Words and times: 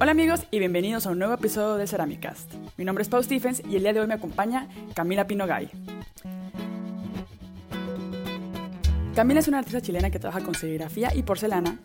Hola 0.00 0.10
amigos 0.10 0.40
y 0.50 0.58
bienvenidos 0.58 1.06
a 1.06 1.10
un 1.12 1.20
nuevo 1.20 1.34
episodio 1.34 1.76
de 1.76 1.86
Ceramicast. 1.86 2.52
Mi 2.76 2.84
nombre 2.84 3.02
es 3.02 3.08
Pau 3.08 3.22
Stephens 3.22 3.62
y 3.70 3.76
el 3.76 3.82
día 3.82 3.92
de 3.92 4.00
hoy 4.00 4.08
me 4.08 4.14
acompaña 4.14 4.68
Camila 4.92 5.28
Pinogay. 5.28 5.70
Camila 9.14 9.38
es 9.38 9.46
una 9.46 9.60
artista 9.60 9.80
chilena 9.80 10.10
que 10.10 10.18
trabaja 10.18 10.44
con 10.44 10.56
serigrafía 10.56 11.14
y 11.14 11.22
porcelana. 11.22 11.78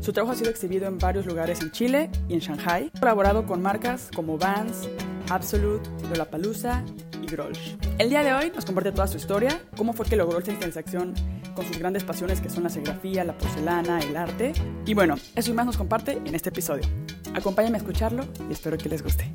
Su 0.00 0.14
trabajo 0.14 0.32
ha 0.32 0.36
sido 0.36 0.48
exhibido 0.48 0.88
en 0.88 0.96
varios 0.96 1.26
lugares 1.26 1.60
en 1.60 1.70
Chile 1.70 2.08
y 2.30 2.32
en 2.32 2.40
Shanghai. 2.40 2.90
Ha 2.94 3.00
colaborado 3.00 3.44
con 3.44 3.60
marcas 3.60 4.08
como 4.16 4.38
Vans, 4.38 4.88
Absolute, 5.28 5.86
Lollapalooza 6.08 6.82
y 7.22 7.26
Grolsch. 7.26 7.76
El 7.98 8.08
día 8.08 8.22
de 8.22 8.32
hoy 8.32 8.52
nos 8.54 8.64
comparte 8.64 8.90
toda 8.90 9.06
su 9.06 9.18
historia, 9.18 9.60
cómo 9.76 9.92
fue 9.92 10.06
que 10.06 10.16
logró 10.16 10.38
esta 10.38 10.52
intersección 10.52 11.12
con 11.54 11.66
sus 11.66 11.78
grandes 11.78 12.04
pasiones 12.04 12.40
que 12.40 12.48
son 12.48 12.62
la 12.62 12.70
serigrafía, 12.70 13.22
la 13.22 13.36
porcelana, 13.36 14.00
el 14.00 14.16
arte. 14.16 14.54
Y 14.86 14.94
bueno, 14.94 15.16
eso 15.36 15.50
y 15.50 15.54
más 15.54 15.66
nos 15.66 15.76
comparte 15.76 16.12
en 16.12 16.34
este 16.34 16.48
episodio. 16.48 16.88
Acompáñame 17.34 17.76
a 17.76 17.80
escucharlo 17.80 18.24
y 18.48 18.52
espero 18.52 18.76
que 18.76 18.88
les 18.88 19.02
guste. 19.02 19.30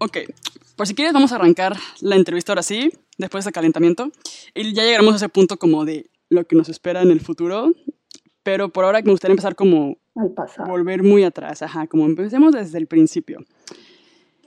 Ok, 0.00 0.18
por 0.76 0.86
si 0.86 0.94
quieres 0.94 1.12
vamos 1.12 1.32
a 1.32 1.34
arrancar 1.36 1.76
la 2.00 2.14
entrevista 2.14 2.52
ahora 2.52 2.62
sí, 2.62 2.92
después 3.16 3.44
de 3.44 3.50
calentamiento, 3.50 4.12
y 4.54 4.72
ya 4.72 4.84
llegaremos 4.84 5.14
a 5.14 5.16
ese 5.16 5.28
punto 5.28 5.56
como 5.58 5.84
de 5.84 6.08
lo 6.28 6.44
que 6.44 6.54
nos 6.54 6.68
espera 6.68 7.02
en 7.02 7.10
el 7.10 7.20
futuro, 7.20 7.72
pero 8.44 8.68
por 8.68 8.84
ahora 8.84 9.02
me 9.02 9.10
gustaría 9.10 9.32
empezar 9.32 9.56
como 9.56 9.98
al 10.14 10.30
pasado. 10.30 10.68
volver 10.68 11.02
muy 11.02 11.24
atrás, 11.24 11.62
ajá, 11.62 11.88
como 11.88 12.06
empecemos 12.06 12.52
desde 12.52 12.78
el 12.78 12.86
principio. 12.86 13.44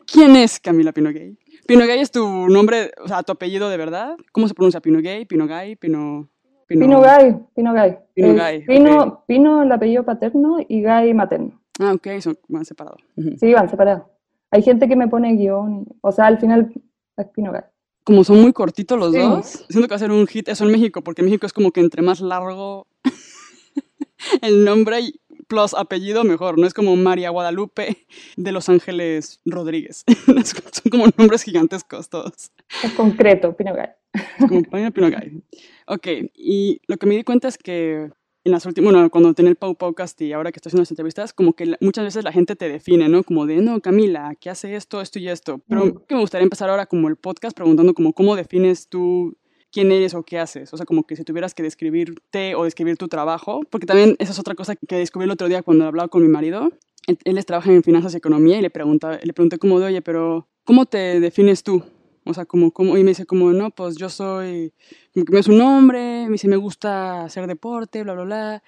¿Quién 0.06 0.38
es 0.38 0.60
Camila 0.60 0.94
Pinogay? 0.94 1.38
Pinogay 1.68 2.00
es 2.00 2.12
tu 2.12 2.48
nombre, 2.48 2.92
o 3.04 3.08
sea, 3.10 3.24
tu 3.24 3.34
apellido 3.34 3.70
de 3.70 3.78
verdad. 3.78 4.16
¿Cómo 4.32 4.48
se 4.48 4.54
pronuncia? 4.54 4.80
Pinogay, 4.80 5.26
Pinogay, 5.26 5.76
Pino... 5.76 6.30
Pino, 6.74 6.86
Pino 6.86 7.02
Gay, 7.02 7.36
Pino 7.56 7.74
Gay. 7.74 7.98
Pino 8.14 8.34
Gay, 8.34 8.62
Pino, 8.66 9.04
ok. 9.04 9.26
Pino 9.28 9.62
el 9.64 9.72
apellido 9.72 10.04
paterno 10.04 10.58
y 10.68 10.82
Gay 10.82 11.14
materno. 11.14 11.60
Ah, 11.80 11.94
ok, 11.94 12.08
son 12.20 12.38
van 12.48 12.66
separados. 12.66 13.02
Ujú. 13.18 13.32
Sí, 13.40 13.54
van 13.54 13.70
separados. 13.70 14.04
Hay 14.52 14.62
gente 14.62 14.88
que 14.88 14.96
me 14.96 15.08
pone 15.08 15.34
guion, 15.36 15.86
o 16.02 16.12
sea, 16.12 16.26
al 16.28 16.40
final 16.40 16.72
es 17.18 17.28
Pino 17.28 17.52
Gay. 17.52 17.62
Como 18.04 18.24
son 18.24 18.42
muy 18.42 18.52
cortitos 18.52 18.98
los 18.98 19.14
Sí. 19.14 19.20
dos, 19.20 19.66
siento 19.70 19.88
que 19.88 19.92
va 19.92 19.96
a 19.96 20.00
ser 20.00 20.12
un 20.12 20.26
hit 20.28 20.48
eso 20.50 20.66
en 20.66 20.72
México, 20.72 21.02
porque 21.04 21.22
en 21.22 21.26
México 21.28 21.46
es 21.46 21.54
como 21.54 21.72
que 21.72 21.82
entre 21.82 22.02
más 22.02 22.20
largo 22.22 22.88
el 24.42 24.66
nombre 24.66 25.00
y 25.02 25.20
plus 25.52 25.74
apellido, 25.74 26.24
mejor. 26.24 26.58
No 26.58 26.66
es 26.66 26.74
como 26.74 26.96
María 26.96 27.30
Guadalupe 27.30 27.98
de 28.38 28.52
Los 28.54 28.70
Ángeles 28.70 29.42
Rodríguez. 29.46 30.06
Son 30.46 30.90
como 30.90 31.06
nombres 31.18 31.44
gigantescos 31.44 32.10
todos. 32.10 32.52
Es 32.84 32.94
concreto, 32.94 33.56
Pino 33.56 33.74
Gay. 33.76 33.88
Es 34.14 34.48
como 34.48 34.62
Pinogay. 34.94 35.44
Ok, 35.88 36.08
y 36.36 36.80
lo 36.88 36.96
que 36.98 37.06
me 37.06 37.16
di 37.18 37.24
cuenta 37.24 37.50
es 37.50 37.58
que 37.58 38.10
en 38.44 38.52
las 38.52 38.66
últimas, 38.66 38.92
bueno, 38.94 39.10
cuando 39.10 39.34
tenía 39.34 39.50
el 39.52 39.56
Pau 39.58 39.76
Podcast 39.76 40.20
y 40.22 40.32
ahora 40.34 40.52
que 40.52 40.58
estoy 40.58 40.70
haciendo 40.70 40.82
las 40.82 40.92
entrevistas, 40.92 41.34
como 41.34 41.54
que 41.54 41.76
muchas 41.82 42.06
veces 42.06 42.24
la 42.24 42.32
gente 42.32 42.56
te 42.56 42.70
define, 42.70 43.08
¿no? 43.10 43.24
Como 43.24 43.46
de, 43.46 43.58
no, 43.58 43.80
Camila, 43.82 44.36
¿qué 44.40 44.50
hace 44.50 44.76
esto, 44.76 45.00
esto 45.02 45.20
y 45.20 45.28
esto? 45.28 45.62
Pero 45.68 45.86
Mm. 45.86 45.98
que 46.08 46.16
me 46.16 46.22
gustaría 46.22 46.44
empezar 46.44 46.70
ahora 46.70 46.86
como 46.88 47.08
el 47.10 47.18
podcast 47.18 47.56
preguntando 47.56 47.94
como 47.94 48.14
cómo 48.14 48.36
defines 48.36 48.88
tú 48.88 49.38
quién 49.72 49.92
eres 49.92 50.14
o 50.14 50.24
qué 50.24 50.40
haces. 50.40 50.74
O 50.74 50.78
sea, 50.78 50.86
como 50.86 51.06
que 51.06 51.16
si 51.16 51.24
tuvieras 51.24 51.54
que 51.54 51.64
describirte 51.64 52.56
o 52.56 52.64
describir 52.64 52.98
tu 52.98 53.08
trabajo, 53.08 53.62
porque 53.70 53.86
también 53.86 54.16
esa 54.20 54.32
es 54.32 54.40
otra 54.40 54.56
cosa 54.56 54.76
que 54.76 54.96
descubrí 54.96 55.26
el 55.26 55.32
otro 55.32 55.48
día 55.48 55.64
cuando 55.64 55.86
hablaba 55.86 56.10
con 56.10 56.22
mi 56.22 56.28
marido. 56.28 56.72
Él, 57.08 57.18
él 57.24 57.46
trabaja 57.46 57.72
en 57.72 57.84
finanzas 57.84 58.14
y 58.14 58.18
economía 58.18 58.60
y 58.60 58.62
le, 58.62 58.70
pregunta, 58.70 59.20
le 59.24 59.34
pregunté 59.34 59.58
como 59.58 59.80
de, 59.80 59.88
oye, 59.88 60.02
pero 60.02 60.48
¿cómo 60.64 60.86
te 60.86 61.20
defines 61.20 61.64
tú? 61.64 61.84
O 62.24 62.34
sea, 62.34 62.46
como, 62.46 62.72
como, 62.72 62.98
y 62.98 63.04
me 63.04 63.10
dice 63.10 63.26
como, 63.26 63.52
no, 63.52 63.72
pues 63.72 63.98
yo 63.98 64.08
soy, 64.10 64.74
como 65.14 65.26
que 65.26 65.34
me 65.34 65.40
es 65.40 65.48
un 65.48 65.58
nombre, 65.58 66.26
me 66.26 66.34
dice, 66.34 66.48
me 66.48 66.56
gusta 66.56 67.26
hacer 67.26 67.48
deporte, 67.48 68.04
bla, 68.04 68.14
bla, 68.14 68.24
bla. 68.24 68.64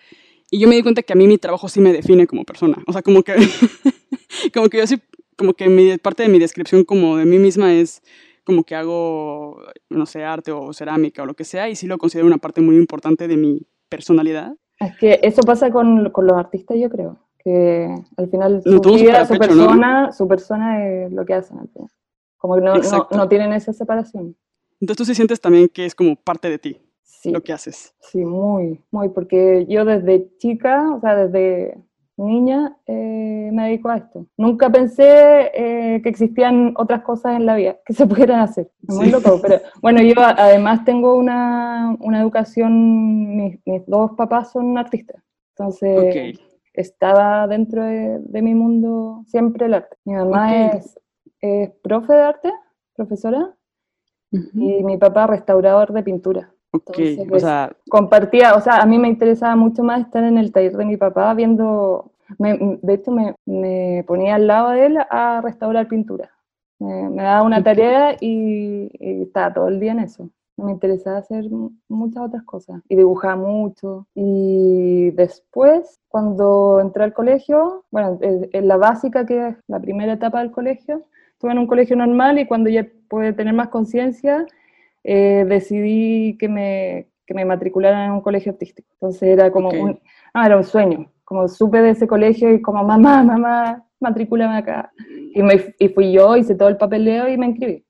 Y 0.49 0.59
yo 0.59 0.67
me 0.67 0.75
di 0.75 0.81
cuenta 0.81 1.03
que 1.03 1.13
a 1.13 1.15
mí 1.15 1.27
mi 1.27 1.37
trabajo 1.37 1.69
sí 1.69 1.79
me 1.79 1.93
define 1.93 2.25
como 2.25 2.45
persona. 2.45 2.77
O 2.87 2.93
sea, 2.93 3.03
como 3.03 3.21
que, 3.21 3.35
como 4.53 4.69
que 4.69 4.77
yo 4.77 4.87
sí, 4.87 4.99
como 5.37 5.53
que 5.53 5.69
mi, 5.69 5.97
parte 5.97 6.23
de 6.23 6.29
mi 6.29 6.39
descripción 6.39 6.83
como 6.83 7.17
de 7.17 7.25
mí 7.25 7.37
misma 7.37 7.73
es 7.73 8.01
como 8.43 8.63
que 8.63 8.75
hago, 8.75 9.57
no 9.89 10.05
sé, 10.05 10.23
arte 10.23 10.51
o 10.51 10.73
cerámica 10.73 11.23
o 11.23 11.25
lo 11.25 11.33
que 11.33 11.43
sea, 11.45 11.69
y 11.69 11.75
sí 11.75 11.87
lo 11.87 11.97
considero 11.97 12.27
una 12.27 12.37
parte 12.37 12.61
muy 12.61 12.75
importante 12.77 13.27
de 13.27 13.37
mi 13.37 13.61
personalidad. 13.89 14.55
Es 14.79 14.97
que 14.97 15.19
eso 15.23 15.41
pasa 15.43 15.71
con, 15.71 16.09
con 16.11 16.27
los 16.27 16.37
artistas, 16.37 16.77
yo 16.77 16.89
creo. 16.89 17.17
Que 17.39 17.93
al 18.17 18.29
final 18.29 18.61
su 18.63 18.79
toman 18.79 18.99
vida, 19.01 19.25
su 19.25 19.33
pecho, 19.37 19.55
¿no? 19.55 19.65
persona, 19.67 20.11
su 20.13 20.27
persona 20.27 20.85
es 20.87 21.11
lo 21.11 21.25
que 21.25 21.33
hacen 21.33 21.59
al 21.59 21.67
final. 21.69 21.89
Como 22.37 22.55
que 22.55 22.61
no, 22.61 22.75
no, 22.75 23.07
no 23.11 23.27
tienen 23.29 23.53
esa 23.53 23.73
separación. 23.73 24.35
Entonces 24.79 24.97
tú 24.97 25.05
sí 25.05 25.15
sientes 25.15 25.39
también 25.41 25.67
que 25.69 25.85
es 25.85 25.93
como 25.95 26.15
parte 26.15 26.49
de 26.49 26.57
ti, 26.59 26.77
Sí. 27.03 27.31
lo 27.31 27.41
que 27.41 27.53
haces. 27.53 27.93
Sí, 28.01 28.25
muy, 28.25 28.81
muy, 28.91 29.09
porque 29.09 29.65
yo 29.69 29.85
desde 29.85 30.29
chica, 30.37 30.93
o 30.93 30.99
sea, 30.99 31.15
desde 31.15 31.77
niña, 32.17 32.77
eh, 32.85 33.49
me 33.51 33.65
dedico 33.65 33.89
a 33.89 33.97
esto. 33.97 34.27
Nunca 34.37 34.69
pensé 34.69 35.51
eh, 35.53 36.01
que 36.01 36.09
existían 36.09 36.73
otras 36.77 37.01
cosas 37.03 37.35
en 37.35 37.45
la 37.45 37.55
vida 37.55 37.77
que 37.85 37.93
se 37.93 38.05
pudieran 38.07 38.39
hacer. 38.41 38.69
Es 38.87 38.95
muy 38.95 39.05
Sí. 39.05 39.11
loco, 39.11 39.39
pero 39.41 39.59
bueno, 39.81 40.01
yo 40.01 40.13
además 40.17 40.85
tengo 40.85 41.15
una, 41.17 41.95
una 41.99 42.21
educación, 42.21 43.35
mis, 43.35 43.59
mis 43.65 43.85
dos 43.87 44.11
papás 44.17 44.51
son 44.51 44.77
artistas, 44.77 45.21
entonces 45.57 46.39
estaba 46.73 47.47
dentro 47.47 47.83
de, 47.83 48.19
de 48.19 48.41
mi 48.41 48.53
mundo 48.55 49.23
siempre 49.27 49.65
el 49.67 49.75
arte. 49.75 49.97
Mi 50.05 50.13
mamá 50.15 50.55
es, 50.67 50.99
es 51.41 51.71
profe 51.83 52.13
de 52.13 52.21
arte, 52.21 52.51
profesora, 52.95 53.55
y 54.31 54.83
mi 54.83 54.97
papá 54.97 55.27
restaurador 55.27 55.93
de 55.93 56.01
pintura 56.01 56.52
O 56.73 57.39
sea, 57.39 57.75
compartía, 57.89 58.55
o 58.55 58.61
sea, 58.61 58.77
a 58.77 58.85
mí 58.85 58.97
me 58.97 59.07
interesaba 59.07 59.55
mucho 59.55 59.83
más 59.83 60.01
estar 60.01 60.23
en 60.23 60.37
el 60.37 60.51
taller 60.51 60.75
de 60.75 60.85
mi 60.85 60.97
papá 60.97 61.33
viendo, 61.33 62.11
me- 62.39 62.79
de 62.81 62.93
hecho 62.93 63.11
me, 63.11 63.35
me 63.45 64.03
ponía 64.07 64.35
al 64.35 64.47
lado 64.47 64.71
de 64.71 64.85
él 64.87 64.97
a 65.09 65.41
restaurar 65.41 65.87
pintura. 65.87 66.31
Me, 66.79 67.09
me 67.09 67.23
daba 67.23 67.43
una 67.43 67.63
tarea 67.63 68.15
y, 68.19 68.89
y 68.99 69.21
estaba 69.23 69.53
todo 69.53 69.67
el 69.67 69.79
día 69.79 69.91
en 69.91 69.99
eso. 69.99 70.29
Me 70.57 70.71
interesaba 70.71 71.17
hacer 71.19 71.49
mu- 71.49 71.71
muchas 71.89 72.23
otras 72.23 72.43
cosas 72.43 72.81
y 72.89 72.95
dibujaba 72.95 73.35
mucho. 73.35 74.07
Y 74.15 75.11
después, 75.11 75.99
cuando 76.09 76.79
entré 76.81 77.03
al 77.03 77.13
colegio, 77.13 77.85
bueno, 77.91 78.17
en 78.21 78.49
en 78.51 78.67
la 78.67 78.77
básica, 78.77 79.25
que 79.25 79.47
es 79.49 79.55
la 79.67 79.79
primera 79.79 80.13
etapa 80.13 80.39
del 80.39 80.51
colegio, 80.51 81.03
estuve 81.33 81.51
en 81.51 81.59
un 81.59 81.67
colegio 81.67 81.95
normal 81.95 82.39
y 82.39 82.47
cuando 82.47 82.69
ya 82.69 82.87
pude 83.09 83.33
tener 83.33 83.53
más 83.53 83.69
conciencia, 83.69 84.45
eh, 85.03 85.45
decidí 85.47 86.37
que 86.37 86.47
me, 86.49 87.07
que 87.25 87.33
me 87.33 87.45
matricularan 87.45 88.05
en 88.05 88.11
un 88.13 88.21
colegio 88.21 88.51
artístico. 88.51 88.87
Entonces 88.93 89.23
era 89.23 89.51
como 89.51 89.69
Ok. 89.69 89.75
un, 89.75 89.99
ah, 90.33 90.45
era 90.45 90.57
un 90.57 90.63
sueño. 90.63 91.09
Como 91.23 91.47
supe 91.47 91.81
de 91.81 91.91
ese 91.91 92.07
colegio 92.07 92.53
y 92.53 92.61
como, 92.61 92.83
mamá, 92.83 93.23
mamá, 93.23 93.85
matricúlame 93.99 94.57
acá. 94.57 94.91
Y, 95.33 95.41
me, 95.41 95.73
y 95.79 95.87
fui 95.89 96.11
yo, 96.11 96.35
hice 96.35 96.55
todo 96.55 96.69
el 96.69 96.77
papeleo 96.77 97.27
y 97.29 97.37
me 97.37 97.47
inscribí. 97.47 97.85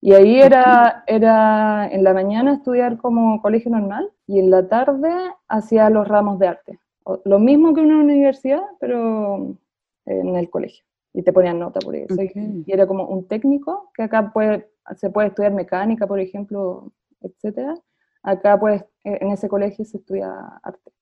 Y 0.00 0.12
ahí 0.12 0.40
era, 0.40 1.02
era 1.06 1.88
en 1.90 2.04
la 2.04 2.12
mañana 2.12 2.52
estudiar 2.54 2.96
como 2.98 3.40
colegio 3.42 3.70
normal 3.70 4.08
y 4.26 4.38
en 4.38 4.50
la 4.50 4.68
tarde 4.68 5.10
hacía 5.48 5.88
los 5.90 6.06
ramos 6.06 6.38
de 6.38 6.48
arte. 6.48 6.78
Lo 7.24 7.38
mismo 7.38 7.72
que 7.74 7.80
en 7.80 7.86
una 7.92 8.04
universidad, 8.04 8.62
pero 8.78 9.56
en 10.04 10.36
el 10.36 10.50
colegio. 10.50 10.84
Y 11.14 11.22
te 11.22 11.32
ponían 11.32 11.58
nota 11.58 11.80
por 11.80 11.96
eso. 11.96 12.14
Y- 12.22 12.26
Ok. 12.26 12.36
Y 12.66 12.72
era 12.72 12.86
como 12.86 13.04
un 13.06 13.26
técnico, 13.26 13.90
que 13.94 14.02
acá 14.02 14.32
puede, 14.32 14.68
se 14.96 15.10
puede 15.10 15.28
estudiar 15.28 15.52
mecánica, 15.52 16.06
por 16.06 16.20
ejemplo, 16.20 16.92
etcétera. 17.20 17.74
Acá 18.22 18.58
pues 18.58 18.84
en 19.04 19.30
ese 19.30 19.48
colegio 19.48 19.84
se 19.84 19.98
estudia 19.98 20.28
arte. 20.62 20.92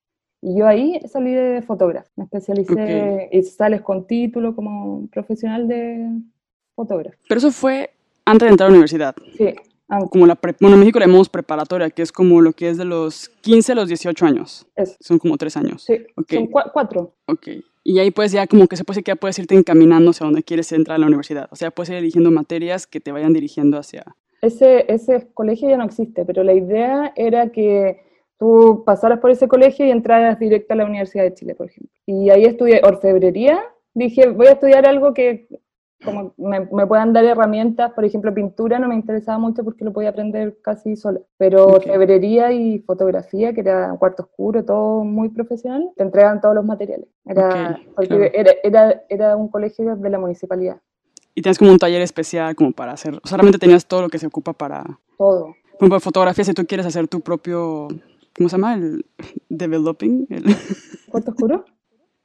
Y 0.42 0.58
yo 0.58 0.66
ahí 0.66 1.00
salí 1.08 1.32
de 1.32 1.62
fotógrafo, 1.62 2.10
me 2.16 2.24
especialicé 2.24 3.28
y 3.32 3.42
sales 3.44 3.80
con 3.80 4.06
título 4.06 4.54
como 4.54 5.06
profesional 5.08 5.66
de 5.68 6.10
fotógrafo. 6.74 7.16
pero 7.28 7.38
eso 7.38 7.50
fue 7.50 7.90
antes 8.26 8.46
de 8.46 8.50
entrar 8.50 8.66
a 8.66 8.70
la 8.70 8.74
universidad. 8.74 9.14
Sí, 9.38 9.54
antes, 9.88 10.10
Como 10.10 10.26
la 10.26 10.38
bueno, 10.60 10.74
en 10.74 10.80
México 10.80 10.98
le 10.98 11.06
llamamos 11.06 11.28
preparatoria, 11.30 11.88
que 11.90 12.02
es 12.02 12.12
como 12.12 12.40
lo 12.42 12.52
que 12.52 12.68
es 12.68 12.76
de 12.76 12.84
los 12.84 13.28
15 13.40 13.72
a 13.72 13.74
los 13.74 13.88
18 13.88 14.26
años. 14.26 14.66
eso. 14.76 14.96
Son 15.00 15.18
como 15.18 15.36
tres 15.38 15.56
años. 15.56 15.82
Sí, 15.84 15.96
son 16.28 16.46
cua- 16.50 16.70
cuatro. 16.72 17.14
Ok. 17.26 17.48
Y 17.84 17.98
ahí 17.98 18.10
pues 18.10 18.32
ya 18.32 18.46
como 18.46 18.66
que 18.66 18.76
se 18.76 18.84
puede 18.84 19.02
que 19.02 19.10
ya 19.10 19.16
puedes 19.16 19.38
irte 19.38 19.54
encaminando 19.54 20.10
hacia 20.10 20.24
donde 20.24 20.42
quieres 20.42 20.72
entrar 20.72 20.96
a 20.96 20.98
la 20.98 21.06
universidad. 21.06 21.48
O 21.50 21.56
sea, 21.56 21.70
puedes 21.70 21.90
ir 21.90 21.96
eligiendo 21.96 22.30
materias 22.30 22.86
que 22.86 22.98
te 22.98 23.12
vayan 23.12 23.34
dirigiendo 23.34 23.78
hacia... 23.78 24.16
Ese, 24.40 24.86
ese 24.92 25.28
colegio 25.34 25.68
ya 25.68 25.76
no 25.76 25.84
existe, 25.84 26.24
pero 26.24 26.42
la 26.42 26.54
idea 26.54 27.12
era 27.14 27.50
que 27.50 28.00
tú 28.38 28.82
pasaras 28.84 29.20
por 29.20 29.30
ese 29.30 29.48
colegio 29.48 29.86
y 29.86 29.90
entraras 29.90 30.38
directo 30.38 30.72
a 30.72 30.76
la 30.76 30.86
Universidad 30.86 31.24
de 31.24 31.34
Chile, 31.34 31.54
por 31.54 31.68
ejemplo. 31.68 31.92
Y 32.06 32.30
ahí 32.30 32.44
estudié 32.44 32.80
orfebrería. 32.82 33.62
Dije, 33.92 34.28
voy 34.28 34.46
a 34.46 34.52
estudiar 34.52 34.86
algo 34.86 35.14
que 35.14 35.46
como 36.04 36.32
me, 36.36 36.60
me 36.60 36.86
puedan 36.86 37.12
dar 37.12 37.24
herramientas, 37.24 37.92
por 37.92 38.04
ejemplo, 38.04 38.32
pintura 38.32 38.78
no 38.78 38.88
me 38.88 38.94
interesaba 38.94 39.38
mucho 39.38 39.64
porque 39.64 39.84
lo 39.84 39.92
podía 39.92 40.10
aprender 40.10 40.58
casi 40.62 40.96
sola, 40.96 41.20
pero 41.38 41.64
Ok. 41.64 41.76
orfebrería 41.76 42.52
y 42.52 42.80
fotografía, 42.80 43.52
que 43.52 43.60
era 43.60 43.94
cuarto 43.98 44.24
oscuro, 44.24 44.64
todo 44.64 45.04
muy 45.04 45.28
profesional, 45.30 45.90
te 45.96 46.02
entregan 46.02 46.40
todos 46.40 46.54
los 46.54 46.64
materiales. 46.64 47.08
Era, 47.24 47.70
Ok, 47.80 47.94
porque 47.96 48.08
claro. 48.08 48.24
era, 48.34 48.52
era, 48.62 49.02
era 49.08 49.36
un 49.36 49.48
colegio 49.48 49.96
de 49.96 50.10
la 50.10 50.18
municipalidad, 50.18 50.76
Y 51.34 51.42
tienes 51.42 51.58
como 51.58 51.72
un 51.72 51.78
taller 51.78 52.02
especial 52.02 52.54
como 52.54 52.72
para 52.72 52.92
hacer... 52.92 53.14
O 53.14 53.26
sea, 53.26 53.38
realmente 53.38 53.58
tenías 53.58 53.86
todo 53.86 54.02
lo 54.02 54.08
que 54.08 54.18
se 54.18 54.26
ocupa 54.26 54.52
para... 54.52 54.84
todo. 55.18 55.54
Por 55.72 55.88
ejemplo, 55.88 55.98
fotografía, 56.00 56.44
si 56.44 56.54
tú 56.54 56.64
quieres 56.66 56.86
hacer 56.86 57.08
tu 57.08 57.20
propio 57.20 57.88
¿cómo 58.36 58.48
se 58.48 58.56
llama? 58.56 58.74
El 58.74 59.04
developing. 59.48 60.26
El... 60.30 60.44
¿Cuarto 61.10 61.30
oscuro? 61.30 61.64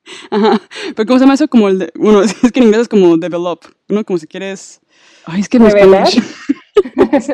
Ajá. 0.31 0.61
Pero 0.95 1.07
¿cómo 1.07 1.19
se 1.19 1.23
llama 1.25 1.33
eso? 1.35 1.47
Como 1.47 1.67
el 1.69 1.79
de, 1.79 1.91
bueno, 1.95 2.21
es 2.43 2.51
que 2.51 2.59
en 2.59 2.65
inglés 2.65 2.81
es 2.83 2.87
como 2.87 3.17
develop, 3.17 3.65
¿no? 3.87 4.03
Como 4.03 4.19
si 4.19 4.27
quieres... 4.27 4.81
Ay, 5.25 5.41
es 5.41 5.49
que 5.49 5.59
no 5.59 5.69
¿Revelar? 5.69 6.07
es 6.07 7.31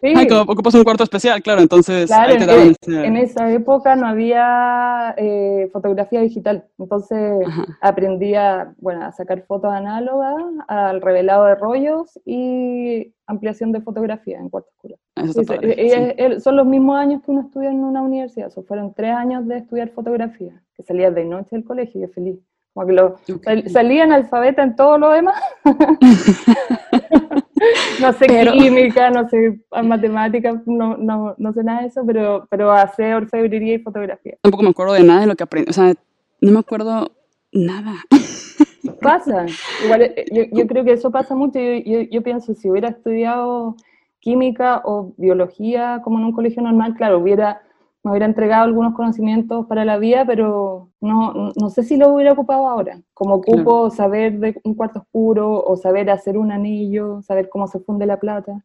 Sí, 0.00 0.12
Ay, 0.14 0.28
ocupas 0.30 0.74
un 0.74 0.84
cuarto 0.84 1.04
especial, 1.04 1.42
claro, 1.42 1.62
entonces 1.62 2.06
claro, 2.06 2.32
ahí 2.32 2.36
te 2.38 2.44
en, 2.44 2.48
daban 2.48 2.66
en- 2.66 2.74
ese- 2.80 3.06
en 3.06 3.16
esa 3.16 3.50
época 3.50 3.96
no 3.96 4.06
había 4.06 5.14
eh, 5.16 5.68
fotografía 5.72 6.20
digital, 6.20 6.64
entonces 6.78 7.46
Ajá. 7.46 7.64
aprendí 7.80 8.34
a, 8.34 8.74
bueno, 8.78 9.06
a 9.06 9.12
sacar 9.12 9.42
fotos 9.46 9.72
análogas, 9.72 10.34
al 10.68 11.00
revelado 11.00 11.46
de 11.46 11.54
rollos 11.56 12.18
y 12.26 13.12
ampliación 13.26 13.72
de 13.72 13.80
fotografía 13.80 14.38
en 14.38 14.48
cuarto 14.50 14.68
oscuro. 14.76 14.96
Sí, 15.32 15.44
padre, 15.44 15.74
sí. 15.74 15.80
es- 15.80 16.14
es- 16.36 16.42
son 16.44 16.56
los 16.56 16.66
mismos 16.66 16.96
años 16.98 17.22
que 17.24 17.30
uno 17.30 17.40
estudia 17.42 17.70
en 17.70 17.82
una 17.82 18.02
universidad, 18.02 18.50
fueron 18.68 18.92
tres 18.94 19.12
años 19.14 19.46
de 19.48 19.58
estudiar 19.58 19.88
fotografía, 19.90 20.62
que 20.74 20.82
salía 20.82 21.10
de 21.10 21.24
noche 21.24 21.48
del 21.56 21.64
colegio, 21.64 22.02
yo 22.02 22.08
feliz. 22.08 22.38
Como 22.74 22.86
que 22.86 22.92
lo, 22.92 23.16
sal- 23.42 23.68
salía 23.70 24.04
analfabeta 24.04 24.62
en 24.62 24.76
todo 24.76 24.98
lo 24.98 25.10
demás. 25.10 25.40
no 28.00 28.12
sé 28.12 28.26
Pero- 28.26 28.52
química, 28.52 29.10
no 29.10 29.28
sé 29.28 29.58
matemáticas, 29.82 30.66
no, 30.66 30.96
no, 30.96 31.34
no 31.38 31.52
sé 31.52 31.62
nada 31.64 31.82
de 31.82 31.88
eso, 31.88 32.02
pero, 32.06 32.46
pero 32.50 32.70
hacer 32.72 33.14
orfebrería 33.14 33.74
y 33.74 33.78
fotografía. 33.78 34.36
Tampoco 34.42 34.62
me 34.62 34.70
acuerdo 34.70 34.92
de 34.94 35.04
nada 35.04 35.20
de 35.20 35.26
lo 35.26 35.36
que 35.36 35.44
aprendí, 35.44 35.70
o 35.70 35.72
sea, 35.72 35.94
no 36.40 36.52
me 36.52 36.58
acuerdo 36.58 37.12
nada. 37.52 37.94
Pasa, 39.00 39.46
igual 39.84 40.02
eh, 40.02 40.24
yo, 40.32 40.44
yo 40.52 40.66
creo 40.66 40.84
que 40.84 40.92
eso 40.92 41.10
pasa 41.10 41.34
mucho. 41.34 41.58
Yo, 41.58 41.74
yo, 41.84 42.00
yo 42.02 42.22
pienso, 42.22 42.54
si 42.54 42.70
hubiera 42.70 42.88
estudiado 42.88 43.76
química 44.20 44.80
o 44.84 45.12
biología 45.16 46.00
como 46.04 46.18
en 46.18 46.24
un 46.24 46.32
colegio 46.32 46.62
normal, 46.62 46.94
claro, 46.96 47.18
hubiera, 47.18 47.62
me 48.06 48.12
hubiera 48.12 48.26
entregado 48.26 48.62
algunos 48.62 48.94
conocimientos 48.94 49.66
para 49.66 49.84
la 49.84 49.98
vida, 49.98 50.24
pero 50.24 50.90
no, 51.00 51.50
no 51.56 51.70
sé 51.70 51.82
si 51.82 51.96
lo 51.96 52.10
hubiera 52.10 52.34
ocupado 52.34 52.68
ahora. 52.68 53.00
Como 53.12 53.34
ocupo 53.34 53.90
saber 53.90 54.38
de 54.38 54.60
un 54.62 54.74
cuarto 54.74 55.00
oscuro 55.00 55.60
o 55.64 55.76
saber 55.76 56.08
hacer 56.08 56.38
un 56.38 56.52
anillo, 56.52 57.20
saber 57.22 57.48
cómo 57.48 57.66
se 57.66 57.80
funde 57.80 58.06
la 58.06 58.20
plata. 58.20 58.64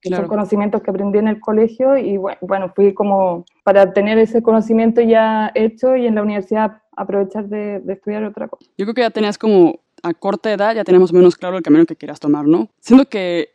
Claro. 0.00 0.24
Son 0.24 0.28
conocimientos 0.28 0.82
que 0.82 0.90
aprendí 0.90 1.18
en 1.18 1.28
el 1.28 1.38
colegio 1.38 1.96
y 1.96 2.16
bueno, 2.16 2.38
bueno, 2.40 2.72
fui 2.74 2.94
como 2.94 3.44
para 3.62 3.92
tener 3.92 4.18
ese 4.18 4.42
conocimiento 4.42 5.02
ya 5.02 5.52
hecho 5.54 5.94
y 5.94 6.08
en 6.08 6.16
la 6.16 6.22
universidad 6.22 6.82
aprovechar 6.96 7.48
de, 7.48 7.78
de 7.78 7.92
estudiar 7.92 8.24
otra 8.24 8.48
cosa. 8.48 8.68
Yo 8.76 8.86
creo 8.86 8.94
que 8.94 9.02
ya 9.02 9.10
tenías 9.10 9.38
como, 9.38 9.78
a 10.02 10.14
corta 10.14 10.52
edad, 10.52 10.74
ya 10.74 10.82
teníamos 10.82 11.12
menos 11.12 11.36
claro 11.36 11.56
el 11.56 11.62
camino 11.62 11.86
que 11.86 11.94
querías 11.94 12.18
tomar, 12.18 12.44
¿no? 12.44 12.70
Siento 12.80 13.08
que 13.08 13.50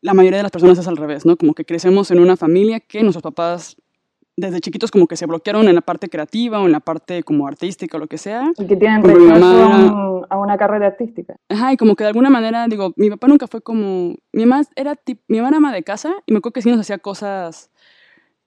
la 0.00 0.12
mayoría 0.12 0.38
de 0.38 0.42
las 0.42 0.52
personas 0.52 0.78
es 0.78 0.88
al 0.88 0.96
revés, 0.96 1.24
¿no? 1.24 1.36
Como 1.36 1.54
que 1.54 1.64
crecemos 1.64 2.10
en 2.10 2.18
una 2.18 2.36
familia 2.36 2.80
que 2.80 3.00
nuestros 3.02 3.22
papás 3.22 3.76
desde 4.36 4.60
chiquitos 4.60 4.90
como 4.90 5.06
que 5.06 5.16
se 5.16 5.26
bloquearon 5.26 5.68
en 5.68 5.74
la 5.74 5.80
parte 5.80 6.08
creativa 6.08 6.60
o 6.60 6.66
en 6.66 6.72
la 6.72 6.80
parte 6.80 7.22
como 7.22 7.46
artística 7.46 7.96
o 7.96 8.00
lo 8.00 8.06
que 8.08 8.18
sea. 8.18 8.50
Y 8.58 8.66
que 8.66 8.76
tienen 8.76 9.02
rechazo 9.04 9.44
a, 9.62 9.68
mamá- 9.68 9.92
un- 10.18 10.26
a 10.28 10.38
una 10.38 10.56
carrera 10.58 10.86
artística. 10.88 11.36
Ajá, 11.48 11.72
y 11.72 11.76
como 11.76 11.94
que 11.94 12.04
de 12.04 12.08
alguna 12.08 12.30
manera, 12.30 12.66
digo, 12.66 12.92
mi 12.96 13.10
papá 13.10 13.28
nunca 13.28 13.46
fue 13.46 13.60
como, 13.60 14.16
mi 14.32 14.46
mamá 14.46 14.62
era, 14.74 14.96
tip- 14.96 15.20
mi 15.28 15.36
mamá 15.38 15.48
era 15.48 15.56
ama 15.58 15.72
de 15.72 15.82
casa 15.84 16.12
y 16.26 16.32
me 16.32 16.38
acuerdo 16.38 16.54
que 16.54 16.62
sí 16.62 16.68
nos 16.70 16.80
hacía 16.80 16.98
cosas 16.98 17.70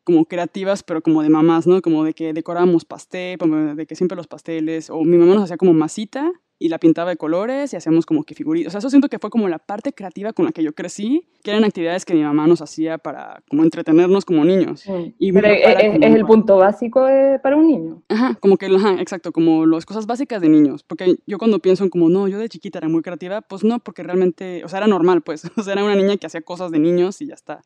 como 0.04 0.26
creativas, 0.26 0.84
pero 0.84 1.02
como 1.02 1.22
de 1.22 1.30
mamás, 1.30 1.68
¿no? 1.68 1.82
Como 1.82 2.04
de 2.06 2.14
que 2.14 2.32
decorábamos 2.34 2.86
pastel, 2.86 3.38
de 3.76 3.86
que 3.86 3.96
siempre 3.96 4.16
los 4.16 4.28
pasteles, 4.28 4.90
o 4.90 5.04
mi 5.04 5.18
mamá 5.18 5.34
nos 5.36 5.44
hacía 5.44 5.58
como 5.58 5.74
masita 5.74 6.32
y 6.60 6.70
la 6.70 6.80
pintaba 6.80 7.10
de 7.12 7.18
colores 7.18 7.74
y 7.74 7.76
hacíamos 7.76 8.06
como 8.06 8.24
que 8.24 8.34
figuritas. 8.36 8.68
O 8.68 8.72
sea, 8.72 8.80
eso 8.80 8.90
siento 8.90 9.10
que 9.10 9.20
fue 9.20 9.30
como 9.30 9.48
la 9.48 9.60
parte 9.60 9.94
creativa 9.94 10.34
con 10.34 10.46
la 10.46 10.52
que 10.52 10.64
yo 10.64 10.74
crecí, 10.74 11.28
que 11.44 11.52
eran 11.52 11.64
actividades 11.64 12.04
que 12.06 12.14
mi 12.14 12.24
mamá 12.24 12.48
nos 12.48 12.62
hacía 12.62 12.98
para 12.98 13.44
como 13.50 13.64
entretenernos 13.64 14.26
como 14.26 14.44
niños. 14.44 14.84
Y 15.20 15.32
mi 15.32 15.42
Pero 15.42 15.54
es, 15.54 15.62
era 15.62 15.80
es- 15.82 15.94
como 15.94 16.06
es 16.06 16.16
el 16.16 16.26
punto 16.26 16.58
básico 16.58 17.06
de- 17.06 17.40
para 17.40 17.56
un 17.56 17.68
niño. 17.68 18.02
Ajá, 18.10 18.36
como 18.40 18.58
que, 18.58 18.66
ajá, 18.68 19.00
exacto, 19.00 19.32
como 19.32 19.66
las 19.66 19.86
cosas 19.86 20.08
básicas 20.08 20.42
de 20.42 20.50
niños. 20.50 20.84
Porque 20.84 21.16
yo 21.28 21.38
cuando 21.38 21.60
pienso 21.60 21.84
en 21.84 21.90
como, 21.90 22.10
no, 22.10 22.28
yo 22.28 22.40
de 22.40 22.50
chiquita 22.50 22.80
era 22.80 22.90
muy 22.90 23.02
creativa, 23.02 23.42
pues 23.42 23.64
no, 23.64 23.80
porque 23.80 24.04
realmente, 24.04 24.64
o 24.66 24.70
sea, 24.70 24.80
era 24.80 24.88
normal, 24.88 25.22
pues. 25.22 25.44
O 25.58 25.64
sea, 25.64 25.74
era 25.74 25.84
una 25.84 25.96
niña 25.96 26.18
que 26.18 26.28
hacía 26.28 26.42
cosas 26.42 26.72
de 26.72 26.80
niños 26.80 27.22
y 27.22 27.28
ya 27.28 27.34
está. 27.36 27.62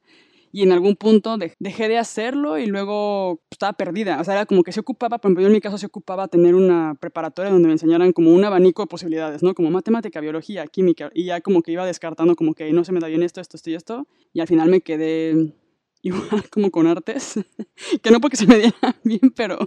Y 0.52 0.64
en 0.64 0.72
algún 0.72 0.96
punto 0.96 1.38
de- 1.38 1.54
dejé 1.60 1.88
de 1.88 1.98
hacerlo 1.98 2.58
y 2.58 2.66
luego 2.68 3.38
pues, 3.50 3.54
estaba 3.54 3.74
perdida. 3.74 4.20
O 4.20 4.24
sea, 4.24 4.34
era 4.36 4.46
como 4.46 4.64
que 4.64 4.72
se 4.72 4.80
ocupaba, 4.82 5.18
por 5.18 5.30
ejemplo, 5.30 5.42
yo 5.42 5.48
en 5.48 5.54
mi 5.54 5.62
caso 5.62 5.78
se 5.78 5.86
ocupaba 5.86 6.28
tener 6.28 6.56
una 6.56 6.96
preparatoria 7.00 7.52
donde 7.52 7.68
me 7.68 7.74
enseñaran 7.74 8.12
como 8.14 8.34
un 8.34 8.44
abanico 8.44 8.82
de 8.84 8.88
posibilidades, 8.88 9.44
¿no? 9.44 9.54
Como 9.54 9.70
matemática, 9.72 10.20
biología, 10.20 10.68
química. 10.68 11.10
Y 11.14 11.26
ya 11.26 11.42
como 11.42 11.62
que 11.62 11.72
iba 11.72 11.86
descartando 11.86 12.36
como 12.36 12.54
que 12.54 12.72
no 12.74 12.84
se 12.84 12.92
me 12.92 13.00
da 13.00 13.08
bien 13.08 13.24
esto, 13.24 13.40
esto, 13.42 13.58
esto 13.58 13.70
y 13.70 13.76
esto. 13.76 14.08
Y 14.34 14.40
al 14.42 14.48
final 14.48 14.70
me 14.70 14.82
quedé 14.82 15.54
igual 16.02 16.44
como 16.50 16.72
con 16.72 16.88
artes. 16.88 17.40
que 18.02 18.12
no 18.12 18.20
porque 18.20 18.36
se 18.38 18.48
me 18.48 18.58
diera 18.58 18.76
bien, 19.04 19.32
pero 19.36 19.58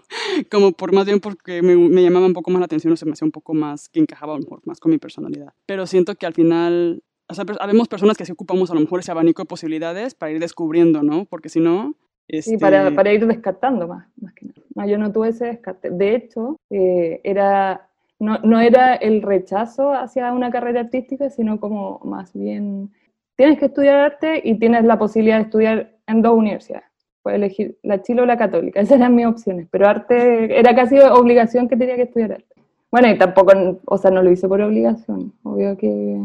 como 0.50 0.72
por 0.72 0.92
más 0.92 1.06
bien 1.06 1.20
porque 1.20 1.62
me, 1.62 1.76
me 1.76 2.02
llamaba 2.02 2.26
un 2.26 2.32
poco 2.34 2.50
más 2.50 2.60
la 2.60 2.66
atención 2.66 2.92
o 2.92 2.96
se 2.96 3.06
me 3.06 3.12
hacía 3.12 3.24
un 3.26 3.32
poco 3.32 3.54
más 3.54 3.88
que 3.88 4.00
encajaba 4.00 4.36
mejor 4.38 4.60
más 4.64 4.80
con 4.80 4.90
mi 4.92 4.98
personalidad. 4.98 5.52
Pero 5.66 5.86
siento 5.86 6.14
que 6.16 6.26
al 6.26 6.34
final, 6.34 7.02
o 7.28 7.34
sea, 7.34 7.44
habemos 7.60 7.88
personas 7.88 8.16
que 8.16 8.24
sí 8.24 8.32
ocupamos 8.32 8.70
a 8.70 8.74
lo 8.74 8.80
mejor 8.80 9.00
ese 9.00 9.10
abanico 9.10 9.42
de 9.42 9.46
posibilidades 9.46 10.14
para 10.14 10.32
ir 10.32 10.40
descubriendo, 10.40 11.02
¿no? 11.02 11.24
Porque 11.24 11.48
si 11.48 11.60
no... 11.60 11.94
Sí, 12.28 12.38
este, 12.38 12.58
para, 12.58 12.90
para 12.94 13.12
ir 13.12 13.26
descartando 13.26 13.86
más, 13.86 14.06
más 14.20 14.32
que 14.34 14.46
nada. 14.46 14.60
No, 14.74 14.86
yo 14.86 14.98
no 14.98 15.12
tuve 15.12 15.28
ese 15.28 15.46
descarte. 15.46 15.90
De 15.90 16.14
hecho, 16.14 16.56
eh, 16.70 17.20
era, 17.22 17.88
no, 18.18 18.38
no 18.38 18.60
era 18.60 18.94
el 18.94 19.20
rechazo 19.22 19.92
hacia 19.92 20.32
una 20.32 20.50
carrera 20.50 20.80
artística, 20.80 21.28
sino 21.28 21.60
como 21.60 22.00
más 22.04 22.32
bien, 22.32 22.90
tienes 23.36 23.58
que 23.58 23.66
estudiar 23.66 23.96
arte 23.96 24.40
y 24.42 24.58
tienes 24.58 24.84
la 24.84 24.98
posibilidad 24.98 25.36
de 25.36 25.42
estudiar 25.42 25.96
en 26.06 26.22
dos 26.22 26.34
universidades. 26.34 26.86
Puedes 27.22 27.36
elegir 27.36 27.78
la 27.82 28.02
Chile 28.02 28.22
o 28.22 28.26
la 28.26 28.38
Católica, 28.38 28.80
esas 28.80 28.98
eran 28.98 29.14
mis 29.14 29.26
opciones, 29.26 29.68
pero 29.70 29.86
arte 29.86 30.58
era 30.58 30.74
casi 30.74 30.98
obligación 30.98 31.68
que 31.68 31.76
tenía 31.76 31.96
que 31.96 32.02
estudiar 32.02 32.32
arte. 32.32 32.54
Bueno, 32.90 33.10
y 33.10 33.18
tampoco, 33.18 33.52
o 33.84 33.98
sea, 33.98 34.10
no 34.10 34.22
lo 34.22 34.30
hice 34.30 34.48
por 34.48 34.60
obligación, 34.62 35.32
obvio 35.42 35.76
que 35.76 36.20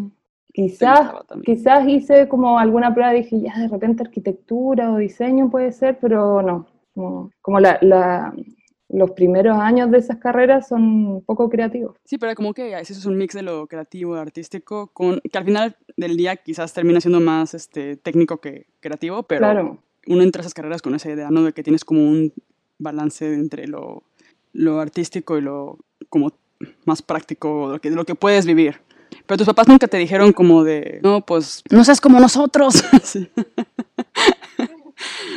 quizás. 0.68 1.12
Quizás 1.44 1.88
hice 1.88 2.28
como 2.28 2.60
alguna 2.60 2.94
prueba, 2.94 3.12
dije, 3.12 3.40
ya 3.42 3.58
de 3.58 3.68
repente 3.68 4.04
arquitectura 4.04 4.92
o 4.92 4.98
diseño 4.98 5.50
puede 5.50 5.72
ser, 5.72 5.98
pero 6.00 6.42
no. 6.42 6.68
Como, 6.94 7.32
como 7.42 7.60
la, 7.60 7.78
la- 7.82 8.34
los 8.92 9.12
primeros 9.12 9.56
años 9.58 9.92
de 9.92 10.00
esas 10.00 10.18
carreras 10.18 10.68
son 10.68 11.22
poco 11.26 11.48
creativos. 11.48 11.96
Sí, 12.06 12.18
pero 12.18 12.34
como 12.34 12.54
que 12.56 12.74
eso 12.80 12.92
es 12.94 13.06
un 13.06 13.18
mix 13.18 13.36
de 13.36 13.44
lo 13.44 13.68
creativo, 13.68 14.16
artístico, 14.16 14.88
con 14.94 15.20
que 15.20 15.38
al 15.38 15.46
final 15.46 15.78
del 15.96 16.18
día 16.18 16.36
quizás 16.38 16.74
termina 16.74 17.00
siendo 17.00 17.20
más 17.20 17.54
este, 17.54 17.98
técnico 17.98 18.38
que 18.42 18.66
creativo, 18.80 19.22
pero 19.24 19.40
claro, 19.42 19.78
uno 20.08 20.24
entra 20.24 20.40
a 20.40 20.42
esas 20.42 20.56
carreras 20.56 20.82
con 20.82 20.96
esa 20.96 21.12
idea, 21.12 21.30
¿no? 21.30 21.44
De 21.44 21.54
que 21.54 21.62
tienes 21.62 21.86
como 21.86 22.02
un 22.02 22.34
balance 22.80 23.32
entre 23.32 23.68
lo, 23.68 24.02
lo 24.54 24.80
artístico 24.80 25.38
y 25.38 25.42
lo 25.42 25.78
como 26.10 26.32
más 26.86 27.04
práctico, 27.04 27.70
lo 27.74 27.80
que, 27.80 27.92
de 27.92 27.96
lo 27.96 28.06
que 28.06 28.16
puedes 28.16 28.48
vivir. 28.48 28.82
Pero 29.30 29.38
tus 29.38 29.46
papás 29.48 29.68
nunca 29.68 29.88
te 29.88 29.98
dijeron 29.98 30.34
como 30.34 30.64
de, 30.64 31.00
no, 31.04 31.22
pues, 31.22 31.62
no 31.70 31.84
seas 31.84 32.02
como 32.02 32.20
nosotros. 32.20 32.84
Sí. 33.04 33.30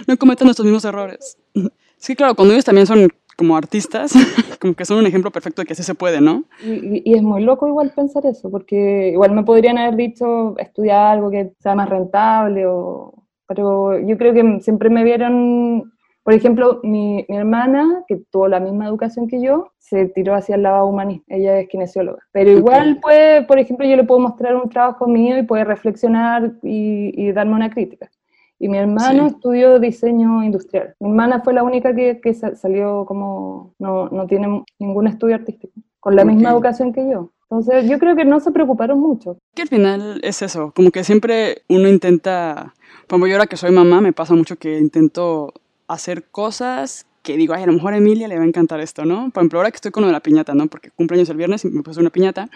no 0.09 0.17
cometan 0.17 0.47
nuestros 0.47 0.65
mismos 0.65 0.85
errores. 0.85 1.37
Es 1.55 2.07
que 2.07 2.17
claro, 2.17 2.35
cuando 2.35 2.53
ellos 2.55 2.65
también 2.65 2.87
son 2.87 3.09
como 3.37 3.55
artistas, 3.57 4.13
como 4.61 4.75
que 4.75 4.85
son 4.87 4.99
un 4.99 5.07
ejemplo 5.07 5.31
perfecto 5.31 5.63
de 5.63 5.67
que 5.67 5.75
sí 5.75 5.83
se 5.83 5.95
puede, 5.95 6.21
¿no? 6.21 6.45
y, 6.65 6.71
y- 6.71 7.03
y 7.05 7.15
es 7.15 7.23
muy 7.23 7.43
loco 7.43 7.69
igual 7.69 7.93
pensar 7.95 8.25
eso, 8.27 8.51
porque 8.51 9.11
igual 9.13 9.33
me 9.33 9.45
podrían 9.45 9.77
haber 9.79 9.97
dicho 9.97 10.57
estudiar 10.59 11.13
algo 11.19 11.31
que 11.31 11.53
sea 11.61 11.75
más 11.75 11.89
rentable, 11.89 12.67
o, 12.67 13.15
pero 13.47 13.99
yo 14.01 14.17
creo 14.19 14.33
que 14.35 14.61
siempre 14.63 14.91
me 14.91 15.05
vieron, 15.05 15.92
por 16.23 16.35
ejemplo, 16.35 16.81
mi, 16.83 17.25
mi 17.29 17.37
hermana, 17.37 18.05
que 18.07 18.17
tuvo 18.31 18.49
la 18.49 18.61
misma 18.61 18.87
educación 18.87 19.29
que 19.29 19.41
yo, 19.43 19.73
se 19.79 20.07
tiró 20.07 20.35
hacia 20.35 20.55
el 20.55 20.63
lado 20.63 20.87
humanista, 20.87 21.35
ella 21.35 21.59
es 21.59 21.69
kinesióloga, 21.69 22.21
pero 22.33 22.51
igual 22.51 22.99
puede, 23.03 23.43
por 23.43 23.59
ejemplo, 23.59 23.87
yo 23.87 23.97
le 23.97 24.05
puedo 24.05 24.21
mostrar 24.21 24.55
un 24.57 24.69
trabajo 24.71 25.07
mío 25.07 25.37
y 25.39 25.43
puede 25.43 25.65
reflexionar 25.65 26.53
y, 26.63 27.13
y 27.21 27.33
darme 27.33 27.55
una 27.55 27.71
crítica. 27.71 28.11
Y 28.59 28.69
mi 28.69 28.79
hermano 28.79 29.29
Sí. 29.29 29.35
estudió 29.35 29.81
diseño 29.81 30.45
industrial. 30.45 30.95
Mi 31.01 31.09
hermana 31.09 31.41
fue 31.43 31.53
la 31.53 31.65
única 31.65 31.93
que, 31.97 32.21
que 32.21 32.33
sa- 32.33 32.55
salió 32.55 33.05
como, 33.07 33.75
no, 33.81 34.09
no 34.11 34.27
tiene 34.29 34.63
ningún 34.79 35.09
estudio 35.09 35.35
artístico, 35.35 35.73
con 35.99 36.15
la 36.15 36.25
misma 36.25 36.51
Ok. 36.51 36.55
educación 36.55 36.93
que 36.93 37.11
yo. 37.11 37.31
Entonces 37.51 37.91
yo 37.91 37.99
creo 37.99 38.15
que 38.15 38.25
no 38.25 38.39
se 38.39 38.53
preocuparon 38.53 39.01
mucho. 39.01 39.37
Que 39.55 39.63
al 39.63 39.69
final 39.69 40.21
es 40.23 40.41
eso, 40.43 40.73
como 40.77 40.91
que 40.93 41.03
siempre 41.05 41.63
uno 41.69 41.89
intenta, 41.89 42.73
como 43.09 43.27
yo 43.27 43.35
ahora 43.35 43.47
que 43.49 43.57
soy 43.57 43.73
mamá, 43.73 44.01
me 44.01 44.13
pasa 44.13 44.35
mucho 44.35 44.55
que 44.57 44.79
intento 44.79 45.53
hacer 45.95 46.25
cosas 46.31 47.07
que 47.23 47.37
digo, 47.37 47.55
ay, 47.55 47.63
a 47.63 47.67
lo 47.67 47.73
mejor 47.73 47.95
a 47.95 47.99
Emilia 47.99 48.29
le 48.29 48.37
va 48.37 48.43
a 48.43 48.47
encantar 48.47 48.81
esto, 48.81 49.05
¿no? 49.05 49.31
Por 49.31 49.43
ejemplo, 49.43 49.59
ahora 49.59 49.71
que 49.71 49.77
estoy 49.77 49.91
con 49.93 50.03
lo 50.03 50.09
de 50.09 50.13
la 50.13 50.21
piñata, 50.21 50.55
¿no? 50.55 50.67
Porque 50.67 50.91
cumpleaños 50.91 51.29
el 51.31 51.37
viernes 51.37 51.65
y 51.65 51.69
me 51.69 51.83
puse 51.83 52.01
una 52.01 52.11
piñata. 52.11 52.49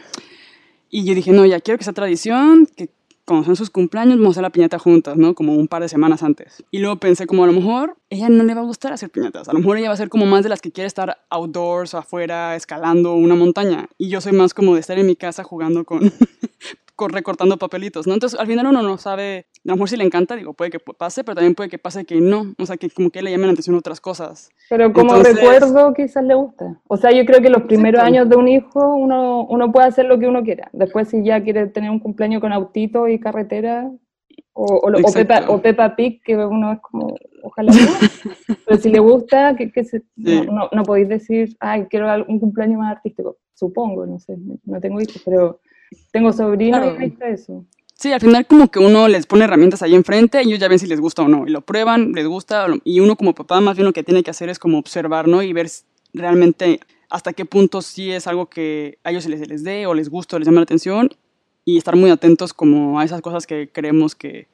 Y 0.90 1.04
yo 1.04 1.14
dije, 1.14 1.32
no, 1.32 1.46
ya 1.46 1.60
quiero 1.60 1.78
que 1.78 1.84
sea 1.84 1.92
tradición, 1.92 2.66
que 2.66 2.90
cuando 3.26 3.44
son 3.44 3.56
sus 3.56 3.70
cumpleaños 3.70 4.18
vamos 4.18 4.28
a 4.28 4.30
hacer 4.34 4.42
la 4.42 4.50
piñata 4.50 4.78
juntas, 4.78 5.16
¿no? 5.16 5.34
Como 5.34 5.54
un 5.54 5.66
par 5.66 5.82
de 5.82 5.88
semanas 5.88 6.22
antes. 6.22 6.62
Y 6.70 6.78
luego 6.78 6.96
pensé 6.96 7.26
como 7.26 7.42
a 7.42 7.46
lo 7.46 7.52
mejor 7.52 7.96
ella 8.08 8.28
no 8.28 8.44
le 8.44 8.54
va 8.54 8.60
a 8.60 8.64
gustar 8.64 8.92
hacer 8.92 9.10
piñatas. 9.10 9.48
A 9.48 9.52
lo 9.52 9.58
mejor 9.58 9.78
ella 9.78 9.88
va 9.88 9.94
a 9.94 9.96
ser 9.96 10.08
como 10.08 10.26
más 10.26 10.44
de 10.44 10.48
las 10.48 10.60
que 10.60 10.70
quiere 10.70 10.86
estar 10.86 11.18
outdoors, 11.28 11.94
afuera, 11.94 12.54
escalando 12.54 13.14
una 13.14 13.34
montaña. 13.34 13.88
Y 13.98 14.08
yo 14.08 14.20
soy 14.20 14.32
más 14.32 14.54
como 14.54 14.74
de 14.74 14.80
estar 14.80 14.98
en 14.98 15.06
mi 15.06 15.16
casa 15.16 15.42
jugando 15.42 15.84
con 15.84 16.12
recortando 17.08 17.58
papelitos, 17.58 18.06
¿no? 18.06 18.14
Entonces, 18.14 18.38
al 18.38 18.46
final 18.46 18.66
uno 18.66 18.82
no 18.82 18.98
sabe, 18.98 19.46
a 19.56 19.60
lo 19.64 19.74
mejor 19.74 19.88
si 19.88 19.96
le 19.96 20.04
encanta, 20.04 20.36
digo, 20.36 20.54
puede 20.54 20.70
que 20.70 20.78
pase, 20.78 21.24
pero 21.24 21.34
también 21.36 21.54
puede 21.54 21.68
que 21.68 21.78
pase 21.78 22.04
que 22.04 22.20
no, 22.20 22.54
o 22.58 22.66
sea, 22.66 22.76
que 22.76 22.88
como 22.90 23.10
que 23.10 23.22
le 23.22 23.30
llamen 23.30 23.48
la 23.48 23.52
atención 23.52 23.76
otras 23.76 24.00
cosas. 24.00 24.50
Pero 24.70 24.92
como 24.92 25.14
recuerdo, 25.16 25.92
quizás 25.94 26.24
le 26.24 26.34
gusta. 26.34 26.80
O 26.88 26.96
sea, 26.96 27.12
yo 27.12 27.24
creo 27.26 27.40
que 27.40 27.50
los 27.50 27.62
primeros 27.62 28.02
años 28.02 28.28
de 28.28 28.36
un 28.36 28.48
hijo 28.48 28.94
uno, 28.94 29.46
uno 29.46 29.70
puede 29.72 29.88
hacer 29.88 30.06
lo 30.06 30.18
que 30.18 30.26
uno 30.26 30.42
quiera. 30.42 30.68
Después, 30.72 31.08
si 31.08 31.22
ya 31.22 31.42
quiere 31.42 31.66
tener 31.66 31.90
un 31.90 32.00
cumpleaños 32.00 32.40
con 32.40 32.52
autito 32.52 33.08
y 33.08 33.20
carretera, 33.20 33.90
o, 34.52 34.64
o, 34.64 34.88
o, 34.88 35.12
Peppa, 35.12 35.44
o 35.48 35.60
Peppa 35.60 35.94
Pig, 35.94 36.22
que 36.22 36.34
uno 36.36 36.72
es 36.72 36.80
como, 36.80 37.14
ojalá 37.42 37.72
no. 37.72 37.78
Pero 38.66 38.80
si 38.80 38.90
le 38.90 39.00
gusta, 39.00 39.54
que, 39.54 39.70
que 39.70 39.84
se, 39.84 40.02
no, 40.16 40.68
no, 40.72 40.82
podéis 40.82 41.08
decir, 41.08 41.56
ay, 41.60 41.86
quiero 41.90 42.24
un 42.26 42.40
cumpleaños 42.40 42.78
más 42.78 42.96
artístico. 42.96 43.36
Supongo, 43.54 44.06
no 44.06 44.18
sé, 44.18 44.36
no 44.64 44.80
tengo 44.80 45.00
hijos, 45.00 45.22
pero 45.24 45.60
tengo 46.12 46.30
y 46.58 46.72
ahí 46.72 47.08
está 47.08 47.28
eso. 47.28 47.64
Sí, 47.94 48.12
al 48.12 48.20
final 48.20 48.46
como 48.46 48.70
que 48.70 48.78
uno 48.78 49.08
les 49.08 49.26
pone 49.26 49.44
herramientas 49.44 49.82
ahí 49.82 49.94
enfrente 49.94 50.42
y 50.42 50.48
ellos 50.48 50.58
ya 50.58 50.68
ven 50.68 50.78
si 50.78 50.86
les 50.86 51.00
gusta 51.00 51.22
o 51.22 51.28
no. 51.28 51.46
Y 51.46 51.50
lo 51.50 51.62
prueban, 51.62 52.12
les 52.12 52.26
gusta, 52.26 52.66
y 52.84 53.00
uno 53.00 53.16
como 53.16 53.34
papá 53.34 53.60
más 53.60 53.76
bien 53.76 53.86
lo 53.86 53.92
que 53.92 54.02
tiene 54.02 54.22
que 54.22 54.30
hacer 54.30 54.50
es 54.50 54.58
como 54.58 54.78
observar, 54.78 55.28
¿no? 55.28 55.42
Y 55.42 55.52
ver 55.54 55.68
realmente 56.12 56.80
hasta 57.08 57.32
qué 57.32 57.44
punto 57.44 57.80
sí 57.80 58.10
es 58.10 58.26
algo 58.26 58.46
que 58.46 58.98
a 59.02 59.10
ellos 59.10 59.24
se 59.24 59.30
les, 59.30 59.48
les 59.48 59.64
dé 59.64 59.86
o 59.86 59.94
les 59.94 60.10
gusta 60.10 60.36
o 60.36 60.38
les 60.38 60.46
llama 60.46 60.60
la 60.60 60.64
atención 60.64 61.10
y 61.64 61.78
estar 61.78 61.96
muy 61.96 62.10
atentos 62.10 62.52
como 62.52 63.00
a 63.00 63.04
esas 63.04 63.22
cosas 63.22 63.46
que 63.46 63.68
creemos 63.72 64.14
que, 64.14 64.46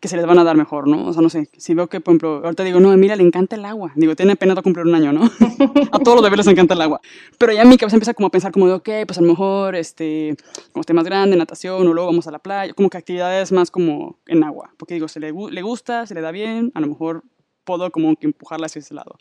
que 0.00 0.08
se 0.08 0.16
les 0.16 0.26
van 0.26 0.38
a 0.38 0.44
dar 0.44 0.56
mejor, 0.56 0.86
¿no? 0.88 1.06
O 1.06 1.12
sea, 1.12 1.22
no 1.22 1.30
sé, 1.30 1.48
si 1.56 1.74
veo 1.74 1.88
que, 1.88 2.00
por 2.00 2.12
ejemplo, 2.12 2.42
ahorita 2.44 2.62
digo, 2.64 2.80
no, 2.80 2.94
mira, 2.96 3.16
le 3.16 3.22
encanta 3.22 3.56
el 3.56 3.64
agua. 3.64 3.92
Digo, 3.96 4.14
tiene 4.14 4.36
pena 4.36 4.54
de 4.54 4.62
cumplir 4.62 4.86
un 4.86 4.94
año, 4.94 5.12
¿no? 5.12 5.22
a 5.92 5.98
todos 5.98 6.16
los 6.16 6.22
bebés 6.22 6.38
les 6.38 6.46
encanta 6.48 6.74
el 6.74 6.82
agua. 6.82 7.00
Pero 7.38 7.52
ya 7.52 7.64
mi 7.64 7.78
cabeza 7.78 7.96
empieza 7.96 8.14
como 8.14 8.28
a 8.28 8.30
pensar 8.30 8.52
como 8.52 8.66
de, 8.66 8.74
ok, 8.74 8.88
pues 9.06 9.18
a 9.18 9.22
lo 9.22 9.28
mejor, 9.28 9.74
este, 9.74 10.36
como 10.72 10.82
esté 10.82 10.92
más 10.92 11.04
grande, 11.04 11.36
natación, 11.36 11.86
o 11.86 11.94
luego 11.94 12.08
vamos 12.08 12.26
a 12.26 12.30
la 12.30 12.38
playa, 12.38 12.74
como 12.74 12.90
que 12.90 12.98
actividades 12.98 13.52
más 13.52 13.70
como 13.70 14.18
en 14.26 14.44
agua. 14.44 14.70
Porque 14.76 14.94
digo, 14.94 15.08
se 15.08 15.20
le, 15.20 15.32
le 15.32 15.62
gusta, 15.62 16.06
se 16.06 16.14
le 16.14 16.20
da 16.20 16.30
bien, 16.30 16.72
a 16.74 16.80
lo 16.80 16.88
mejor 16.88 17.22
puedo 17.64 17.90
como 17.90 18.16
que 18.16 18.26
empujarla 18.26 18.66
hacia 18.66 18.80
ese 18.80 18.94
lado. 18.94 19.18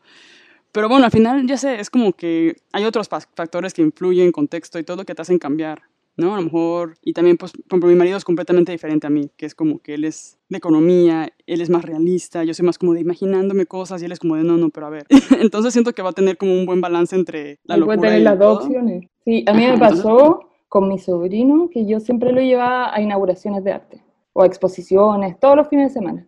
Pero 0.72 0.90
bueno, 0.90 1.06
al 1.06 1.12
final, 1.12 1.48
ya 1.48 1.56
sé, 1.56 1.80
es 1.80 1.90
como 1.90 2.12
que 2.12 2.58
hay 2.74 2.84
otros 2.84 3.08
factores 3.08 3.74
que 3.74 3.82
influyen, 3.82 4.34
contexto 4.34 4.78
y 4.78 4.84
todo, 4.84 5.06
que 5.06 5.16
te 5.16 5.22
hacen 5.22 5.40
cambiar. 5.40 5.84
¿No? 6.18 6.34
A 6.34 6.38
lo 6.38 6.44
mejor, 6.44 6.96
y 7.04 7.14
también, 7.14 7.38
pues, 7.38 7.52
por 7.52 7.66
ejemplo, 7.68 7.90
mi 7.90 7.96
marido 7.96 8.18
es 8.18 8.24
completamente 8.24 8.72
diferente 8.72 9.08
a 9.08 9.10
mí, 9.10 9.30
que 9.36 9.46
es 9.46 9.56
como 9.56 9.80
que 9.80 9.96
él 9.96 10.06
es 10.06 10.38
de 10.50 10.58
economía, 10.58 11.30
él 11.46 11.62
es 11.62 11.70
más 11.70 11.84
realista, 11.84 12.44
yo 12.44 12.54
soy 12.54 12.66
más 12.66 12.78
como 12.78 12.94
de 12.94 13.02
imaginándome 13.02 13.66
cosas 13.66 14.02
y 14.02 14.06
él 14.06 14.12
es 14.12 14.20
como 14.20 14.36
de 14.36 14.44
no, 14.44 14.58
no, 14.58 14.70
pero 14.70 14.88
a 14.88 14.90
ver. 14.90 15.06
Entonces 15.42 15.74
siento 15.74 15.94
que 15.94 16.02
va 16.02 16.10
a 16.10 16.14
tener 16.14 16.38
como 16.38 16.54
un 16.54 16.66
buen 16.66 16.82
balance 16.82 17.16
entre 17.16 17.60
la 17.64 17.78
locura 17.78 17.98
puede 17.98 18.10
tener 18.12 18.24
las 18.24 18.40
dos 18.40 18.66
opciones. 18.66 19.08
Sí, 19.24 19.44
a 19.48 19.54
mí 19.54 19.66
me 19.66 19.78
pasó 19.78 20.52
con 20.70 20.88
mi 20.88 21.00
sobrino 21.00 21.70
que 21.70 21.86
yo 21.86 22.00
siempre 22.00 22.32
lo 22.32 22.42
llevaba 22.42 22.96
a 22.96 23.02
inauguraciones 23.02 23.64
de 23.64 23.74
arte 23.74 24.04
o 24.34 24.44
a 24.44 24.46
exposiciones 24.46 25.40
todos 25.40 25.56
los 25.56 25.68
fines 25.68 25.90
de 25.90 26.00
semana. 26.00 26.28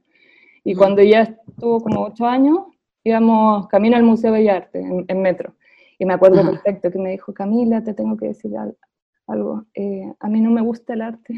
Y 0.63 0.75
cuando 0.75 1.01
ya 1.01 1.21
estuvo 1.21 1.79
como 1.81 2.03
ocho 2.03 2.25
años, 2.25 2.59
íbamos 3.03 3.67
camino 3.67 3.95
al 3.95 4.03
Museo 4.03 4.33
de 4.33 4.49
Arte 4.49 4.79
en, 4.79 5.05
en 5.07 5.21
metro. 5.21 5.53
Y 5.97 6.05
me 6.05 6.13
acuerdo 6.13 6.45
perfecto 6.45 6.91
que 6.91 6.99
me 6.99 7.11
dijo, 7.11 7.33
Camila, 7.33 7.81
te 7.83 7.93
tengo 7.93 8.17
que 8.17 8.27
decir 8.27 8.55
algo 8.57 8.75
algo. 9.27 9.65
Eh, 9.73 10.13
a 10.19 10.29
mí 10.29 10.41
no 10.41 10.51
me 10.51 10.61
gusta 10.61 10.93
el 10.93 11.01
arte. 11.01 11.33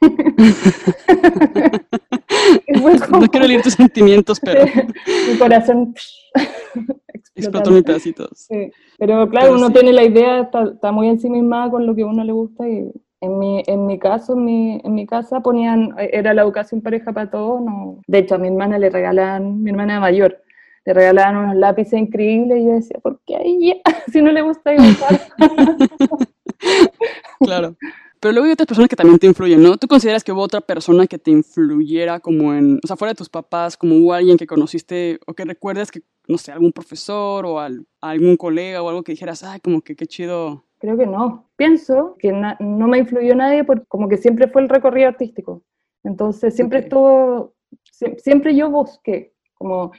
no 3.10 3.26
quiero 3.28 3.46
leer 3.46 3.62
tus 3.62 3.74
sentimientos, 3.74 4.40
pero... 4.40 4.64
Mi 5.30 5.38
corazón 5.38 5.94
explotó 7.34 7.76
en 7.76 7.82
pedacitos. 7.82 8.48
Pero 8.98 9.28
claro, 9.28 9.54
uno 9.54 9.70
tiene 9.70 9.92
la 9.92 10.04
idea, 10.04 10.40
está, 10.40 10.64
está, 10.64 10.92
muy 10.92 11.08
ensimismada 11.08 11.70
con 11.70 11.86
lo 11.86 11.94
que 11.94 12.02
a 12.02 12.06
uno 12.06 12.24
le 12.24 12.32
gusta 12.32 12.68
y 12.68 12.90
en 13.20 13.38
mi, 13.38 13.62
en 13.66 13.86
mi 13.86 13.98
caso, 13.98 14.34
en 14.34 14.44
mi, 14.44 14.80
en 14.84 14.94
mi 14.94 15.06
casa 15.06 15.40
ponían, 15.40 15.94
era 15.98 16.34
la 16.34 16.42
educación 16.42 16.82
pareja 16.82 17.12
para 17.12 17.30
todos. 17.30 17.62
No. 17.62 18.00
De 18.06 18.18
hecho, 18.18 18.34
a 18.34 18.38
mi 18.38 18.48
hermana 18.48 18.78
le 18.78 18.90
regalan, 18.90 19.62
mi 19.62 19.70
hermana 19.70 20.00
mayor, 20.00 20.42
le 20.84 20.92
regalaban 20.92 21.36
unos 21.36 21.56
lápices 21.56 21.98
increíbles 21.98 22.60
y 22.60 22.66
yo 22.66 22.72
decía, 22.72 22.98
¿por 23.02 23.20
qué 23.26 23.36
ahí? 23.36 23.80
si 24.12 24.20
no 24.20 24.32
le 24.32 24.42
gusta 24.42 24.72
dibujar. 24.72 25.20
Claro. 27.44 27.76
Pero 28.24 28.32
luego 28.32 28.46
hay 28.46 28.52
otras 28.52 28.66
personas 28.66 28.88
que 28.88 28.96
también 28.96 29.18
te 29.18 29.26
influyen, 29.26 29.62
¿no? 29.62 29.76
¿Tú 29.76 29.86
consideras 29.86 30.24
que 30.24 30.32
hubo 30.32 30.40
otra 30.40 30.62
persona 30.62 31.06
que 31.06 31.18
te 31.18 31.30
influyera 31.30 32.20
como 32.20 32.54
en, 32.54 32.80
o 32.82 32.86
sea, 32.86 32.96
fuera 32.96 33.12
de 33.12 33.18
tus 33.18 33.28
papás, 33.28 33.76
como 33.76 33.96
hubo 33.96 34.14
alguien 34.14 34.38
que 34.38 34.46
conociste 34.46 35.20
o 35.26 35.34
que 35.34 35.44
recuerdes 35.44 35.90
que, 35.90 36.00
no 36.26 36.38
sé, 36.38 36.50
algún 36.50 36.72
profesor 36.72 37.44
o 37.44 37.60
algún 38.00 38.36
colega 38.38 38.82
o 38.82 38.88
algo 38.88 39.02
que 39.02 39.12
dijeras, 39.12 39.44
ay, 39.44 39.60
como 39.60 39.82
que 39.82 39.94
qué 39.94 40.06
chido? 40.06 40.64
Creo 40.78 40.96
que 40.96 41.06
no. 41.06 41.50
Pienso 41.56 42.16
que 42.18 42.32
no 42.32 42.88
me 42.88 42.96
influyó 42.96 43.34
nadie 43.34 43.62
porque 43.62 43.84
como 43.88 44.08
que 44.08 44.16
siempre 44.16 44.48
fue 44.48 44.62
el 44.62 44.70
recorrido 44.70 45.08
artístico. 45.08 45.62
Entonces 46.02 46.54
siempre 46.56 46.78
estuvo, 46.78 47.52
siempre 48.16 48.56
yo 48.56 48.70
busqué, 48.70 49.34
como 49.52 49.92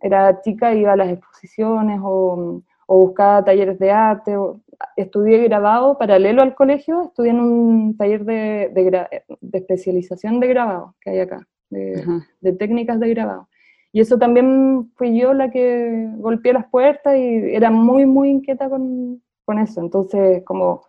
era 0.00 0.40
chica 0.42 0.74
iba 0.74 0.92
a 0.92 0.96
las 0.96 1.08
exposiciones 1.08 1.98
o, 2.04 2.62
o 2.86 2.98
buscaba 2.98 3.44
talleres 3.44 3.80
de 3.80 3.90
arte. 3.90 4.36
O, 4.36 4.60
estudié 4.96 5.42
grabado 5.44 5.98
paralelo 5.98 6.42
al 6.42 6.54
colegio, 6.54 7.04
estudié 7.04 7.30
en 7.30 7.40
un 7.40 7.96
taller 7.96 8.24
de, 8.24 8.70
de, 8.72 9.58
especialización 9.58 10.40
de 10.40 10.48
grabado 10.48 10.94
que 11.00 11.10
hay 11.10 11.20
acá, 11.20 11.46
de, 11.70 12.04
de, 12.40 12.52
técnicas 12.52 13.00
de 13.00 13.08
grabado. 13.10 13.48
Y 13.92 14.00
eso 14.00 14.18
también 14.18 14.90
fui 14.96 15.18
yo 15.18 15.32
la 15.32 15.50
que 15.50 16.08
golpeé 16.16 16.52
las 16.52 16.66
puertas 16.68 17.16
y 17.16 17.54
era 17.54 17.70
muy, 17.70 18.06
muy 18.06 18.28
inquieta 18.30 18.68
con, 18.68 19.22
con 19.44 19.58
eso. 19.58 19.80
Entonces, 19.80 20.44
como 20.44 20.82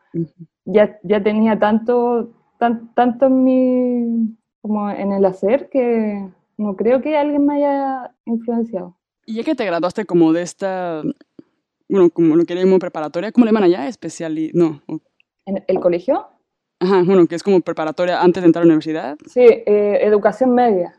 ya, 0.66 1.00
ya 1.04 1.24
tenía 1.24 1.58
tanto, 1.58 2.32
tan, 2.58 2.94
tanto 2.94 3.28
en 3.28 3.44
mi, 3.44 4.38
como 4.62 4.90
en 4.90 5.14
el 5.14 5.26
hacer 5.26 5.70
que 5.70 6.28
no 6.58 6.76
creo 6.76 7.02
que 7.02 7.18
alguien 7.18 7.46
me 7.46 7.56
haya 7.56 8.14
influenciado. 8.26 8.98
Y 9.26 9.36
ya 9.36 9.44
que 9.44 9.56
te 9.56 9.66
graduaste 9.66 10.06
como 10.06 10.34
de 10.34 10.42
esta, 10.42 11.04
bueno, 11.90 12.10
como 12.12 12.36
lo 12.36 12.46
que 12.46 12.56
llamamos 12.56 12.80
preparatoria, 12.80 13.32
¿cómo 13.32 13.46
le 13.46 13.50
llaman 13.50 13.64
allá? 13.64 13.88
Especial, 13.88 14.38
no. 14.54 14.82
¿En 15.46 15.64
el 15.68 15.80
colegio? 15.80 16.28
Ajá, 16.80 17.04
bueno, 17.04 17.28
que 17.28 17.36
es 17.36 17.44
como 17.44 17.60
preparatoria 17.62 18.22
antes 18.22 18.42
de 18.44 18.48
entrar 18.48 18.62
a 18.62 18.66
la 18.66 18.70
universidad. 18.70 19.18
Sí, 19.26 19.42
eh, 19.42 20.00
educación 20.02 20.54
media. 20.54 20.94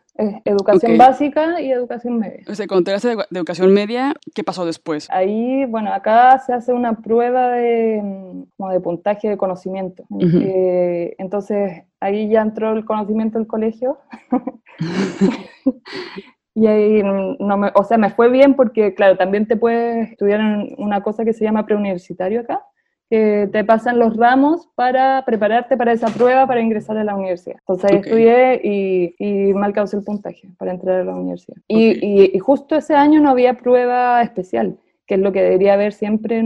educación 0.44 0.98
básica 0.98 1.60
y 1.60 1.70
educación 1.72 2.18
media. 2.18 2.42
O 2.46 2.54
sea, 2.54 2.66
cuando 2.66 2.92
te 2.92 3.08
de, 3.08 3.16
de, 3.16 3.38
educación 3.38 3.72
media, 3.72 4.14
¿qué 4.34 4.44
pasó 4.44 4.66
después? 4.66 5.08
Ahí, 5.10 5.64
bueno, 5.64 5.94
acá 5.94 6.38
se 6.40 6.52
hace 6.52 6.74
una 6.74 7.00
prueba 7.00 7.52
de, 7.52 8.44
como 8.56 8.70
de 8.70 8.80
puntaje 8.80 9.30
de 9.30 9.38
conocimiento. 9.38 10.04
Eh, 10.20 11.14
entonces, 11.18 11.84
ahí 12.00 12.28
ya 12.28 12.42
entró 12.42 12.72
el 12.72 12.84
conocimiento 12.84 13.38
del 13.38 13.46
colegio. 13.46 13.98
Y 16.54 16.66
ahí, 16.66 17.02
no 17.02 17.56
me, 17.56 17.70
o 17.74 17.84
sea, 17.84 17.96
me 17.96 18.10
fue 18.10 18.28
bien 18.28 18.54
porque, 18.54 18.94
claro, 18.94 19.16
también 19.16 19.46
te 19.46 19.56
puedes 19.56 20.10
estudiar 20.10 20.40
en 20.40 20.74
una 20.78 21.02
cosa 21.02 21.24
que 21.24 21.32
se 21.32 21.44
llama 21.44 21.64
preuniversitario 21.64 22.40
acá, 22.40 22.62
que 23.08 23.48
te 23.52 23.64
pasan 23.64 23.98
los 23.98 24.16
ramos 24.16 24.68
para 24.74 25.24
prepararte 25.24 25.76
para 25.76 25.92
esa 25.92 26.08
prueba 26.08 26.46
para 26.46 26.60
ingresar 26.60 26.96
a 26.96 27.04
la 27.04 27.16
universidad. 27.16 27.56
Entonces 27.60 27.90
ahí 27.90 27.98
estudié 27.98 28.60
y, 28.62 29.14
y, 29.18 29.54
mal 29.54 29.72
causé 29.72 29.96
el 29.96 30.04
puntaje 30.04 30.48
para 30.58 30.72
entrar 30.72 31.00
a 31.00 31.04
la 31.04 31.14
universidad. 31.14 31.56
Y, 31.66 32.34
y, 32.34 32.38
justo 32.38 32.76
ese 32.76 32.94
año 32.94 33.20
no 33.20 33.30
había 33.30 33.54
prueba 33.54 34.22
especial, 34.22 34.78
que 35.06 35.14
es 35.14 35.20
lo 35.20 35.32
que 35.32 35.42
debería 35.42 35.74
haber 35.74 35.92
siempre, 35.92 36.42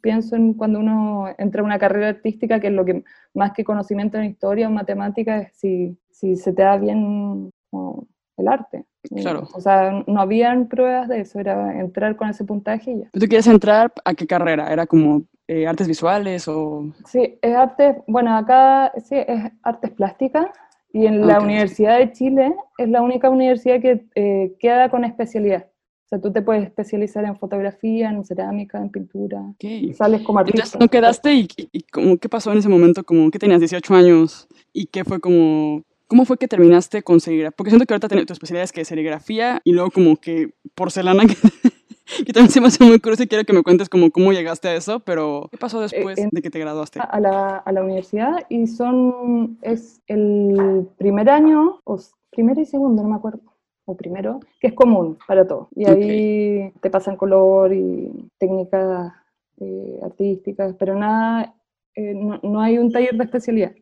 pienso 0.00 0.34
en 0.34 0.54
cuando 0.54 0.80
uno 0.80 1.26
entra 1.38 1.62
a 1.62 1.64
una 1.64 1.78
carrera 1.78 2.08
artística, 2.08 2.58
que 2.58 2.66
es 2.66 2.72
lo 2.72 2.84
que 2.84 3.04
más 3.32 3.52
que 3.52 3.62
conocimiento 3.62 4.18
en 4.18 4.24
historia 4.24 4.66
o 4.66 4.72
matemáticas, 4.72 5.52
si, 5.54 5.96
si 6.10 6.34
se 6.34 6.52
te 6.52 6.62
da 6.62 6.76
bien 6.78 7.50
el 8.38 8.48
arte. 8.48 8.84
Claro. 9.14 9.48
O 9.54 9.60
sea, 9.60 10.04
no 10.06 10.20
habían 10.20 10.68
pruebas 10.68 11.08
de 11.08 11.20
eso, 11.20 11.40
era 11.40 11.78
entrar 11.80 12.16
con 12.16 12.28
ese 12.28 12.44
puntaje 12.44 12.92
y 12.92 12.98
ya. 13.00 13.10
¿Tú 13.12 13.26
quieres 13.26 13.46
entrar 13.46 13.92
a 14.04 14.14
qué 14.14 14.26
carrera? 14.26 14.72
¿Era 14.72 14.86
como 14.86 15.22
eh, 15.46 15.66
artes 15.66 15.88
visuales 15.88 16.46
o...? 16.48 16.92
Sí, 17.06 17.38
es 17.40 17.54
arte, 17.54 18.02
bueno, 18.06 18.36
acá 18.36 18.92
sí, 19.04 19.16
es 19.16 19.50
artes 19.62 19.90
plásticas 19.92 20.46
y 20.92 21.06
en 21.06 21.26
la 21.26 21.40
Universidad 21.40 21.98
de 21.98 22.12
Chile 22.12 22.54
es 22.78 22.88
la 22.88 23.02
única 23.02 23.28
universidad 23.30 23.80
que 23.80 24.06
eh, 24.14 24.56
queda 24.58 24.90
con 24.90 25.04
especialidad. 25.04 25.66
O 26.04 26.08
sea, 26.08 26.20
tú 26.22 26.32
te 26.32 26.40
puedes 26.40 26.64
especializar 26.64 27.22
en 27.26 27.36
fotografía, 27.36 28.08
en 28.08 28.24
cerámica, 28.24 28.78
en 28.78 28.88
pintura. 28.88 29.42
Okay. 29.56 29.92
Sales 29.92 30.22
como 30.22 30.38
artista. 30.38 30.60
Entonces, 30.60 30.80
¿no 30.80 30.88
quedaste 30.88 31.34
y, 31.34 31.48
y, 31.70 31.82
qué 32.16 32.28
pasó 32.30 32.50
en 32.50 32.58
ese 32.58 32.68
momento? 32.70 33.04
Como 33.04 33.30
que 33.30 33.38
tenías 33.38 33.60
18 33.60 33.94
años 33.94 34.48
y 34.72 34.86
qué 34.86 35.04
fue 35.04 35.20
como 35.20 35.82
¿Cómo 36.08 36.24
fue 36.24 36.38
que 36.38 36.48
terminaste 36.48 37.02
con 37.02 37.20
serigrafía? 37.20 37.54
Porque 37.54 37.70
siento 37.70 37.84
que 37.84 37.92
ahorita 37.92 38.08
tu 38.08 38.32
especialidad 38.32 38.64
es 38.64 38.72
que 38.72 38.86
serigrafía 38.86 39.60
y 39.62 39.72
luego 39.72 39.90
como 39.90 40.16
que 40.16 40.54
porcelana, 40.74 41.24
que, 42.26 42.32
también 42.32 42.50
se 42.50 42.62
me 42.62 42.68
hace 42.68 42.82
muy 42.82 42.98
curioso 42.98 43.24
y 43.24 43.26
quiero 43.26 43.44
que 43.44 43.52
me 43.52 43.62
cuentes 43.62 43.90
como 43.90 44.10
cómo 44.10 44.32
llegaste 44.32 44.68
a 44.68 44.74
eso, 44.74 45.00
pero 45.00 45.48
¿qué 45.50 45.58
pasó 45.58 45.82
después 45.82 46.18
eh, 46.18 46.30
de 46.32 46.40
que 46.40 46.48
te 46.48 46.58
graduaste? 46.58 46.98
A 47.00 47.20
la, 47.20 47.58
a 47.58 47.72
la, 47.72 47.82
universidad 47.82 48.46
y 48.48 48.68
son, 48.68 49.58
es 49.60 50.00
el 50.06 50.88
primer 50.96 51.28
año, 51.28 51.82
o 51.84 51.98
primero 52.30 52.58
y 52.58 52.64
segundo, 52.64 53.02
no 53.02 53.10
me 53.10 53.16
acuerdo, 53.16 53.40
o 53.84 53.94
primero, 53.94 54.40
que 54.60 54.68
es 54.68 54.72
común 54.72 55.18
para 55.26 55.46
todos. 55.46 55.68
Y 55.76 55.86
ahí 55.86 56.72
te 56.80 56.88
pasan 56.88 57.16
color 57.16 57.74
y 57.74 58.30
técnicas 58.38 59.12
eh, 59.60 60.00
artísticas, 60.02 60.74
pero 60.78 60.98
nada, 60.98 61.54
eh, 61.94 62.14
no, 62.14 62.40
no 62.42 62.62
hay 62.62 62.78
un 62.78 62.90
taller 62.90 63.14
de 63.14 63.24
especialidad. 63.24 63.72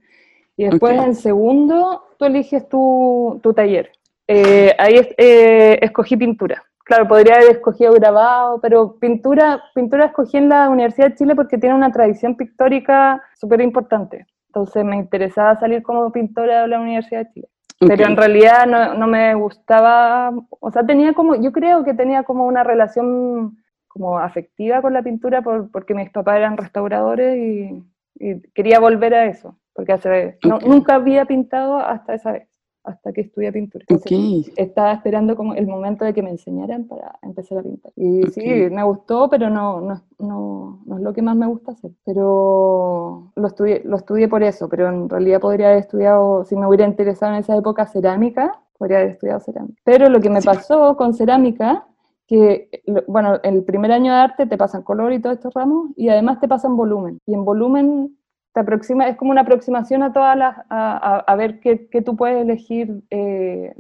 Y 0.57 0.65
después 0.65 0.97
en 1.01 1.15
segundo, 1.15 2.05
tú 2.19 2.25
eliges 2.25 2.69
tu, 2.69 3.39
tu 3.43 3.53
taller. 3.53 3.91
Eh, 4.27 4.75
ahí 4.79 4.95
es- 4.95 5.15
eh, 5.19 5.79
escogí 5.83 6.17
pintura. 6.17 6.63
Claro, 6.85 7.09
podría 7.09 7.35
haber 7.35 7.51
escogido 7.51 7.93
grabado, 7.95 8.61
pero 8.61 8.97
pintura, 8.99 9.61
pintura 9.75 10.07
escogí 10.07 10.37
en 10.37 10.49
la 10.49 10.69
Universidad 10.71 11.09
de 11.09 11.15
Chile 11.17 11.35
porque 11.35 11.59
tiene 11.59 11.75
una 11.75 11.91
tradición 11.91 12.37
pictórica 12.37 13.21
súper 13.35 13.61
importante. 13.61 14.27
Entonces 14.49 14.85
me 14.85 14.97
interesaba 14.97 15.59
salir 15.59 15.83
como 15.83 16.11
pintora 16.13 16.63
de 16.63 16.69
la 16.69 16.81
Universidad 16.81 17.27
de 17.27 17.33
Chile. 17.33 17.49
Pero 17.79 18.07
en 18.07 18.17
realidad 18.17 18.67
no, 18.67 18.95
no 18.95 19.07
me 19.07 19.35
gustaba, 19.35 20.33
o 20.61 20.71
sea, 20.71 20.87
tenía 20.87 21.13
como, 21.13 21.35
yo 21.35 21.53
creo 21.53 21.85
que 21.85 21.93
tenía 21.93 22.23
como 22.23 22.47
una 22.47 22.65
relación 22.65 23.59
como 23.89 24.19
afectiva 24.19 24.81
con 24.81 24.95
la 24.95 25.03
pintura 25.03 25.43
por- 25.43 25.71
porque 25.71 25.93
mis 25.95 26.09
papás 26.11 26.37
eran 26.37 26.57
restauradores 26.57 27.37
y, 27.37 27.83
y 28.19 28.41
quería 28.55 28.79
volver 28.81 29.13
a 29.15 29.27
eso, 29.27 29.57
porque 29.76 29.92
hace, 29.92 30.38
no- 30.42 30.56
Ok. 30.56 30.64
nunca 30.66 30.95
había 30.97 31.26
pintado 31.26 31.76
hasta 31.76 32.14
esa 32.14 32.33
vez, 32.33 32.49
hasta 32.83 33.12
que 33.12 33.21
estudié 33.21 33.52
pintura. 33.52 33.85
Entonces, 33.88 34.12
Ok. 34.49 34.52
estaba 34.56 34.92
esperando 34.92 35.37
como 35.37 35.54
el 35.54 35.66
momento 35.66 36.04
de 36.04 36.14
que 36.14 36.23
me 36.23 36.30
enseñaran 36.30 36.85
para 36.85 37.18
empezar 37.23 37.59
a 37.59 37.62
pintar. 37.62 37.92
Y 37.97 38.23
sí, 38.28 38.40
Ok. 38.66 38.73
me 38.73 38.83
gustó, 38.85 39.28
pero 39.28 39.50
no, 39.50 39.80
no, 39.80 40.00
no, 40.18 40.80
no 40.87 40.97
es 40.97 41.02
lo 41.02 41.12
que 41.12 41.23
más 41.23 41.37
me 41.37 41.47
gusta 41.47 41.73
hacer. 41.73 41.90
Pero 42.04 43.33
lo 43.35 43.47
estudié, 43.47 43.83
lo 43.85 43.97
estudié 43.97 44.28
por 44.28 44.42
eso, 44.42 44.68
pero 44.68 44.88
en 44.88 45.09
realidad 45.09 45.40
podría 45.40 45.66
haber 45.68 45.80
estudiado, 45.80 46.45
si 46.45 46.56
me 46.56 46.66
hubiera 46.66 46.87
interesado 46.87 47.33
en 47.33 47.38
esa 47.40 47.56
época 47.56 47.87
cerámica, 47.87 48.59
podría 48.78 48.99
haber 48.99 49.11
estudiado 49.11 49.40
cerámica. 49.40 49.80
Pero 49.85 50.09
lo 50.09 50.21
que 50.21 50.30
me 50.30 50.40
Sí. 50.40 50.47
pasó 50.47 50.97
con 50.97 51.12
cerámica, 51.14 51.87
que, 52.26 52.68
bueno, 53.06 53.38
el 53.45 53.62
primer 53.62 53.92
año 53.92 54.12
de 54.12 54.18
arte 54.18 54.47
te 54.47 54.56
pasan 54.56 54.83
color 54.83 55.12
y 55.12 55.21
todos 55.21 55.37
estos 55.37 55.54
ramos, 55.54 55.90
y 55.97 56.09
además 56.09 56.40
te 56.40 56.49
pasan 56.49 56.76
volumen. 56.76 57.21
Y 57.26 57.35
en 57.35 57.45
volumen 57.45 58.16
te 58.57 58.61
aproxima, 58.61 59.07
es 59.07 59.19
como 59.19 59.33
una 59.33 59.43
aproximación 59.43 60.03
a 60.03 60.15
todas 60.15 60.35
las, 60.35 60.57
a, 60.57 60.65
a- 60.71 61.19
a 61.27 61.37
ver 61.37 61.61
qué, 61.61 61.89
qué 61.91 62.01
tú 62.01 62.17
puedes 62.17 62.41
elegir 62.41 63.03
eh, 63.11 63.75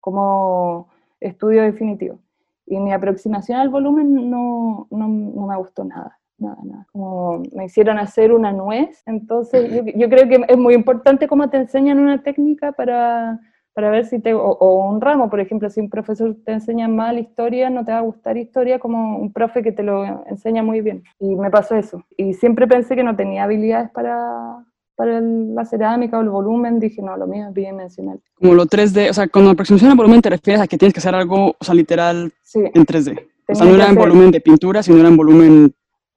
como 0.00 0.88
estudio 1.20 1.62
definitivo. 1.62 2.18
Y 2.64 2.78
mi 2.80 2.90
aproximación 2.94 3.58
al 3.58 3.68
volumen 3.68 4.30
no, 4.30 4.86
no, 4.90 5.08
no 5.08 5.46
me 5.46 5.56
gustó 5.58 5.84
nada, 5.84 6.18
nada, 6.38 6.56
nada. 6.64 6.86
Como 6.90 7.42
me 7.54 7.66
hicieron 7.66 7.98
hacer 7.98 8.32
una 8.32 8.50
nuez, 8.50 9.02
entonces 9.04 9.70
yo, 9.70 9.82
yo 9.94 10.08
creo 10.08 10.26
que 10.26 10.42
es 10.48 10.56
muy 10.56 10.72
importante 10.72 11.28
cómo 11.28 11.50
te 11.50 11.58
enseñan 11.58 11.98
una 11.98 12.22
técnica 12.22 12.72
para, 12.72 13.38
para 13.74 13.90
ver 13.90 14.06
si 14.06 14.20
te, 14.20 14.32
o, 14.34 14.40
o 14.40 14.88
un 14.88 15.00
ramo, 15.00 15.28
por 15.28 15.40
ejemplo, 15.40 15.68
si 15.68 15.80
un 15.80 15.90
profesor 15.90 16.36
te 16.44 16.52
enseña 16.52 16.86
mal 16.88 17.18
historia, 17.18 17.70
no 17.70 17.84
te 17.84 17.90
va 17.92 17.98
a 17.98 18.02
gustar 18.02 18.36
historia 18.36 18.78
como 18.78 19.18
un 19.18 19.32
profe 19.32 19.62
que 19.62 19.72
te 19.72 19.82
lo 19.82 20.04
enseña 20.26 20.62
muy 20.62 20.80
bien. 20.80 21.02
Y 21.18 21.34
me 21.34 21.50
pasó 21.50 21.74
eso. 21.74 22.02
Y 22.16 22.34
siempre 22.34 22.66
pensé 22.68 22.94
que 22.94 23.02
no 23.02 23.16
tenía 23.16 23.44
habilidades 23.44 23.90
para, 23.90 24.64
para 24.94 25.18
el- 25.18 25.54
la 25.56 25.64
cerámica 25.64 26.18
o 26.18 26.22
el 26.22 26.28
volumen, 26.30 26.78
dije, 26.78 27.02
no, 27.02 27.16
lo 27.16 27.26
mío 27.26 27.48
es 27.48 27.52
bidimensional. 27.54 28.20
Como 28.36 28.54
lo 28.54 28.64
3D, 28.66 29.10
o 29.10 29.12
sea, 29.12 29.26
con 29.26 29.46
aproximación 29.48 29.90
al 29.90 29.96
volumen 29.96 30.22
te 30.22 30.30
refieres 30.30 30.62
a 30.62 30.68
que 30.68 30.78
tienes 30.78 30.94
que 30.94 31.00
hacer 31.00 31.14
algo, 31.16 31.56
o 31.58 31.64
sea, 31.64 31.74
literal 31.74 32.32
Sí, 32.42 32.60
en 32.72 32.86
3D. 32.86 33.10
O 33.48 33.54
sea, 33.54 33.66
Tenía 33.66 33.72
no 33.72 33.74
era 33.74 33.88
en 33.90 33.96
volumen 33.96 34.30
de 34.30 34.40
pintura, 34.40 34.82
sino 34.84 34.98
era 35.00 35.08
en 35.08 35.16
volumen 35.16 35.74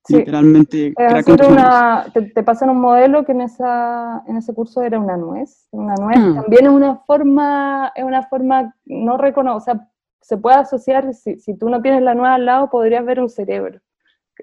Sí. 0.08 0.16
literalmente 0.18 0.94
manos. 0.98 1.48
una, 1.52 2.06
te, 2.14 2.22
te 2.24 2.44
pasan 2.44 2.70
un 2.70 2.80
modelo 2.82 3.26
que 3.26 3.34
en, 3.34 3.42
esa, 3.42 4.24
en 4.28 4.38
ese 4.38 4.54
curso 4.54 4.82
era 4.82 5.00
una 5.00 5.18
nuez. 5.18 5.68
Una 5.72 5.96
nuez 5.96 6.18
Ah. 6.20 6.42
también 6.42 6.66
es 6.66 6.72
una 6.72 6.96
forma, 7.06 7.92
es 7.96 8.04
una 8.04 8.24
forma 8.24 8.74
no 8.86 9.18
reconocida, 9.18 9.56
o 9.58 9.60
sea, 9.78 9.88
se 10.22 10.38
puede 10.38 10.58
asociar, 10.58 11.14
si, 11.14 11.38
si 11.40 11.58
tú 11.58 11.70
no 11.70 11.82
tienes 11.82 12.02
la 12.02 12.14
nuez 12.16 12.32
al 12.32 12.46
lado, 12.46 12.70
podrías 12.70 13.06
ver 13.06 13.20
un 13.20 13.30
cerebro. 13.30 13.80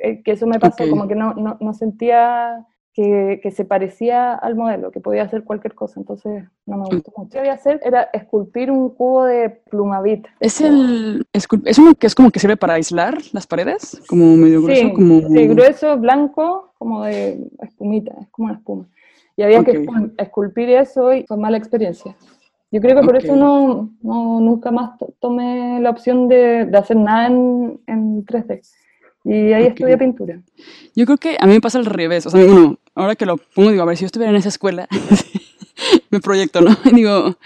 Eh, 0.01 0.23
Que 0.23 0.33
eso 0.33 0.47
me 0.47 0.59
pasó, 0.59 0.85
Ok. 0.85 0.91
como 0.91 1.09
que 1.09 1.15
no, 1.15 1.35
no, 1.35 1.57
no 1.61 1.73
sentía 1.75 2.65
que, 2.95 3.41
que 3.43 3.51
se 3.51 3.65
parecía 3.65 4.35
al 4.35 4.55
modelo, 4.55 4.91
que 4.93 5.01
podía 5.01 5.25
hacer 5.25 5.43
cualquier 5.43 5.75
cosa, 5.75 5.99
entonces 5.99 6.45
no 6.65 6.77
me 6.79 6.85
gustó 6.85 7.13
mucho. 7.17 7.23
Lo 7.23 7.29
que 7.29 7.39
quería 7.39 7.53
hacer 7.55 7.81
era 7.85 8.09
esculpir 8.13 8.71
un 8.71 8.91
cubo 8.91 9.25
de 9.25 9.51
plumavit. 9.51 10.27
Es 10.39 10.61
el 10.61 11.27
es 11.33 11.79
uno 11.79 11.95
que 11.97 12.07
es 12.07 12.15
como 12.15 12.31
que 12.31 12.39
sirve 12.39 12.57
para 12.57 12.75
aislar 12.75 13.19
las 13.33 13.47
paredes, 13.49 14.01
como 14.07 14.37
medio 14.37 14.63
grueso, 14.63 14.87
Sí, 14.89 14.93
como 14.95 15.21
sí, 15.29 15.47
grueso, 15.49 15.99
blanco, 15.99 16.73
como 16.79 17.03
de 17.05 17.39
espumita, 17.61 18.15
es 18.21 18.29
como 18.31 18.47
una 18.47 18.59
espuma. 18.59 18.87
Y 19.37 19.43
había 19.43 19.65
que 19.65 19.73
Ok. 19.73 19.77
escul- 19.79 20.15
esculpir 20.17 20.69
eso 20.71 21.13
y 21.13 21.25
fue 21.27 21.37
mala 21.37 21.57
experiencia. 21.57 22.15
Yo 22.71 22.81
creo 22.81 22.97
que 22.97 23.03
por 23.05 23.17
Ok. 23.17 23.25
eso 23.25 23.35
no, 23.37 23.91
no- 24.03 24.41
nunca 24.41 24.71
más 24.71 24.97
to- 24.99 25.13
tomé 25.19 25.81
la 25.81 25.91
opción 25.91 26.29
de, 26.29 26.67
de 26.67 26.79
hacer 26.79 26.97
nada 26.97 27.27
en, 27.27 27.81
en 27.89 28.25
3D. 28.25 28.61
Y 29.25 29.53
ahí 29.53 29.65
Ok. 29.65 29.71
estudié 29.71 29.97
pintura. 29.99 30.41
Yo 30.95 31.07
creo 31.07 31.17
que 31.17 31.37
a 31.41 31.47
mí 31.47 31.55
me 31.55 31.61
pasa 31.61 31.79
al 31.79 31.87
revés. 31.87 32.27
O 32.27 32.31
sea, 32.31 32.45
bueno, 32.45 32.79
ahora 32.95 33.17
que 33.17 33.27
lo 33.27 33.39
pongo, 33.39 33.71
digo, 33.71 33.83
a 33.83 33.87
ver, 33.87 33.97
si 33.97 34.03
yo 34.03 34.07
estuviera 34.07 34.31
en 34.31 34.37
esa 34.37 34.51
escuela, 34.51 34.87
me 36.11 36.21
proyecto, 36.21 36.61
¿no? 36.61 36.77
Y 36.85 36.91
digo, 36.95 37.37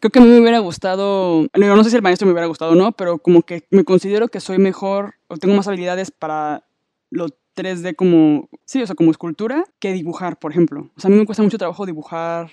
creo 0.00 0.10
que 0.10 0.18
a 0.18 0.22
mí 0.22 0.28
me 0.28 0.40
hubiera 0.40 0.58
gustado, 0.58 1.46
digo, 1.54 1.76
no 1.76 1.84
sé 1.84 1.90
si 1.90 1.96
el 1.96 2.02
maestro 2.02 2.26
me 2.26 2.32
hubiera 2.32 2.46
gustado 2.46 2.72
o 2.72 2.74
no, 2.74 2.92
pero 2.92 3.18
como 3.18 3.42
que 3.42 3.64
me 3.70 3.84
considero 3.84 4.28
que 4.28 4.40
soy 4.40 4.58
mejor 4.58 5.14
o 5.28 5.36
tengo 5.36 5.54
más 5.54 5.68
habilidades 5.68 6.10
para 6.10 6.64
lo 7.10 7.28
3D 7.56 7.94
como, 7.96 8.48
sí, 8.64 8.82
o 8.82 8.86
sea, 8.86 8.94
como 8.94 9.10
escultura, 9.10 9.64
que 9.78 9.92
dibujar, 9.92 10.38
por 10.38 10.52
ejemplo. 10.52 10.90
O 10.96 11.00
sea, 11.00 11.08
a 11.08 11.12
mí 11.12 11.18
me 11.18 11.26
cuesta 11.26 11.42
mucho 11.42 11.58
trabajo 11.58 11.86
dibujar 11.86 12.50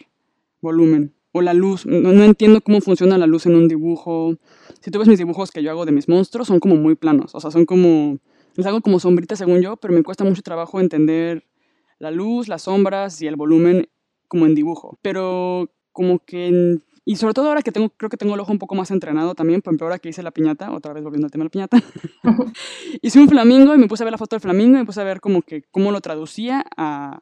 volumen 0.61 1.13
o 1.31 1.41
la 1.41 1.53
luz. 1.53 1.85
No, 1.85 2.11
no 2.11 2.23
entiendo 2.23 2.61
cómo 2.61 2.81
funciona 2.81 3.17
la 3.17 3.27
luz 3.27 3.45
en 3.45 3.55
un 3.55 3.67
dibujo. 3.67 4.35
Si 4.81 4.91
tú 4.91 4.99
ves 4.99 5.07
mis 5.07 5.17
dibujos 5.19 5.51
que 5.51 5.63
yo 5.63 5.71
hago 5.71 5.85
de 5.85 5.91
mis 5.91 6.09
monstruos, 6.09 6.47
son 6.47 6.59
como 6.59 6.75
muy 6.75 6.95
planos. 6.95 7.33
O 7.35 7.39
sea, 7.39 7.51
son 7.51 7.65
como, 7.65 8.17
les 8.55 8.65
hago 8.65 8.81
como 8.81 8.99
sombritas 8.99 9.39
según 9.39 9.61
yo, 9.61 9.77
pero 9.77 9.93
me 9.93 10.03
cuesta 10.03 10.23
mucho 10.23 10.41
trabajo 10.41 10.79
entender 10.79 11.45
la 11.99 12.11
luz, 12.11 12.47
las 12.47 12.63
sombras 12.63 13.21
y 13.21 13.27
el 13.27 13.35
volumen 13.35 13.87
como 14.27 14.45
en 14.45 14.55
dibujo. 14.55 14.97
Pero 15.01 15.69
como 15.91 16.19
que... 16.19 16.47
en- 16.47 16.83
y 17.05 17.15
sobre 17.15 17.33
todo 17.33 17.47
ahora 17.47 17.63
que 17.63 17.71
tengo, 17.71 17.89
creo 17.89 18.09
que 18.09 18.17
tengo 18.17 18.35
el 18.35 18.39
ojo 18.39 18.51
un 18.51 18.59
poco 18.59 18.75
más 18.75 18.91
entrenado 18.91 19.33
también, 19.33 19.61
por 19.61 19.71
ejemplo, 19.71 19.87
ahora 19.87 19.97
que 19.97 20.09
hice 20.09 20.21
la 20.21 20.29
piñata, 20.29 20.71
otra 20.71 20.93
vez 20.93 21.03
volviendo 21.03 21.25
al 21.25 21.31
tema 21.31 21.43
de 21.43 21.45
la 21.45 21.49
piñata, 21.49 21.81
hice 23.01 23.19
un 23.19 23.27
flamingo 23.29 23.73
y 23.73 23.77
me 23.79 23.87
puse 23.87 24.03
a 24.03 24.05
ver 24.05 24.11
la 24.11 24.17
foto 24.19 24.35
del 24.35 24.41
flamingo 24.41 24.75
y 24.75 24.79
me 24.81 24.85
puse 24.85 25.01
a 25.01 25.05
ver 25.05 25.19
como 25.19 25.41
que 25.41 25.63
cómo 25.71 25.91
lo 25.91 26.01
traducía 26.01 26.63
a, 26.77 27.21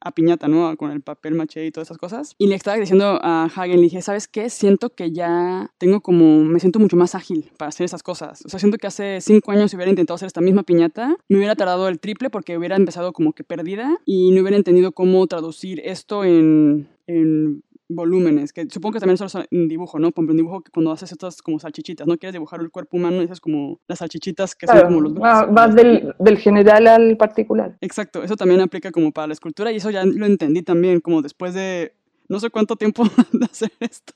a 0.00 0.12
piñata, 0.12 0.48
¿no? 0.48 0.76
Con 0.76 0.90
el 0.90 1.00
papel 1.00 1.34
maché 1.34 1.66
y 1.66 1.70
todas 1.70 1.88
esas 1.88 1.98
cosas. 1.98 2.34
Y 2.38 2.46
le 2.46 2.54
estaba 2.54 2.76
diciendo 2.76 3.18
a 3.22 3.44
Hagen, 3.44 3.76
le 3.76 3.82
dije, 3.82 4.02
¿sabes 4.02 4.28
qué? 4.28 4.50
Siento 4.50 4.90
que 4.90 5.12
ya 5.12 5.70
tengo 5.78 6.00
como, 6.00 6.44
me 6.44 6.60
siento 6.60 6.78
mucho 6.78 6.96
más 6.96 7.14
ágil 7.14 7.50
para 7.56 7.70
hacer 7.70 7.84
esas 7.84 8.02
cosas. 8.02 8.44
O 8.44 8.48
sea, 8.48 8.60
siento 8.60 8.78
que 8.78 8.86
hace 8.86 9.20
cinco 9.20 9.52
años 9.52 9.70
si 9.70 9.76
hubiera 9.76 9.90
intentado 9.90 10.16
hacer 10.16 10.26
esta 10.26 10.40
misma 10.40 10.62
piñata, 10.62 11.16
me 11.28 11.38
hubiera 11.38 11.56
tardado 11.56 11.88
el 11.88 12.00
triple 12.00 12.30
porque 12.30 12.56
hubiera 12.56 12.76
empezado 12.76 13.12
como 13.12 13.32
que 13.32 13.44
perdida 13.44 13.98
y 14.04 14.30
no 14.30 14.42
hubiera 14.42 14.56
entendido 14.56 14.92
cómo 14.92 15.26
traducir 15.26 15.80
esto 15.84 16.24
en, 16.24 16.88
en 17.06 17.62
volúmenes, 17.88 18.52
que 18.52 18.66
supongo 18.68 18.94
que 18.94 19.00
también 19.00 19.16
solo 19.16 19.44
en 19.50 19.68
dibujo, 19.68 19.98
¿no? 19.98 20.10
Por 20.10 20.22
ejemplo, 20.22 20.32
en 20.32 20.36
dibujo 20.38 20.60
que 20.62 20.72
cuando 20.72 20.92
haces 20.92 21.12
estas 21.12 21.40
como 21.40 21.58
salchichitas, 21.58 22.06
¿no? 22.06 22.16
Quieres 22.16 22.32
dibujar 22.32 22.60
el 22.60 22.70
cuerpo 22.70 22.96
humano 22.96 23.22
y 23.22 23.26
haces 23.26 23.40
como 23.40 23.80
las 23.86 24.00
salchichitas 24.00 24.54
que 24.54 24.66
son 24.66 24.80
como 24.82 25.00
los 25.00 25.14
brazos. 25.14 25.54
vas 25.54 25.74
del, 25.74 26.14
del 26.18 26.38
general 26.38 26.86
al 26.88 27.16
particular. 27.16 27.76
Exacto, 27.80 28.22
eso 28.22 28.36
también 28.36 28.60
aplica 28.60 28.90
como 28.90 29.12
para 29.12 29.28
la 29.28 29.34
escultura 29.34 29.70
y 29.72 29.76
eso 29.76 29.90
ya 29.90 30.04
lo 30.04 30.26
entendí 30.26 30.62
también, 30.62 31.00
como 31.00 31.22
después 31.22 31.54
de 31.54 31.94
no 32.28 32.40
sé 32.40 32.50
cuánto 32.50 32.76
tiempo 32.76 33.04
de 33.32 33.44
hacer 33.44 33.70
esto. 33.78 34.14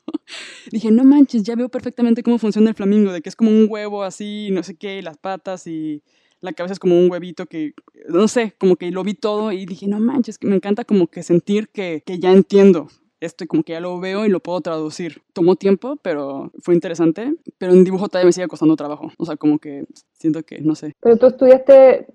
Dije, 0.71 0.91
no 0.91 1.05
manches, 1.05 1.45
ya 1.45 1.55
veo 1.55 1.69
perfectamente 1.69 2.23
cómo 2.23 2.39
funciona 2.39 2.71
el 2.71 2.77
flamingo, 2.77 3.13
de 3.13 3.21
que 3.23 3.29
es 3.29 3.37
como 3.37 3.51
un 3.51 3.67
huevo 3.69 4.03
así, 4.03 4.49
no 4.51 4.63
sé 4.63 4.75
qué, 4.75 4.99
y 4.99 5.03
las 5.03 5.17
patas 5.17 5.67
y 5.67 6.03
la 6.41 6.53
cabeza 6.53 6.73
es 6.73 6.79
como 6.79 6.99
un 6.99 7.11
huevito 7.11 7.47
que, 7.47 7.75
no 8.09 8.27
sé, 8.27 8.55
como 8.59 8.77
que 8.77 8.91
lo 8.91 9.05
vi 9.05 9.15
todo 9.15 9.53
y 9.53 9.67
dije, 9.67 9.87
no 9.87 10.01
manches, 10.01 10.39
que 10.39 10.47
me 10.47 10.57
encanta 10.57 10.85
como 10.85 11.07
que 11.07 11.23
sentir 11.23 11.69
que, 11.69 12.03
que 12.05 12.19
ya 12.19 12.33
entiendo 12.33 12.89
esto 13.21 13.45
y 13.45 13.47
como 13.47 13.63
que 13.63 13.73
ya 13.73 13.81
lo 13.81 13.99
veo 14.01 14.25
y 14.25 14.29
lo 14.29 14.41
puedo 14.41 14.61
traducir. 14.61 15.23
Tomó 15.33 15.57
tiempo, 15.57 15.97
pero 16.03 16.51
fue 16.63 16.75
interesante, 16.75 17.35
pero 17.59 17.73
en 17.73 17.85
dibujo 17.85 18.09
todavía 18.09 18.27
me 18.27 18.33
sigue 18.33 18.49
costando 18.49 18.77
trabajo, 18.77 19.13
o 19.19 19.25
sea, 19.25 19.37
como 19.37 19.59
que 19.59 19.85
siento 20.19 20.43
que, 20.43 20.61
no 20.61 20.75
sé, 20.75 20.95
Pero 21.01 21.17
tú 21.17 21.27
estudiaste 21.27 22.07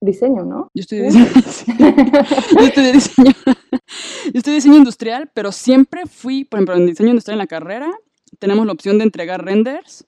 diseño, 0.00 0.44
¿no? 0.44 0.70
yo 0.74 0.80
estudié 0.80 1.04
diseño, 1.04 1.26
sí. 1.46 1.72
yo 1.78 2.64
estudié 2.64 2.92
diseño, 2.92 3.32
yo 4.32 4.32
estudié 4.34 4.54
diseño 4.54 4.76
industrial, 4.76 5.30
pero 5.34 5.52
siempre 5.52 6.06
fui, 6.06 6.44
por 6.44 6.58
ejemplo, 6.58 6.76
en 6.76 6.86
diseño 6.86 7.10
industrial 7.10 7.34
en 7.34 7.38
la 7.38 7.46
carrera, 7.46 7.90
tenemos 8.38 8.66
la 8.66 8.72
opción 8.72 8.98
de 8.98 9.04
entregar 9.04 9.44
renders 9.44 10.06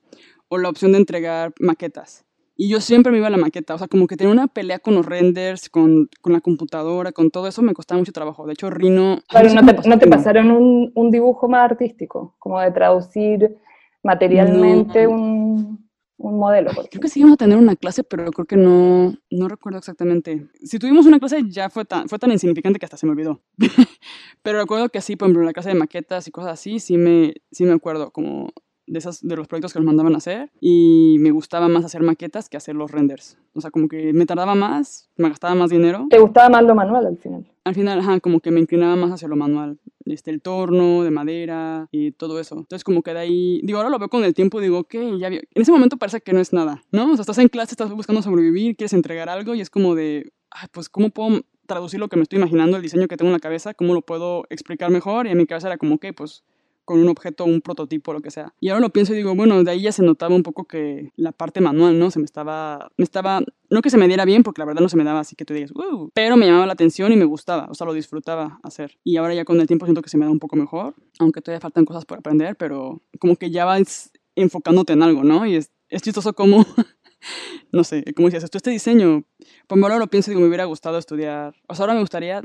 o 0.48 0.58
la 0.58 0.68
opción 0.68 0.92
de 0.92 0.98
entregar 0.98 1.52
maquetas. 1.58 2.24
Y 2.60 2.68
yo 2.68 2.80
siempre 2.80 3.12
me 3.12 3.18
iba 3.18 3.28
a 3.28 3.30
la 3.30 3.36
maqueta, 3.36 3.76
o 3.76 3.78
sea, 3.78 3.86
como 3.86 4.08
que 4.08 4.16
tenía 4.16 4.32
una 4.32 4.48
pelea 4.48 4.80
con 4.80 4.96
los 4.96 5.06
renders, 5.06 5.68
con, 5.68 6.10
con 6.20 6.32
la 6.32 6.40
computadora, 6.40 7.12
con 7.12 7.30
todo 7.30 7.46
eso, 7.46 7.62
me 7.62 7.72
costaba 7.72 8.00
mucho 8.00 8.10
trabajo. 8.10 8.46
De 8.46 8.54
hecho, 8.54 8.68
Rino... 8.68 9.20
sé 9.30 9.54
no 9.54 9.64
te, 9.64 9.88
no 9.88 9.96
te 9.96 10.08
pasaron 10.08 10.50
un, 10.50 10.90
un 10.92 11.10
dibujo 11.12 11.48
más 11.48 11.70
artístico, 11.70 12.34
como 12.40 12.60
de 12.60 12.72
traducir 12.72 13.56
materialmente 14.02 15.04
No. 15.04 15.10
un, 15.12 15.88
un 16.16 16.38
modelo. 16.38 16.72
Creo 16.90 17.00
que 17.00 17.08
sí 17.08 17.20
íbamos 17.20 17.34
a 17.34 17.44
tener 17.44 17.58
una 17.58 17.76
clase, 17.76 18.02
pero 18.02 18.28
creo 18.32 18.46
que 18.46 18.56
no, 18.56 19.14
no 19.30 19.48
recuerdo 19.48 19.78
exactamente. 19.78 20.48
Si 20.60 20.80
tuvimos 20.80 21.06
una 21.06 21.20
clase 21.20 21.42
ya 21.48 21.70
fue 21.70 21.84
tan, 21.84 22.08
fue 22.08 22.18
tan 22.18 22.32
insignificante 22.32 22.80
que 22.80 22.86
hasta 22.86 22.96
se 22.96 23.06
me 23.06 23.12
olvidó. 23.12 23.40
pero 24.42 24.58
recuerdo 24.58 24.88
que 24.88 25.00
sí, 25.00 25.14
por 25.14 25.28
ejemplo, 25.28 25.44
la 25.44 25.52
clase 25.52 25.68
de 25.68 25.76
maquetas 25.76 26.26
y 26.26 26.32
cosas 26.32 26.54
así, 26.54 26.80
sí 26.80 26.96
me, 26.98 27.34
sí 27.52 27.62
me 27.64 27.72
acuerdo 27.72 28.10
como 28.10 28.50
de, 28.88 28.98
esas, 28.98 29.26
de 29.26 29.36
los 29.36 29.46
proyectos 29.46 29.72
que 29.72 29.78
nos 29.78 29.86
mandaban 29.86 30.14
a 30.14 30.18
hacer 30.18 30.50
y 30.60 31.16
me 31.20 31.30
gustaba 31.30 31.68
más 31.68 31.84
hacer 31.84 32.02
maquetas 32.02 32.48
que 32.48 32.56
hacer 32.56 32.74
los 32.74 32.90
renders. 32.90 33.38
O 33.54 33.60
sea, 33.60 33.70
como 33.70 33.88
que 33.88 34.12
me 34.12 34.26
tardaba 34.26 34.54
más, 34.54 35.08
me 35.16 35.28
gastaba 35.28 35.54
más 35.54 35.70
dinero. 35.70 36.06
¿Te 36.10 36.18
gustaba 36.18 36.48
más 36.48 36.64
lo 36.64 36.74
manual 36.74 37.06
al 37.06 37.18
final? 37.18 37.44
Al 37.64 37.74
final, 37.74 38.00
ajá, 38.00 38.20
como 38.20 38.40
que 38.40 38.50
me 38.50 38.60
inclinaba 38.60 38.96
más 38.96 39.12
hacia 39.12 39.28
lo 39.28 39.36
manual. 39.36 39.78
este, 40.06 40.30
el 40.30 40.40
torno 40.40 41.02
de 41.02 41.10
madera 41.10 41.88
y 41.92 42.12
todo 42.12 42.40
eso. 42.40 42.56
Entonces 42.56 42.82
como 42.84 43.02
que 43.02 43.12
de 43.12 43.20
ahí, 43.20 43.60
digo, 43.62 43.78
ahora 43.78 43.90
lo 43.90 43.98
veo 43.98 44.08
con 44.08 44.24
el 44.24 44.34
tiempo, 44.34 44.60
digo, 44.60 44.78
ok, 44.78 44.94
ya 45.18 45.28
vi. 45.28 45.36
En 45.36 45.62
ese 45.62 45.72
momento 45.72 45.96
parece 45.96 46.20
que 46.20 46.32
no 46.32 46.40
es 46.40 46.52
nada, 46.52 46.82
¿no? 46.92 47.12
O 47.12 47.14
sea, 47.14 47.22
estás 47.22 47.38
en 47.38 47.48
clase, 47.48 47.72
estás 47.72 47.90
buscando 47.90 48.22
sobrevivir, 48.22 48.76
quieres 48.76 48.92
entregar 48.94 49.28
algo 49.28 49.54
y 49.54 49.60
es 49.60 49.70
como 49.70 49.94
de, 49.94 50.32
ay, 50.50 50.68
pues, 50.72 50.88
¿cómo 50.88 51.10
puedo 51.10 51.42
traducir 51.66 52.00
lo 52.00 52.08
que 52.08 52.16
me 52.16 52.22
estoy 52.22 52.38
imaginando, 52.38 52.76
el 52.78 52.82
diseño 52.82 53.08
que 53.08 53.18
tengo 53.18 53.28
en 53.28 53.34
la 53.34 53.40
cabeza, 53.40 53.74
cómo 53.74 53.92
lo 53.92 54.00
puedo 54.00 54.44
explicar 54.48 54.90
mejor? 54.90 55.26
Y 55.26 55.30
en 55.30 55.36
mi 55.36 55.46
cabeza 55.46 55.68
era 55.68 55.76
como, 55.76 55.96
ok, 55.96 56.06
pues 56.16 56.44
con 56.88 57.00
un 57.00 57.08
objeto, 57.10 57.44
un 57.44 57.60
prototipo, 57.60 58.14
lo 58.14 58.22
que 58.22 58.30
sea. 58.30 58.54
Y 58.60 58.70
ahora 58.70 58.80
lo 58.80 58.88
pienso 58.88 59.12
y 59.12 59.18
digo, 59.18 59.34
bueno, 59.34 59.62
de 59.62 59.70
ahí 59.70 59.82
ya 59.82 59.92
se 59.92 60.02
notaba 60.02 60.34
un 60.34 60.42
poco 60.42 60.64
que 60.64 61.12
la 61.16 61.32
parte 61.32 61.60
manual, 61.60 61.98
¿no? 61.98 62.10
Se 62.10 62.18
me 62.18 62.24
estaba, 62.24 62.90
me 62.96 63.04
estaba, 63.04 63.42
no 63.68 63.82
que 63.82 63.90
se 63.90 63.98
me 63.98 64.08
diera 64.08 64.24
bien, 64.24 64.42
porque 64.42 64.62
la 64.62 64.64
verdad 64.64 64.80
no 64.80 64.88
se 64.88 64.96
me 64.96 65.04
daba 65.04 65.20
así 65.20 65.36
que 65.36 65.44
tú 65.44 65.52
digas, 65.52 65.70
uh, 65.72 66.08
pero 66.14 66.38
me 66.38 66.46
llamaba 66.46 66.64
la 66.64 66.72
atención 66.72 67.12
y 67.12 67.16
me 67.16 67.26
gustaba, 67.26 67.68
o 67.70 67.74
sea, 67.74 67.86
lo 67.86 67.92
disfrutaba 67.92 68.58
hacer. 68.62 68.98
Y 69.04 69.18
ahora 69.18 69.34
ya 69.34 69.44
con 69.44 69.60
el 69.60 69.66
tiempo 69.66 69.84
siento 69.84 70.00
que 70.00 70.08
se 70.08 70.16
me 70.16 70.24
da 70.24 70.30
un 70.30 70.38
poco 70.38 70.56
mejor, 70.56 70.94
aunque 71.18 71.42
todavía 71.42 71.60
faltan 71.60 71.84
cosas 71.84 72.06
por 72.06 72.20
aprender, 72.20 72.56
pero 72.56 73.02
como 73.18 73.36
que 73.36 73.50
ya 73.50 73.66
vas 73.66 74.10
enfocándote 74.34 74.94
en 74.94 75.02
algo, 75.02 75.24
¿no? 75.24 75.44
Y 75.44 75.56
es, 75.56 75.70
es 75.90 76.00
chistoso 76.00 76.32
como, 76.32 76.64
no 77.70 77.84
sé, 77.84 78.02
como 78.16 78.28
decías, 78.28 78.44
esto, 78.44 78.56
este 78.56 78.70
diseño, 78.70 79.24
pues 79.66 79.82
ahora 79.82 79.98
lo 79.98 80.06
pienso 80.06 80.30
y 80.30 80.32
digo, 80.32 80.40
me 80.40 80.48
hubiera 80.48 80.64
gustado 80.64 80.96
estudiar, 80.96 81.54
o 81.66 81.74
sea, 81.74 81.82
ahora 81.82 81.92
me 81.92 82.00
gustaría 82.00 82.40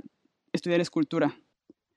estudiar 0.51 0.81
escultura 0.81 1.33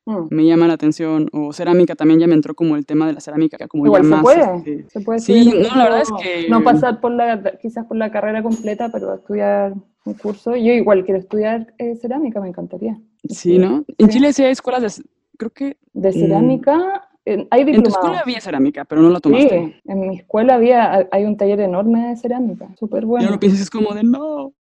Mm. 0.07 0.29
me 0.31 0.47
llama 0.47 0.69
la 0.69 0.75
atención. 0.75 1.29
O 1.33 1.53
cerámica 1.53 1.97
también 1.97 2.21
ya 2.21 2.29
me 2.29 2.35
entró 2.35 2.55
como 2.55 2.77
el 2.77 2.87
tema 2.87 3.09
de 3.09 3.15
la 3.15 3.21
cerámica, 3.21 3.59
como 3.67 3.87
Igual 3.87 4.05
se 4.05 4.17
puede, 4.19 4.57
este, 4.57 4.87
se 4.89 5.01
puede 5.01 5.19
Sí, 5.19 5.53
no, 5.53 5.77
la 5.77 5.85
verdad 5.85 6.03
es 6.03 6.13
que... 6.23 6.49
No 6.49 6.63
pasar 6.63 7.01
por 7.01 7.11
la, 7.11 7.43
quizás 7.61 7.85
por 7.87 7.97
la 7.97 8.11
carrera 8.13 8.43
completa, 8.43 8.89
pero 8.91 9.15
estudiar 9.15 9.75
un 10.05 10.15
curso. 10.15 10.55
Yo 10.55 10.73
igual 10.73 11.05
quiero 11.05 11.19
estudiar 11.19 11.75
eh, 11.79 11.97
cerámica, 11.97 12.41
me 12.41 12.49
encantaría. 12.49 12.99
Sí, 13.29 13.59
¿no? 13.59 13.85
En 13.99 14.09
Chile 14.09 14.33
sí 14.33 14.45
hay 14.45 14.53
escuelas 14.53 14.83
de, 14.83 15.05
creo 15.37 15.51
que... 15.51 15.77
De 15.93 16.13
cerámica, 16.13 17.09
hay 17.25 17.65
diplomados. 17.65 17.77
En 17.77 17.83
tu 17.83 17.91
escuela 17.91 18.21
había 18.21 18.41
cerámica, 18.41 18.85
pero 18.85 19.03
no 19.03 19.11
la 19.11 19.19
tomaste. 19.19 19.75
Sí, 19.75 19.91
en 19.91 20.01
mi 20.01 20.17
escuela 20.19 20.55
había, 20.55 21.09
hay 21.11 21.25
un 21.25 21.37
taller 21.37 21.59
enorme 21.59 22.11
de 22.11 22.17
cerámica, 22.17 22.69
súper 22.79 23.05
bueno. 23.05 23.27
Y 23.27 23.33
lo 23.33 23.41
piensas 23.41 23.69
como 23.69 23.93
de 23.93 24.05
no. 24.05 24.53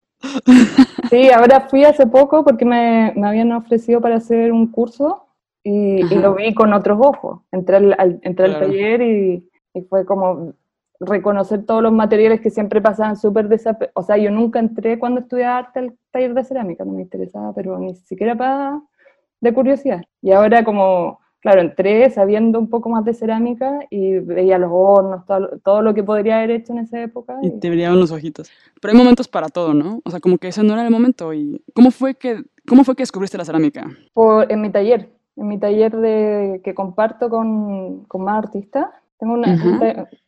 Sí, 1.10 1.30
ahora 1.30 1.68
fui 1.68 1.84
hace 1.84 2.06
poco 2.06 2.42
porque 2.42 2.64
me, 2.64 3.12
me 3.14 3.28
habían 3.28 3.52
ofrecido 3.52 4.00
para 4.00 4.16
hacer 4.16 4.50
un 4.50 4.66
curso 4.66 5.25
y, 5.68 6.14
lo 6.14 6.34
vi 6.34 6.54
con 6.54 6.72
otros 6.72 6.98
ojos. 7.02 7.40
Entré 7.50 7.76
al, 7.76 8.20
entré 8.22 8.44
al 8.44 8.58
taller 8.60 9.02
y, 9.02 9.48
y, 9.74 9.80
fue 9.82 10.06
como 10.06 10.54
reconocer 11.00 11.66
todos 11.66 11.82
los 11.82 11.92
materiales 11.92 12.40
que 12.40 12.50
siempre 12.50 12.80
pasaban 12.80 13.16
súper 13.16 13.48
desapercibidos. 13.48 13.92
O 13.94 14.06
sea, 14.06 14.16
yo 14.16 14.30
nunca 14.30 14.60
entré 14.60 14.98
cuando 14.98 15.20
estudiaba 15.20 15.58
arte 15.58 15.80
al 15.80 15.96
taller 16.12 16.34
de 16.34 16.44
cerámica, 16.44 16.84
no 16.84 16.92
me 16.92 17.02
interesaba, 17.02 17.52
pero 17.52 17.78
ni 17.78 17.96
siquiera 17.96 18.36
para 18.36 18.80
de 19.40 19.52
curiosidad. 19.52 20.04
Y 20.22 20.30
ahora 20.30 20.64
como, 20.64 21.18
claro, 21.40 21.60
entré 21.62 22.08
sabiendo 22.10 22.60
un 22.60 22.70
poco 22.70 22.88
más 22.88 23.04
de 23.04 23.12
cerámica 23.12 23.80
y 23.90 24.20
veía 24.20 24.58
los 24.58 24.70
hornos, 24.72 25.26
todo, 25.26 25.58
todo 25.64 25.82
lo 25.82 25.94
que 25.94 26.04
podría 26.04 26.38
haber 26.38 26.52
hecho 26.52 26.74
en 26.74 26.78
esa 26.78 27.02
época. 27.02 27.36
Y, 27.42 27.58
te 27.58 27.70
brillaban 27.70 27.98
los 27.98 28.12
ojitos. 28.12 28.52
Pero 28.80 28.92
hay 28.92 28.98
momentos 28.98 29.26
para 29.26 29.48
todo, 29.48 29.74
¿no? 29.74 30.00
O 30.04 30.10
sea, 30.12 30.20
como 30.20 30.38
que 30.38 30.46
ese 30.46 30.62
no 30.62 30.74
era 30.74 30.84
el 30.84 30.92
momento. 30.92 31.34
¿Y 31.34 31.60
cómo 31.74 31.90
fue 31.90 32.14
que, 32.14 32.44
cómo 32.68 32.84
fue 32.84 32.94
que 32.94 33.02
descubriste 33.02 33.36
la 33.36 33.44
cerámica? 33.44 33.90
Por, 34.14 34.50
en 34.50 34.60
mi 34.60 34.70
taller 34.70 35.15
en 35.36 35.48
mi 35.48 35.58
taller 35.58 35.96
de, 35.96 36.60
que 36.64 36.74
comparto 36.74 37.28
con, 37.28 38.04
con 38.04 38.24
más 38.24 38.44
artistas. 38.44 38.88
Tengo 39.18 39.34
una, 39.34 39.54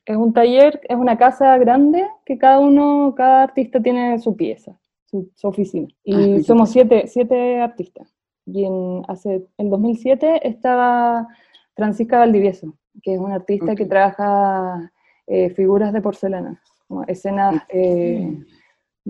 es 0.06 0.16
un 0.16 0.32
taller, 0.32 0.80
es 0.88 0.96
una 0.96 1.18
casa 1.18 1.58
grande 1.58 2.06
que 2.24 2.38
cada 2.38 2.58
uno, 2.58 3.14
cada 3.16 3.42
artista 3.42 3.80
tiene 3.80 4.18
su 4.18 4.34
pieza, 4.36 4.78
su, 5.06 5.30
oficina. 5.42 5.88
Y 6.04 6.36
ah, 6.36 6.42
somos 6.42 6.70
siete, 6.70 7.06
siete 7.06 7.60
artistas. 7.60 8.14
Y 8.46 8.64
en, 8.64 9.02
hace, 9.08 9.46
en 9.58 9.68
2007 9.68 10.48
estaba 10.48 11.28
Francisca 11.74 12.18
Valdivieso, 12.18 12.74
que 13.02 13.14
es 13.14 13.20
una 13.20 13.34
artista 13.34 13.74
que 13.74 13.84
trabaja 13.84 14.90
eh, 15.26 15.50
figuras 15.50 15.92
de 15.92 16.00
porcelana, 16.00 16.62
escenas 17.06 17.62
eh, 17.68 18.42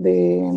de 0.02 0.50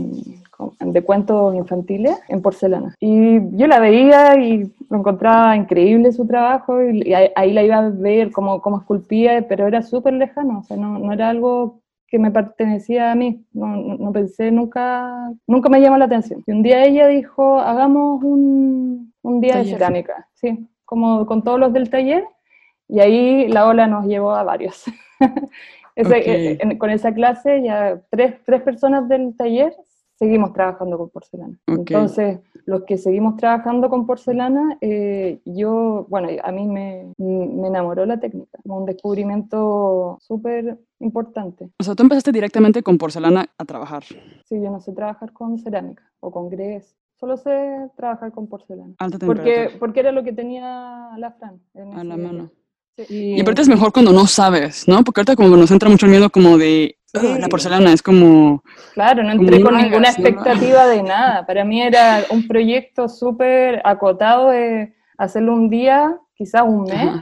de 0.80 1.04
cuentos 1.04 1.56
infantiles 1.56 2.20
en 2.28 2.42
porcelana. 2.42 2.96
Y 3.00 3.40
yo 3.58 3.68
la 3.68 3.80
veía 3.80 4.36
y 4.40 4.72
lo 4.90 4.98
encontraba 4.98 5.56
increíble 5.56 6.12
su 6.12 6.28
trabajo 6.28 6.82
y, 6.84 7.14
ahí 7.14 7.54
la 7.54 7.64
iba 7.64 7.78
a 7.78 7.90
ver 7.90 8.32
como, 8.32 8.62
como 8.62 8.80
esculpía, 8.80 9.46
pero 9.48 9.68
era 9.68 9.82
súper 9.82 10.14
lejano, 10.14 10.60
o 10.60 10.64
sea, 10.64 10.78
no, 10.78 11.00
no, 11.00 11.12
era 11.14 11.30
algo 11.30 11.82
que 12.08 12.20
me 12.20 12.32
pertenecía 12.32 13.12
a 13.12 13.16
mí, 13.16 13.46
no, 13.54 13.76
no, 13.76 14.12
pensé 14.12 14.52
nunca, 14.52 15.32
nunca 15.48 15.70
me 15.70 15.80
llamó 15.80 15.98
la 15.98 16.06
atención. 16.06 16.44
Y 16.46 16.52
un 16.52 16.62
día 16.62 16.84
ella 16.84 17.08
dijo, 17.08 17.60
hagamos 17.60 18.22
un, 18.22 19.14
un 19.22 19.42
día 19.42 19.58
de 19.58 19.66
cerámica, 19.66 20.28
sí, 20.34 20.68
como 20.84 21.26
con 21.26 21.42
todos 21.44 21.60
los 21.60 21.72
del 21.72 21.90
taller, 21.90 22.26
y 22.90 23.00
ahí 23.00 23.48
la 23.48 23.66
ola 23.66 23.88
nos 23.88 24.06
llevó 24.06 24.32
a 24.32 24.44
varios. 24.44 24.84
Ese, 25.96 26.52
eh, 26.52 26.78
con 26.78 26.90
esa 26.90 27.14
clase 27.14 27.62
ya 27.64 28.02
tres, 28.10 28.36
tres 28.46 28.62
personas 28.62 29.08
del 29.10 29.36
taller 29.36 29.74
seguimos 30.22 30.54
trabajando 30.54 31.00
con 31.00 31.10
porcelana. 31.10 31.58
Entonces, 31.66 32.40
los 32.66 32.84
que 32.84 33.00
seguimos 33.00 33.38
trabajando 33.38 33.90
con 33.90 34.06
porcelana, 34.06 34.78
eh, 34.80 35.42
yo, 35.46 36.06
bueno, 36.10 36.30
a 36.44 36.52
mí 36.52 36.68
me, 36.68 37.12
me 37.18 37.68
enamoró 37.68 38.06
la 38.06 38.20
técnica, 38.20 38.60
un 38.66 38.86
descubrimiento 38.86 40.20
súper 40.22 40.78
importante. 41.00 41.72
O 41.80 41.84
sea, 41.84 41.96
tú 41.96 42.04
empezaste 42.04 42.32
directamente 42.32 42.84
con 42.84 43.00
porcelana 43.00 43.48
a 43.58 43.66
trabajar. 43.66 44.04
Sí, 44.04 44.62
yo 44.62 44.70
no 44.70 44.80
sé 44.80 44.92
trabajar 44.94 45.34
con 45.34 45.58
cerámica 45.58 46.04
o 46.20 46.30
con 46.30 46.50
grés. 46.50 46.96
Solo 47.20 47.38
sé 47.38 47.90
trabajar 47.96 48.32
con 48.32 48.46
porcelana. 48.48 48.94
Alta 49.00 49.18
porque, 49.26 49.70
porque 49.80 50.02
era 50.02 50.12
lo 50.12 50.24
que 50.24 50.34
tenía 50.34 51.10
la 51.18 51.32
Fran. 51.32 51.60
a 51.96 52.04
la 52.04 52.18
mano. 52.18 52.52
Y, 53.10 53.36
y 53.36 53.42
aparte 53.42 53.62
es 53.62 53.70
mejor 53.70 53.92
cuando 53.92 54.12
no 54.12 54.28
sabes, 54.28 54.88
¿no? 54.88 55.04
Porque 55.04 55.22
ahorita 55.22 55.36
como 55.36 55.56
nos 55.56 55.72
entra 55.72 55.90
mucho 55.90 56.06
el 56.06 56.12
miedo 56.12 56.30
como 56.30 56.58
de 56.58 56.98
la 57.14 57.48
porcelana 57.50 57.92
es 57.92 58.02
como... 58.02 58.64
Claro, 58.94 59.24
no 59.24 59.32
entré 59.32 59.62
con 59.62 59.76
ninguna 59.76 60.10
expectativa 60.10 60.88
de 60.88 61.04
nada. 61.04 61.46
Para 61.46 61.66
mí 61.66 61.82
era 61.82 62.24
un 62.30 62.48
proyecto 62.48 63.10
súper 63.10 63.82
acotado 63.84 64.50
de 64.50 64.94
hacerlo 65.18 65.54
un 65.54 65.70
día, 65.70 66.18
quizás 66.36 66.64
un 66.64 66.84
mes, 66.84 67.22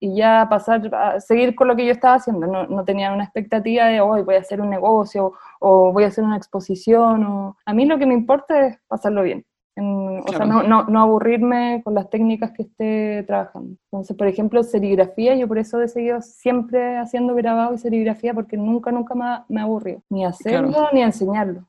y 0.00 0.16
ya 0.16 0.46
pasar 0.50 0.92
a 0.94 1.20
seguir 1.20 1.54
con 1.54 1.68
lo 1.68 1.76
que 1.76 1.86
yo 1.86 1.92
estaba 1.92 2.14
haciendo. 2.14 2.46
No, 2.46 2.66
no 2.66 2.84
tenía 2.84 3.12
una 3.12 3.24
expectativa 3.24 3.86
de 3.86 4.00
hoy 4.00 4.22
voy 4.22 4.34
a 4.34 4.40
hacer 4.40 4.60
un 4.60 4.70
negocio 4.70 5.34
o 5.60 5.92
voy 5.92 6.04
a 6.04 6.08
hacer 6.08 6.24
una 6.24 6.36
exposición. 6.36 7.24
O... 7.24 7.56
A 7.64 7.74
mí 7.74 7.86
lo 7.86 7.98
que 7.98 8.06
me 8.06 8.14
importa 8.14 8.66
es 8.66 8.78
pasarlo 8.88 9.22
bien. 9.22 9.44
O 9.80 10.28
sea, 10.28 10.44
no, 10.44 10.62
no, 10.62 10.84
no, 10.84 11.00
aburrirme 11.00 11.80
con 11.82 11.94
las 11.94 12.10
técnicas 12.10 12.52
que 12.52 12.62
esté 12.62 13.24
trabajando. 13.26 13.76
Entonces, 13.84 14.16
por 14.16 14.26
ejemplo, 14.26 14.62
serigrafía, 14.62 15.34
yo 15.36 15.48
por 15.48 15.58
eso 15.58 15.80
he 15.80 15.88
seguido 15.88 16.20
siempre 16.20 16.98
haciendo 16.98 17.34
grabado 17.34 17.74
y 17.74 17.78
serigrafía 17.78 18.34
porque 18.34 18.56
nunca, 18.56 18.92
nunca 18.92 19.14
me, 19.14 19.24
me 19.48 19.60
aburrido, 19.60 20.02
ni 20.10 20.24
hacerlo 20.24 20.88
ni 20.92 21.02
enseñarlo. 21.02 21.64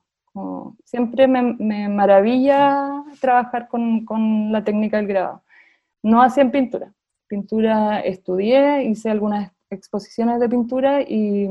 siempre 0.84 1.26
me, 1.26 1.54
me, 1.58 1.88
maravilla 1.88 3.04
trabajar 3.20 3.68
con, 3.68 4.04
con, 4.04 4.52
la 4.52 4.62
técnica 4.62 4.98
del 4.98 5.06
grabado. 5.06 5.42
No 6.02 6.22
hacía 6.22 6.42
en 6.42 6.50
pintura. 6.50 6.92
Pintura 7.28 8.00
estudié, 8.00 8.84
hice 8.84 9.10
algunas 9.10 9.52
exposiciones 9.70 10.38
de 10.40 10.48
pintura 10.48 11.00
y, 11.00 11.48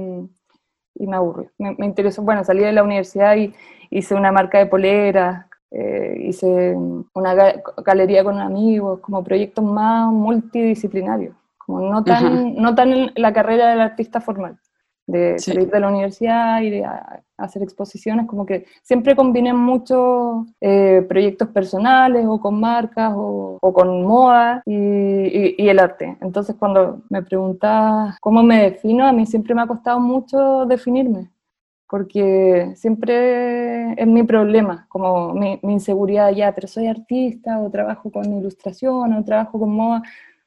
y 0.96 1.08
me 1.08 1.16
aburrió. 1.16 1.50
Me, 1.58 1.76
me, 1.76 1.86
interesó, 1.86 2.22
bueno, 2.22 2.44
salí 2.44 2.62
de 2.62 2.72
la 2.72 2.84
universidad 2.84 3.36
y 3.36 3.54
hice 3.90 4.14
una 4.16 4.32
marca 4.32 4.58
de 4.60 4.68
poleras, 4.68 5.46
eh, 5.72 6.18
hice 6.28 6.76
una 7.14 7.34
galería 7.84 8.26
con 8.26 8.40
amigos, 8.40 9.00
como 9.00 9.24
proyectos 9.24 9.64
más 9.64 10.12
multidisciplinarios, 10.12 11.34
como 11.58 11.80
no 11.80 12.04
tan, 12.04 12.56
no 12.56 12.76
tan 12.76 13.12
la 13.16 13.32
carrera 13.32 13.70
del 13.70 13.80
artista 13.80 14.20
formal, 14.20 14.58
de 15.08 15.40
salir 15.40 15.72
de 15.72 15.80
la 15.80 15.88
universidad 15.88 16.62
y 16.62 16.72
de 16.72 16.86
hacer 17.38 17.64
exposiciones, 17.64 18.28
como 18.28 18.46
que 18.46 18.66
siempre 18.84 19.16
combiné 19.16 19.54
muchos 19.54 20.46
eh, 20.60 21.06
proyectos 21.08 21.48
personales 21.48 22.26
o 22.28 22.40
con 22.42 22.60
marcas 22.60 23.14
o, 23.16 23.58
con 23.74 24.06
moda 24.06 24.62
y, 24.66 25.56
y, 25.58 25.70
el 25.70 25.80
arte. 25.80 26.18
Entonces 26.22 26.56
cuando 26.60 27.02
me 27.10 27.24
preguntas 27.24 28.18
cómo 28.20 28.44
me 28.44 28.62
defino, 28.72 29.08
a 29.08 29.14
mí 29.14 29.26
siempre 29.26 29.56
me 29.56 29.62
ha 29.62 29.68
costado 29.68 30.02
mucho 30.02 30.66
definirme 30.66 31.30
porque 31.92 32.72
siempre 32.78 34.02
es 34.02 34.08
mi 34.08 34.24
problema, 34.24 34.86
como 34.88 35.34
mi, 35.34 35.60
inseguridad 35.64 36.32
ya, 36.34 36.56
pero 36.56 36.70
soy 36.70 36.88
artista 36.88 37.60
o 37.60 37.70
trabajo 37.70 38.10
con 38.10 38.24
ilustración 38.34 39.12
o 39.12 39.26
trabajo 39.26 39.60
con 39.60 39.72
moda, 39.72 40.02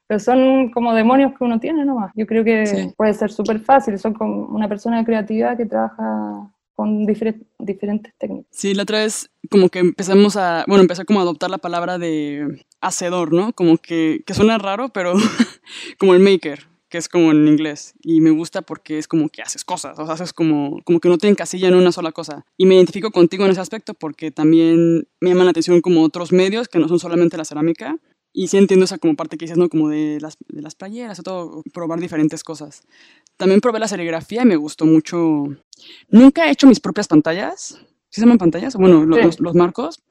pero 0.07 0.19
son 0.19 0.71
como 0.71 0.95
demonios 0.95 1.33
que 1.37 1.43
uno 1.43 1.59
tiene 1.59 1.85
nomás. 1.85 2.11
Yo 2.15 2.25
creo 2.25 2.43
que 2.43 2.91
puede 2.97 3.13
ser 3.13 3.31
súper 3.31 3.59
fácil, 3.59 3.99
son 3.99 4.15
como 4.15 4.47
una 4.47 4.67
persona 4.67 4.97
de 4.97 5.05
creatividad 5.05 5.55
que 5.55 5.67
trabaja 5.67 6.49
con 6.73 7.05
diferentes 7.05 8.13
técnicas. 8.17 8.47
Sí, 8.49 8.73
la 8.73 8.81
otra 8.81 9.01
vez 9.01 9.29
como 9.51 9.69
que 9.69 9.77
empezamos 9.77 10.37
a, 10.37 10.65
bueno, 10.67 10.81
empecé 10.81 11.05
como 11.05 11.19
a 11.19 11.21
adoptar 11.21 11.51
la 11.51 11.59
palabra 11.59 11.99
de 11.99 12.65
hacedor, 12.81 13.31
¿no? 13.31 13.53
Como 13.53 13.77
que, 13.77 14.23
que 14.25 14.33
suena 14.33 14.57
raro, 14.57 14.89
pero 14.89 15.13
como 15.99 16.15
el 16.15 16.21
maker, 16.21 16.65
que 16.95 16.99
es 16.99 17.09
como 17.09 17.31
en 17.31 17.45
inglés. 17.45 17.93
Y 18.01 18.21
me 18.21 18.29
gusta 18.29 18.61
porque 18.61 18.97
es 18.97 19.05
como 19.05 19.27
que 19.27 19.41
haces 19.41 19.65
cosas, 19.65 19.99
o 19.99 20.05
sea, 20.05 20.13
haces 20.13 20.31
como, 20.31 20.81
como 20.85 21.01
que 21.01 21.09
no 21.09 21.17
te 21.17 21.27
encasilla 21.27 21.67
en 21.67 21.75
una 21.75 21.91
sola 21.91 22.13
cosa. 22.13 22.45
Y 22.55 22.65
me 22.65 22.75
identifico 22.75 23.11
contigo 23.11 23.43
en 23.43 23.51
ese 23.51 23.59
aspecto 23.59 23.95
porque 23.95 24.31
también 24.31 25.05
me 25.19 25.29
llaman 25.29 25.43
la 25.43 25.51
atención 25.51 25.81
como 25.81 26.03
otros 26.03 26.31
medios 26.31 26.69
que 26.69 26.79
no 26.79 26.87
son 26.87 26.99
solamente 26.99 27.35
la 27.35 27.43
cerámica. 27.43 27.97
Y 28.31 28.47
sí 28.47 28.55
entiendo 28.55 28.85
esa 28.85 28.97
como 28.97 29.17
parte 29.17 29.37
que 29.37 29.43
dices, 29.43 29.57
¿no? 29.57 29.67
Como 29.67 29.89
de 29.89 30.19
las, 30.21 30.37
de 30.47 30.61
las 30.61 30.75
playeras 30.75 31.19
o 31.19 31.23
todo, 31.23 31.63
probar 31.73 31.99
diferentes 31.99 32.45
cosas. 32.45 32.83
También 33.35 33.59
probé 33.59 33.79
la 33.79 33.89
serigrafía 33.89 34.43
y 34.43 34.45
me 34.45 34.55
gustó 34.55 34.85
mucho. 34.85 35.43
Nunca 36.07 36.47
he 36.47 36.51
hecho 36.51 36.65
mis 36.65 36.79
propias 36.79 37.09
pantallas. 37.09 37.77
¿Sí 38.09 38.21
se 38.21 38.21
llaman 38.21 38.37
pantallas? 38.37 38.77
Bueno, 38.77 39.05
los, 39.05 39.41
los, 39.41 39.53
marcos. 39.53 40.01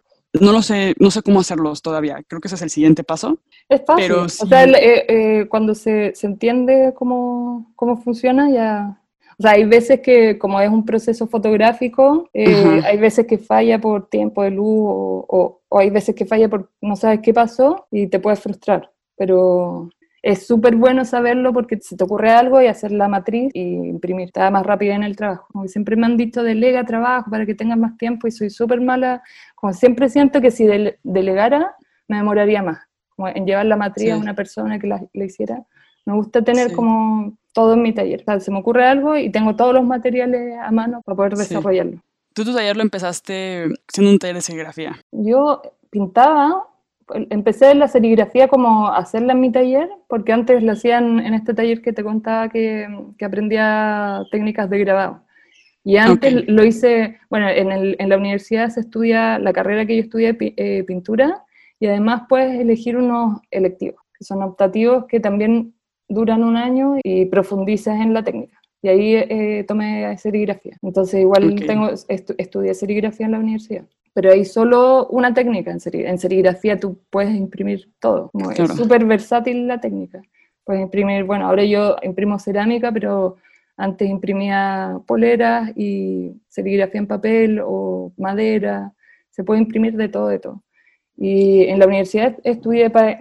No 0.40 0.52
lo 0.52 0.62
sé, 0.62 0.94
no 0.98 1.10
sé 1.10 1.22
cómo 1.22 1.40
hacerlos 1.40 1.80
todavía. 1.80 2.22
Creo 2.26 2.40
que 2.40 2.48
ese 2.48 2.56
es 2.56 2.62
el 2.62 2.70
siguiente 2.70 3.04
paso. 3.04 3.38
Es 3.68 3.82
fácil. 3.86 4.06
Pero 4.08 4.22
O 4.24 4.28
sea, 4.28 4.64
eh, 4.64 5.06
eh, 5.08 5.46
cuando 5.48 5.74
se, 5.74 6.12
se 6.14 6.26
entiende 6.26 6.92
cómo, 6.94 7.72
cómo 7.76 7.96
funciona, 7.96 8.50
ya, 8.50 9.00
o 9.38 9.42
sea, 9.42 9.52
hay 9.52 9.64
veces 9.64 10.00
que, 10.00 10.38
como 10.38 10.60
es 10.60 10.70
un 10.70 10.84
proceso 10.84 11.26
fotográfico, 11.26 12.28
eh, 12.32 12.80
hay 12.84 12.98
veces 12.98 13.26
que 13.26 13.38
falla 13.38 13.80
por 13.80 14.08
tiempo 14.08 14.42
de 14.42 14.50
luz 14.50 14.86
o, 14.88 15.60
o, 15.68 15.78
hay 15.78 15.90
veces 15.90 16.14
que 16.14 16.24
falla 16.24 16.48
por 16.48 16.70
no 16.80 16.94
sabes 16.94 17.20
qué 17.20 17.34
pasó 17.34 17.86
y 17.90 18.06
te 18.06 18.20
puedes 18.20 18.40
frustrar. 18.40 18.90
Pero 19.16 19.90
es 20.24 20.46
súper 20.46 20.74
bueno 20.76 21.04
saberlo 21.04 21.52
porque 21.52 21.78
se 21.82 21.98
te 21.98 22.04
ocurre 22.04 22.30
algo 22.30 22.58
y 22.62 22.66
hacer 22.66 22.92
la 22.92 23.08
matriz 23.08 23.50
y 23.52 23.74
imprimir. 23.74 24.30
Da 24.32 24.50
más 24.50 24.64
rápido 24.64 24.94
en 24.94 25.02
el 25.02 25.16
trabajo. 25.16 25.46
Como 25.52 25.68
siempre 25.68 25.96
me 25.96 26.06
han 26.06 26.16
dicho, 26.16 26.42
delega 26.42 26.82
trabajo 26.86 27.30
para 27.30 27.44
que 27.44 27.54
tengas 27.54 27.76
más 27.76 27.98
tiempo 27.98 28.26
y 28.26 28.30
soy 28.30 28.48
súper 28.48 28.80
mala. 28.80 29.22
Como 29.54 29.74
siempre 29.74 30.08
siento 30.08 30.40
que 30.40 30.50
si 30.50 30.66
delegara, 31.02 31.76
me 32.08 32.16
demoraría 32.16 32.62
más. 32.62 32.78
Como 33.14 33.28
en 33.28 33.44
llevar 33.44 33.66
la 33.66 33.76
matriz 33.76 34.12
a 34.12 34.16
una 34.16 34.32
persona 34.34 34.78
que 34.78 34.86
la, 34.86 35.02
hiciera. 35.12 35.62
Me 36.06 36.14
gusta 36.14 36.40
tener 36.40 36.72
como 36.72 37.36
todo 37.52 37.74
en 37.74 37.82
mi 37.82 37.92
taller. 37.92 38.22
O 38.22 38.24
sea, 38.24 38.40
se 38.40 38.50
me 38.50 38.60
ocurre 38.60 38.86
algo 38.86 39.18
y 39.18 39.30
tengo 39.30 39.56
todos 39.56 39.74
los 39.74 39.84
materiales 39.84 40.56
a 40.58 40.70
mano 40.70 41.02
para 41.04 41.16
poder 41.16 41.34
desarrollarlo. 41.34 42.00
¿Tú 42.32 42.46
tu 42.46 42.54
taller 42.54 42.78
lo 42.78 42.82
empezaste 42.82 43.68
siendo 43.88 44.10
un 44.10 44.18
taller 44.18 44.36
de 44.36 44.40
serigrafía? 44.40 44.96
Yo 45.12 45.60
pintaba, 45.90 46.66
empecé 47.30 47.74
la 47.74 47.88
serigrafía 47.88 48.48
como 48.48 48.88
hacerla 48.88 49.32
en 49.32 49.40
mi 49.40 49.52
taller, 49.52 49.88
porque 50.08 50.32
antes 50.32 50.62
lo 50.62 50.72
hacían 50.72 51.20
en 51.20 51.34
este 51.34 51.54
taller 51.54 51.82
que 51.82 51.92
te 51.92 52.04
contaba 52.04 52.48
que, 52.48 52.86
que 53.18 53.24
aprendía 53.24 54.22
técnicas 54.30 54.70
de 54.70 54.78
grabado. 54.78 55.24
Y 55.84 55.98
antes 55.98 56.48
lo 56.48 56.64
hice, 56.64 57.18
bueno, 57.28 57.48
en, 57.48 57.70
el, 57.70 57.96
en, 57.98 58.08
la 58.08 58.16
universidad 58.16 58.70
se 58.70 58.80
estudia 58.80 59.38
la 59.38 59.52
carrera 59.52 59.84
que 59.84 59.96
yo 59.96 60.02
estudié, 60.02 60.36
eh, 60.40 60.82
pintura, 60.84 61.44
y 61.78 61.86
además 61.86 62.22
puedes 62.26 62.58
elegir 62.58 62.96
unos 62.96 63.40
electivos, 63.50 64.00
que 64.18 64.24
son 64.24 64.42
optativos, 64.42 65.04
que 65.04 65.20
también 65.20 65.74
duran 66.08 66.42
un 66.42 66.56
año 66.56 66.96
y 67.02 67.26
profundizas 67.26 68.00
en 68.00 68.14
la 68.14 68.22
técnica. 68.22 68.58
Y 68.80 68.88
ahí 68.88 69.14
eh, 69.14 69.64
tomé 69.68 70.16
serigrafía. 70.16 70.76
Entonces 70.82 71.20
igual 71.20 71.54
tengo, 71.66 71.90
estudié 72.08 72.74
serigrafía 72.74 73.26
en 73.26 73.32
la 73.32 73.38
universidad. 73.38 73.84
Pero 74.14 74.30
hay 74.32 74.44
solo 74.44 75.08
una 75.08 75.34
técnica 75.34 75.72
en, 75.72 75.78
en 75.92 76.18
serigrafía, 76.18 76.78
tú 76.78 77.00
puedes 77.10 77.34
imprimir 77.34 77.90
todo. 77.98 78.30
Es 78.56 78.76
súper 78.76 79.04
versátil 79.04 79.66
la 79.66 79.80
técnica. 79.80 80.22
Puedes 80.64 80.82
imprimir, 80.82 81.24
bueno, 81.24 81.46
ahora 81.46 81.64
yo 81.64 81.96
imprimo 82.02 82.38
cerámica, 82.38 82.90
pero 82.92 83.36
antes 83.76 84.08
imprimía 84.08 84.98
poleras 85.06 85.72
y 85.76 86.32
serigrafía 86.48 87.00
en 87.00 87.06
papel 87.08 87.60
o 87.62 88.12
madera. 88.16 88.92
Se 89.30 89.42
puede 89.42 89.60
imprimir 89.60 89.96
de 89.96 90.08
todo, 90.08 90.28
de 90.28 90.38
todo. 90.38 90.62
Y 91.16 91.64
en 91.64 91.78
la 91.78 91.86
universidad 91.86 92.36
estudié 92.42 92.90
para 92.90 93.18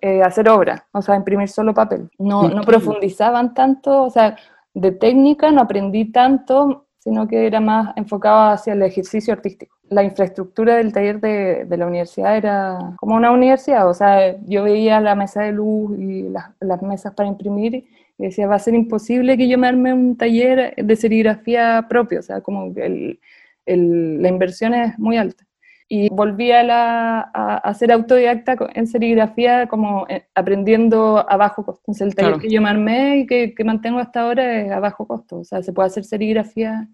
eh, 0.00 0.22
hacer 0.22 0.48
obras, 0.48 0.82
o 0.92 1.02
sea, 1.02 1.16
imprimir 1.16 1.48
solo 1.48 1.74
papel. 1.74 2.08
No, 2.18 2.48
no 2.48 2.62
profundizaban 2.62 3.54
tanto, 3.54 4.04
o 4.04 4.10
sea, 4.10 4.36
de 4.74 4.92
técnica 4.92 5.50
no 5.52 5.62
aprendí 5.62 6.06
tanto, 6.06 6.85
sino 7.06 7.28
que 7.28 7.46
era 7.46 7.60
más 7.60 7.96
enfocado 7.96 8.50
hacia 8.50 8.72
el 8.72 8.82
ejercicio 8.82 9.32
artístico. 9.32 9.76
La 9.90 10.02
infraestructura 10.02 10.74
del 10.74 10.92
taller 10.92 11.20
de, 11.20 11.64
de 11.64 11.76
la 11.76 11.86
universidad 11.86 12.36
era 12.36 12.96
como 12.98 13.14
una 13.14 13.30
universidad, 13.30 13.88
o 13.88 13.94
sea, 13.94 14.36
yo 14.44 14.64
veía 14.64 15.00
la 15.00 15.14
mesa 15.14 15.42
de 15.42 15.52
luz 15.52 15.96
y 15.96 16.22
las, 16.22 16.50
las 16.58 16.82
mesas 16.82 17.14
para 17.14 17.28
imprimir 17.28 17.76
y 18.18 18.24
decía, 18.24 18.48
va 18.48 18.56
a 18.56 18.58
ser 18.58 18.74
imposible 18.74 19.36
que 19.36 19.46
yo 19.46 19.56
me 19.56 19.68
arme 19.68 19.94
un 19.94 20.16
taller 20.16 20.74
de 20.74 20.96
serigrafía 20.96 21.86
propio, 21.88 22.18
o 22.18 22.22
sea, 22.22 22.40
como 22.40 22.72
el, 22.74 23.20
el, 23.66 24.20
la 24.20 24.28
inversión 24.28 24.74
es 24.74 24.98
muy 24.98 25.16
alta 25.16 25.45
y 25.88 26.08
volví 26.08 26.50
a, 26.50 26.64
la, 26.64 27.20
a, 27.20 27.74
ser 27.74 27.92
autodidacta 27.92 28.56
en 28.74 28.86
serigrafía 28.88 29.68
como 29.68 30.06
eh, 30.08 30.26
aprendiendo 30.34 31.24
a 31.28 31.36
bajo 31.36 31.64
costo. 31.64 31.82
Entonces 31.82 32.08
el 32.08 32.14
taller 32.14 32.40
que 32.40 32.50
yo 32.50 32.60
me 32.60 32.70
armé 32.70 33.18
y 33.18 33.26
que, 33.26 33.54
que, 33.54 33.64
mantengo 33.64 34.00
hasta 34.00 34.22
ahora 34.22 34.60
es 34.60 34.72
a 34.72 34.80
bajo 34.80 35.06
costo. 35.06 35.38
O 35.38 35.44
sea, 35.44 35.62
se 35.62 35.72
puede 35.72 35.86
hacer 35.86 36.04
serigrafía 36.04 36.88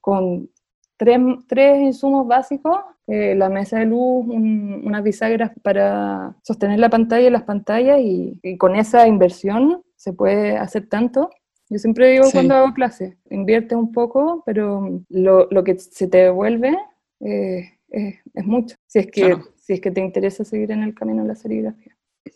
con 0.00 0.50
tres, 0.98 1.18
tres 1.46 1.80
insumos 1.80 2.26
básicos, 2.26 2.78
eh, 3.06 3.34
la 3.34 3.48
mesa 3.48 3.78
de 3.78 3.86
luz, 3.86 4.26
unas 4.28 5.02
bisagras 5.02 5.52
para 5.62 6.36
sostener 6.42 6.78
la 6.78 6.90
pantalla 6.90 7.28
y 7.28 7.30
las 7.30 7.44
pantallas 7.44 7.98
y, 7.98 8.58
con 8.58 8.76
esa 8.76 9.08
inversión 9.08 9.82
se 9.96 10.12
puede 10.12 10.58
hacer 10.58 10.86
tanto. 10.86 11.30
Yo 11.70 11.78
siempre 11.78 12.08
digo 12.08 12.26
cuando 12.30 12.54
hago 12.54 12.74
clases, 12.74 13.16
invierte 13.30 13.74
un 13.74 13.92
poco, 13.92 14.42
pero 14.44 15.02
lo, 15.08 15.48
lo 15.50 15.64
que 15.64 15.78
se 15.78 16.08
te 16.08 16.18
devuelve... 16.18 16.76
Eh, 17.20 17.77
es, 17.90 18.44
mucho, 18.44 18.76
si 18.86 18.98
es, 19.00 19.06
que, 19.06 19.36
si 19.56 19.74
es 19.74 19.80
que 19.80 19.90
te 19.90 20.00
interesa 20.00 20.44
seguir 20.44 20.70
en 20.72 20.82
el 20.82 20.94
camino 20.94 21.22
de 21.22 21.28
la 21.28 21.34
serigrafía. 21.34 21.94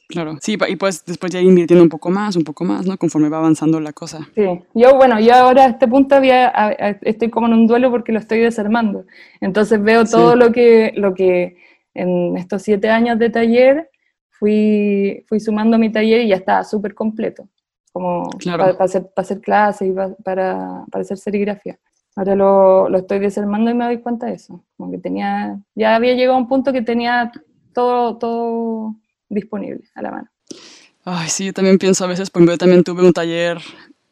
Claro, 0.08 0.36
sí, 0.40 0.56
y 0.68 0.76
pues 0.76 1.04
después 1.04 1.32
ya 1.32 1.40
ir 1.40 1.48
invirtiendo 1.48 1.82
un 1.82 1.88
poco 1.88 2.10
más, 2.10 2.36
un 2.36 2.44
poco 2.44 2.64
más, 2.64 2.86
¿no? 2.86 2.96
Conforme 2.96 3.28
va 3.28 3.38
avanzando 3.38 3.80
la 3.80 3.92
cosa. 3.92 4.28
Sí, 4.34 4.44
yo, 4.74 4.96
bueno, 4.96 5.20
yo 5.20 5.34
ahora 5.34 5.64
a 5.64 5.68
este 5.68 5.88
punto 5.88 6.14
había, 6.14 6.48
estoy 7.02 7.30
como 7.30 7.46
en 7.46 7.54
un 7.54 7.66
duelo 7.66 7.90
porque 7.90 8.12
lo 8.12 8.18
estoy 8.18 8.40
desarmando. 8.40 9.04
Entonces 9.40 9.82
veo 9.82 10.04
todo 10.04 10.36
lo, 10.36 10.52
que, 10.52 10.92
lo 10.96 11.14
que 11.14 11.56
en 11.94 12.36
estos 12.36 12.62
siete 12.62 12.90
años 12.90 13.18
de 13.18 13.30
taller 13.30 13.90
fui, 14.30 15.24
fui 15.28 15.40
sumando 15.40 15.76
a 15.76 15.78
mi 15.78 15.90
taller 15.90 16.22
y 16.22 16.28
ya 16.28 16.36
estaba 16.36 16.64
súper 16.64 16.94
completo, 16.94 17.48
como 17.92 18.28
para, 18.44 18.70
hacer, 18.84 19.02
para 19.14 19.24
hacer 19.24 19.40
clases 19.40 19.88
y 19.88 19.92
para, 19.92 20.14
para 20.90 21.02
hacer 21.02 21.18
serigrafía. 21.18 21.78
Ahora 22.14 22.35
lo, 22.35 22.88
lo, 22.88 22.98
estoy 22.98 23.18
desarmando 23.20 23.70
y 23.70 23.75
me 23.75 23.85
doy 23.85 24.01
cuenta 24.01 24.27
de 24.27 24.35
eso. 24.35 24.64
Como 24.77 24.90
que 24.90 24.98
tenía, 24.98 25.61
ya 25.75 25.96
había 25.96 26.14
llegado 26.14 26.37
a 26.37 26.40
un 26.40 26.48
punto 26.48 26.72
que 26.72 26.83
tenía 26.83 27.33
todo, 27.72 28.18
todo 28.18 28.96
disponible 29.29 29.85
a 29.94 30.03
la 30.03 30.11
mano. 30.11 30.29
Ay, 31.05 31.29
sí, 31.29 31.46
yo 31.46 31.53
también 31.53 31.79
pienso 31.79 32.05
a 32.05 32.09
veces, 32.09 32.31
porque 32.31 32.48
yo 32.48 32.59
también 32.59 32.85
tuve 32.85 33.05
un 33.05 33.12
taller 33.12 33.59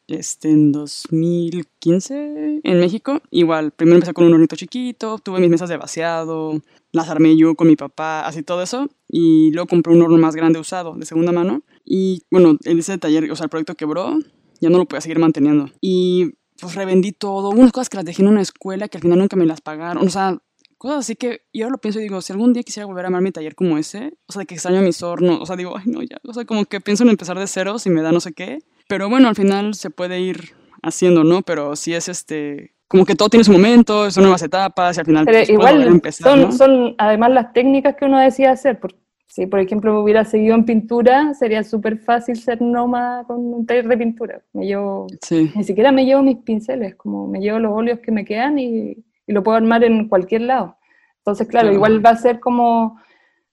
este, 0.07 0.49
en 0.49 0.71
2015 0.71 2.61
en 2.63 2.79
México. 2.79 3.21
Igual, 3.29 3.71
primero 3.71 3.95
empecé 3.95 4.13
con 4.13 4.25
un 4.25 4.33
hornito 4.33 4.55
chiquito, 4.55 5.17
tuve 5.19 5.39
mis 5.39 5.49
mesas 5.49 5.69
de 5.69 5.77
vaciado, 5.77 6.61
las 6.91 7.07
armé 7.09 7.37
yo 7.37 7.55
con 7.55 7.67
mi 7.67 7.75
papá, 7.75 8.25
así 8.25 8.43
todo 8.43 8.61
eso. 8.61 8.89
Y 9.07 9.51
luego 9.51 9.67
compré 9.67 9.93
un 9.93 10.01
horno 10.01 10.17
más 10.17 10.35
grande 10.35 10.59
usado, 10.59 10.95
de 10.95 11.05
segunda 11.05 11.31
mano. 11.31 11.61
Y 11.85 12.23
bueno, 12.29 12.57
en 12.63 12.79
ese 12.79 12.97
taller, 12.97 13.31
o 13.31 13.35
sea, 13.35 13.45
el 13.45 13.49
proyecto 13.49 13.75
quebró, 13.75 14.17
ya 14.59 14.69
no 14.69 14.77
lo 14.77 14.85
podía 14.85 15.01
seguir 15.01 15.19
manteniendo. 15.19 15.69
Y 15.79 16.33
pues 16.61 16.75
revendí 16.75 17.11
todo, 17.11 17.49
unas 17.49 17.71
cosas 17.71 17.89
que 17.89 17.97
las 17.97 18.05
dejé 18.05 18.21
en 18.21 18.29
una 18.29 18.41
escuela 18.41 18.87
que 18.87 18.97
al 18.97 19.01
final 19.01 19.19
nunca 19.19 19.35
me 19.35 19.45
las 19.45 19.61
pagaron, 19.61 20.05
o 20.05 20.09
sea, 20.09 20.37
cosas 20.77 20.99
así 20.99 21.15
que 21.15 21.41
y 21.51 21.63
ahora 21.63 21.73
lo 21.73 21.77
pienso 21.79 21.99
y 21.99 22.03
digo, 22.03 22.21
si 22.21 22.31
algún 22.31 22.53
día 22.53 22.63
quisiera 22.63 22.85
volver 22.85 23.05
a 23.05 23.07
armar 23.07 23.21
mi 23.21 23.31
taller 23.31 23.55
como 23.55 23.77
ese, 23.77 24.13
o 24.27 24.31
sea, 24.31 24.41
de 24.41 24.45
que 24.45 24.55
extraño 24.55 24.81
mis 24.81 25.01
hornos, 25.01 25.39
o 25.41 25.45
sea, 25.45 25.55
digo, 25.55 25.75
ay, 25.75 25.85
no, 25.87 26.01
ya, 26.01 26.17
o 26.23 26.33
sea, 26.33 26.45
como 26.45 26.65
que 26.65 26.79
pienso 26.79 27.03
en 27.03 27.09
empezar 27.09 27.37
de 27.37 27.47
cero 27.47 27.79
si 27.79 27.89
me 27.89 28.01
da 28.01 28.11
no 28.11 28.19
sé 28.19 28.33
qué, 28.33 28.59
pero 28.87 29.09
bueno, 29.09 29.27
al 29.27 29.35
final 29.35 29.73
se 29.73 29.89
puede 29.89 30.19
ir 30.21 30.53
haciendo, 30.83 31.23
¿no? 31.23 31.41
Pero 31.41 31.75
si 31.75 31.93
es 31.93 32.07
este, 32.07 32.75
como 32.87 33.05
que 33.05 33.15
todo 33.15 33.29
tiene 33.29 33.43
su 33.43 33.51
momento, 33.51 34.11
son 34.11 34.23
nuevas 34.23 34.43
etapas 34.43 34.97
y 34.97 34.99
al 34.99 35.05
final 35.05 35.25
pues, 35.25 35.49
igual 35.49 35.81
empezar, 35.83 36.39
son, 36.39 36.51
son 36.51 36.95
además 36.97 37.31
las 37.31 37.53
técnicas 37.53 37.95
que 37.95 38.05
uno 38.05 38.19
decía 38.19 38.51
hacer, 38.51 38.79
porque 38.79 38.97
si, 39.31 39.47
por 39.47 39.61
ejemplo, 39.61 40.01
hubiera 40.01 40.25
seguido 40.25 40.55
en 40.55 40.65
pintura, 40.65 41.33
sería 41.33 41.63
súper 41.63 41.97
fácil 41.97 42.35
ser 42.35 42.61
nómada 42.61 43.23
con 43.23 43.37
un 43.37 43.65
taller 43.65 43.87
de 43.87 43.97
pintura. 43.97 44.41
Me 44.51 44.65
llevo, 44.65 45.07
Ni 45.55 45.63
siquiera 45.63 45.93
me 45.93 46.03
llevo 46.03 46.21
mis 46.21 46.35
pinceles, 46.39 46.95
como 46.95 47.27
me 47.27 47.39
llevo 47.39 47.57
los 47.57 47.71
óleos 47.71 47.99
que 47.99 48.11
me 48.11 48.25
quedan 48.25 48.59
y, 48.59 48.91
y 49.25 49.31
lo 49.31 49.41
puedo 49.41 49.55
armar 49.55 49.85
en 49.85 50.09
cualquier 50.09 50.41
lado. 50.41 50.75
Entonces, 51.19 51.47
claro, 51.47 51.71
igual 51.71 52.05
va 52.05 52.09
a 52.09 52.17
ser 52.17 52.41
como 52.41 52.99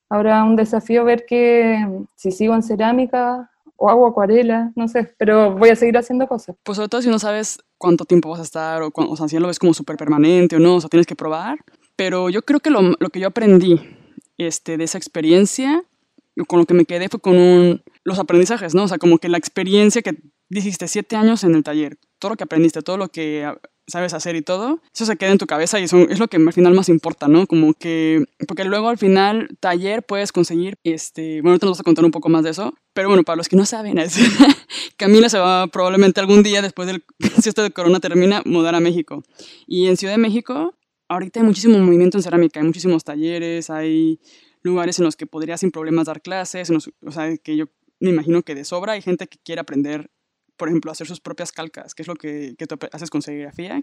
ahora 0.09 0.43
un 0.43 0.57
desafío 0.57 1.05
ver 1.05 1.25
que 1.27 1.87
si 2.17 2.33
sigo 2.33 2.57
en 2.57 2.65
cerámica 2.65 3.49
o 3.77 3.89
hago 3.89 4.09
acuarela, 4.09 4.73
no 4.75 4.89
sé, 4.89 5.15
pero 5.17 5.53
voy 5.53 5.69
a 5.69 5.77
seguir 5.77 5.97
haciendo 5.97 6.27
cosas. 6.27 6.57
Pues 6.65 6.75
sobre 6.75 6.89
todo 6.89 7.03
si 7.03 7.09
no 7.09 7.21
sabes 7.21 7.61
cuánto 7.77 8.05
tiempo 8.05 8.31
vas 8.31 8.41
a 8.41 8.43
estar 8.43 8.83
o, 8.83 8.91
o 8.93 9.17
sea, 9.17 9.29
si 9.29 9.39
lo 9.39 9.47
ves 9.47 9.61
como 9.61 9.73
súper 9.75 9.97
permanente 9.97 10.57
o 10.57 10.59
no, 10.59 10.75
o 10.75 10.81
sea, 10.81 10.91
tienes 10.91 11.07
que 11.07 11.15
probar. 11.15 11.61
Pero 11.95 12.31
yo 12.31 12.43
creo 12.43 12.59
que 12.59 12.71
lo, 12.71 12.83
lo 12.99 13.11
que 13.11 13.21
yo 13.21 13.29
aprendí 13.29 13.81
este, 14.39 14.77
de 14.77 14.85
esa 14.85 14.99
experiencia, 14.99 15.85
con 16.47 16.61
lo 16.61 16.67
que 16.67 16.75
me 16.75 16.85
quedé 16.85 17.09
fue 17.09 17.21
con 17.21 17.83
los 18.05 18.19
aprendizajes, 18.19 18.75
¿no? 18.75 18.85
O 18.85 18.89
sea, 18.89 18.99
como 18.99 19.19
que 19.19 19.29
la 19.29 19.39
experiencia 19.39 20.03
que 20.03 20.17
dijiste 20.49 20.89
siete 20.89 21.17
años 21.17 21.45
en 21.45 21.55
el 21.55 21.63
taller, 21.63 21.99
todo 22.19 22.31
lo 22.31 22.37
que 22.37 22.45
aprendiste, 22.45 22.83
todo 22.83 22.97
lo 22.97 23.09
que 23.09 23.45
ah, 23.45 23.59
sabes 23.87 24.15
hacer 24.15 24.37
y 24.37 24.43
todo, 24.43 24.81
eso 24.95 25.07
se 25.07 25.17
queda 25.17 25.31
en 25.31 25.39
tu 25.39 25.47
cabeza 25.47 25.81
y 25.81 25.85
eso 25.85 25.99
es 26.09 26.19
lo 26.19 26.29
que 26.29 26.37
al 26.37 26.53
final 26.53 26.75
más 26.75 26.89
importa, 26.89 27.27
¿no? 27.27 27.47
Como 27.47 27.75
que, 27.75 28.25
porque 28.47 28.65
luego 28.65 28.89
al 28.89 28.99
final 28.99 29.49
taller 29.61 30.03
puedes 30.03 30.31
conseguir, 30.31 30.79
este, 30.85 31.41
bueno, 31.41 31.53
ahorita 31.53 31.67
nos 31.67 31.77
vas 31.77 31.81
a 31.81 31.85
contar 31.85 32.05
un 32.05 32.11
poco 32.11 32.29
más 32.29 32.45
de 32.45 32.51
eso, 32.51 32.75
pero 32.93 33.09
bueno, 33.09 33.25
para 33.25 33.37
los 33.37 33.49
que 33.49 33.57
no 33.57 33.65
saben, 33.67 33.99
es, 33.99 34.17
Camila 34.97 35.29
se 35.29 35.39
va 35.39 35.67
probablemente 35.69 36.21
algún 36.21 36.43
día 36.43 36.63
después 36.63 36.87
del, 36.87 37.05
si 37.43 37.49
esto 37.49 37.63
de 37.63 37.71
corona 37.71 38.01
termina, 38.01 38.43
mudar 38.45 38.75
a 38.75 38.81
México. 38.81 39.23
Y 39.67 39.87
en 39.87 39.97
Ciudad 39.97 40.15
de 40.15 40.19
México 40.19 40.75
ahorita 41.09 41.41
hay 41.41 41.47
muchísimo 41.47 41.79
movimiento 41.79 42.19
en 42.19 42.23
cerámica, 42.23 42.61
hay 42.61 42.67
muchísimos 42.67 43.05
talleres, 43.05 43.71
hay 43.71 44.21
lugares 44.63 44.99
en 44.99 45.05
los 45.05 45.17
que 45.17 45.27
podría 45.27 45.57
sin 45.57 45.71
problemas 45.71 46.07
dar 46.07 46.23
clases, 46.23 46.71
o 46.71 47.13
sea, 47.13 47.37
que 47.37 47.57
yo 47.57 47.67
me 48.01 48.11
imagino 48.11 48.43
que 48.43 48.55
de 48.55 48.65
sobra 48.65 48.93
hay 48.93 49.03
gente 49.03 49.27
que 49.27 49.39
quiere 49.43 49.61
aprender 49.61 50.11
por 50.59 50.69
ejemplo, 50.69 50.91
hacer 50.91 51.07
sus 51.07 51.21
propias 51.21 51.53
calcas, 51.53 51.95
que 51.95 52.03
es 52.03 52.09
lo 52.09 52.17
que, 52.17 52.55
que 52.59 52.67
tú 52.67 52.77
haces 52.93 53.09
con 53.09 53.23
serigrafía, 53.23 53.83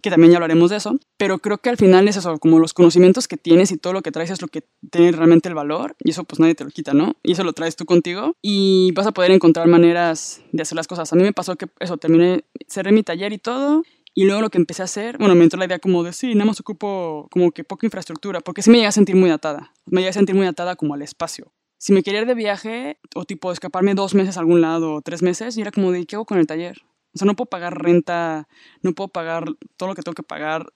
que 0.00 0.10
también 0.10 0.32
ya 0.32 0.38
hablaremos 0.38 0.70
de 0.70 0.76
eso. 0.76 0.98
Pero 1.18 1.38
creo 1.38 1.58
que 1.58 1.68
al 1.68 1.76
final 1.76 2.08
es 2.08 2.16
eso, 2.16 2.38
como 2.38 2.58
los 2.58 2.72
conocimientos 2.72 3.28
que 3.28 3.36
tienes 3.36 3.70
y 3.70 3.76
todo 3.76 3.92
lo 3.92 4.02
que 4.02 4.10
traes 4.10 4.30
es 4.30 4.42
lo 4.42 4.48
que 4.48 4.64
tiene 4.90 5.12
realmente 5.12 5.48
el 5.48 5.54
valor, 5.54 5.94
y 6.02 6.10
eso 6.10 6.24
pues 6.24 6.40
nadie 6.40 6.54
te 6.54 6.64
lo 6.64 6.70
quita, 6.70 6.94
¿no? 6.94 7.16
Y 7.22 7.32
eso 7.32 7.44
lo 7.44 7.52
traes 7.52 7.76
tú 7.76 7.84
contigo, 7.84 8.34
y 8.42 8.90
vas 8.92 9.06
a 9.06 9.12
poder 9.12 9.30
encontrar 9.30 9.68
maneras 9.68 10.40
de 10.52 10.62
hacer 10.62 10.74
las 10.74 10.88
cosas. 10.88 11.12
A 11.12 11.16
mí 11.16 11.22
me 11.22 11.34
pasó 11.34 11.56
que 11.56 11.66
eso, 11.80 11.98
terminé, 11.98 12.44
cerré 12.66 12.92
mi 12.92 13.02
taller 13.02 13.32
y 13.34 13.38
todo, 13.38 13.84
y 14.16 14.24
luego 14.24 14.40
lo 14.40 14.50
que 14.50 14.58
empecé 14.58 14.82
a 14.82 14.86
hacer, 14.86 15.18
bueno, 15.18 15.36
me 15.36 15.44
entró 15.44 15.60
la 15.60 15.66
idea 15.66 15.78
como 15.78 16.02
de, 16.02 16.12
sí, 16.12 16.34
nada 16.34 16.46
más 16.46 16.58
ocupo 16.58 17.28
como 17.30 17.52
que 17.52 17.62
poca 17.62 17.86
infraestructura, 17.86 18.40
porque 18.40 18.62
sí 18.62 18.70
me 18.70 18.78
llegué 18.78 18.88
a 18.88 18.92
sentir 18.92 19.14
muy 19.14 19.30
atada. 19.30 19.72
Me 19.84 20.00
llegué 20.00 20.10
a 20.10 20.14
sentir 20.14 20.34
muy 20.34 20.46
atada 20.46 20.74
como 20.74 20.94
al 20.94 21.02
espacio 21.02 21.52
si 21.78 21.92
me 21.92 22.02
quería 22.02 22.22
ir 22.22 22.26
de 22.26 22.34
viaje 22.34 22.98
o 23.14 23.24
tipo 23.24 23.52
escaparme 23.52 23.94
dos 23.94 24.14
meses 24.14 24.36
a 24.36 24.40
algún 24.40 24.60
lado 24.60 24.94
o 24.94 25.02
tres 25.02 25.22
meses, 25.22 25.56
y 25.56 25.60
era 25.60 25.70
como 25.70 25.92
de, 25.92 26.06
¿qué 26.06 26.16
hago 26.16 26.24
con 26.24 26.38
el 26.38 26.46
taller? 26.46 26.82
O 27.14 27.18
sea, 27.18 27.26
no 27.26 27.34
puedo 27.34 27.48
pagar 27.48 27.82
renta, 27.82 28.48
no 28.82 28.92
puedo 28.92 29.08
pagar 29.08 29.44
todo 29.76 29.88
lo 29.88 29.94
que 29.94 30.02
tengo 30.02 30.14
que 30.14 30.22
pagar 30.22 30.72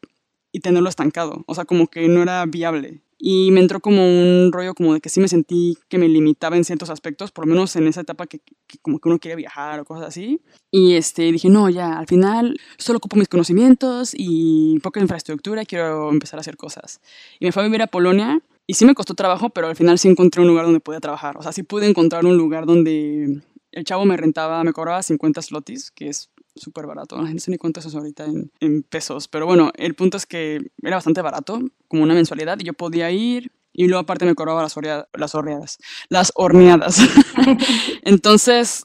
y 0.53 0.61
tenerlo 0.61 0.89
estancado. 0.89 1.45
O 1.47 1.55
sea, 1.55 1.65
como 1.65 1.89
que 1.89 2.09
no 2.09 2.23
era 2.23 2.45
viable. 2.47 3.03
Y 3.23 3.51
me 3.51 3.61
entró 3.61 3.81
como 3.81 4.03
un 4.03 4.51
rollo 4.51 4.75
como 4.75 4.95
de 4.95 5.01
que 5.01 5.11
sí 5.11 5.21
me 5.21 5.29
sentí 5.29 5.77
que 5.89 5.99
me 5.99 6.09
limitaba 6.09 6.57
en 6.57 6.65
ciertos 6.65 6.89
aspectos, 6.89 7.31
por 7.31 7.47
lo 7.47 7.53
menos 7.53 7.77
en 7.77 7.87
esa 7.87 8.01
etapa 8.01 8.27
que, 8.27 8.41
como 8.81 8.99
que 8.99 9.11
uno 9.11 9.19
quiere 9.19 9.37
viajar 9.37 9.79
o 9.81 9.85
cosas 9.85 10.09
así. 10.09 10.41
Y 10.71 10.95
este, 10.95 11.31
dije, 11.31 11.51
no, 11.51 11.69
ya, 11.69 11.99
al 11.99 12.07
final 12.07 12.59
solo 12.79 12.97
ocupo 12.97 13.17
mis 13.17 13.29
conocimientos 13.29 14.15
y 14.17 14.79
poca 14.81 15.01
infraestructura 15.01 15.67
quiero 15.67 16.11
empezar 16.11 16.39
a 16.39 16.41
hacer 16.41 16.57
cosas. 16.57 17.03
Y 17.39 17.45
me 17.45 17.53
fui 17.53 17.61
a 17.61 17.67
vivir 17.67 17.83
a 17.83 17.89
Polonia 17.89 18.41
y 18.67 18.75
sí 18.75 18.87
me 18.87 18.95
costó 18.95 19.15
trabajo, 19.15 19.51
pero 19.51 19.67
al 19.67 19.77
final 19.77 19.99
sí 19.99 20.09
encontré 20.09 20.41
un 20.41 20.49
lugar 20.49 20.65
donde 20.65 20.81
podía 20.81 21.01
trabajar. 21.01 21.37
O 21.37 21.43
sea, 21.43 21.53
sí 21.53 21.63
pude 21.63 21.87
encontrar 21.87 22.25
un 22.25 22.39
lugar 22.39 22.65
donde 22.65 23.43
el 23.73 23.85
chavo 23.85 24.05
me 24.05 24.17
rentaba, 24.17 24.65
me 24.65 24.73
cobraba 24.73 25.03
50 25.03 25.43
slotis, 25.43 25.91
que 25.91 26.09
es 26.09 26.31
súper 26.55 26.87
barato. 26.87 27.21
No 27.21 27.39
sé 27.39 27.51
ni 27.51 27.59
cuánto 27.59 27.81
es 27.81 27.87
eso 27.87 27.99
ahorita 27.99 28.25
en, 28.25 28.51
en, 28.61 28.83
pesos. 28.83 29.29
Pero 29.29 29.47
bueno, 29.47 29.73
el 29.77 29.95
punto 29.95 30.17
es 30.17 30.27
que 30.27 30.61
era 30.83 30.97
bastante 30.97 31.23
barato, 31.23 31.61
como 31.89 32.03
una 32.03 32.15
mensualidad, 32.15 32.59
y 32.61 32.65
yo 32.65 32.73
podía 32.75 33.11
ir. 33.11 33.53
Y 33.73 33.87
luego 33.87 34.01
aparte 34.01 34.25
me 34.25 34.35
cobraba 34.35 34.63
las, 34.63 34.75
las 35.13 35.35
horneadas. 35.35 35.79
Las 36.09 36.33
horneadas. 36.37 36.99
Entonces, 38.03 38.85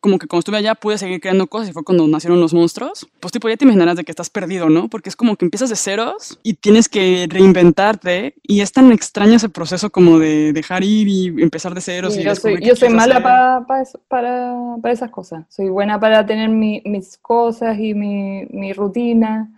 como 0.00 0.18
que 0.18 0.26
cuando 0.26 0.40
estuve 0.40 0.56
allá 0.56 0.74
pude 0.74 0.98
seguir 0.98 1.20
creando 1.20 1.46
cosas 1.46 1.68
y 1.68 1.72
fue 1.72 1.84
cuando 1.84 2.06
nacieron 2.06 2.40
los 2.40 2.54
monstruos. 2.54 3.06
Pues 3.20 3.32
tipo 3.32 3.48
ya 3.48 3.56
te 3.56 3.64
imaginarás 3.64 3.96
de 3.96 4.04
que 4.04 4.12
estás 4.12 4.30
perdido, 4.30 4.68
¿no? 4.68 4.88
Porque 4.88 5.08
es 5.08 5.16
como 5.16 5.36
que 5.36 5.44
empiezas 5.44 5.70
de 5.70 5.76
ceros 5.76 6.38
y 6.42 6.54
tienes 6.54 6.88
que 6.88 7.26
reinventarte 7.28 8.34
y 8.42 8.60
es 8.60 8.72
tan 8.72 8.92
extraño 8.92 9.36
ese 9.36 9.48
proceso 9.48 9.90
como 9.90 10.18
de 10.18 10.52
dejar 10.52 10.82
ir 10.84 11.08
y 11.08 11.26
empezar 11.42 11.74
de 11.74 11.80
ceros. 11.80 12.16
y 12.16 12.22
yo 12.22 12.34
soy, 12.34 12.60
yo 12.64 12.74
soy 12.74 12.88
mala 12.88 13.22
para, 13.22 13.66
para, 14.08 14.76
para, 14.80 14.92
esas 14.92 15.10
cosas. 15.10 15.44
Soy 15.48 15.68
buena 15.68 16.00
para 16.00 16.24
tener 16.24 16.48
mi, 16.48 16.82
mis 16.84 17.18
cosas 17.18 17.78
y 17.78 17.94
mi, 17.94 18.46
mi 18.50 18.72
rutina. 18.72 19.50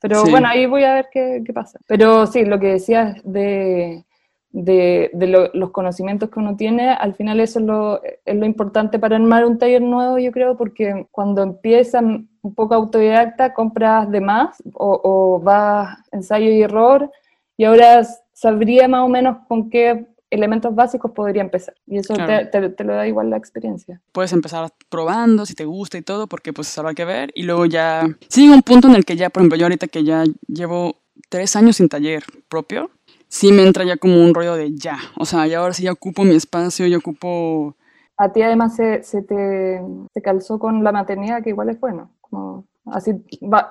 Pero 0.00 0.24
bueno, 0.24 0.48
ahí 0.48 0.66
voy 0.66 0.84
a 0.84 0.94
ver 0.94 1.08
qué, 1.12 1.42
qué 1.44 1.52
pasa. 1.52 1.78
Pero 1.86 2.26
sí, 2.26 2.44
lo 2.44 2.58
que 2.58 2.68
decías 2.68 3.16
de 3.22 4.04
de, 4.52 5.10
los 5.52 5.70
conocimientos 5.70 6.30
que 6.30 6.40
uno 6.40 6.56
tiene, 6.56 6.90
al 6.90 7.14
final 7.14 7.40
eso 7.40 7.60
es 7.60 7.64
lo, 7.64 8.02
es 8.02 8.36
lo, 8.36 8.46
importante 8.46 8.98
para 8.98 9.16
armar 9.16 9.44
un 9.44 9.58
taller 9.58 9.82
nuevo, 9.82 10.18
yo 10.18 10.32
creo, 10.32 10.56
porque 10.56 11.06
cuando 11.10 11.42
empiezas 11.42 12.02
un 12.02 12.54
poco 12.54 12.74
autodidacta, 12.74 13.54
compras 13.54 14.10
de 14.10 14.20
más 14.20 14.62
o, 14.74 15.00
o 15.02 15.40
vas 15.40 15.98
ensayo 16.10 16.50
y 16.50 16.62
error, 16.62 17.10
y 17.56 17.64
ahora 17.64 18.02
sabría 18.32 18.88
más 18.88 19.04
o 19.04 19.08
menos 19.08 19.38
con 19.46 19.70
qué 19.70 20.06
elementos 20.30 20.74
básicos 20.74 21.10
podría 21.10 21.42
empezar. 21.42 21.74
Y 21.86 21.98
eso 21.98 22.14
te, 22.14 22.46
te, 22.70 22.84
lo 22.84 22.94
da 22.94 23.06
igual 23.06 23.30
la 23.30 23.36
experiencia. 23.36 24.00
Puedes 24.12 24.32
empezar 24.32 24.72
probando 24.88 25.44
si 25.44 25.54
te 25.54 25.64
gusta 25.64 25.98
y 25.98 26.02
todo, 26.02 26.26
porque 26.26 26.52
pues 26.52 26.76
habrá 26.78 26.94
que 26.94 27.04
ver. 27.04 27.32
Y 27.34 27.42
luego 27.42 27.66
ya, 27.66 28.08
sí, 28.28 28.48
un 28.48 28.62
punto 28.62 28.88
en 28.88 28.94
el 28.94 29.04
que 29.04 29.16
ya, 29.16 29.30
por 29.30 29.42
ejemplo, 29.42 29.58
yo 29.58 29.66
ahorita 29.66 29.88
que 29.88 30.04
ya 30.04 30.24
llevo 30.46 30.96
tres 31.28 31.56
años 31.56 31.76
sin 31.76 31.88
taller 31.88 32.22
propio, 32.48 32.90
sí 33.30 33.52
me 33.52 33.62
entra 33.62 33.84
ya 33.84 33.96
como 33.96 34.22
un 34.22 34.34
rollo 34.34 34.56
de 34.56 34.74
ya. 34.74 34.98
O 35.16 35.24
sea, 35.24 35.46
ya 35.46 35.60
ahora 35.60 35.72
sí 35.72 35.84
ya 35.84 35.92
ocupo 35.92 36.24
mi 36.24 36.34
espacio, 36.34 36.86
ya 36.86 36.98
ocupo... 36.98 37.76
A 38.18 38.30
ti 38.32 38.42
además 38.42 38.76
se, 38.76 39.02
se 39.02 39.22
te, 39.22 39.80
calzó 40.22 40.58
con 40.58 40.84
la 40.84 40.92
maternidad, 40.92 41.42
que 41.42 41.50
igual 41.50 41.70
es 41.70 41.80
bueno. 41.80 42.10
Como 42.20 42.66
así 42.86 43.12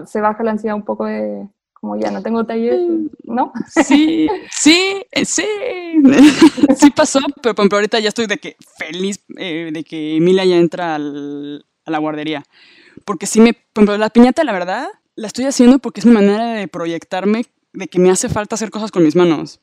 se 0.07 0.21
baja 0.21 0.43
la 0.43 0.51
ansiedad 0.51 0.75
un 0.75 0.85
poco 0.85 1.05
de, 1.05 1.47
como 1.73 1.97
ya 1.97 2.09
no 2.09 2.23
tengo 2.23 2.45
taller, 2.45 2.79
¿no? 3.25 3.51
Sí, 3.85 4.27
sí, 4.49 5.03
eh, 5.11 5.25
sí, 5.25 5.45
sí 6.75 6.89
pasó, 6.89 7.19
pero 7.41 7.53
por 7.53 7.63
ejemplo 7.63 7.77
ahorita 7.77 7.99
ya 7.99 8.09
estoy 8.09 8.25
de 8.25 8.37
que 8.37 8.55
feliz 8.77 9.23
eh, 9.37 9.69
de 9.71 9.83
que 9.83 10.15
Emilia 10.15 10.45
ya 10.45 10.55
entra 10.55 10.95
al, 10.95 11.65
a 11.85 11.91
la 11.91 11.99
guardería, 11.99 12.43
porque 13.05 13.27
sí 13.27 13.39
me, 13.41 13.53
por 13.53 13.83
ejemplo 13.83 13.97
la 13.97 14.09
piñata 14.09 14.43
la 14.43 14.53
verdad 14.53 14.87
la 15.15 15.27
estoy 15.27 15.45
haciendo 15.45 15.79
porque 15.79 15.99
es 15.99 16.05
mi 16.05 16.13
manera 16.13 16.53
de 16.53 16.67
proyectarme 16.67 17.45
de 17.73 17.87
que 17.87 17.99
me 17.99 18.11
hace 18.11 18.29
falta 18.29 18.55
hacer 18.55 18.69
cosas 18.69 18.91
con 18.91 19.03
mis 19.03 19.15
manos. 19.15 19.59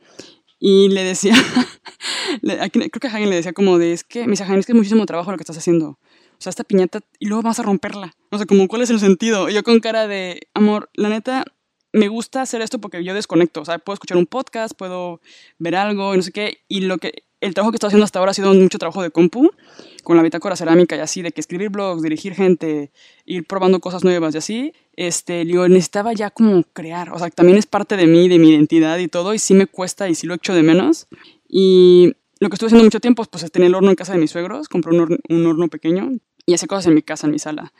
Y 0.59 0.89
le 0.89 1.05
decía, 1.05 1.35
creo 2.43 2.91
que 2.91 3.07
a 3.07 3.11
Hagen 3.11 3.31
le 3.31 3.37
decía 3.37 3.53
como 3.53 3.79
de, 3.79 3.93
es 3.93 4.05
que, 4.05 4.25
me 4.25 4.33
dice, 4.33 4.45
Hagen, 4.45 4.59
es 4.59 4.67
que 4.67 4.73
es 4.73 4.77
muchísimo 4.77 5.07
trabajo 5.07 5.31
lo 5.31 5.37
que 5.37 5.43
estás 5.43 5.59
haciendo. 5.59 5.99
O 6.39 6.39
sea, 6.39 6.51
esta 6.51 6.65
piñata, 6.65 7.01
y 7.19 7.27
luego 7.27 7.43
vas 7.43 7.59
a 7.59 7.63
romperla. 7.63 8.15
O 8.31 8.37
sea, 8.37 8.47
como, 8.47 8.69
¿cuál 8.69 8.83
es 8.83 8.91
el 8.91 9.01
sentido? 9.01 9.49
Y 9.49 9.55
yo 9.55 9.63
con 9.63 9.81
cara 9.81 10.07
de, 10.07 10.49
amor, 10.55 10.91
la 10.95 11.09
neta, 11.09 11.45
me 11.93 12.09
gusta 12.09 12.43
hacer 12.43 12.63
esto 12.63 12.81
porque 12.81 13.03
yo 13.05 13.15
desconecto. 13.15 13.61
O 13.61 13.65
sea, 13.65 13.79
puedo 13.79 13.95
escuchar 13.95 14.19
un 14.19 14.27
podcast, 14.27 14.75
puedo 14.77 15.21
ver 15.59 15.77
algo, 15.77 16.15
y 16.15 16.19
no 16.19 16.23
sé 16.23 16.33
qué. 16.33 16.59
Y 16.69 16.81
lo 16.81 16.99
que, 16.99 17.25
el 17.41 17.55
trabajo 17.55 17.73
que 17.73 17.77
estoy 17.77 17.89
haciendo 17.89 18.05
hasta 18.05 18.19
ahora 18.19 18.31
ha 18.31 18.35
sido 18.35 18.53
mucho 18.55 18.79
trabajo 18.79 19.03
de 19.03 19.11
compu, 19.11 19.51
con 20.03 20.17
la 20.17 20.23
bitácora 20.23 20.57
cerámica 20.57 20.97
y 20.97 21.01
así, 21.01 21.23
de 21.23 21.33
que 21.33 21.41
escribir 21.41 21.71
blogs, 21.71 22.03
dirigir 22.03 22.35
gente, 22.35 22.93
ir 23.25 23.47
probando 23.47 23.81
cosas 23.81 24.05
nuevas 24.05 24.35
y 24.35 24.39
así, 24.39 24.73
este, 24.97 25.45
yo 25.47 25.69
necesitaba 25.69 26.13
ya 26.13 26.31
como 26.31 26.63
crear, 26.73 27.13
o 27.13 27.19
sea, 27.19 27.29
también 27.31 27.59
es 27.59 27.67
parte 27.67 27.97
de 27.97 28.07
mí, 28.07 28.29
de 28.29 28.39
mi 28.39 28.51
identidad 28.51 28.99
y 28.99 29.09
todo, 29.09 29.35
y 29.35 29.39
sí 29.39 29.55
me 29.55 29.67
cuesta 29.67 30.09
y 30.09 30.15
sí 30.15 30.27
lo 30.27 30.35
echo 30.35 30.55
de 30.55 30.63
menos. 30.63 31.09
Y 31.49 32.15
lo 32.39 32.49
que 32.49 32.55
estuve 32.55 32.69
haciendo 32.69 32.85
mucho 32.85 33.01
tiempo 33.01 33.25
pues, 33.25 33.45
es 33.45 33.53
tener 33.53 33.69
el 33.69 33.75
horno 33.75 33.91
en 33.91 33.97
casa 33.97 34.13
de 34.13 34.19
mis 34.19 34.31
suegros, 34.31 34.69
compré 34.69 34.93
un 34.93 35.47
horno, 35.47 35.69
pequeño 35.69 36.13
y 36.45 36.55
hacer 36.55 36.69
cosas 36.69 36.87
en 36.87 36.95
mi 36.95 37.03
casa, 37.03 37.27
en 37.27 37.33
mi 37.33 37.39
sala. 37.39 37.73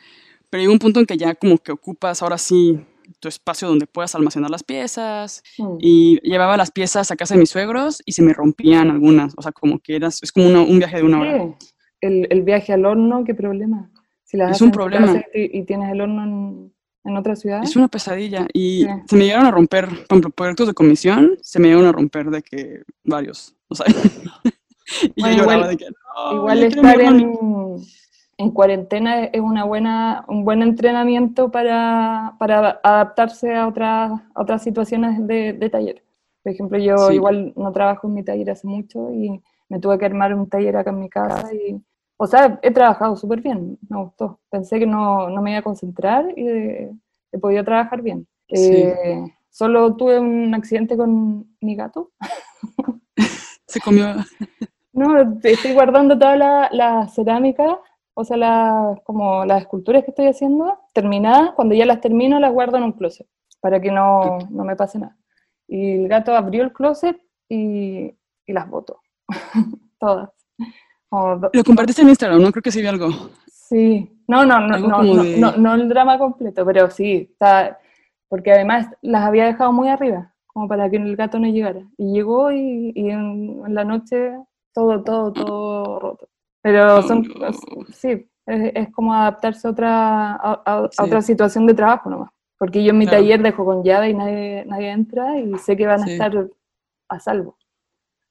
Pero 0.49 0.61
llegó 0.61 0.73
un 0.73 0.79
punto 0.79 0.99
en 0.99 1.05
que 1.05 1.17
ya 1.17 1.35
como 1.35 1.57
que 1.57 1.71
ocupas 1.71 2.21
ahora 2.21 2.37
sí 2.37 2.79
tu 3.19 3.27
espacio 3.27 3.67
donde 3.67 3.87
puedas 3.87 4.15
almacenar 4.15 4.49
las 4.49 4.63
piezas. 4.63 5.43
Mm. 5.57 5.77
Y 5.79 6.19
llevaba 6.21 6.57
las 6.57 6.71
piezas 6.71 7.11
a 7.11 7.15
casa 7.15 7.33
de 7.33 7.39
mis 7.39 7.49
suegros 7.49 8.01
y 8.05 8.13
se 8.13 8.21
me 8.21 8.33
rompían 8.33 8.89
algunas. 8.89 9.33
O 9.37 9.41
sea, 9.41 9.51
como 9.51 9.79
que 9.79 9.95
eras, 9.95 10.21
es 10.21 10.31
como 10.31 10.47
un 10.47 10.79
viaje 10.79 10.97
de 10.97 11.03
una 11.03 11.19
hora. 11.19 11.57
El, 12.01 12.27
el, 12.29 12.43
viaje 12.43 12.73
al 12.73 12.85
horno, 12.85 13.23
¿qué 13.23 13.33
problema? 13.33 13.91
Si 14.23 14.37
las 14.37 14.51
es 14.51 14.61
un 14.61 14.71
problema. 14.71 15.23
Y, 15.33 15.63
tienes 15.63 15.91
el 15.91 16.01
horno 16.01 16.23
en, 16.23 16.73
en, 17.05 17.17
otra 17.17 17.35
ciudad. 17.35 17.63
Es 17.63 17.75
una 17.75 17.87
pesadilla. 17.87 18.45
Y 18.53 18.85
se 19.07 19.15
me 19.15 19.25
llegaron 19.25 19.47
a 19.47 19.51
romper, 19.51 19.87
por 19.87 20.17
ejemplo, 20.17 20.29
proyectos 20.29 20.67
de 20.67 20.73
comisión, 20.73 21.37
se 21.41 21.59
me 21.59 21.69
llegaron 21.69 21.87
a 21.87 21.91
romper 21.93 22.29
de 22.29 22.43
que 22.43 22.83
varios. 23.03 23.55
O 23.67 23.75
sea, 23.75 23.85
y 25.15 25.21
yo 25.21 25.29
lloraba 25.31 25.69
de 25.69 25.77
que 25.77 25.85
no, 25.85 26.35
Igual 26.35 26.63
estar 26.63 27.01
en 27.01 27.33
en 28.37 28.51
cuarentena 28.51 29.25
es 29.25 29.41
una 29.41 29.63
buena, 29.63 30.23
un 30.27 30.45
buen 30.45 30.61
entrenamiento 30.61 31.49
para, 31.49 32.35
para 32.37 32.79
adaptarse 32.83 33.55
a, 33.55 33.67
otras 33.67 34.11
otras 34.35 34.63
situaciones 34.63 35.25
de, 35.25 35.53
de, 35.53 35.69
taller. 35.69 36.03
Por 36.43 36.53
ejemplo, 36.53 36.77
yo 36.77 37.11
igual 37.11 37.53
no 37.55 37.71
trabajo 37.71 38.07
en 38.07 38.13
mi 38.13 38.23
taller 38.23 38.51
hace 38.51 38.67
mucho 38.67 39.11
y 39.11 39.41
me 39.69 39.79
tuve 39.79 39.97
que 39.97 40.05
armar 40.05 40.33
un 40.33 40.47
taller 40.47 40.77
acá 40.77 40.91
en 40.91 40.99
mi 40.99 41.09
casa. 41.09 41.51
Y, 41.53 41.81
o 42.17 42.27
sea, 42.27 42.59
he 42.61 42.71
trabajado 42.71 43.15
súper 43.15 43.41
bien, 43.41 43.79
me 43.89 44.03
gustó. 44.03 44.39
Pensé 44.49 44.79
que 44.79 44.85
no, 44.85 45.29
no, 45.29 45.41
me 45.41 45.51
iba 45.51 45.59
a 45.59 45.63
concentrar 45.63 46.25
y 46.37 46.47
he 46.47 47.39
podido 47.41 47.63
trabajar 47.63 48.03
bien. 48.03 48.27
Eh, 48.49 49.25
solo 49.49 49.95
tuve 49.95 50.19
un 50.19 50.53
accidente 50.53 50.95
con 50.95 51.57
mi 51.59 51.75
gato. 51.75 52.11
Se 53.67 53.79
comió. 53.81 54.13
No, 54.93 55.15
estoy 55.43 55.73
guardando 55.73 56.17
toda 56.17 56.35
la, 56.35 56.69
la 56.71 57.07
cerámica 57.07 57.77
o 58.19 58.23
sea, 58.23 58.35
la, 58.35 58.99
como 59.03 59.45
las 59.45 59.61
esculturas 59.61 60.03
que 60.03 60.09
estoy 60.09 60.25
haciendo, 60.25 60.79
terminadas, 60.91 61.51
cuando 61.51 61.75
ya 61.75 61.85
las 61.85 62.01
termino, 62.01 62.39
las 62.39 62.51
guardo 62.51 62.77
en 62.77 62.83
un 62.83 62.93
closet, 62.93 63.27
para 63.61 63.79
que 63.79 63.91
no, 63.91 64.39
no 64.49 64.63
me 64.63 64.75
pase 64.75 64.97
nada. 64.97 65.15
Y 65.67 65.97
el 65.97 66.07
gato 66.07 66.35
abrió 66.35 66.63
el 66.63 66.73
closet 66.73 67.15
y, 67.47 68.17
y 68.47 68.53
las 68.53 68.67
botó, 68.67 69.01
todas. 69.99 70.31
Lo 71.53 71.63
compartiste 71.63 72.01
en 72.01 72.09
Instagram, 72.09 72.41
¿no? 72.41 72.51
Creo 72.51 72.63
que 72.63 72.71
sí 72.71 72.81
vi 72.81 72.87
algo. 72.87 73.09
Sí, 73.51 74.19
no, 74.27 74.43
no, 74.43 74.61
no, 74.61 74.79
no, 74.79 75.03
no, 75.03 75.51
no, 75.55 75.75
el 75.75 75.87
drama 75.87 76.17
completo, 76.17 76.65
pero 76.65 76.89
sí, 76.89 77.29
está, 77.31 77.77
porque 78.29 78.51
además 78.51 78.87
las 79.03 79.25
había 79.25 79.45
dejado 79.45 79.71
muy 79.71 79.89
arriba, 79.89 80.33
como 80.47 80.67
para 80.67 80.89
que 80.89 80.97
el 80.97 81.15
gato 81.15 81.37
no 81.37 81.45
llegara. 81.45 81.83
Y 81.99 82.13
llegó 82.13 82.51
y, 82.51 82.93
y 82.95 83.11
en, 83.11 83.61
en 83.63 83.75
la 83.75 83.83
noche 83.83 84.31
todo, 84.73 85.03
todo, 85.03 85.31
todo 85.31 85.99
roto. 85.99 86.29
Pero 86.61 87.01
son, 87.03 87.25
sí, 87.93 88.29
es, 88.45 88.89
como 88.91 89.13
adaptarse 89.13 89.67
a 89.67 89.71
otra, 89.71 90.33
a, 90.33 90.89
otra 90.99 91.21
situación 91.21 91.65
de 91.65 91.73
trabajo 91.73 92.09
nomás. 92.09 92.31
Porque 92.57 92.83
yo 92.83 92.89
en 92.89 92.97
mi 92.97 93.05
taller 93.05 93.41
dejo 93.41 93.63
con 93.63 93.83
llave 93.83 94.09
y 94.09 94.13
nadie, 94.13 94.65
nadie 94.65 94.89
entra 94.89 95.39
y 95.39 95.55
sé 95.59 95.77
que 95.77 95.85
van 95.85 96.01
a 96.03 96.11
estar 96.11 96.47
a 97.09 97.19
salvo. 97.19 97.57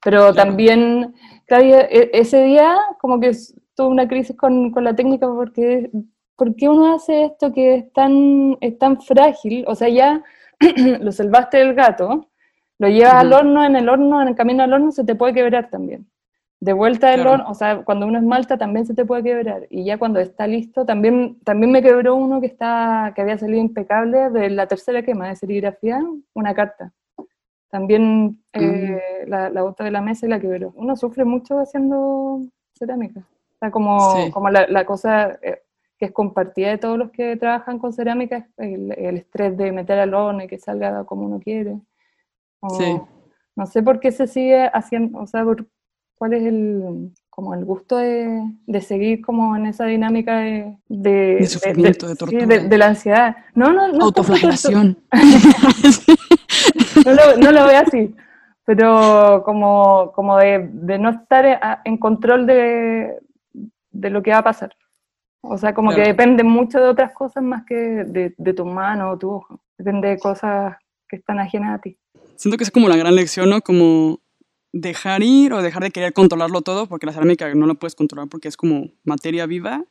Pero 0.03 0.33
también, 0.33 1.15
claro, 1.45 1.63
e, 1.63 2.09
ese 2.13 2.43
día 2.43 2.77
como 2.99 3.19
que 3.19 3.31
tuve 3.75 3.87
una 3.87 4.07
crisis 4.07 4.35
con, 4.35 4.71
con 4.71 4.83
la 4.83 4.95
técnica 4.95 5.27
porque 5.27 5.89
¿por 6.37 6.55
qué 6.55 6.69
uno 6.69 6.93
hace 6.93 7.25
esto 7.25 7.51
que 7.51 7.75
es 7.75 7.93
tan, 7.93 8.57
es 8.61 8.77
tan 8.77 9.01
frágil? 9.01 9.65
O 9.67 9.75
sea, 9.75 9.89
ya 9.89 10.23
lo 11.01 11.11
salvaste 11.11 11.57
del 11.57 11.73
gato, 11.73 12.29
lo 12.79 12.87
llevas 12.87 13.15
al 13.15 13.33
horno, 13.33 13.65
en 13.65 13.75
el 13.75 13.89
horno, 13.89 14.21
en 14.21 14.29
el 14.29 14.35
camino 14.35 14.63
al 14.63 14.71
horno 14.71 14.91
se 14.91 15.03
te 15.03 15.15
puede 15.15 15.33
quebrar 15.33 15.69
también. 15.69 16.07
De 16.59 16.73
vuelta 16.73 17.11
del 17.11 17.27
horno, 17.27 17.49
o 17.49 17.53
sea, 17.53 17.83
cuando 17.83 18.07
uno 18.07 18.17
esmalta 18.17 18.57
también 18.57 18.85
se 18.85 18.95
te 18.95 19.05
puede 19.05 19.21
quebrar. 19.21 19.67
Y 19.69 19.85
ya 19.85 19.99
cuando 19.99 20.19
está 20.19 20.47
listo, 20.47 20.85
también, 20.85 21.39
también 21.43 21.71
me 21.71 21.83
quebró 21.83 22.15
uno 22.15 22.41
que, 22.41 22.47
está, 22.47 23.13
que 23.15 23.21
había 23.21 23.37
salido 23.37 23.59
impecable 23.59 24.31
de 24.31 24.49
la 24.49 24.65
tercera 24.65 25.03
quema 25.03 25.27
de 25.27 25.35
serigrafía, 25.35 26.01
una 26.33 26.55
carta. 26.55 26.91
También 27.69 28.41
eh, 28.53 29.25
la, 29.27 29.51
la 29.51 29.61
bota 29.61 29.83
de 29.83 29.91
la 29.91 30.01
mesa 30.01 30.25
y 30.25 30.29
la 30.29 30.39
quebró. 30.39 30.73
Uno 30.75 30.95
sufre 30.95 31.25
mucho 31.25 31.59
haciendo 31.59 32.41
cerámica. 32.73 33.19
O 33.19 33.57
sea, 33.59 33.69
como, 33.69 34.31
como 34.31 34.49
la, 34.49 34.65
la 34.67 34.83
cosa, 34.85 35.37
eh, 35.43 35.61
que 35.99 36.05
es 36.05 36.11
compartida 36.11 36.69
de 36.69 36.77
todos 36.79 36.97
los 36.97 37.11
que 37.11 37.35
trabajan 37.37 37.77
con 37.77 37.93
cerámica, 37.93 38.47
el, 38.57 38.93
el 38.97 39.17
estrés 39.17 39.55
de 39.57 39.71
meter 39.71 39.99
al 39.99 40.13
horno 40.13 40.43
y 40.43 40.47
que 40.47 40.57
salga 40.57 41.03
como 41.05 41.25
uno 41.25 41.39
quiere. 41.39 41.77
sí. 42.77 42.99
No 43.55 43.65
sé 43.65 43.81
por 43.81 43.99
qué 43.99 44.11
se 44.11 44.27
sigue 44.27 44.69
haciendo, 44.71 45.17
o 45.17 45.25
sea, 45.25 45.43
cuál 46.17 46.33
es 46.33 46.43
el, 46.43 47.11
como 47.29 47.53
el 47.53 47.63
gusto 47.63 47.97
de, 47.97 48.41
de, 48.65 48.81
seguir 48.81 49.21
como 49.21 49.55
en 49.55 49.67
esa 49.67 49.85
dinámica 49.85 50.39
de... 50.39 50.75
De, 50.87 51.35
de 51.35 51.45
sufrimiento, 51.47 52.07
de, 52.07 52.15
tortura. 52.15 52.45
de, 52.45 52.77
la 52.77 52.87
ansiedad. 52.87 53.37
No, 53.53 53.71
no, 53.71 53.87
no. 53.89 54.05
Autoflagelación. 54.05 54.97
no, 57.05 57.13
lo, 57.13 57.37
no 57.37 57.51
lo 57.51 57.67
veo 57.67 57.79
así, 57.79 58.15
pero 58.65 59.43
como, 59.45 60.11
como 60.13 60.37
de, 60.37 60.67
no 60.99 61.11
estar 61.11 61.81
en 61.85 61.97
control 61.97 62.47
de, 62.47 63.19
de 63.91 64.09
lo 64.09 64.23
que 64.23 64.31
va 64.31 64.39
a 64.39 64.43
pasar. 64.43 64.75
O 65.41 65.57
sea, 65.57 65.73
como 65.73 65.91
que 65.91 66.01
depende 66.01 66.43
mucho 66.43 66.79
de 66.79 66.89
otras 66.89 67.13
cosas 67.13 67.43
más 67.43 67.63
que 67.65 67.75
de, 67.75 68.33
de 68.35 68.53
tu 68.53 68.65
mano 68.65 69.11
o 69.11 69.17
tu 69.17 69.29
ojo. 69.31 69.61
Depende 69.77 70.09
de 70.09 70.17
cosas 70.17 70.75
que 71.07 71.17
están 71.17 71.39
ajenas 71.39 71.77
a 71.77 71.81
ti. 71.81 71.97
Siento 72.35 72.57
que 72.57 72.63
es 72.63 72.71
como 72.71 72.89
la 72.89 72.97
gran 72.97 73.15
lección, 73.15 73.49
¿no? 73.49 73.61
Como 73.61 74.19
dejar 74.73 75.23
ir 75.23 75.53
o 75.53 75.61
dejar 75.61 75.83
de 75.83 75.91
querer 75.91 76.13
controlarlo 76.13 76.61
todo, 76.61 76.87
porque 76.87 77.05
la 77.05 77.13
cerámica 77.13 77.53
no 77.55 77.67
la 77.67 77.73
puedes 77.73 77.95
controlar 77.95 78.29
porque 78.29 78.47
es 78.47 78.57
como 78.57 78.89
materia 79.03 79.45
viva. 79.45 79.83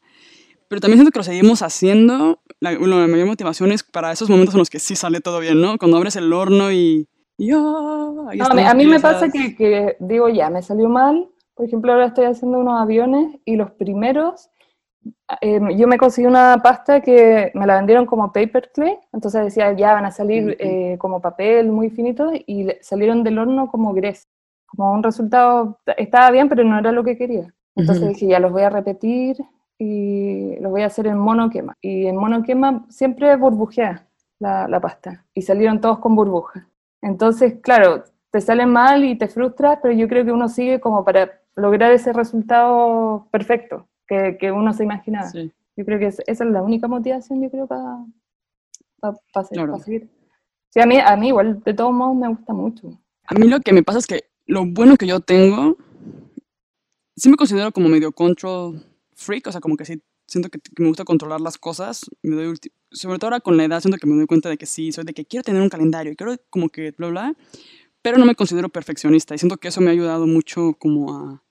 Pero 0.69 0.81
también 0.81 0.99
siento 0.99 1.13
que 1.13 1.19
lo 1.19 1.25
seguimos 1.25 1.63
haciendo. 1.63 2.41
La, 2.61 2.73
la 2.73 3.07
mayor 3.07 3.27
motivación 3.27 3.73
es 3.73 3.83
para 3.83 4.13
esos 4.13 4.29
momentos 4.29 4.55
en 4.55 4.59
los 4.59 4.71
que 4.71 4.81
sí 4.81 4.97
sale 4.97 5.21
todo 5.21 5.39
bien, 5.41 5.61
¿no? 5.61 5.79
Cuando 5.79 5.97
abres 5.97 6.17
el 6.17 6.33
horno 6.33 6.73
y... 6.73 7.09
y 7.39 7.53
oh, 7.53 8.29
no, 8.35 8.47
a 8.47 8.75
mí 8.75 8.87
me 8.87 8.99
pasa 8.99 9.29
que, 9.29 9.55
que 9.55 9.97
digo, 10.01 10.29
ya, 10.29 10.51
me 10.51 10.63
salió 10.63 10.89
mal. 10.89 11.29
Por 11.55 11.67
ejemplo, 11.67 11.93
ahora 11.93 12.07
estoy 12.07 12.25
haciendo 12.25 12.59
unos 12.59 12.81
aviones 12.81 13.39
y 13.45 13.57
los 13.57 13.71
primeros 13.71 14.51
Em, 15.41 15.77
yo 15.77 15.87
me 15.87 15.99
conseguí 15.99 16.27
una 16.27 16.61
pasta 16.63 17.01
que 17.01 17.51
me 17.55 17.67
la 17.67 17.77
vendieron 17.77 18.07
como 18.07 18.33
paper 18.33 18.71
clay, 18.73 18.99
entonces 19.13 19.45
decía, 19.45 19.73
ya 19.73 19.93
van 19.95 20.07
a 20.07 20.11
salir 20.11 20.57
eh, 20.59 20.97
como 20.99 21.21
papel 21.21 21.71
muy 21.71 21.91
finito 21.91 22.33
y 22.35 22.69
salieron 22.81 23.25
del 23.25 23.39
horno 23.39 23.69
como 23.69 23.93
gres, 23.93 24.29
como 24.67 24.93
un 24.93 25.03
resultado, 25.03 25.79
estaba 25.97 26.31
bien, 26.31 26.49
pero 26.49 26.65
no 26.65 26.79
era 26.79 26.93
lo 26.93 27.05
que 27.05 27.17
quería. 27.17 27.53
Entonces 27.75 28.09
dije, 28.09 28.27
ya 28.27 28.41
los 28.41 28.53
voy 28.53 28.63
a 28.63 28.71
repetir 28.71 29.37
y 29.79 30.59
los 30.61 30.73
voy 30.73 30.83
a 30.83 30.87
hacer 30.87 31.07
en 31.07 31.19
mono 31.19 31.51
quema. 31.51 31.75
Y 31.81 32.07
en 32.07 32.17
mono 32.17 32.43
quema 32.43 32.87
siempre 32.89 33.37
burbujea 33.37 34.07
la, 34.39 34.67
la 34.67 34.81
pasta 34.81 35.25
y 35.35 35.43
salieron 35.43 35.81
todos 35.81 35.99
con 35.99 36.17
burbuja. 36.17 36.69
Entonces, 37.03 37.57
claro, 37.63 38.05
te 38.31 38.41
salen 38.41 38.71
mal 38.71 39.05
y 39.05 39.17
te 39.17 39.29
frustras, 39.29 39.79
pero 39.83 39.95
yo 39.95 40.09
creo 40.09 40.25
que 40.25 40.33
uno 40.33 40.49
sigue 40.49 40.81
como 40.81 41.05
para 41.05 41.41
lograr 41.55 41.93
ese 41.93 42.13
resultado 42.13 43.29
perfecto 43.31 43.89
que, 44.07 44.37
que 44.39 44.53
uno 44.53 44.73
se 44.73 44.85
imaginaba. 44.85 45.31
Yo 45.33 45.85
creo 45.85 45.99
que 45.99 46.07
esa 46.07 46.23
es 46.27 46.41
la 46.41 46.63
única 46.63 46.89
motivación, 46.89 47.43
yo 47.43 47.51
creo, 47.51 47.67
para 47.67 48.05
pa, 49.33 49.45
seguir. 49.45 50.09
Sí, 50.71 50.81
a 50.81 50.87
mí, 50.87 50.99
a 50.99 51.17
mí 51.17 51.29
igual, 51.29 51.63
de 51.63 51.75
todos 51.75 51.93
modos, 51.93 52.17
me 52.17 52.29
gusta 52.29 52.53
mucho. 52.53 52.91
A 53.27 53.35
mí 53.35 53.49
lo 53.49 53.61
que 53.61 53.73
me 53.73 53.83
pasa 53.83 53.99
es 53.99 54.07
que 54.07 54.25
lo 54.47 54.65
bueno 54.65 54.97
que 54.97 55.07
yo 55.07 55.21
tengo, 55.21 55.77
sí 57.17 57.29
me 57.29 57.37
considero 57.37 57.73
como 57.73 57.89
medio 57.89 58.13
control 58.13 58.83
freak, 59.15 59.47
o 59.47 59.53
sea, 59.53 59.61
como 59.61 59.77
que 59.77 59.85
sí 59.85 60.01
siento 60.27 60.49
que, 60.49 60.59
me 60.79 60.89
gusta 60.89 61.05
controlar 61.05 61.41
las 61.41 61.59
cosas, 61.59 62.05
me 62.23 62.37
doy 62.37 62.57
sobre 62.91 63.19
todo 63.19 63.29
ahora 63.29 63.41
con 63.41 63.57
la 63.57 63.65
edad 63.65 63.81
siento 63.81 63.99
que 63.99 64.07
me 64.07 64.17
doy 64.17 64.27
cuenta 64.27 64.49
de 64.49 64.57
que 64.57 64.67
sí, 64.67 64.93
soy 64.93 65.05
de 65.05 65.15
que 65.15 65.25
quiero 65.25 65.45
tener 65.45 65.63
un 65.63 65.69
calendario, 65.69 66.15
quiero 66.17 66.37
como 66.51 66.69
que 66.69 66.93
bla, 66.93 67.09
bla, 67.09 67.35
pero 68.03 68.19
no 68.19 68.27
me 68.27 68.35
considero 68.35 68.69
perfeccionista 68.69 69.35
y 69.35 69.39
siento 69.39 69.57
que 69.57 69.69
eso 69.69 69.81
me 69.81 69.89
ha 69.89 69.93
ayudado 69.93 70.27
mucho 70.27 70.75
como 70.79 71.13
a 71.15 71.43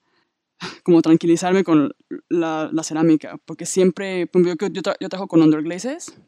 como 0.84 1.02
tranquilizarme 1.02 1.64
con 1.64 1.94
la, 2.28 2.70
la 2.72 2.82
cerámica, 2.82 3.38
porque 3.44 3.66
siempre, 3.66 4.30
yo, 4.32 4.54
yo, 4.68 4.82
yo 5.00 5.08
trabajo 5.08 5.28
con 5.28 5.42
underglazes 5.42 6.18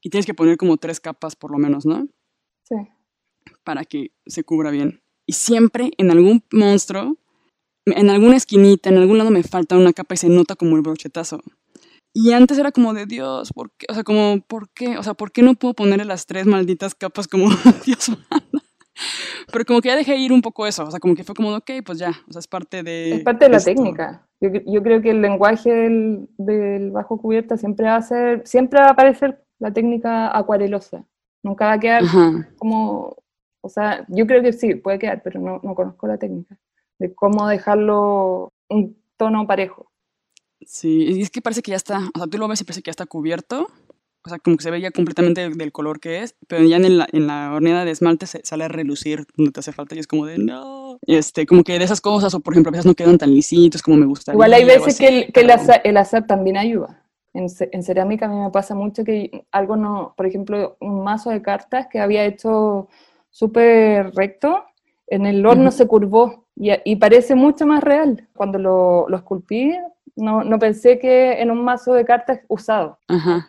y 0.00 0.10
tienes 0.10 0.26
que 0.26 0.34
poner 0.34 0.56
como 0.56 0.76
tres 0.76 1.00
capas 1.00 1.34
por 1.34 1.50
lo 1.50 1.58
menos, 1.58 1.84
¿no? 1.84 2.06
Sí. 2.62 2.76
Para 3.64 3.84
que 3.84 4.12
se 4.26 4.44
cubra 4.44 4.70
bien. 4.70 5.02
Y 5.26 5.34
siempre 5.34 5.90
en 5.98 6.10
algún 6.10 6.44
monstruo, 6.52 7.16
en 7.86 8.10
alguna 8.10 8.36
esquinita, 8.36 8.90
en 8.90 8.98
algún 8.98 9.18
lado 9.18 9.30
me 9.30 9.42
falta 9.42 9.76
una 9.76 9.92
capa 9.92 10.14
y 10.14 10.18
se 10.18 10.28
nota 10.28 10.56
como 10.56 10.76
el 10.76 10.82
brochetazo. 10.82 11.40
Y 12.14 12.32
antes 12.32 12.58
era 12.58 12.72
como 12.72 12.92
de 12.92 13.06
Dios, 13.06 13.52
¿por 13.52 13.70
qué? 13.72 13.86
O 13.88 13.94
sea, 13.94 14.04
como, 14.04 14.40
¿por 14.46 14.68
qué? 14.70 14.98
O 14.98 15.02
sea, 15.02 15.14
¿por 15.14 15.32
qué 15.32 15.42
no 15.42 15.54
puedo 15.54 15.74
ponerle 15.74 16.04
las 16.04 16.26
tres 16.26 16.46
malditas 16.46 16.94
capas 16.94 17.26
como 17.26 17.48
Dios 17.86 18.10
manda? 18.10 18.62
Pero 19.50 19.64
como 19.64 19.80
que 19.80 19.88
ya 19.88 19.96
dejé 19.96 20.16
ir 20.16 20.32
un 20.32 20.42
poco 20.42 20.66
eso, 20.66 20.84
o 20.84 20.90
sea, 20.90 21.00
como 21.00 21.14
que 21.14 21.24
fue 21.24 21.34
como, 21.34 21.54
ok, 21.54 21.70
pues 21.84 21.98
ya, 21.98 22.10
o 22.28 22.32
sea, 22.32 22.40
es 22.40 22.46
parte 22.46 22.82
de... 22.82 23.16
Es 23.16 23.22
parte 23.22 23.46
de 23.46 23.50
la 23.50 23.60
técnica. 23.60 24.26
Yo, 24.40 24.50
yo, 24.66 24.82
creo 24.82 25.00
que 25.00 25.10
el 25.10 25.22
lenguaje 25.22 25.72
del, 25.72 26.28
del, 26.36 26.90
bajo 26.90 27.18
cubierta 27.18 27.56
siempre 27.56 27.86
va 27.86 27.96
a 27.96 28.02
ser, 28.02 28.42
siempre 28.44 28.80
va 28.80 28.88
a 28.88 28.90
aparecer 28.90 29.42
la 29.58 29.72
técnica 29.72 30.36
acuarelosa. 30.36 31.06
Nunca 31.42 31.66
va 31.66 31.72
a 31.72 31.80
quedar 31.80 32.02
como, 32.58 33.16
o 33.62 33.68
sea, 33.68 34.04
yo 34.08 34.26
creo 34.26 34.42
que 34.42 34.52
sí, 34.52 34.74
puede 34.74 34.98
quedar, 34.98 35.22
pero 35.22 35.40
no, 35.40 35.60
no 35.62 35.74
conozco 35.74 36.06
la 36.06 36.18
técnica 36.18 36.58
de 36.98 37.14
cómo 37.14 37.48
dejarlo 37.48 38.52
un 38.68 38.96
tono 39.16 39.46
parejo. 39.46 39.90
Sí, 40.64 41.04
y 41.04 41.22
es 41.22 41.30
que 41.30 41.42
parece 41.42 41.62
que 41.62 41.72
ya 41.72 41.76
está, 41.76 41.98
o 42.14 42.18
sea, 42.18 42.26
tú 42.28 42.38
lo 42.38 42.46
ves 42.46 42.60
y 42.60 42.64
parece 42.64 42.82
que 42.82 42.88
ya 42.88 42.92
está 42.92 43.06
cubierto, 43.06 43.68
o 44.24 44.28
sea, 44.28 44.38
como 44.38 44.56
que 44.56 44.62
se 44.62 44.70
ve 44.70 44.80
ya 44.80 44.92
completamente 44.92 45.50
del, 45.50 45.72
color 45.72 45.98
que 45.98 46.22
es, 46.22 46.36
pero 46.46 46.64
ya 46.64 46.76
en 46.76 46.98
la, 46.98 47.08
en 47.12 47.26
la 47.26 47.52
horneada 47.52 47.84
de 47.84 47.90
esmalte 47.90 48.26
se 48.26 48.40
sale 48.44 48.64
a 48.64 48.68
relucir 48.68 49.26
donde 49.36 49.50
te 49.50 49.60
hace 49.60 49.72
falta 49.72 49.96
y 49.96 49.98
es 49.98 50.06
como 50.06 50.26
de 50.26 50.38
no. 50.38 50.98
Este, 51.06 51.44
como 51.44 51.64
que 51.64 51.76
de 51.76 51.84
esas 51.84 52.00
cosas, 52.00 52.32
o 52.34 52.40
por 52.40 52.54
ejemplo, 52.54 52.70
a 52.70 52.72
veces 52.72 52.86
no 52.86 52.94
quedan 52.94 53.18
tan 53.18 53.34
lisitos 53.34 53.82
como 53.82 53.96
me 53.96 54.06
gustaría. 54.06 54.36
Igual 54.36 54.52
hay 54.52 54.64
veces 54.64 54.98
que, 54.98 55.08
el, 55.08 55.32
que 55.32 55.40
el, 55.40 55.96
azar, 55.96 56.26
también 56.28 56.56
ayuda. 56.56 57.02
En, 57.34 57.46
en, 57.72 57.82
cerámica 57.82 58.26
a 58.26 58.28
mí 58.28 58.36
me 58.36 58.50
pasa 58.50 58.76
mucho 58.76 59.02
que 59.02 59.46
algo 59.50 59.74
no, 59.74 60.14
por 60.16 60.26
ejemplo, 60.26 60.76
un 60.80 61.02
mazo 61.02 61.30
de 61.30 61.42
cartas 61.42 61.88
que 61.90 61.98
había 61.98 62.24
hecho 62.24 62.88
súper 63.32 64.12
recto, 64.14 64.64
en 65.08 65.26
el 65.26 65.44
horno 65.44 65.72
se 65.72 65.88
curvó 65.88 66.46
y, 66.54 66.70
y, 66.84 66.96
parece 66.96 67.34
mucho 67.34 67.66
más 67.66 67.82
real. 67.82 68.28
Cuando 68.34 68.58
lo, 68.58 69.08
lo 69.08 69.16
esculpí, 69.16 69.74
no, 70.16 70.44
no, 70.44 70.58
pensé 70.58 70.98
que 70.98 71.40
en 71.40 71.50
un 71.50 71.64
mazo 71.64 71.94
de 71.94 72.04
cartas 72.04 72.40
usado. 72.48 72.98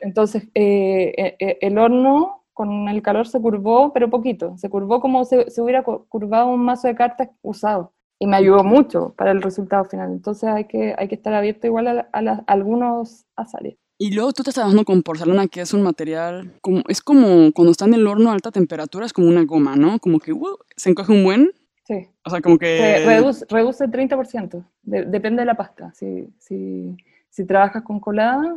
Entonces, 0.01 0.43
eh, 0.53 1.13
eh, 1.17 1.35
eh, 1.39 1.57
el 1.61 1.77
horno 1.77 2.43
con 2.53 2.87
el 2.87 3.01
calor 3.01 3.27
se 3.27 3.41
curvó, 3.41 3.91
pero 3.91 4.09
poquito. 4.09 4.57
Se 4.57 4.69
curvó 4.69 5.01
como 5.01 5.25
si 5.25 5.37
se 5.47 5.61
hubiera 5.61 5.83
curvado 5.83 6.47
un 6.47 6.63
mazo 6.63 6.87
de 6.87 6.95
cartas 6.95 7.29
usado. 7.41 7.93
Y 8.19 8.27
me 8.27 8.37
ayudó 8.37 8.63
mucho 8.63 9.13
para 9.17 9.31
el 9.31 9.41
resultado 9.41 9.83
final. 9.85 10.11
Entonces 10.11 10.49
hay 10.49 10.65
que, 10.65 10.95
hay 10.97 11.07
que 11.07 11.15
estar 11.15 11.33
abierto 11.33 11.67
igual 11.67 11.87
a, 11.87 12.43
algunos 12.47 13.25
azares. 13.35 13.75
Y 14.03 14.11
luego 14.11 14.33
tú 14.33 14.43
te 14.43 14.49
estás 14.49 14.55
trabajando 14.55 14.83
con 14.83 15.01
porcelana, 15.01 15.47
que 15.47 15.61
es 15.61 15.73
un 15.73 15.81
material, 15.81 16.51
como, 16.59 16.83
es 16.89 16.99
como 16.99 17.53
cuando 17.53 17.71
está 17.71 17.85
en 17.85 17.93
el 17.93 18.05
horno 18.05 18.31
a 18.31 18.33
alta 18.33 18.51
temperatura, 18.51 19.05
es 19.05 19.13
como 19.13 19.29
una 19.29 19.45
goma, 19.45 19.77
¿no? 19.77 19.97
Como 19.99 20.19
que 20.19 20.33
uh, 20.33 20.57
se 20.75 20.89
encoge 20.89 21.13
un 21.13 21.23
buen 21.23 21.51
Sí. 21.87 22.09
O 22.25 22.29
sea, 22.29 22.41
como 22.41 22.57
que... 22.57 23.01
reduce, 23.05 23.45
reduce 23.49 23.85
30%, 23.85 24.65
depende 24.83 25.41
de 25.41 25.45
la 25.45 25.55
pasta. 25.55 25.93
Si, 25.93 26.27
si, 26.37 26.97
si 27.29 27.45
trabajas 27.45 27.83
con 27.83 28.01
colada, 28.01 28.53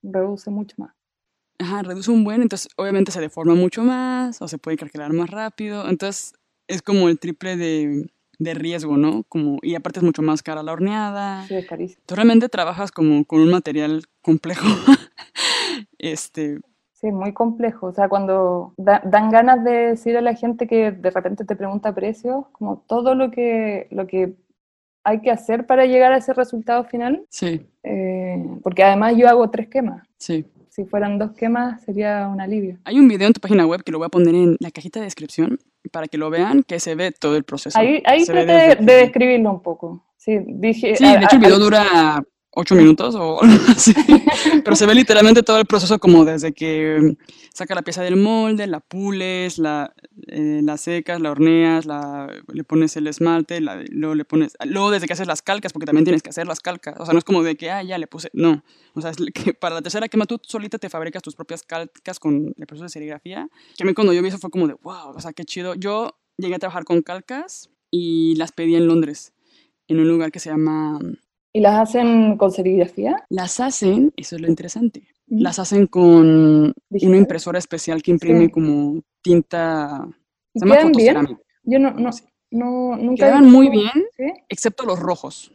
reduce 0.00 0.48
mucho 0.48 0.76
más. 0.78 0.94
Ajá, 1.58 1.82
reduce 1.82 2.12
un 2.12 2.22
buen, 2.22 2.42
entonces 2.42 2.70
obviamente 2.76 3.10
se 3.10 3.20
deforma 3.20 3.56
mucho 3.56 3.82
más 3.82 4.40
o 4.40 4.46
se 4.46 4.58
puede 4.58 4.76
calcular 4.76 5.12
más 5.12 5.28
rápido. 5.28 5.88
Entonces 5.88 6.34
es 6.68 6.82
como 6.82 7.08
el 7.08 7.18
triple 7.18 7.56
de, 7.56 8.06
de 8.38 8.54
riesgo, 8.54 8.96
¿no? 8.96 9.24
Como, 9.24 9.58
y 9.62 9.74
aparte 9.74 9.98
es 9.98 10.04
mucho 10.04 10.22
más 10.22 10.42
cara 10.42 10.62
la 10.62 10.72
horneada. 10.72 11.46
Sí, 11.46 11.54
es 11.54 11.66
carísimo. 11.66 12.02
Tú 12.06 12.14
realmente 12.14 12.48
trabajas 12.48 12.92
como 12.92 13.24
con 13.24 13.40
un 13.40 13.50
material 13.50 14.04
complejo. 14.28 14.66
este, 15.98 16.60
Sí, 17.00 17.12
muy 17.12 17.32
complejo. 17.32 17.86
O 17.86 17.92
sea, 17.92 18.08
cuando 18.08 18.74
dan 18.76 19.30
ganas 19.30 19.62
de 19.62 19.70
decir 19.90 20.16
a 20.16 20.20
la 20.20 20.34
gente 20.34 20.66
que 20.66 20.90
de 20.90 21.10
repente 21.10 21.44
te 21.44 21.54
pregunta 21.54 21.94
precios, 21.94 22.46
como 22.50 22.78
todo 22.88 23.14
lo 23.14 23.30
que, 23.30 23.86
lo 23.92 24.08
que 24.08 24.34
hay 25.04 25.20
que 25.20 25.30
hacer 25.30 25.64
para 25.64 25.86
llegar 25.86 26.12
a 26.12 26.16
ese 26.16 26.32
resultado 26.34 26.82
final. 26.84 27.24
Sí. 27.28 27.64
Eh, 27.84 28.44
porque 28.64 28.82
además 28.82 29.14
yo 29.16 29.28
hago 29.28 29.48
tres 29.48 29.68
quemas. 29.68 30.02
Sí. 30.18 30.44
si 30.70 30.84
fueran 30.84 31.18
dos 31.18 31.30
quemas 31.32 31.82
sería 31.84 32.26
un 32.26 32.40
alivio. 32.40 32.78
Hay 32.84 32.98
un 32.98 33.06
video 33.06 33.28
en 33.28 33.32
tu 33.32 33.40
página 33.40 33.64
web 33.64 33.84
que 33.84 33.92
lo 33.92 33.98
voy 33.98 34.06
a 34.06 34.10
poner 34.10 34.34
en 34.34 34.56
la 34.58 34.70
cajita 34.72 34.98
de 34.98 35.04
descripción 35.06 35.58
para 35.92 36.08
que 36.08 36.18
lo 36.18 36.30
vean, 36.30 36.64
que 36.64 36.80
se 36.80 36.96
ve 36.96 37.12
todo 37.12 37.36
el 37.36 37.44
proceso. 37.44 37.78
Ahí, 37.78 38.02
ahí 38.06 38.24
traté 38.24 38.74
de, 38.76 38.92
describirlo 39.02 39.50
un 39.52 39.62
poco. 39.62 40.04
Sí, 40.16 40.36
dije... 40.46 40.96
Sí, 40.96 41.04
a- 41.04 41.18
de 41.18 41.24
hecho 41.24 41.36
el 41.36 41.44
a- 41.44 41.46
video 41.46 41.58
dura 41.60 42.24
ocho 42.50 42.74
minutos 42.74 43.14
o 43.16 43.40
así, 43.68 43.94
pero 44.64 44.74
se 44.74 44.86
ve 44.86 44.94
literalmente 44.94 45.42
todo 45.42 45.58
el 45.58 45.66
proceso 45.66 45.98
como 45.98 46.24
desde 46.24 46.52
que 46.52 47.16
saca 47.54 47.74
la 47.74 47.82
pieza 47.82 48.02
del 48.02 48.16
molde, 48.16 48.66
la 48.66 48.80
pules, 48.80 49.58
la, 49.58 49.94
eh, 50.26 50.60
la 50.62 50.76
secas, 50.76 51.20
la 51.20 51.30
horneas, 51.30 51.86
la, 51.86 52.28
le 52.52 52.64
pones 52.64 52.96
el 52.96 53.06
esmalte, 53.06 53.60
la- 53.60 53.82
luego 53.90 54.14
le 54.14 54.24
pones, 54.24 54.56
luego 54.64 54.90
desde 54.90 55.06
que 55.06 55.12
haces 55.12 55.26
las 55.26 55.42
calcas, 55.42 55.72
porque 55.72 55.86
también 55.86 56.04
tienes 56.04 56.22
que 56.22 56.30
hacer 56.30 56.46
las 56.46 56.60
calcas, 56.60 56.96
o 56.98 57.04
sea, 57.04 57.12
no 57.12 57.18
es 57.18 57.24
como 57.24 57.42
de 57.42 57.56
que, 57.56 57.70
ah, 57.70 57.82
ya 57.82 57.98
le 57.98 58.06
puse, 58.06 58.30
no, 58.32 58.64
o 58.94 59.00
sea, 59.00 59.10
es 59.10 59.16
que 59.34 59.54
para 59.54 59.76
la 59.76 59.82
tercera 59.82 60.08
quema 60.08 60.26
tú 60.26 60.40
solita 60.42 60.78
te 60.78 60.88
fabricas 60.88 61.22
tus 61.22 61.34
propias 61.36 61.62
calcas 61.62 62.18
con 62.18 62.54
el 62.56 62.66
proceso 62.66 62.84
de 62.84 62.88
serigrafía, 62.90 63.48
que 63.76 63.84
a 63.84 63.86
mí 63.86 63.94
cuando 63.94 64.12
yo 64.12 64.22
vi 64.22 64.28
eso 64.28 64.38
fue 64.38 64.50
como 64.50 64.66
de, 64.66 64.74
wow, 64.82 65.10
o 65.14 65.20
sea, 65.20 65.32
qué 65.32 65.44
chido, 65.44 65.74
yo 65.74 66.18
llegué 66.38 66.54
a 66.54 66.58
trabajar 66.58 66.84
con 66.84 67.02
calcas 67.02 67.70
y 67.90 68.34
las 68.36 68.52
pedí 68.52 68.74
en 68.74 68.86
Londres, 68.86 69.32
en 69.86 70.00
un 70.00 70.08
lugar 70.08 70.30
que 70.32 70.38
se 70.40 70.50
llama 70.50 70.98
¿Y 71.52 71.60
las 71.60 71.88
hacen 71.88 72.36
con 72.36 72.50
serigrafía? 72.50 73.24
las 73.30 73.58
hacen, 73.60 74.12
eso 74.16 74.36
es 74.36 74.42
lo 74.42 74.48
interesante, 74.48 75.02
las 75.26 75.58
hacen 75.58 75.86
con 75.86 76.72
Digital. 76.90 77.08
una 77.08 77.18
impresora 77.18 77.58
especial 77.58 78.02
que 78.02 78.10
imprime 78.10 78.46
Sí. 78.46 78.50
como 78.50 79.00
tinta, 79.22 80.06
¿Y 80.54 80.60
se 80.60 80.66
llama 80.66 80.76
quedan 80.76 80.92
bien? 80.92 81.14
fotocerámica. 81.16 81.42
Yo 81.64 81.78
no, 81.78 81.90
no, 81.92 82.10
no 82.50 82.96
nunca 82.96 83.28
he 83.28 83.32
visto- 83.40 83.48
muy 83.56 83.68
bien, 83.70 83.90
¿Sí? 84.16 84.24
excepto 84.48 84.84
los 84.84 84.98
rojos. 84.98 85.52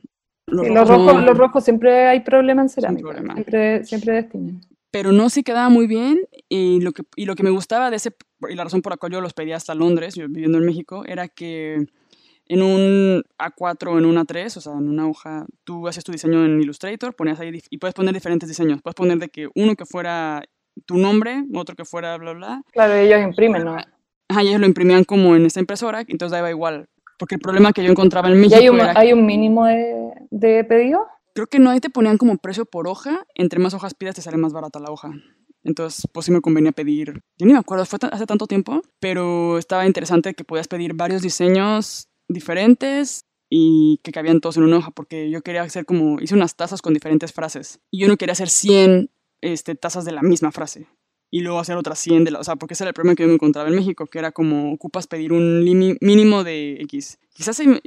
Sí, 0.47 0.55
los, 0.69 0.87
rojos, 0.87 1.15
no- 1.15 1.21
los 1.21 1.37
rojos 1.37 1.63
siempre 1.63 2.07
hay 2.07 2.19
problema 2.19 2.61
en 2.63 2.69
cerámica. 2.69 3.01
problema. 3.07 3.33
Siempre, 3.35 3.85
siempre 3.85 4.13
destinan. 4.13 4.61
pero 4.91 5.11
no 5.11 5.29
sí 5.31 5.41
quedaba 5.41 5.69
muy 5.69 5.87
bien 5.87 6.19
y 6.49 6.79
lo 6.81 6.91
que, 6.91 7.01
y 7.15 7.25
lo 7.25 7.35
que 7.35 7.41
me 7.43 7.49
gustaba 7.49 7.89
de 7.89 7.95
ese, 7.95 8.11
y 8.47 8.53
la 8.55 8.63
razón 8.63 8.81
por 8.83 8.91
la 8.93 8.97
cual 8.97 9.11
yo 9.13 9.21
los 9.21 9.33
pedí 9.33 9.51
hasta 9.51 9.73
Londres, 9.73 10.13
yo 10.15 10.27
viviendo 10.27 10.57
en 10.59 10.65
México, 10.65 11.03
era 11.05 11.27
que 11.27 11.87
en 12.47 12.61
un 12.61 13.23
A4 13.37 13.87
o 13.87 13.97
en 13.97 14.05
un 14.05 14.15
A3, 14.17 14.57
o 14.57 14.61
sea, 14.61 14.73
en 14.73 14.89
una 14.89 15.07
hoja, 15.07 15.45
tú 15.63 15.87
haces 15.87 16.03
tu 16.03 16.11
diseño 16.11 16.43
en 16.45 16.61
Illustrator, 16.61 17.15
ponías 17.15 17.39
ahí 17.39 17.61
y 17.69 17.77
puedes 17.77 17.93
poner 17.93 18.13
diferentes 18.13 18.49
diseños. 18.49 18.81
Puedes 18.81 18.95
poner 18.95 19.17
de 19.17 19.29
que 19.29 19.49
uno 19.55 19.75
que 19.75 19.85
fuera 19.85 20.43
tu 20.85 20.97
nombre, 20.97 21.43
otro 21.53 21.75
que 21.75 21.85
fuera 21.85 22.17
bla, 22.17 22.33
bla, 22.33 22.61
Claro, 22.71 22.93
ellos 22.93 23.21
imprimen, 23.21 23.63
¿no? 23.63 23.77
Ajá, 24.27 24.43
y 24.43 24.47
ellos 24.47 24.59
lo 24.59 24.65
imprimían 24.65 25.03
como 25.03 25.35
en 25.35 25.45
esta 25.45 25.59
impresora, 25.59 26.01
entonces 26.07 26.31
daba 26.31 26.49
igual. 26.49 26.87
Porque 27.19 27.35
el 27.35 27.41
problema 27.41 27.71
que 27.71 27.83
yo 27.83 27.91
encontraba 27.91 28.27
en 28.29 28.35
¿Y 28.35 28.37
México 28.39 28.59
hay 28.59 28.69
un, 28.69 28.79
era, 28.79 28.93
hay 28.95 29.13
un 29.13 29.25
mínimo 29.25 29.65
de, 29.65 30.13
de 30.31 30.63
pedido? 30.63 31.05
creo 31.33 31.47
que 31.47 31.59
no 31.59 31.69
ahí 31.71 31.79
te 31.79 31.89
ponían 31.89 32.17
como 32.17 32.37
precio 32.37 32.65
por 32.65 32.87
hoja, 32.87 33.25
entre 33.35 33.59
más 33.59 33.73
hojas 33.73 33.93
pidas 33.93 34.15
te 34.15 34.21
sale 34.21 34.37
más 34.37 34.53
barata 34.53 34.79
la 34.79 34.91
hoja. 34.91 35.11
Entonces, 35.63 36.07
pues 36.11 36.25
sí 36.25 36.31
me 36.31 36.41
convenía 36.41 36.73
pedir, 36.73 37.21
yo 37.37 37.45
ni 37.45 37.53
me 37.53 37.59
acuerdo, 37.59 37.85
fue 37.85 37.97
hace 38.11 38.25
tanto 38.25 38.47
tiempo, 38.47 38.81
pero 38.99 39.57
estaba 39.57 39.85
interesante 39.85 40.33
que 40.33 40.43
podías 40.43 40.67
pedir 40.67 40.93
varios 40.93 41.21
diseños 41.21 42.09
diferentes 42.33 43.25
y 43.49 43.99
que 44.03 44.11
cabían 44.11 44.41
todos 44.41 44.57
en 44.57 44.63
una 44.63 44.77
hoja, 44.77 44.91
porque 44.91 45.29
yo 45.29 45.41
quería 45.41 45.61
hacer 45.61 45.85
como, 45.85 46.19
hice 46.19 46.33
unas 46.33 46.55
tazas 46.55 46.81
con 46.81 46.93
diferentes 46.93 47.31
frases, 47.33 47.79
y 47.91 47.99
yo 47.99 48.07
no 48.07 48.17
quería 48.17 48.33
hacer 48.33 48.49
100 48.49 49.11
este, 49.41 49.75
tazas 49.75 50.05
de 50.05 50.11
la 50.11 50.23
misma 50.23 50.51
frase, 50.51 50.87
y 51.31 51.41
luego 51.41 51.59
hacer 51.59 51.77
otras 51.77 51.99
100 51.99 52.23
de 52.23 52.31
la, 52.31 52.39
o 52.39 52.43
sea, 52.43 52.55
porque 52.55 52.73
ese 52.73 52.83
era 52.83 52.89
el 52.89 52.93
problema 52.93 53.15
que 53.15 53.23
yo 53.23 53.27
me 53.27 53.35
encontraba 53.35 53.69
en 53.69 53.75
México, 53.75 54.07
que 54.07 54.19
era 54.19 54.31
como, 54.31 54.73
ocupas 54.73 55.07
pedir 55.07 55.33
un 55.33 55.63
mínimo 55.63 56.43
de 56.43 56.77
X. 56.81 57.19
Quizás, 57.33 57.57
se- 57.57 57.81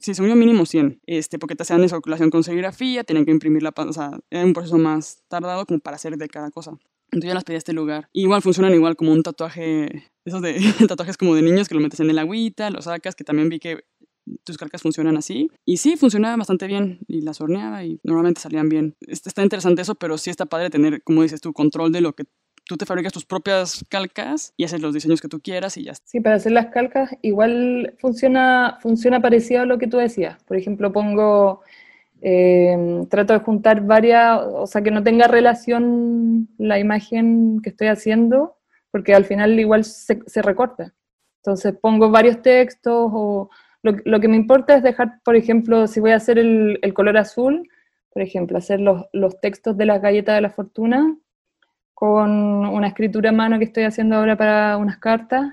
si 0.00 0.14
se 0.14 0.22
unió 0.22 0.36
mínimo 0.36 0.64
100, 0.64 1.00
este, 1.06 1.38
porque 1.38 1.54
te 1.56 1.62
hacían 1.64 1.84
eso, 1.84 2.00
relación 2.02 2.30
con 2.30 2.42
serigrafía, 2.42 3.04
tenían 3.04 3.26
que 3.26 3.30
imprimir 3.32 3.62
la, 3.62 3.74
o 3.76 3.92
sea, 3.92 4.18
era 4.30 4.44
un 4.44 4.54
proceso 4.54 4.78
más 4.78 5.22
tardado 5.28 5.66
como 5.66 5.80
para 5.80 5.96
hacer 5.96 6.16
de 6.16 6.28
cada 6.28 6.50
cosa. 6.50 6.72
Entonces 7.12 7.28
yo 7.28 7.34
las 7.34 7.44
pedí 7.44 7.56
a 7.56 7.58
este 7.58 7.72
lugar. 7.72 8.08
Y 8.12 8.22
igual 8.22 8.40
funcionan 8.40 8.72
igual 8.72 8.94
como 8.96 9.12
un 9.12 9.22
tatuaje, 9.22 10.04
esos 10.24 10.40
de 10.42 10.54
tatuajes 10.88 11.16
como 11.16 11.34
de 11.34 11.42
niños 11.42 11.68
que 11.68 11.74
lo 11.74 11.80
metes 11.80 12.00
en 12.00 12.08
el 12.08 12.18
agüita, 12.18 12.70
lo 12.70 12.80
sacas, 12.82 13.14
que 13.16 13.24
también 13.24 13.48
vi 13.48 13.58
que 13.58 13.80
tus 14.44 14.58
calcas 14.58 14.82
funcionan 14.82 15.16
así. 15.16 15.50
Y 15.64 15.78
sí, 15.78 15.96
funcionaba 15.96 16.36
bastante 16.36 16.66
bien. 16.66 17.00
Y 17.06 17.22
las 17.22 17.40
horneaba 17.40 17.84
y 17.84 18.00
normalmente 18.02 18.40
salían 18.40 18.68
bien. 18.68 18.96
Está, 19.06 19.42
interesante 19.42 19.82
eso, 19.82 19.94
pero 19.94 20.18
sí 20.18 20.30
está 20.30 20.46
padre 20.46 20.70
tener, 20.70 21.02
como 21.02 21.22
dices 21.22 21.40
tú, 21.40 21.52
control 21.52 21.92
de 21.92 22.00
lo 22.00 22.14
que 22.14 22.24
tú 22.66 22.76
te 22.76 22.86
fabricas 22.86 23.12
tus 23.12 23.26
propias 23.26 23.84
calcas 23.88 24.52
y 24.56 24.64
haces 24.64 24.80
los 24.80 24.94
diseños 24.94 25.20
que 25.20 25.28
tú 25.28 25.40
quieras 25.40 25.76
y 25.76 25.84
ya. 25.84 25.94
Sí, 26.04 26.20
para 26.20 26.36
hacer 26.36 26.52
las 26.52 26.66
calcas 26.66 27.10
igual 27.22 27.94
funciona, 27.98 28.78
funciona 28.80 29.20
parecido 29.20 29.62
a 29.62 29.66
lo 29.66 29.78
que 29.78 29.88
tú 29.88 29.96
decías. 29.96 30.42
Por 30.44 30.56
ejemplo, 30.56 30.92
pongo, 30.92 31.62
eh, 32.22 33.04
trato 33.08 33.32
de 33.32 33.40
juntar 33.40 33.80
varias, 33.84 34.40
o 34.44 34.66
sea, 34.66 34.82
que 34.82 34.90
no 34.90 35.02
tenga 35.02 35.26
relación 35.26 36.48
la 36.58 36.78
imagen 36.78 37.60
que 37.62 37.70
estoy 37.70 37.88
haciendo, 37.88 38.56
porque 38.90 39.14
al 39.14 39.24
final 39.24 39.58
igual 39.58 39.84
se, 39.84 40.20
se 40.26 40.42
recorta. 40.42 40.94
Entonces 41.42 41.74
pongo 41.80 42.10
varios 42.10 42.42
textos 42.42 43.10
o 43.12 43.50
lo, 43.82 43.92
lo 44.04 44.20
que 44.20 44.28
me 44.28 44.36
importa 44.36 44.76
es 44.76 44.82
dejar, 44.82 45.20
por 45.24 45.36
ejemplo, 45.36 45.86
si 45.86 46.00
voy 46.00 46.12
a 46.12 46.16
hacer 46.16 46.38
el, 46.38 46.78
el 46.82 46.94
color 46.94 47.16
azul, 47.16 47.68
por 48.12 48.22
ejemplo, 48.22 48.58
hacer 48.58 48.80
los, 48.80 49.06
los 49.12 49.40
textos 49.40 49.76
de 49.76 49.86
las 49.86 50.02
galletas 50.02 50.34
de 50.34 50.40
la 50.40 50.50
fortuna 50.50 51.16
con 51.94 52.30
una 52.30 52.88
escritura 52.88 53.28
a 53.28 53.32
mano 53.32 53.58
que 53.58 53.66
estoy 53.66 53.84
haciendo 53.84 54.16
ahora 54.16 54.36
para 54.36 54.78
unas 54.78 54.98
cartas, 54.98 55.52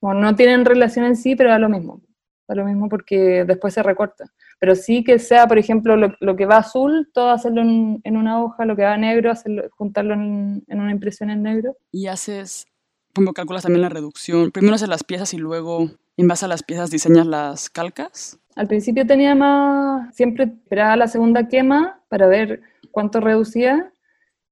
como 0.00 0.14
no 0.14 0.34
tienen 0.34 0.64
relación 0.64 1.04
en 1.04 1.16
sí, 1.16 1.36
pero 1.36 1.50
da 1.50 1.58
lo 1.58 1.68
mismo, 1.68 2.00
da 2.48 2.54
lo 2.54 2.64
mismo 2.64 2.88
porque 2.88 3.44
después 3.44 3.74
se 3.74 3.82
recorta. 3.82 4.32
Pero 4.58 4.74
sí 4.74 5.04
que 5.04 5.18
sea, 5.18 5.46
por 5.46 5.58
ejemplo, 5.58 5.96
lo, 5.96 6.14
lo 6.20 6.34
que 6.34 6.46
va 6.46 6.56
azul, 6.56 7.10
todo 7.12 7.30
hacerlo 7.30 7.60
en, 7.60 8.16
una 8.16 8.42
hoja, 8.42 8.64
lo 8.64 8.74
que 8.74 8.84
va 8.84 8.96
negro, 8.96 9.30
hacerlo, 9.30 9.64
juntarlo 9.70 10.14
en, 10.14 10.64
en 10.66 10.80
una 10.80 10.92
impresión 10.92 11.28
en 11.28 11.42
negro. 11.42 11.76
Y 11.90 12.06
haces, 12.06 12.66
como 13.14 13.34
calculas 13.34 13.64
también 13.64 13.82
la 13.82 13.90
reducción. 13.90 14.50
Primero 14.50 14.76
haces 14.76 14.88
las 14.88 15.04
piezas 15.04 15.34
y 15.34 15.38
luego, 15.38 15.90
en 16.22 16.28
base 16.28 16.44
a 16.44 16.48
las 16.48 16.62
piezas, 16.62 16.90
diseñas 16.90 17.26
las 17.26 17.68
calcas. 17.68 18.38
Al 18.54 18.68
principio 18.68 19.06
tenía 19.06 19.34
más, 19.34 20.14
siempre 20.14 20.44
esperaba 20.44 20.96
la 20.96 21.08
segunda 21.08 21.48
quema 21.48 22.00
para 22.08 22.26
ver 22.28 22.60
cuánto 22.90 23.20
reducía 23.20 23.92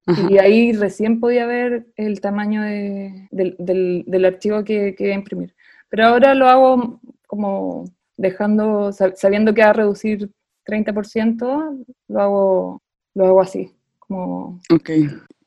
Ajá. 0.05 0.27
y 0.29 0.37
ahí 0.37 0.73
recién 0.73 1.19
podía 1.19 1.45
ver 1.45 1.87
el 1.95 2.19
tamaño 2.19 2.61
de- 2.61 3.27
del, 3.31 3.55
del- 3.59 4.03
del 4.07 4.25
archivo 4.25 4.63
que, 4.63 4.95
que 4.95 5.05
iba 5.05 5.13
a 5.13 5.17
imprimir. 5.19 5.55
Pero 5.89 6.05
ahora 6.07 6.33
lo 6.35 6.47
hago 6.49 6.99
como 7.27 7.85
dejando, 8.17 8.89
sab- 8.91 9.15
sabiendo 9.15 9.53
que 9.53 9.61
va 9.63 9.69
a 9.69 9.73
reducir 9.73 10.29
30%, 10.65 11.85
lo 12.09 12.21
hago, 12.21 12.81
lo 13.15 13.25
hago 13.25 13.41
así, 13.41 13.71
como, 13.99 14.59
Ok. 14.73 14.89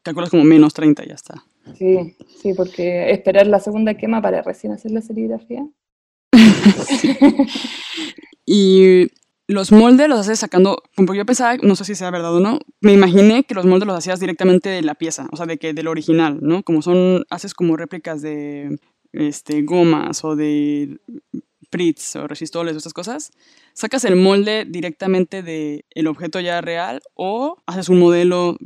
Calculas 0.03 0.31
como 0.31 0.45
menos 0.45 0.73
30 0.75 1.05
y 1.05 1.09
ya 1.09 1.15
está. 1.15 1.35
sí, 1.77 2.17
sí, 2.41 2.53
porque 2.55 3.11
esperar 3.11 3.47
la 3.47 3.59
segunda 3.59 3.95
quema 3.95 4.21
para 4.23 4.43
recién 4.43 4.73
hacer 4.73 4.91
la 4.91 5.01
serigrafía. 5.03 5.67
Y 8.47 9.07
los 9.47 9.73
moldes 9.73 10.09
los 10.09 10.19
haces 10.21 10.39
sacando, 10.39 10.83
como 10.97 11.15
yo 11.15 11.25
pensaba, 11.27 11.57
no 11.63 11.77
sé 11.77 11.85
si 11.85 11.95
sea 11.95 12.11
verdad 12.11 12.35
o 12.35 12.41
no, 12.41 12.59
me 12.81 12.93
imaginé 12.93 13.45
que 13.45 13.55
los 13.55 13.65
moldes 13.67 13.87
los 13.87 13.97
hacías 13.97 14.21
directamente 14.21 14.69
de 14.69 14.83
la 14.83 14.95
pieza, 14.95 15.27
o 15.33 15.37
sea, 15.37 15.47
de 15.47 15.59
que 15.59 15.73
del 15.75 15.89
original, 15.89 16.39
¿no? 16.43 16.63
Como 16.63 16.83
son, 16.83 17.25
haces 17.31 17.55
como 17.55 17.77
réplicas 17.77 18.21
de 18.23 18.79
este, 19.13 19.63
gomas 19.63 20.25
o 20.25 20.37
de 20.37 20.99
Fritz 21.71 22.17
o 22.17 22.27
resistoles 22.27 22.75
o 22.75 22.79
estas 22.79 22.93
cosas, 22.93 23.33
sacas 23.73 24.05
el 24.05 24.17
molde 24.17 24.65
directamente 24.69 25.43
del 25.43 25.85
el 25.91 26.07
objeto 26.07 26.41
ya 26.41 26.61
real 26.61 27.01
o 27.15 27.63
haces 27.67 27.89
un 27.89 27.99
modelo, 27.99 28.57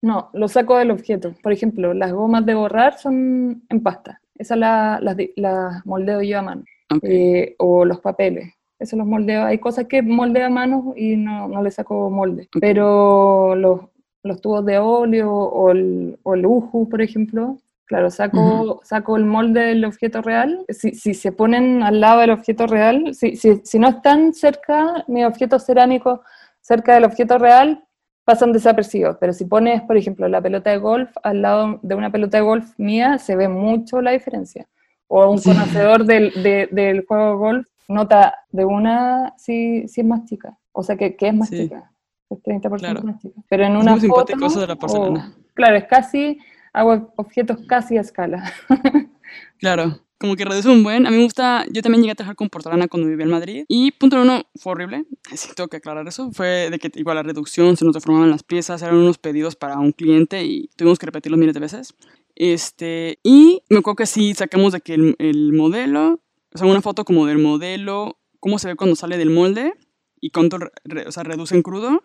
No, 0.00 0.30
lo 0.32 0.46
saco 0.48 0.76
del 0.78 0.90
objeto. 0.92 1.34
Por 1.42 1.52
ejemplo, 1.52 1.92
las 1.92 2.12
gomas 2.12 2.46
de 2.46 2.54
borrar 2.54 2.98
son 2.98 3.64
en 3.68 3.82
pasta. 3.82 4.20
Esas 4.36 4.56
la- 4.56 5.00
las 5.02 5.16
di- 5.16 5.32
las 5.36 5.84
moldeo 5.84 6.22
yo 6.22 6.38
a 6.38 6.42
mano. 6.42 6.64
Eh, 7.02 7.54
o 7.58 7.84
los 7.84 8.00
papeles. 8.00 8.54
Eso 8.78 8.96
los 8.96 9.06
moldeo. 9.06 9.44
Hay 9.44 9.58
cosas 9.58 9.86
que 9.86 10.02
moldeo 10.02 10.46
a 10.46 10.50
mano 10.50 10.94
y 10.96 11.16
no, 11.16 11.48
no 11.48 11.62
le 11.62 11.70
saco 11.70 12.10
molde. 12.10 12.48
Pero 12.60 13.54
los, 13.54 13.80
los 14.22 14.40
tubos 14.40 14.64
de 14.64 14.78
óleo 14.78 15.32
o 15.32 15.70
el, 15.70 16.18
o 16.22 16.34
el 16.34 16.46
uju, 16.46 16.88
por 16.88 17.02
ejemplo, 17.02 17.58
claro, 17.86 18.10
saco, 18.10 18.80
saco 18.84 19.16
el 19.16 19.24
molde 19.24 19.60
del 19.60 19.84
objeto 19.84 20.22
real. 20.22 20.64
Si, 20.68 20.92
si 20.92 21.14
se 21.14 21.32
ponen 21.32 21.82
al 21.82 22.00
lado 22.00 22.20
del 22.20 22.30
objeto 22.30 22.66
real, 22.66 23.14
si, 23.14 23.36
si, 23.36 23.60
si 23.64 23.78
no 23.78 23.88
están 23.88 24.32
cerca, 24.32 25.04
mis 25.08 25.24
objetos 25.24 25.66
cerámicos 25.66 26.20
cerca 26.60 26.94
del 26.94 27.04
objeto 27.04 27.38
real, 27.38 27.84
pasan 28.24 28.52
desapercibidos. 28.52 29.16
Pero 29.18 29.32
si 29.32 29.44
pones, 29.46 29.82
por 29.82 29.96
ejemplo, 29.96 30.28
la 30.28 30.40
pelota 30.40 30.70
de 30.70 30.78
golf 30.78 31.10
al 31.22 31.42
lado 31.42 31.80
de 31.82 31.94
una 31.94 32.12
pelota 32.12 32.36
de 32.36 32.44
golf 32.44 32.78
mía, 32.78 33.18
se 33.18 33.34
ve 33.34 33.48
mucho 33.48 34.00
la 34.02 34.12
diferencia. 34.12 34.68
O 35.08 35.30
un 35.30 35.38
Sí. 35.38 35.50
conocedor 35.50 36.04
del, 36.04 36.32
de- 36.42 36.68
del 36.70 37.04
juego 37.06 37.30
de 37.30 37.36
golf 37.36 37.66
nota 37.88 38.34
de 38.50 38.64
una 38.66 39.34
si, 39.38 39.88
si 39.88 40.02
es 40.02 40.06
más 40.06 40.24
chica. 40.26 40.56
O 40.72 40.82
sea, 40.82 40.96
que, 40.96 41.16
que 41.16 41.28
es 41.28 41.34
más 41.34 41.48
Sí. 41.48 41.62
chica. 41.64 41.90
Es 42.30 42.38
30% 42.42 42.78
Claro. 42.78 43.02
más 43.02 43.18
chica. 43.20 43.40
Pero 43.48 43.64
en 43.64 43.76
Es 43.76 43.82
una 43.82 43.96
foto, 43.96 44.46
eso 44.46 44.60
de 44.60 44.66
la 44.66 44.76
porcelana. 44.76 45.34
o- 45.36 45.44
claro, 45.54 45.76
es 45.76 45.84
casi, 45.84 46.38
hago 46.74 47.12
objetos 47.16 47.58
casi 47.66 47.96
a 47.96 48.02
escala. 48.02 48.52
claro. 49.58 50.00
como 50.20 50.34
que 50.34 50.44
reduce 50.44 50.68
un 50.68 50.82
buen. 50.82 51.06
A 51.06 51.10
mí 51.12 51.16
me 51.16 51.22
gusta, 51.22 51.64
yo 51.70 51.80
también 51.80 52.02
llegué 52.02 52.10
a 52.10 52.14
trabajar 52.16 52.34
con 52.34 52.48
porcelana 52.48 52.88
cuando 52.88 53.08
vivía 53.08 53.24
en 53.24 53.30
Madrid. 53.30 53.64
Y 53.68 53.92
punto 53.92 54.20
uno, 54.20 54.42
fue 54.56 54.72
horrible, 54.72 55.04
sí 55.32 55.50
tengo 55.54 55.68
que 55.68 55.76
aclarar 55.76 56.08
eso, 56.08 56.32
fue 56.32 56.70
de 56.70 56.78
que 56.80 56.90
igual 56.96 57.14
la 57.14 57.22
reducción, 57.22 57.76
se 57.76 57.84
nos 57.84 57.94
deformaban 57.94 58.28
las 58.28 58.42
piezas, 58.42 58.82
eran 58.82 58.96
unos 58.96 59.16
pedidos 59.16 59.54
para 59.54 59.78
un 59.78 59.92
cliente 59.92 60.42
y 60.42 60.70
tuvimos 60.74 60.98
que 60.98 61.06
repetirlos 61.06 61.38
miles 61.38 61.54
de 61.54 61.60
veces. 61.60 61.94
Este, 62.40 63.18
y 63.24 63.64
me 63.68 63.78
acuerdo 63.78 63.96
que 63.96 64.06
sí 64.06 64.32
sacamos 64.32 64.72
de 64.72 64.80
que 64.80 64.94
el, 64.94 65.16
el 65.18 65.52
modelo, 65.52 66.20
o 66.54 66.58
sea, 66.58 66.68
una 66.68 66.80
foto 66.80 67.04
como 67.04 67.26
del 67.26 67.38
modelo, 67.38 68.20
cómo 68.38 68.60
se 68.60 68.68
ve 68.68 68.76
cuando 68.76 68.94
sale 68.94 69.18
del 69.18 69.30
molde 69.30 69.72
y 70.20 70.30
cuánto 70.30 70.58
re, 70.58 70.70
o 71.08 71.10
sea, 71.10 71.24
reduce 71.24 71.56
en 71.56 71.62
crudo 71.62 72.04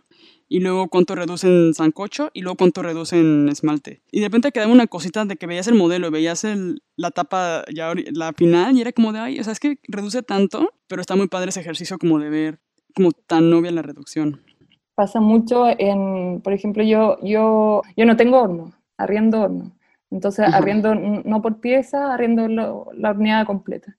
y 0.50 0.60
luego 0.60 0.88
cuánto 0.88 1.14
reduce 1.14 1.46
en 1.46 1.76
sancocho 1.76 2.32
y 2.34 2.42
luego 2.42 2.58
cuánto 2.58 2.82
reduce 2.82 3.20
en 3.20 3.48
esmalte. 3.48 4.02
Y 4.12 4.22
de 4.22 4.26
repente 4.26 4.52
quedaba 4.52 4.72
una 4.72 4.88
cosita 4.88 5.24
de 5.26 5.36
que 5.36 5.46
veías 5.46 5.68
el 5.68 5.76
modelo, 5.76 6.10
veías 6.10 6.44
el, 6.46 6.82
la 6.96 7.12
tapa 7.12 7.64
ya 7.72 7.94
la 8.12 8.34
final 8.34 8.76
y 8.76 8.82
era 8.82 8.92
como 8.92 9.14
de, 9.14 9.20
ay, 9.20 9.40
o 9.40 9.44
sea, 9.44 9.54
es 9.54 9.60
que 9.60 9.78
reduce 9.84 10.24
tanto, 10.24 10.74
pero 10.88 11.02
está 11.02 11.16
muy 11.16 11.28
padre 11.28 11.50
ese 11.50 11.60
ejercicio 11.60 12.00
como 12.00 12.18
de 12.18 12.32
ver 12.32 12.60
como 12.96 13.12
tan 13.12 13.52
novia 13.52 13.72
la 13.72 13.84
reducción. 13.84 14.42
Pasa 14.96 15.20
mucho 15.20 15.66
en, 15.68 16.42
por 16.42 16.54
ejemplo, 16.54 16.84
yo, 16.84 17.18
yo, 17.22 17.84
yo 17.96 18.06
no 18.06 18.18
tengo 18.18 18.42
horno, 18.42 18.74
arriendo 18.98 19.42
horno. 19.42 19.72
Entonces, 20.14 20.48
Ajá. 20.48 20.58
arriendo 20.58 20.94
no 20.94 21.42
por 21.42 21.60
pieza, 21.60 22.14
arriendo 22.14 22.48
lo, 22.48 22.88
la 22.94 23.10
horneada 23.10 23.46
completa. 23.46 23.96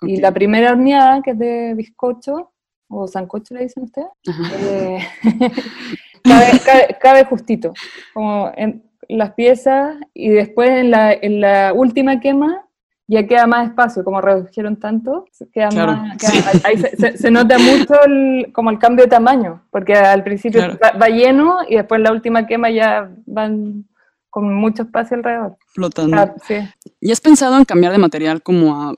Okay. 0.00 0.14
Y 0.14 0.20
la 0.20 0.32
primera 0.32 0.72
horneada, 0.72 1.22
que 1.22 1.32
es 1.32 1.38
de 1.38 1.74
bizcocho, 1.74 2.52
o 2.88 3.08
sancocho 3.08 3.54
le 3.54 3.62
dicen 3.62 3.84
ustedes, 3.84 4.08
eh, 4.60 4.98
cabe, 6.22 6.60
cabe, 6.64 6.98
cabe, 7.00 7.24
justito, 7.24 7.72
como 8.14 8.52
en 8.56 8.84
las 9.08 9.32
piezas 9.32 9.96
y 10.14 10.28
después 10.30 10.70
en 10.70 10.90
la, 10.92 11.12
en 11.12 11.40
la, 11.40 11.72
última 11.72 12.20
quema 12.20 12.62
ya 13.08 13.26
queda 13.26 13.46
más 13.46 13.68
espacio, 13.68 14.04
como 14.04 14.20
redujeron 14.20 14.76
tanto, 14.76 15.26
queda 15.52 15.68
claro, 15.68 15.92
más, 15.92 16.18
queda, 16.18 16.30
sí. 16.30 16.60
ahí 16.64 16.78
se, 16.78 16.96
se, 16.96 17.18
se, 17.18 17.30
nota 17.30 17.56
mucho 17.58 17.94
el, 18.04 18.52
como 18.52 18.70
el 18.70 18.78
cambio 18.78 19.04
de 19.04 19.10
tamaño, 19.10 19.62
porque 19.70 19.94
al 19.94 20.24
principio 20.24 20.60
claro. 20.60 20.78
va, 20.82 20.98
va, 20.98 21.08
lleno 21.08 21.58
y 21.68 21.76
después 21.76 21.98
en 21.98 22.04
la 22.04 22.12
última 22.12 22.46
quema 22.46 22.70
ya 22.70 23.10
van 23.26 23.84
con 24.36 24.52
mucho 24.52 24.82
espacio 24.82 25.16
alrededor. 25.16 25.56
Flotando. 25.68 26.14
Ah, 26.14 26.34
sí. 26.46 26.56
¿Y 27.00 27.10
has 27.10 27.22
pensado 27.22 27.56
en 27.56 27.64
cambiar 27.64 27.90
de 27.92 27.96
material 27.96 28.42
como 28.42 28.74
a 28.76 28.94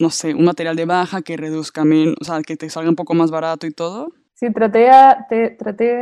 no 0.00 0.10
sé, 0.10 0.34
un 0.34 0.44
material 0.44 0.74
de 0.74 0.84
baja 0.84 1.22
que 1.22 1.36
reduzca 1.36 1.84
o 1.84 2.24
sea, 2.24 2.42
que 2.42 2.56
te 2.56 2.68
salga 2.68 2.90
un 2.90 2.96
poco 2.96 3.14
más 3.14 3.30
barato 3.30 3.68
y 3.68 3.70
todo? 3.70 4.08
Sí, 4.34 4.52
traté, 4.52 4.90
a, 4.90 5.26
te, 5.28 5.50
traté 5.50 5.92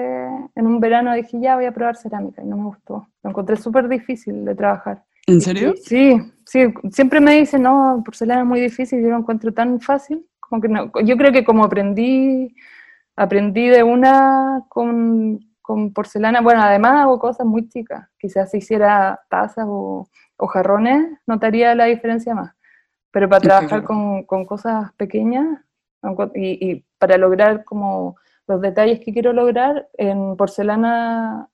en 0.55 0.67
un 0.67 0.81
verano, 0.81 1.13
dije, 1.13 1.39
ya 1.39 1.57
voy 1.57 1.67
a 1.67 1.73
probar 1.73 1.97
cerámica 1.97 2.43
y 2.43 2.47
no 2.47 2.57
me 2.57 2.65
gustó. 2.65 3.07
Lo 3.23 3.29
encontré 3.29 3.57
súper 3.57 3.91
difícil 3.91 4.47
de 4.47 4.55
trabajar. 4.55 5.05
¿En 5.27 5.43
serio? 5.43 5.75
Sí, 5.85 6.17
sí, 6.47 6.73
siempre 6.91 7.21
me 7.21 7.41
dicen, 7.41 7.65
no, 7.65 8.01
porcelana 8.03 8.41
es 8.41 8.47
muy 8.47 8.61
difícil, 8.63 9.03
yo 9.03 9.11
lo 9.11 9.19
encuentro 9.19 9.53
tan 9.53 9.83
fácil. 9.83 10.25
Como 10.41 10.63
que 10.63 10.69
no, 10.69 10.91
yo 11.05 11.15
creo 11.19 11.31
que 11.31 11.45
como 11.45 11.63
aprendí, 11.63 12.57
aprendí 13.17 13.69
de 13.69 13.83
una 13.83 14.65
con, 14.71 15.41
con 15.69 15.93
porcelana, 15.93 16.41
bueno, 16.41 16.63
además 16.63 17.03
hago 17.03 17.19
cosas 17.19 17.47
muy 17.47 17.69
chicas, 17.69 18.09
quizás 18.19 18.51
si 18.51 18.57
hiciera 18.57 19.21
tazas 19.29 19.67
o, 19.69 20.09
o 20.39 20.47
jarrones, 20.47 21.19
notaría 21.27 21.75
la 21.75 21.85
diferencia 21.85 22.35
más. 22.35 22.55
Pero 23.11 23.29
para 23.29 23.43
trabajar 23.43 23.85
con, 23.85 24.23
con 24.23 24.47
cosas 24.47 24.91
pequeñas 24.95 25.61
y, 26.35 26.71
y, 26.71 26.87
para 26.97 27.19
lograr 27.19 27.65
como 27.65 28.17
los 28.47 28.63
detalles 28.63 29.01
que 29.01 29.13
quiero 29.13 29.35
lograr, 29.35 29.87
en 29.99 30.39
porcelana 30.39 31.51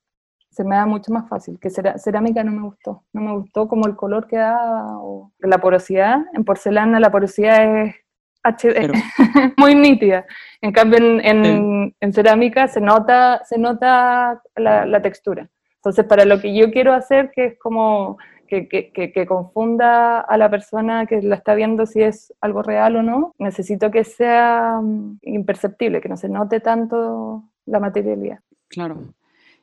se 0.48 0.62
me 0.62 0.76
da 0.76 0.86
mucho 0.86 1.12
más 1.12 1.28
fácil, 1.28 1.58
que 1.58 1.68
cerámica 1.68 2.44
no 2.44 2.52
me 2.52 2.62
gustó, 2.62 3.02
no 3.12 3.20
me 3.20 3.32
gustó 3.32 3.66
como 3.66 3.88
el 3.88 3.96
color 3.96 4.28
que 4.28 4.36
da 4.36 4.96
o 4.96 5.32
la 5.40 5.58
porosidad, 5.58 6.20
en 6.34 6.44
porcelana 6.44 7.00
la 7.00 7.10
porosidad 7.10 7.82
es 7.82 7.96
HD, 8.44 8.74
pero... 8.74 8.94
muy 9.56 9.74
nítida, 9.74 10.26
en 10.60 10.72
cambio 10.72 10.98
en, 10.98 11.20
en, 11.24 11.96
en, 11.98 12.12
cerámica 12.12 12.68
se 12.68 12.80
nota, 12.80 13.42
se 13.44 13.58
nota 13.58 14.40
la, 14.56 14.86
la 14.86 15.02
textura. 15.02 15.48
Entonces, 15.76 16.04
para 16.04 16.24
lo 16.24 16.40
que 16.40 16.54
yo 16.54 16.70
quiero 16.70 16.92
hacer, 16.92 17.30
que 17.34 17.46
es 17.46 17.58
como 17.58 18.18
que, 18.46 18.68
que, 18.68 19.12
que, 19.12 19.26
confunda 19.26 20.20
a 20.20 20.38
la 20.38 20.50
persona 20.50 21.06
que 21.06 21.20
la 21.22 21.36
está 21.36 21.54
viendo 21.54 21.86
si 21.86 22.02
es 22.02 22.32
algo 22.40 22.62
real 22.62 22.96
o 22.96 23.02
no, 23.02 23.34
necesito 23.38 23.90
que 23.90 24.04
sea 24.04 24.78
mm, 24.82 25.18
imperceptible, 25.22 26.00
que 26.00 26.08
no 26.08 26.16
se 26.16 26.28
note 26.28 26.60
tanto 26.60 27.44
la 27.66 27.80
materialidad. 27.80 28.40
Claro. 28.68 29.14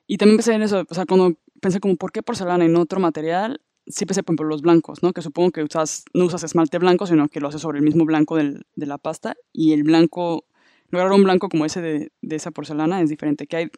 Y 0.08 0.18
también 0.18 0.38
pensé 0.38 0.54
en 0.54 0.64
eso, 0.64 0.84
o 0.90 0.94
sea, 0.94 1.06
cuando 1.06 1.34
pensé 1.62 1.80
como, 1.80 1.96
¿por 1.96 2.12
qué 2.12 2.22
porcelana 2.22 2.66
en 2.66 2.76
otro 2.76 3.00
material? 3.00 3.62
Pensé, 3.86 4.06
por 4.24 4.34
ejemplo, 4.34 4.48
los 4.48 4.62
blancos, 4.62 5.04
¿no? 5.04 5.14
Que 5.14 5.22
supongo 5.22 5.52
que 5.52 5.64
usas, 5.64 6.06
no 6.14 6.26
usas 6.26 6.44
esmalte 6.44 6.78
blanco, 6.78 7.06
sino 7.08 7.28
que 7.28 7.40
lo 7.40 7.48
haces 7.48 7.62
sobre 7.62 7.80
el 7.80 7.84
mismo 7.84 8.06
blanco 8.06 8.38
del, 8.38 8.66
de 8.76 8.86
la 8.86 8.98
pasta. 8.98 9.36
Y 9.52 9.74
el 9.74 9.84
blanco, 9.84 10.46
lograr 10.90 11.12
un 11.12 11.24
blanco 11.24 11.50
como 11.50 11.66
ese 11.66 11.82
de, 11.82 12.12
de 12.22 12.36
esa 12.36 12.52
porcelana 12.52 13.02
es 13.02 13.10
diferente. 13.10 13.48
Que 13.48 13.58
hay 13.58 13.72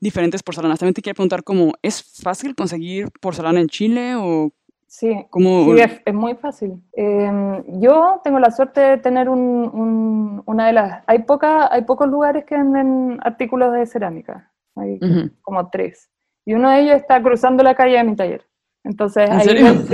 diferentes 0.00 0.42
porcelanas. 0.42 0.80
También 0.80 0.94
te 0.94 1.02
quiero 1.02 1.16
preguntar 1.16 1.44
cómo, 1.44 1.74
¿es 1.82 2.02
fácil 2.22 2.54
conseguir 2.54 3.08
porcelana 3.20 3.60
en 3.60 3.68
Chile 3.68 4.14
o 4.16 4.52
Sí, 4.92 5.08
sí 5.08 5.80
es, 5.80 6.02
es, 6.04 6.12
muy 6.14 6.34
fácil. 6.34 6.74
Eh, 6.92 7.62
yo 7.80 8.20
tengo 8.22 8.38
la 8.38 8.50
suerte 8.50 8.78
de 8.78 8.98
tener 8.98 9.30
un, 9.30 9.40
un, 9.40 10.42
una 10.44 10.66
de 10.66 10.74
las... 10.74 11.02
Hay, 11.06 11.20
poca, 11.20 11.72
hay 11.72 11.84
pocos 11.84 12.08
lugares 12.08 12.44
que 12.44 12.58
venden 12.58 13.18
artículos 13.22 13.72
de 13.72 13.86
cerámica, 13.86 14.52
hay 14.76 14.96
uh 14.96 14.98
-huh. 14.98 15.32
como 15.40 15.70
tres. 15.70 16.10
Y 16.44 16.52
uno 16.52 16.68
de 16.68 16.80
ellos 16.80 16.96
está 16.96 17.22
cruzando 17.22 17.62
la 17.62 17.74
calle 17.74 17.96
de 17.96 18.04
mi 18.04 18.16
taller. 18.16 18.44
Entonces 18.84 19.28
¿En 19.28 19.36
ahí 19.36 19.46
serio? 19.46 19.74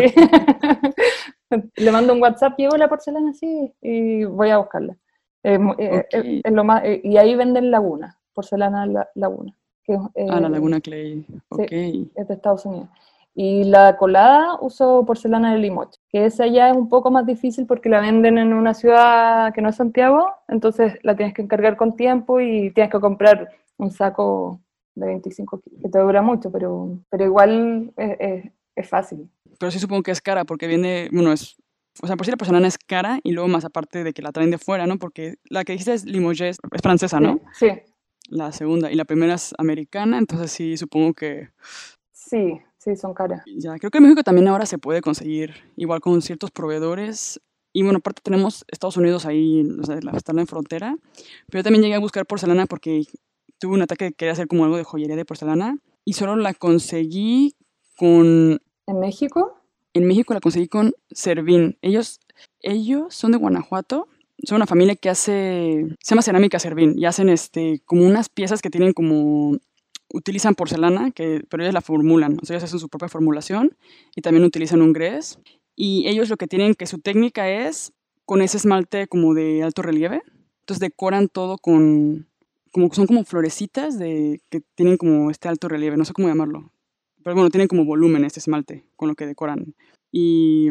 Sí. 1.50 1.82
le 1.82 1.90
mando 1.90 2.12
un 2.12 2.20
WhatsApp, 2.20 2.58
llevo 2.58 2.76
la 2.76 2.88
porcelana 2.88 3.30
así 3.30 3.72
y 3.80 4.24
voy 4.24 4.50
a 4.50 4.58
buscarla. 4.58 4.96
Eh, 5.42 5.58
okay. 5.58 6.42
eh, 6.44 6.50
más, 6.50 6.84
eh, 6.84 7.00
y 7.02 7.16
ahí 7.16 7.34
venden 7.34 7.70
laguna, 7.70 8.18
porcelana 8.34 8.84
la, 8.86 9.08
laguna. 9.14 9.54
Que, 9.82 9.94
ah, 9.94 10.40
la 10.40 10.48
Laguna 10.50 10.80
Clay. 10.80 11.24
Ok. 11.48 11.68
Sí, 11.70 12.10
es 12.14 12.28
de 12.28 12.34
Estados 12.34 12.66
Unidos. 12.66 12.88
Y 13.34 13.64
la 13.64 13.96
colada 13.96 14.58
uso 14.60 15.04
porcelana 15.06 15.52
de 15.52 15.58
Limoche, 15.58 16.00
que 16.10 16.26
esa 16.26 16.46
ya 16.46 16.70
es 16.70 16.76
un 16.76 16.88
poco 16.88 17.10
más 17.10 17.24
difícil 17.24 17.66
porque 17.66 17.88
la 17.88 18.00
venden 18.00 18.36
en 18.36 18.52
una 18.52 18.74
ciudad 18.74 19.54
que 19.54 19.62
no 19.62 19.68
es 19.68 19.76
Santiago, 19.76 20.26
entonces 20.48 20.98
la 21.02 21.16
tienes 21.16 21.34
que 21.34 21.42
encargar 21.42 21.76
con 21.76 21.94
tiempo 21.94 22.40
y 22.40 22.72
tienes 22.72 22.90
que 22.90 22.98
comprar 23.00 23.48
un 23.76 23.92
saco 23.92 24.60
de 24.96 25.06
25 25.06 25.60
kilos, 25.60 25.80
que 25.82 25.88
te 25.88 25.98
dura 26.00 26.20
mucho, 26.20 26.50
pero, 26.50 26.98
pero 27.10 27.24
igual 27.24 27.92
es, 27.96 28.16
es, 28.18 28.52
es 28.80 28.88
fácil. 28.88 29.30
Pero 29.58 29.70
sí 29.70 29.78
supongo 29.78 30.02
que 30.02 30.10
es 30.10 30.20
cara 30.20 30.44
porque 30.44 30.66
viene, 30.66 31.08
bueno, 31.12 31.32
es 31.32 31.56
o 32.00 32.06
sea, 32.06 32.16
por 32.16 32.24
si 32.24 32.30
la 32.30 32.36
porcelana 32.36 32.68
es 32.68 32.78
cara 32.78 33.20
y 33.22 33.32
luego 33.32 33.48
más 33.48 33.64
aparte 33.64 34.04
de 34.04 34.12
que 34.12 34.22
la 34.22 34.32
traen 34.32 34.50
de 34.50 34.58
fuera, 34.58 34.86
¿no? 34.86 34.98
Porque 34.98 35.36
la 35.48 35.64
que 35.64 35.72
dijiste 35.72 35.94
es 35.94 36.04
Limoges, 36.04 36.58
es 36.72 36.82
francesa, 36.82 37.18
¿no? 37.20 37.40
Sí. 37.54 37.68
La 38.28 38.52
segunda 38.52 38.92
y 38.92 38.94
la 38.94 39.04
primera 39.04 39.34
es 39.34 39.54
americana, 39.58 40.18
entonces 40.18 40.52
sí, 40.52 40.76
supongo 40.76 41.14
que... 41.14 41.48
Sí, 42.12 42.60
sí, 42.76 42.94
son 42.94 43.14
caras. 43.14 43.42
Ya, 43.46 43.76
creo 43.78 43.90
que 43.90 43.98
en 43.98 44.04
México 44.04 44.22
también 44.22 44.48
ahora 44.48 44.66
se 44.66 44.78
puede 44.78 45.00
conseguir, 45.00 45.54
igual 45.76 46.00
con 46.00 46.20
ciertos 46.22 46.50
proveedores. 46.50 47.40
Y 47.72 47.82
bueno, 47.82 47.98
aparte 47.98 48.22
tenemos 48.22 48.64
Estados 48.68 48.96
Unidos 48.96 49.26
ahí, 49.26 49.66
o 49.80 49.84
sea, 49.84 49.98
está 50.14 50.32
en 50.32 50.38
la 50.38 50.46
frontera. 50.46 50.96
Pero 51.48 51.60
yo 51.60 51.64
también 51.64 51.82
llegué 51.82 51.94
a 51.94 52.00
buscar 52.00 52.26
porcelana 52.26 52.66
porque 52.66 53.04
tuve 53.58 53.74
un 53.74 53.82
ataque 53.82 54.08
que 54.08 54.14
quería 54.14 54.32
hacer 54.32 54.46
como 54.46 54.64
algo 54.64 54.76
de 54.76 54.84
joyería 54.84 55.16
de 55.16 55.24
porcelana. 55.24 55.78
Y 56.04 56.12
solo 56.12 56.36
la 56.36 56.54
conseguí 56.54 57.56
con... 57.96 58.60
¿En 58.88 58.98
México? 58.98 59.60
En 59.94 60.06
México 60.06 60.34
la 60.34 60.40
conseguí 60.40 60.66
con 60.66 60.92
Servín. 61.12 61.78
Ellos, 61.82 62.18
ellos 62.60 63.14
son 63.14 63.30
de 63.30 63.38
Guanajuato 63.38 64.08
son 64.44 64.56
una 64.56 64.66
familia 64.66 64.96
que 64.96 65.10
hace, 65.10 65.96
se 66.00 66.10
llama 66.10 66.22
Cerámica 66.22 66.58
Servín, 66.58 66.98
y 66.98 67.06
hacen 67.06 67.28
este, 67.28 67.82
como 67.84 68.06
unas 68.06 68.28
piezas 68.28 68.62
que 68.62 68.70
tienen 68.70 68.92
como, 68.92 69.56
utilizan 70.12 70.54
porcelana, 70.54 71.10
que, 71.10 71.42
pero 71.48 71.62
ellos 71.62 71.74
la 71.74 71.80
formulan, 71.80 72.38
o 72.40 72.44
sea, 72.44 72.54
ellos 72.54 72.64
hacen 72.64 72.78
su 72.78 72.88
propia 72.88 73.08
formulación 73.08 73.76
y 74.14 74.22
también 74.22 74.44
utilizan 74.44 74.82
un 74.82 74.92
grés. 74.92 75.38
Y 75.74 76.08
ellos 76.08 76.28
lo 76.28 76.36
que 76.36 76.46
tienen, 76.46 76.74
que 76.74 76.86
su 76.86 76.98
técnica 76.98 77.48
es 77.50 77.92
con 78.24 78.42
ese 78.42 78.56
esmalte 78.56 79.08
como 79.08 79.34
de 79.34 79.62
alto 79.62 79.82
relieve, 79.82 80.22
entonces 80.60 80.80
decoran 80.80 81.28
todo 81.28 81.58
con, 81.58 82.28
como 82.72 82.92
son 82.92 83.06
como 83.06 83.24
florecitas 83.24 83.98
de, 83.98 84.40
que 84.50 84.60
tienen 84.74 84.96
como 84.96 85.30
este 85.30 85.48
alto 85.48 85.68
relieve, 85.68 85.96
no 85.96 86.04
sé 86.04 86.12
cómo 86.12 86.28
llamarlo, 86.28 86.70
pero 87.28 87.34
bueno, 87.34 87.50
tienen 87.50 87.68
como 87.68 87.84
volumen 87.84 88.24
este 88.24 88.40
esmalte 88.40 88.86
con 88.96 89.06
lo 89.06 89.14
que 89.14 89.26
decoran. 89.26 89.74
Y 90.10 90.70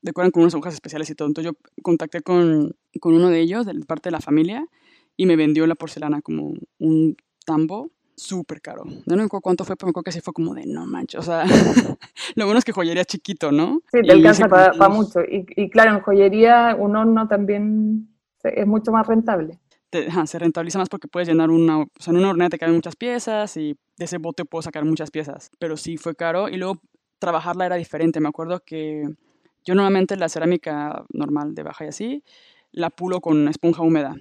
decoran 0.00 0.30
con 0.30 0.44
unas 0.44 0.54
hojas 0.54 0.72
especiales 0.72 1.10
y 1.10 1.14
todo. 1.14 1.28
Entonces 1.28 1.52
yo 1.52 1.82
contacté 1.82 2.22
con, 2.22 2.74
con 3.00 3.12
uno 3.12 3.28
de 3.28 3.38
ellos, 3.38 3.66
de 3.66 3.74
parte 3.86 4.08
de 4.08 4.12
la 4.12 4.22
familia, 4.22 4.66
y 5.18 5.26
me 5.26 5.36
vendió 5.36 5.66
la 5.66 5.74
porcelana 5.74 6.22
como 6.22 6.54
un 6.78 7.16
tambo 7.44 7.90
súper 8.16 8.62
caro. 8.62 8.84
No 8.86 9.14
me 9.14 9.24
acuerdo 9.24 9.42
cuánto 9.42 9.64
fue, 9.66 9.76
pero 9.76 9.88
me 9.88 9.90
acuerdo 9.90 10.04
que 10.04 10.12
sí 10.12 10.22
fue 10.22 10.32
como 10.32 10.54
de 10.54 10.64
no 10.64 10.86
manches. 10.86 11.20
O 11.20 11.22
sea, 11.22 11.44
lo 12.34 12.46
bueno 12.46 12.58
es 12.58 12.64
que 12.64 12.72
joyería 12.72 13.04
chiquito, 13.04 13.52
¿no? 13.52 13.82
Sí, 13.92 14.00
te 14.00 14.12
alcanza 14.12 14.48
para, 14.48 14.72
para 14.72 14.88
mucho. 14.88 15.20
Y, 15.20 15.44
y, 15.54 15.68
claro, 15.68 15.98
en 15.98 16.00
joyería 16.00 16.76
un 16.78 16.96
horno 16.96 17.28
también 17.28 18.08
es 18.42 18.66
mucho 18.66 18.90
más 18.90 19.06
rentable. 19.06 19.60
Te, 19.90 20.08
se 20.26 20.38
rentabiliza 20.38 20.78
más 20.78 20.88
porque 20.88 21.08
puedes 21.08 21.28
llenar 21.28 21.50
una, 21.50 21.80
o 21.80 21.88
sea, 21.98 22.12
en 22.12 22.18
una 22.18 22.30
hornera 22.30 22.48
te 22.48 22.58
caben 22.58 22.76
muchas 22.76 22.96
piezas 22.96 23.56
y 23.56 23.76
de 23.98 24.04
ese 24.04 24.18
bote 24.18 24.44
puedo 24.44 24.62
sacar 24.62 24.84
muchas 24.84 25.10
piezas. 25.10 25.50
Pero 25.58 25.76
sí 25.76 25.96
fue 25.96 26.14
caro 26.14 26.48
y 26.48 26.56
luego 26.56 26.80
trabajarla 27.18 27.66
era 27.66 27.76
diferente. 27.76 28.20
Me 28.20 28.28
acuerdo 28.28 28.60
que 28.64 29.04
Yo 29.64 29.74
normalmente 29.74 30.16
la 30.16 30.28
cerámica 30.28 31.04
normal 31.12 31.54
de 31.54 31.62
baja 31.62 31.84
y 31.84 31.88
así, 31.88 32.24
la 32.72 32.90
pulo 32.90 33.20
con 33.20 33.46
esponja 33.48 33.82
húmeda. 33.82 34.16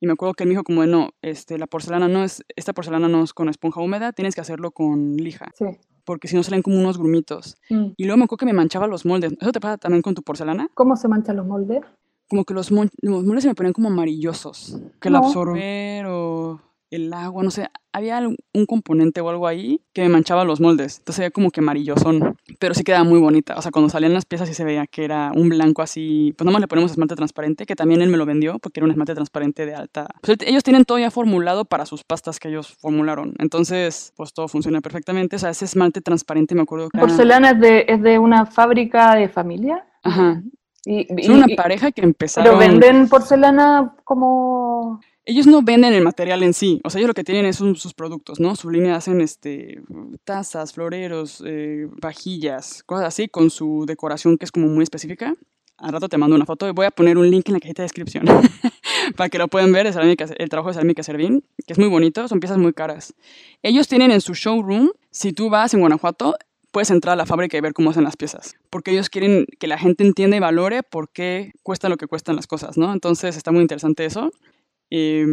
Y 0.00 0.06
me 0.06 0.12
acuerdo 0.12 0.34
que 0.34 0.44
él 0.44 0.48
me 0.48 0.52
dijo 0.52 0.64
como, 0.64 0.84
no, 0.86 1.10
este, 1.22 1.58
la 1.58 1.66
porcelana 1.66 2.08
no 2.08 2.22
es, 2.24 2.44
esta 2.56 2.72
porcelana 2.74 3.08
no 3.08 3.24
es 3.24 3.32
con 3.32 3.48
esponja 3.48 3.80
húmeda, 3.80 4.12
tienes 4.12 4.34
que 4.34 4.42
hacerlo 4.42 4.70
con 4.70 5.16
lija. 5.16 5.50
Sí. 5.54 5.64
Porque 6.04 6.28
si 6.28 6.36
no 6.36 6.42
salen 6.42 6.60
como 6.60 6.78
unos 6.78 6.98
grumitos. 6.98 7.56
Mm. 7.70 7.92
Y 7.96 8.04
luego 8.04 8.18
me 8.18 8.24
acuerdo 8.24 8.40
que 8.40 8.46
me 8.46 8.52
manchaba 8.52 8.86
los 8.86 9.06
moldes. 9.06 9.32
¿Eso 9.40 9.52
te 9.52 9.60
pasa 9.60 9.78
también 9.78 10.02
con 10.02 10.14
tu 10.14 10.22
porcelana? 10.22 10.68
¿Cómo 10.74 10.96
se 10.96 11.08
manchan 11.08 11.36
los 11.36 11.46
moldes? 11.46 11.80
Como 12.28 12.44
que 12.44 12.54
los, 12.54 12.72
mon- 12.72 12.90
los 13.02 13.24
moldes 13.24 13.42
se 13.42 13.48
me 13.48 13.54
ponían 13.54 13.72
como 13.74 13.88
amarillosos. 13.88 14.78
Que 15.00 15.08
el 15.08 15.12
No. 15.14 15.18
absorber 15.18 16.06
o 16.06 16.60
el 16.90 17.12
agua, 17.12 17.42
no 17.42 17.50
sé. 17.50 17.66
Había 17.92 18.20
un 18.20 18.66
componente 18.66 19.20
o 19.20 19.28
algo 19.28 19.46
ahí 19.48 19.80
que 19.92 20.02
me 20.02 20.08
manchaba 20.08 20.44
los 20.44 20.60
moldes. 20.60 20.98
Entonces 20.98 21.20
era 21.24 21.30
como 21.30 21.50
que 21.50 21.60
amarillosón. 21.60 22.36
Pero 22.60 22.72
sí 22.74 22.82
quedaba 22.84 23.04
muy 23.04 23.18
bonita. 23.20 23.56
O 23.56 23.62
sea, 23.62 23.70
cuando 23.72 23.88
salían 23.88 24.14
las 24.14 24.24
piezas 24.26 24.48
sí 24.48 24.54
se 24.54 24.64
veía 24.64 24.86
que 24.86 25.04
era 25.04 25.32
un 25.34 25.48
blanco 25.48 25.82
así. 25.82 26.32
Pues 26.36 26.44
nada 26.44 26.52
más 26.54 26.60
le 26.60 26.68
ponemos 26.68 26.92
esmalte 26.92 27.14
transparente, 27.16 27.66
que 27.66 27.74
también 27.76 28.00
él 28.00 28.10
me 28.10 28.16
lo 28.16 28.26
vendió 28.26 28.58
porque 28.60 28.80
era 28.80 28.84
un 28.86 28.90
esmalte 28.92 29.14
transparente 29.14 29.66
de 29.66 29.74
alta. 29.74 30.06
Pues 30.22 30.38
ellos 30.46 30.62
tienen 30.62 30.84
todo 30.84 30.98
ya 30.98 31.10
formulado 31.10 31.64
para 31.64 31.84
sus 31.84 32.04
pastas 32.04 32.38
que 32.38 32.48
ellos 32.48 32.74
formularon. 32.80 33.34
Entonces, 33.38 34.12
pues 34.16 34.32
todo 34.32 34.46
funciona 34.48 34.80
perfectamente. 34.80 35.36
O 35.36 35.38
sea, 35.38 35.50
ese 35.50 35.64
esmalte 35.64 36.00
transparente 36.00 36.54
me 36.54 36.62
acuerdo 36.62 36.88
que. 36.90 36.96
¿La 36.98 37.02
era- 37.04 37.08
porcelana 37.08 37.50
es 37.50 37.60
de, 37.60 37.84
es 37.88 38.02
de 38.02 38.18
una 38.18 38.46
fábrica 38.46 39.14
de 39.16 39.28
familia? 39.28 39.84
Ajá. 40.04 40.42
Y, 40.86 41.06
y- 41.20 41.24
Son 41.24 41.36
una 41.36 41.46
y- 41.48 41.56
pareja 41.56 41.90
que 41.92 42.02
empezaron. 42.02 42.58
pero 42.58 42.70
venden 42.70 43.08
porcelana 43.08 43.94
como... 44.04 45.00
Ellos 45.26 45.46
no 45.46 45.62
venden 45.62 45.94
el 45.94 46.02
material 46.04 46.42
en 46.42 46.52
sí, 46.52 46.82
o 46.84 46.90
sea, 46.90 46.98
ellos 46.98 47.08
lo 47.08 47.14
que 47.14 47.24
tienen 47.24 47.46
es 47.46 47.60
un- 47.62 47.76
sus 47.76 47.94
productos, 47.94 48.40
¿no? 48.40 48.54
Su 48.56 48.68
línea 48.68 48.94
hacen 48.96 49.22
este, 49.22 49.80
tazas, 50.24 50.74
floreros, 50.74 51.42
eh, 51.46 51.88
vajillas, 52.02 52.82
cosas 52.84 53.06
así, 53.06 53.28
con 53.28 53.48
su 53.48 53.84
decoración 53.86 54.36
que 54.36 54.44
es 54.44 54.52
como 54.52 54.66
muy 54.66 54.82
específica. 54.82 55.32
Al 55.78 55.92
rato 55.92 56.08
te 56.10 56.18
mando 56.18 56.36
una 56.36 56.44
foto 56.44 56.68
y 56.68 56.72
voy 56.72 56.84
a 56.86 56.90
poner 56.90 57.16
un 57.18 57.28
link 57.30 57.48
en 57.48 57.54
la 57.54 57.60
cajita 57.60 57.82
de 57.82 57.86
descripción 57.86 58.26
para 59.16 59.28
que 59.30 59.38
lo 59.38 59.48
puedan 59.48 59.72
ver, 59.72 59.90
cerámica, 59.92 60.26
el 60.38 60.48
trabajo 60.48 60.68
de 60.68 60.74
Cerámica 60.74 61.02
Servín, 61.02 61.42
que 61.66 61.72
es 61.72 61.78
muy 61.78 61.88
bonito, 61.88 62.28
son 62.28 62.38
piezas 62.38 62.58
muy 62.58 62.72
caras. 62.74 63.14
Ellos 63.62 63.88
tienen 63.88 64.10
en 64.10 64.20
su 64.20 64.34
showroom, 64.34 64.90
si 65.10 65.32
tú 65.32 65.48
vas 65.48 65.72
en 65.74 65.80
Guanajuato, 65.80 66.36
puedes 66.74 66.90
entrar 66.90 67.12
a 67.12 67.16
la 67.16 67.24
fábrica 67.24 67.56
y 67.56 67.60
ver 67.60 67.72
cómo 67.72 67.90
hacen 67.90 68.02
las 68.02 68.16
piezas, 68.16 68.56
porque 68.68 68.90
ellos 68.90 69.08
quieren 69.08 69.46
que 69.60 69.68
la 69.68 69.78
gente 69.78 70.04
entienda 70.04 70.36
y 70.36 70.40
valore 70.40 70.82
por 70.82 71.08
qué 71.08 71.52
cuesta 71.62 71.88
lo 71.88 71.96
que 71.96 72.08
cuestan 72.08 72.34
las 72.34 72.48
cosas, 72.48 72.76
¿no? 72.76 72.92
Entonces 72.92 73.36
está 73.36 73.52
muy 73.52 73.62
interesante 73.62 74.04
eso. 74.04 74.32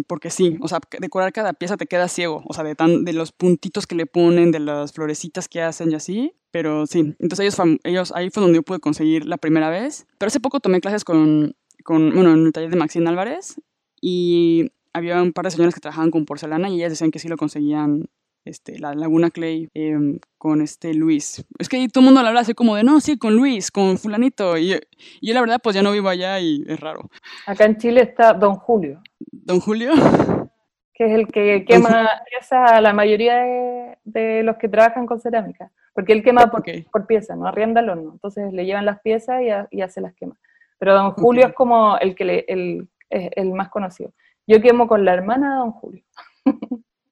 Porque 0.08 0.30
sí, 0.30 0.58
o 0.62 0.68
sea, 0.68 0.80
decorar 1.00 1.32
cada 1.34 1.54
pieza 1.54 1.78
te 1.78 1.86
queda 1.86 2.08
ciego, 2.08 2.44
o 2.48 2.54
sea, 2.54 2.64
de, 2.64 2.74
tan, 2.74 3.04
de 3.04 3.14
los 3.14 3.32
puntitos 3.32 3.86
que 3.86 3.96
le 3.96 4.08
ponen, 4.08 4.52
de 4.52 4.60
las 4.60 4.92
florecitas 4.92 5.48
que 5.48 5.62
hacen 5.62 5.92
y 5.92 5.96
así, 5.96 6.34
pero 6.52 6.88
sí, 6.88 7.16
entonces 7.20 7.40
ellos, 7.40 7.80
ellos 7.84 8.12
ahí 8.16 8.30
fue 8.32 8.42
donde 8.42 8.58
yo 8.58 8.64
pude 8.64 8.80
conseguir 8.80 9.26
la 9.26 9.38
primera 9.38 9.70
vez, 9.70 10.08
pero 10.18 10.28
hace 10.28 10.40
poco 10.40 10.60
tomé 10.60 10.80
clases 10.82 11.04
con, 11.04 11.56
con 11.84 12.12
bueno, 12.14 12.34
en 12.34 12.46
el 12.48 12.54
taller 12.54 12.72
de 12.72 12.78
Maxine 12.78 13.08
Álvarez 13.08 13.62
y 14.02 14.72
había 14.94 15.22
un 15.22 15.32
par 15.32 15.46
de 15.46 15.52
señoras 15.52 15.76
que 15.76 15.82
trabajaban 15.82 16.12
con 16.12 16.26
porcelana 16.26 16.70
y 16.70 16.76
ellas 16.76 16.92
decían 16.92 17.12
que 17.12 17.20
sí 17.20 17.28
lo 17.28 17.38
conseguían, 17.38 18.10
este, 18.46 18.80
la 18.80 18.94
Laguna 18.94 19.30
Clay 19.30 19.70
em, 19.74 20.20
con 20.38 20.62
este 20.62 20.94
Luis. 20.94 21.46
Es 21.60 21.70
que 21.70 21.78
ahí 21.78 21.88
todo 21.88 22.02
el 22.02 22.06
mundo 22.06 22.22
le 22.22 22.28
habla 22.30 22.42
así 22.42 22.54
como 22.54 22.76
de, 22.76 22.84
no, 22.84 23.00
sí, 23.00 23.18
con 23.18 23.36
Luis, 23.36 23.72
con 23.72 23.98
fulanito, 23.98 24.58
y, 24.58 24.74
y 25.22 25.28
yo 25.28 25.34
la 25.34 25.42
verdad 25.42 25.60
pues 25.64 25.76
ya 25.76 25.82
no 25.84 25.92
vivo 25.92 26.10
allá 26.10 26.40
y 26.40 26.64
es 26.68 26.80
raro. 26.80 27.10
Acá 27.46 27.66
en 27.66 27.78
Chile 27.78 28.02
está 28.02 28.34
Don 28.34 28.56
Julio, 28.56 29.02
Don 29.32 29.60
Julio. 29.60 29.92
que 30.94 31.06
es 31.06 31.12
el 31.14 31.28
que 31.28 31.66
quema 31.66 32.10
pieza 32.30 32.66
a 32.66 32.82
la 32.82 32.94
mayoría 32.94 33.36
de, 33.38 33.98
de 34.04 34.44
los 34.44 34.58
que 34.58 34.70
trabajan 34.70 35.06
con 35.06 35.20
cerámica, 35.20 35.72
porque 35.94 36.14
él 36.14 36.24
quema 36.24 36.50
por, 36.50 36.62
Ok. 36.62 36.70
por 36.92 37.06
pieza, 37.08 37.36
no 37.36 37.48
arrienda 37.48 37.82
el 37.82 37.90
horno, 37.90 38.12
entonces 38.14 38.52
le 38.54 38.66
llevan 38.66 38.86
las 38.86 39.00
piezas 39.02 39.42
y, 39.42 39.50
ha- 39.50 39.68
y 39.72 39.82
hace 39.82 40.02
las 40.02 40.14
quemas. 40.16 40.38
Pero 40.80 40.96
Don 40.96 41.12
Julio 41.12 41.46
es 41.48 41.54
como 41.54 41.98
el 42.00 42.16
que 42.16 42.26
le- 42.26 42.46
el, 42.48 42.88
es 43.10 43.30
el 43.36 43.52
más 43.52 43.70
conocido. 43.70 44.14
Yo 44.48 44.60
quemo 44.62 44.88
con 44.88 45.06
la 45.06 45.14
hermana 45.14 45.52
de 45.52 45.56
Don 45.58 45.72
Julio. 45.74 46.04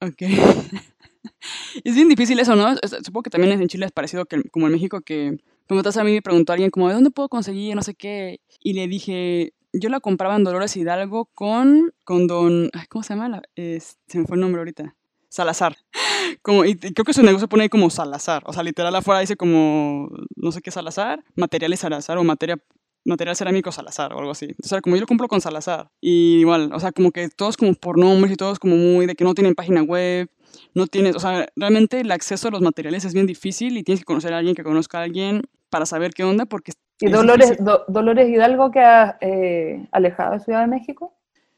Ok. 0.02 0.22
es 1.84 1.96
bien 1.96 2.10
difícil 2.10 2.40
eso, 2.40 2.56
¿no? 2.56 2.76
Supongo 3.04 3.24
que 3.24 3.30
también 3.30 3.60
en 3.60 3.68
Chile 3.68 3.86
es 3.86 3.92
parecido 3.92 4.26
que, 4.26 4.42
como 4.50 4.68
en 4.68 4.74
México, 4.74 5.02
que 5.02 5.38
estás 5.78 5.98
a 5.98 6.04
mí 6.04 6.12
me 6.12 6.22
preguntó 6.22 6.54
alguien 6.54 6.72
como, 6.72 6.88
¿de 6.88 6.96
dónde 6.96 7.12
puedo 7.12 7.30
conseguir 7.30 7.76
no 7.76 7.84
sé 7.84 7.94
qué? 7.94 8.42
Y 8.64 8.74
le 8.74 8.88
dije, 8.88 9.54
yo 9.74 9.90
la 9.90 10.00
compraba 10.00 10.36
en 10.36 10.44
Dolores 10.44 10.76
Hidalgo 10.76 11.26
con, 11.34 11.94
con 12.04 12.28
don, 12.28 12.70
¿cómo 12.90 13.04
se 13.04 13.14
llama? 13.14 13.42
Se 13.56 14.18
me 14.18 14.26
fue 14.26 14.36
el 14.36 14.42
nombre 14.42 14.60
ahorita. 14.62 14.96
Salazar. 15.30 15.78
Como, 16.42 16.66
y 16.66 16.76
creo 16.76 17.06
que 17.06 17.14
su 17.14 17.22
negocio 17.22 17.48
pone 17.48 17.64
ahí 17.64 17.70
como 17.70 17.90
Salazar. 17.90 18.44
O 18.46 18.54
sea, 18.54 18.64
literal 18.64 18.96
afuera 18.96 19.20
dice 19.20 19.36
como, 19.36 20.10
no 20.36 20.52
sé 20.52 20.62
qué 20.62 20.70
Salazar, 20.70 21.24
materiales 21.36 21.80
Salazar 21.80 22.18
o 22.18 22.24
materia, 22.24 22.58
material 23.04 23.36
cerámico 23.36 23.72
Salazar 23.72 24.14
o 24.14 24.20
algo 24.20 24.32
así. 24.32 24.56
O 24.64 24.68
sea, 24.68 24.82
como 24.82 24.96
yo 24.96 25.02
lo 25.02 25.08
compro 25.08 25.28
con 25.28 25.42
Salazar. 25.42 25.90
Y 26.02 26.40
igual, 26.40 26.72
o 26.74 26.80
sea, 26.80 26.92
como 26.92 27.12
que 27.12 27.30
todos 27.30 27.58
como 27.58 27.74
por 27.74 27.98
nombres 27.98 28.34
y 28.34 28.36
todos 28.36 28.60
como 28.60 28.76
muy 28.76 29.06
de 29.06 29.16
que 29.16 29.24
no 29.24 29.34
tienen 29.34 29.56
página 29.56 29.82
web, 29.82 30.30
no 30.74 30.88
tienes, 30.88 31.16
o 31.16 31.20
sea, 31.20 31.48
realmente 31.56 32.00
el 32.00 32.12
acceso 32.12 32.48
a 32.48 32.52
los 32.52 32.62
materiales 32.62 33.06
es 33.06 33.14
bien 33.14 33.26
difícil 33.26 33.78
y 33.78 33.84
tienes 33.84 34.02
que 34.02 34.06
conocer 34.06 34.34
a 34.34 34.38
alguien 34.38 34.56
que 34.56 34.64
conozca 34.64 35.00
a 35.00 35.04
alguien 35.04 35.42
para 35.70 35.86
saber 35.86 36.14
qué 36.14 36.24
onda 36.24 36.46
porque... 36.46 36.74
¿Y 37.00 37.06
es 37.08 37.12
Dolores. 37.12 37.64
Do- 37.64 37.86
Dolores 37.88 38.30
Hidalgo 38.30 38.72
queda 38.72 39.18
eh, 39.22 39.88
alejado 39.92 40.34
de 40.34 40.40
Ciudad 40.42 40.62
de 40.62 40.68
México? 40.68 41.16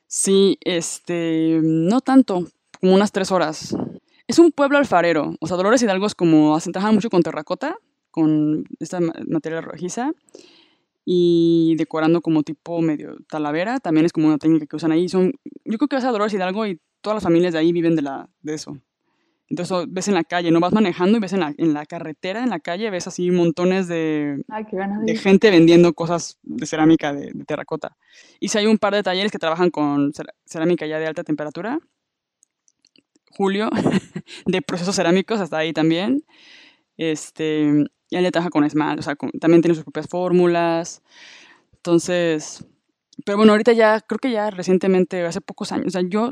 Sí, 0.08 0.58
este, 0.62 1.60
no 1.64 2.02
tanto, 2.02 2.46
como 2.80 2.94
unas 2.94 3.12
tres 3.12 3.32
horas. 3.32 3.76
Es 4.28 4.40
un 4.40 4.52
pueblo 4.52 4.78
alfarero, 4.78 5.34
o 5.40 5.48
sea, 5.48 5.58
Dolores 5.58 5.82
Hidalgo 5.82 6.06
es 6.06 6.16
como, 6.16 6.58
trabajan 6.72 6.94
mucho 6.96 7.10
con 7.10 7.24
terracota, 7.24 7.76
con 8.12 8.66
esta 8.80 9.00
ma- 9.00 9.14
material 9.28 9.64
rojiza, 9.64 10.12
y 11.04 11.76
decorando 11.78 12.22
como 12.22 12.44
tipo 12.44 12.80
medio 12.82 13.16
talavera, 13.28 13.80
también 13.80 14.06
es 14.06 14.14
como 14.14 14.28
una 14.28 14.38
técnica 14.38 14.68
que 14.68 14.76
usan 14.76 14.92
ahí. 14.92 15.10
Son, 15.10 15.34
yo 15.66 15.78
creo 15.78 15.88
que 15.88 15.96
vas 15.96 16.06
a 16.06 16.12
Dolores 16.12 16.34
Hidalgo 16.34 16.66
y 16.68 16.80
todas 17.02 17.16
las 17.16 17.24
familias 17.24 17.54
de 17.54 17.60
ahí 17.60 17.72
viven 17.72 17.96
de, 17.96 18.02
la, 18.02 18.30
de 18.42 18.54
eso. 18.54 18.78
Entonces 19.50 19.86
ves 19.90 20.08
en 20.08 20.14
la 20.14 20.24
calle, 20.24 20.50
no 20.50 20.62
vas 20.62 20.72
manejando 20.72 21.18
y 21.18 21.22
ves 21.22 21.34
en 21.34 21.42
la, 21.42 21.54
en 21.58 21.74
la 21.74 21.86
carretera, 21.86 22.42
en 22.42 22.50
la 22.50 22.60
calle, 22.60 22.90
ves 22.90 23.08
así 23.08 23.32
montones 23.32 23.88
de, 23.90 24.44
Ay, 24.48 24.64
de 25.06 25.16
gente 25.18 25.50
vendiendo 25.52 25.94
cosas 25.94 26.40
de 26.44 26.66
cerámica 26.66 27.12
de, 27.14 27.32
de 27.34 27.44
terracota. 27.44 27.98
Y 28.40 28.48
si 28.48 28.58
hay 28.58 28.68
un 28.68 28.78
par 28.78 28.94
de 28.94 29.04
talleres 29.04 29.32
que 29.32 29.40
trabajan 29.40 29.70
con 29.70 30.14
cerámica 30.46 30.86
ya 30.86 31.00
de 31.00 31.08
alta 31.08 31.24
temperatura. 31.24 31.80
Julio, 33.32 33.70
de 34.46 34.62
procesos 34.62 34.96
cerámicos, 34.96 35.40
hasta 35.40 35.58
ahí 35.58 35.74
también. 35.74 36.24
Este, 36.98 37.86
y 38.10 38.16
él 38.16 38.32
trabaja 38.32 38.50
con 38.50 38.64
esmalte, 38.64 39.00
o 39.00 39.04
sea, 39.04 39.16
con- 39.16 39.32
también 39.32 39.62
tiene 39.62 39.76
sus 39.76 39.84
propias 39.84 40.08
fórmulas. 40.08 41.02
Entonces, 41.74 42.66
pero 43.26 43.38
bueno, 43.38 43.54
ahorita 43.54 43.74
ya, 43.74 44.02
creo 44.02 44.20
que 44.20 44.32
ya 44.32 44.50
recientemente, 44.52 45.26
hace 45.26 45.42
pocos 45.42 45.72
años, 45.72 45.88
o 45.88 45.90
sea, 45.92 46.02
yo, 46.02 46.32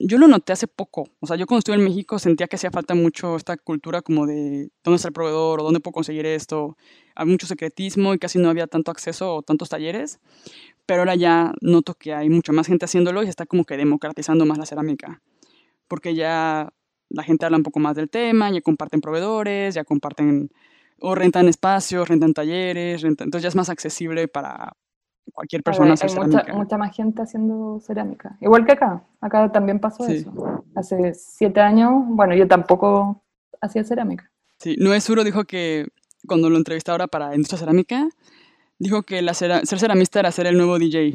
yo 0.00 0.18
lo 0.18 0.26
noté 0.28 0.52
hace 0.52 0.66
poco. 0.66 1.04
O 1.20 1.26
sea, 1.26 1.36
yo 1.36 1.46
cuando 1.46 1.58
estuve 1.60 1.76
en 1.76 1.84
México 1.84 2.18
sentía 2.18 2.48
que 2.48 2.56
hacía 2.56 2.70
falta 2.70 2.94
mucho 2.94 3.36
esta 3.36 3.56
cultura 3.56 4.02
como 4.02 4.26
de 4.26 4.70
dónde 4.82 4.96
está 4.96 5.08
el 5.08 5.14
proveedor 5.14 5.60
o 5.60 5.62
dónde 5.62 5.80
puedo 5.80 5.92
conseguir 5.92 6.26
esto. 6.26 6.76
Había 7.14 7.32
mucho 7.32 7.46
secretismo 7.46 8.14
y 8.14 8.18
casi 8.18 8.38
no 8.38 8.48
había 8.48 8.66
tanto 8.66 8.90
acceso 8.90 9.34
o 9.36 9.42
tantos 9.42 9.68
talleres. 9.68 10.18
Pero 10.86 11.02
ahora 11.02 11.14
ya 11.14 11.52
noto 11.60 11.94
que 11.94 12.14
hay 12.14 12.30
mucha 12.30 12.52
más 12.52 12.66
gente 12.66 12.86
haciéndolo 12.86 13.22
y 13.22 13.28
está 13.28 13.46
como 13.46 13.64
que 13.64 13.76
democratizando 13.76 14.46
más 14.46 14.58
la 14.58 14.66
cerámica. 14.66 15.22
Porque 15.86 16.14
ya 16.14 16.72
la 17.10 17.22
gente 17.22 17.44
habla 17.44 17.58
un 17.58 17.62
poco 17.64 17.80
más 17.80 17.94
del 17.96 18.08
tema, 18.08 18.50
ya 18.50 18.60
comparten 18.62 19.00
proveedores, 19.00 19.74
ya 19.74 19.84
comparten 19.84 20.50
o 20.98 21.14
rentan 21.14 21.48
espacios, 21.48 22.08
rentan 22.08 22.34
talleres, 22.34 23.02
rentan- 23.02 23.24
entonces 23.24 23.42
ya 23.42 23.48
es 23.48 23.56
más 23.56 23.68
accesible 23.70 24.28
para 24.28 24.76
cualquier 25.32 25.62
persona 25.62 25.94
hacer 25.94 26.10
hay 26.10 26.16
mucha, 26.16 26.30
cerámica. 26.40 26.56
mucha 26.56 26.78
más 26.78 26.94
gente 26.96 27.22
haciendo 27.22 27.80
cerámica. 27.80 28.36
Igual 28.40 28.64
que 28.66 28.72
acá. 28.72 29.02
Acá 29.20 29.50
también 29.52 29.78
pasó 29.80 30.04
Sí. 30.04 30.14
eso. 30.16 30.64
Hace 30.74 31.14
siete 31.14 31.60
años, 31.60 31.92
bueno, 32.08 32.34
yo 32.34 32.46
tampoco 32.48 33.22
hacía 33.60 33.84
cerámica. 33.84 34.30
Sí, 34.58 34.76
Noé 34.78 35.00
Suro 35.00 35.24
dijo 35.24 35.44
que 35.44 35.86
cuando 36.26 36.50
lo 36.50 36.58
entrevisté 36.58 36.90
ahora 36.90 37.06
para 37.06 37.34
Industria 37.34 37.58
Cerámica, 37.58 38.08
dijo 38.78 39.02
que 39.02 39.22
la 39.22 39.34
ser 39.34 39.62
ceramista 39.66 40.20
era 40.20 40.30
ser 40.32 40.46
el 40.46 40.56
nuevo 40.56 40.78
DJ. 40.78 41.12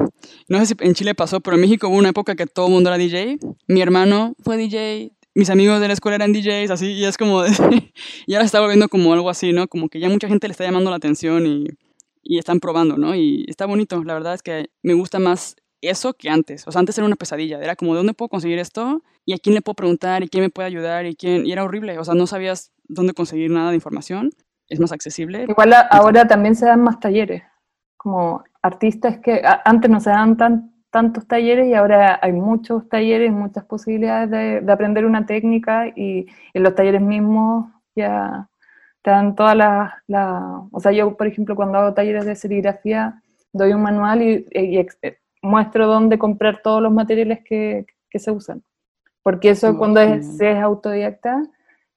No 0.48 0.60
sé 0.60 0.66
si 0.66 0.76
en 0.80 0.94
Chile 0.94 1.14
pasó, 1.16 1.42
pero 1.42 1.56
en 1.56 1.62
México 1.62 1.88
hubo 1.88 1.98
una 1.98 2.10
época 2.10 2.36
que 2.36 2.48
todo 2.48 2.68
el 2.68 2.74
mundo 2.74 2.90
era 2.90 2.98
DJ. 2.98 3.38
Mi 3.68 3.82
hermano 3.82 4.34
fue 4.44 4.58
DJ, 4.58 5.12
mis 5.36 5.50
amigos 5.50 5.80
de 5.82 5.88
la 5.88 5.94
escuela 5.94 6.16
eran 6.16 6.32
DJs, 6.34 6.72
así, 6.72 6.92
y 6.94 7.06
es 7.06 7.18
como, 7.18 7.44
y 8.26 8.34
ahora 8.34 8.44
se 8.44 8.48
está 8.48 8.62
volviendo 8.62 8.88
como 8.90 9.14
algo 9.14 9.30
así, 9.30 9.52
¿no? 9.54 9.68
Como 9.68 9.90
que 9.90 10.00
ya 10.00 10.10
mucha 10.10 10.28
gente 10.28 10.48
le 10.48 10.52
está 10.54 10.64
llamando 10.64 10.90
la 10.90 10.96
atención 10.98 11.46
y, 11.46 11.68
y 12.26 12.40
están 12.40 12.60
probando, 12.60 12.98
¿no? 12.98 13.16
Y 13.16 13.46
está 13.48 13.66
bonito, 13.68 14.04
la 14.04 14.16
verdad 14.16 14.34
es 14.34 14.42
que 14.42 14.72
me 14.82 14.96
gusta 14.96 15.20
más 15.20 15.56
eso 15.82 16.16
que 16.16 16.30
antes. 16.30 16.68
O 16.68 16.72
sea, 16.72 16.80
antes 16.80 16.98
era 16.98 17.06
una 17.06 17.16
pesadilla, 17.16 17.60
era 17.62 17.76
como, 17.76 17.94
¿de 17.94 17.98
dónde 17.98 18.14
puedo 18.14 18.30
conseguir 18.30 18.58
esto? 18.58 19.04
¿Y 19.26 19.34
a 19.34 19.38
quién 19.38 19.54
le 19.54 19.62
puedo 19.62 19.76
preguntar? 19.76 20.24
¿Y 20.24 20.28
quién 20.28 20.44
me 20.44 20.50
puede 20.50 20.68
ayudar? 20.68 21.06
¿Y 21.06 21.16
quién? 21.16 21.46
Y 21.46 21.52
era 21.52 21.64
horrible, 21.64 21.98
o 22.00 22.04
sea, 22.04 22.16
no 22.16 22.26
sabías 22.26 22.72
dónde 22.88 23.14
conseguir 23.14 23.52
nada 23.52 23.70
de 23.70 23.76
información. 23.76 24.32
Es 24.68 24.80
más 24.80 24.92
accesible. 24.92 25.46
Igual 25.48 25.74
ahora 25.92 26.28
también 26.28 26.56
se 26.56 26.66
dan 26.66 26.82
más 26.82 27.00
talleres. 27.00 27.44
Como 27.98 28.44
artistas 28.64 29.20
que 29.20 29.44
antes 29.64 29.92
no 29.92 30.00
se 30.00 30.10
dan 30.10 30.38
tan, 30.38 30.74
tantos 30.90 31.28
talleres 31.28 31.68
y 31.68 31.76
ahora 31.76 32.20
hay 32.20 32.32
muchos 32.32 32.90
talleres, 32.90 33.32
muchas 33.32 33.64
posibilidades 33.66 34.32
de, 34.32 34.62
de 34.62 34.74
aprender 34.74 35.06
una 35.06 35.28
técnica 35.28 35.88
y 35.96 36.26
en 36.56 36.64
los 36.64 36.74
talleres 36.74 37.02
mismos 37.02 37.68
ya 37.96 38.50
te 39.06 39.12
dan 39.12 39.36
todas 39.36 39.56
las, 39.56 39.94
o 40.72 40.80
sea, 40.80 40.92
yo 40.92 41.16
por 41.16 41.28
ejemplo 41.28 41.56
cuando 41.56 41.78
hago 41.78 41.94
talleres 41.94 42.26
de 42.26 42.36
serigrafía, 42.36 43.22
doy 43.54 43.72
un 43.72 43.84
manual 43.84 44.24
y, 44.24 44.48
eh, 44.52 45.20
muestro 45.44 45.86
dónde 45.86 46.18
comprar 46.18 46.64
todos 46.64 46.82
los 46.82 46.92
materiales 46.92 47.42
que, 47.46 47.86
que 48.10 48.18
se 48.18 48.32
usan. 48.32 48.64
Porque 49.22 49.50
eso 49.50 49.78
cuando 49.78 50.00
es, 50.00 50.42
es 50.42 50.58
autodidacta, 50.58 51.44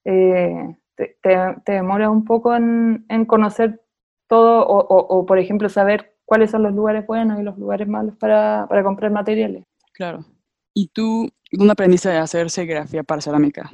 eh, 0.05 0.77
te, 0.97 1.17
te, 1.65 1.73
demora 1.73 2.11
un 2.11 2.27
poco 2.27 2.55
en, 2.55 3.07
en 3.09 3.25
conocer 3.25 3.81
todo 4.27 4.67
o, 4.67 4.79
o, 4.79 5.25
por 5.25 5.39
ejemplo, 5.39 5.71
saber 5.71 6.15
cuáles 6.27 6.51
son 6.51 6.63
los 6.63 6.75
lugares 6.75 7.07
buenos 7.07 7.41
y 7.41 7.43
los 7.43 7.57
lugares 7.57 7.89
malos 7.89 8.17
para, 8.17 8.67
para 8.69 8.85
comprar 8.85 9.11
materiales. 9.11 9.65
Claro. 9.95 10.27
¿Y 10.75 10.89
tú 10.89 11.31
dónde 11.53 11.73
aprendiste 11.73 12.11
a 12.11 12.21
hacer 12.21 12.51
serigrafía 12.51 13.03
para 13.03 13.23
cerámica? 13.23 13.71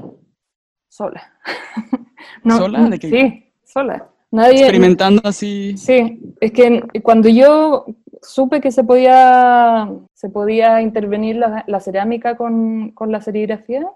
Sola. 0.89 1.33
¿Sola? 2.49 2.89
¿De? 2.89 2.99
Sí, 2.99 3.53
sola. 3.65 4.09
Nadie, 4.31 4.63
Experimentando 4.63 5.23
así. 5.25 5.77
Sí, 5.77 6.21
es 6.41 6.53
que 6.53 6.83
cuando 7.03 7.29
yo 7.29 7.87
supe 8.21 8.61
que 8.61 8.73
se 8.73 8.83
podía, 8.83 9.89
se 10.13 10.29
podía 10.29 10.83
intervenir 10.83 11.37
la, 11.37 11.65
la 11.69 11.81
cerámica 11.81 12.37
con, 12.37 12.91
con, 12.91 13.13
la 13.13 13.21
serigrafía, 13.21 13.87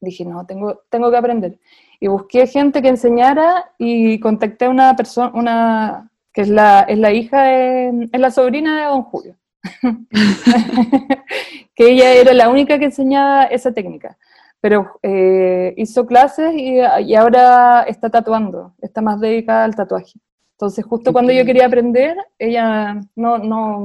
dije, 0.00 0.24
no, 0.24 0.44
tengo, 0.46 0.82
tengo 0.90 1.10
que 1.10 1.16
aprender. 1.16 1.58
Y 2.00 2.08
busqué 2.08 2.46
gente 2.46 2.82
que 2.82 2.88
enseñara 2.88 3.70
y 3.78 4.18
contacté 4.18 4.64
a 4.64 4.70
una 4.70 4.96
persona, 4.96 5.30
una, 5.34 6.10
que 6.32 6.40
es 6.40 6.48
la, 6.48 6.80
es 6.80 6.98
la 6.98 7.12
hija, 7.12 7.44
de, 7.44 8.08
es 8.10 8.20
la 8.20 8.30
sobrina 8.30 8.80
de 8.80 8.84
don 8.86 9.02
Julio. 9.04 9.36
que 11.74 11.90
ella 11.90 12.12
era 12.14 12.34
la 12.34 12.48
única 12.48 12.78
que 12.78 12.86
enseñaba 12.86 13.44
esa 13.44 13.72
técnica 13.72 14.18
pero 14.64 14.98
eh, 15.02 15.74
hizo 15.76 16.06
clases 16.06 16.54
y, 16.54 16.78
y, 16.78 17.14
ahora 17.14 17.82
está 17.82 18.08
tatuando, 18.08 18.72
está 18.80 19.02
más 19.02 19.20
dedicada 19.20 19.66
al 19.66 19.74
tatuaje. 19.74 20.18
Entonces, 20.52 20.86
justo 20.86 21.12
cuando 21.12 21.34
yo 21.34 21.44
quería 21.44 21.66
aprender, 21.66 22.16
ella 22.38 22.98
no, 23.14 23.36
no, 23.36 23.84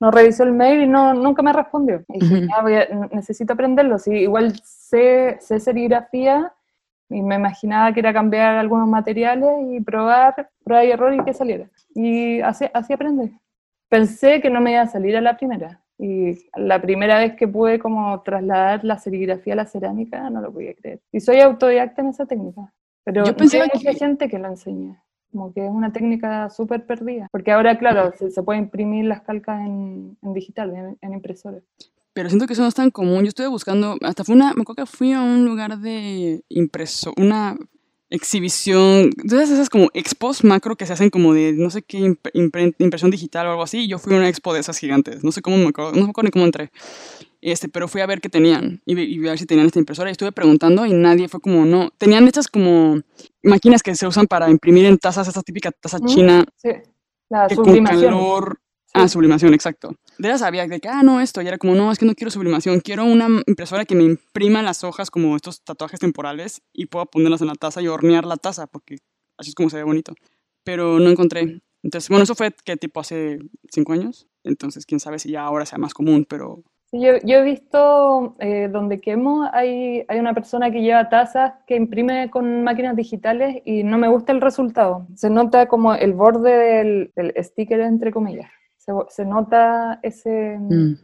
no 0.00 0.10
revisó 0.10 0.42
el 0.42 0.50
mail 0.50 0.82
y 0.82 0.88
no, 0.88 1.14
nunca 1.14 1.42
me 1.42 1.52
respondió. 1.52 2.02
Y 2.08 2.18
dije, 2.18 2.48
ah, 2.52 2.64
necesito 3.12 3.52
aprenderlo. 3.52 4.00
Sí, 4.00 4.10
igual 4.10 4.60
sé, 4.64 5.38
sé 5.40 5.60
serigrafía 5.60 6.52
y 7.08 7.22
me 7.22 7.36
imaginaba 7.36 7.94
que 7.94 8.00
era 8.00 8.12
cambiar 8.12 8.56
algunos 8.56 8.88
materiales 8.88 9.48
y 9.70 9.80
probar, 9.80 10.50
prueba 10.64 10.84
y 10.84 10.90
error 10.90 11.14
y 11.14 11.22
que 11.22 11.34
saliera. 11.34 11.70
Y 11.94 12.40
así, 12.40 12.66
así 12.74 12.92
aprendí. 12.92 13.30
Pensé 13.88 14.40
que 14.40 14.50
no 14.50 14.60
me 14.60 14.72
iba 14.72 14.82
a 14.82 14.88
salir 14.88 15.16
a 15.16 15.20
la 15.20 15.36
primera, 15.36 15.79
y 16.02 16.38
la 16.56 16.80
primera 16.80 17.18
vez 17.18 17.36
que 17.36 17.46
pude 17.46 17.78
como 17.78 18.22
trasladar 18.22 18.82
la 18.84 18.98
serigrafía 18.98 19.52
a 19.52 19.56
la 19.56 19.66
cerámica, 19.66 20.30
no 20.30 20.40
lo 20.40 20.50
podía 20.50 20.74
creer. 20.74 21.00
Y 21.12 21.20
soy 21.20 21.40
autodidacta 21.40 22.00
en 22.00 22.08
esa 22.08 22.24
técnica. 22.24 22.72
Pero 23.04 23.26
yo 23.26 23.36
pensé 23.36 23.60
que 23.70 23.88
hay 23.88 23.94
gente 23.94 24.28
que 24.28 24.38
lo 24.38 24.48
enseña. 24.48 25.04
Como 25.30 25.52
que 25.52 25.66
es 25.66 25.70
una 25.70 25.92
técnica 25.92 26.48
súper 26.48 26.86
perdida. 26.86 27.28
Porque 27.30 27.52
ahora, 27.52 27.78
claro, 27.78 28.12
se, 28.16 28.30
se, 28.30 28.42
puede 28.42 28.58
imprimir 28.58 29.04
las 29.04 29.20
calcas 29.20 29.60
en, 29.60 30.16
en 30.22 30.32
digital, 30.32 30.74
en, 30.74 30.98
en 31.00 31.12
impresora 31.12 31.58
pero 32.12 32.28
siento 32.28 32.46
que 32.46 32.54
eso 32.54 32.62
no 32.62 32.68
es 32.68 32.74
tan 32.74 32.90
común. 32.90 33.22
Yo 33.22 33.28
estuve 33.28 33.46
buscando, 33.46 33.96
hasta 34.02 34.24
fue 34.24 34.34
una, 34.34 34.52
me 34.54 34.62
acuerdo 34.62 34.84
que 34.84 34.90
fui 34.90 35.12
a 35.12 35.22
un 35.22 35.44
lugar 35.44 35.78
de 35.78 36.42
impreso, 36.48 37.14
una 37.16 37.56
exhibición, 38.10 39.10
entonces 39.22 39.50
esas 39.50 39.70
como 39.70 39.88
expos 39.94 40.44
macro 40.44 40.76
que 40.76 40.86
se 40.86 40.92
hacen 40.92 41.10
como 41.10 41.32
de 41.32 41.52
no 41.52 41.70
sé 41.70 41.82
qué 41.82 42.16
impresión 42.78 43.10
digital 43.10 43.46
o 43.46 43.50
algo 43.50 43.62
así, 43.62 43.86
yo 43.88 43.98
fui 43.98 44.14
a 44.14 44.18
una 44.18 44.28
expo 44.28 44.52
de 44.52 44.60
esas 44.60 44.78
gigantes, 44.78 45.22
no 45.24 45.32
sé 45.32 45.42
cómo 45.42 45.56
me 45.56 45.68
acuerdo, 45.68 45.92
no 45.92 46.04
me 46.04 46.10
acuerdo 46.10 46.26
ni 46.26 46.30
cómo 46.32 46.44
entré, 46.44 46.70
este, 47.40 47.68
pero 47.68 47.88
fui 47.88 48.00
a 48.00 48.06
ver 48.06 48.20
qué 48.20 48.28
tenían 48.28 48.82
y, 48.84 49.00
y 49.00 49.18
a 49.26 49.30
ver 49.30 49.38
si 49.38 49.46
tenían 49.46 49.66
esta 49.66 49.78
impresora 49.78 50.10
y 50.10 50.12
estuve 50.12 50.32
preguntando 50.32 50.84
y 50.86 50.92
nadie 50.92 51.28
fue 51.28 51.40
como, 51.40 51.64
no, 51.64 51.90
tenían 51.98 52.26
estas 52.26 52.48
como 52.48 53.00
máquinas 53.42 53.82
que 53.82 53.94
se 53.94 54.06
usan 54.06 54.26
para 54.26 54.50
imprimir 54.50 54.86
en 54.86 54.98
tazas, 54.98 55.28
esta 55.28 55.42
típica 55.42 55.70
taza 55.70 56.00
china, 56.00 56.44
sí. 56.56 56.70
la 57.28 57.48
sublimación. 57.48 58.12
Con 58.12 58.20
calor, 58.20 58.60
Ah, 58.92 59.08
sublimación, 59.08 59.54
exacto. 59.54 59.94
De 60.20 60.28
ella 60.28 60.36
sabía 60.36 60.66
de 60.66 60.80
que, 60.80 60.88
ah, 60.90 61.02
no, 61.02 61.18
esto. 61.18 61.40
Y 61.40 61.48
era 61.48 61.56
como, 61.56 61.74
no, 61.74 61.90
es 61.90 61.98
que 61.98 62.04
no 62.04 62.14
quiero 62.14 62.30
sublimación. 62.30 62.80
Quiero 62.80 63.06
una 63.06 63.26
impresora 63.46 63.86
que 63.86 63.94
me 63.94 64.04
imprima 64.04 64.62
las 64.62 64.84
hojas 64.84 65.10
como 65.10 65.34
estos 65.34 65.64
tatuajes 65.64 65.98
temporales 65.98 66.60
y 66.74 66.86
pueda 66.86 67.06
ponerlas 67.06 67.40
en 67.40 67.46
la 67.46 67.54
taza 67.54 67.80
y 67.80 67.88
hornear 67.88 68.26
la 68.26 68.36
taza, 68.36 68.66
porque 68.66 68.98
así 69.38 69.48
es 69.48 69.54
como 69.54 69.70
se 69.70 69.78
ve 69.78 69.82
bonito. 69.82 70.12
Pero 70.62 70.98
no 70.98 71.08
encontré. 71.08 71.62
Entonces, 71.82 72.10
bueno, 72.10 72.24
eso 72.24 72.34
fue 72.34 72.52
que 72.52 72.76
tipo 72.76 73.00
hace 73.00 73.38
cinco 73.72 73.94
años. 73.94 74.28
Entonces, 74.44 74.84
quién 74.84 75.00
sabe 75.00 75.18
si 75.18 75.30
ya 75.30 75.40
ahora 75.40 75.64
sea 75.64 75.78
más 75.78 75.94
común, 75.94 76.26
pero 76.28 76.64
yo, 76.92 77.12
yo, 77.24 77.38
he 77.38 77.42
visto 77.42 78.36
eh, 78.40 78.68
donde 78.70 79.00
quemo, 79.00 79.48
hay, 79.52 80.04
hay 80.06 80.18
una 80.18 80.34
persona 80.34 80.70
que 80.70 80.82
lleva 80.82 81.08
tazas 81.08 81.54
que 81.66 81.76
imprime 81.76 82.28
con 82.30 82.62
máquinas 82.62 82.94
digitales 82.94 83.62
y 83.64 83.84
no 83.84 83.96
me 83.96 84.08
gusta 84.08 84.32
el 84.32 84.42
resultado. 84.42 85.06
Se 85.14 85.30
nota 85.30 85.66
como 85.66 85.94
el 85.94 86.12
borde 86.12 87.10
del 87.14 87.34
sticker, 87.42 87.80
entre 87.80 88.12
comillas 88.12 88.50
se, 89.08 89.24
nota 89.24 90.00
ese 90.02 90.58
mm. 90.58 90.94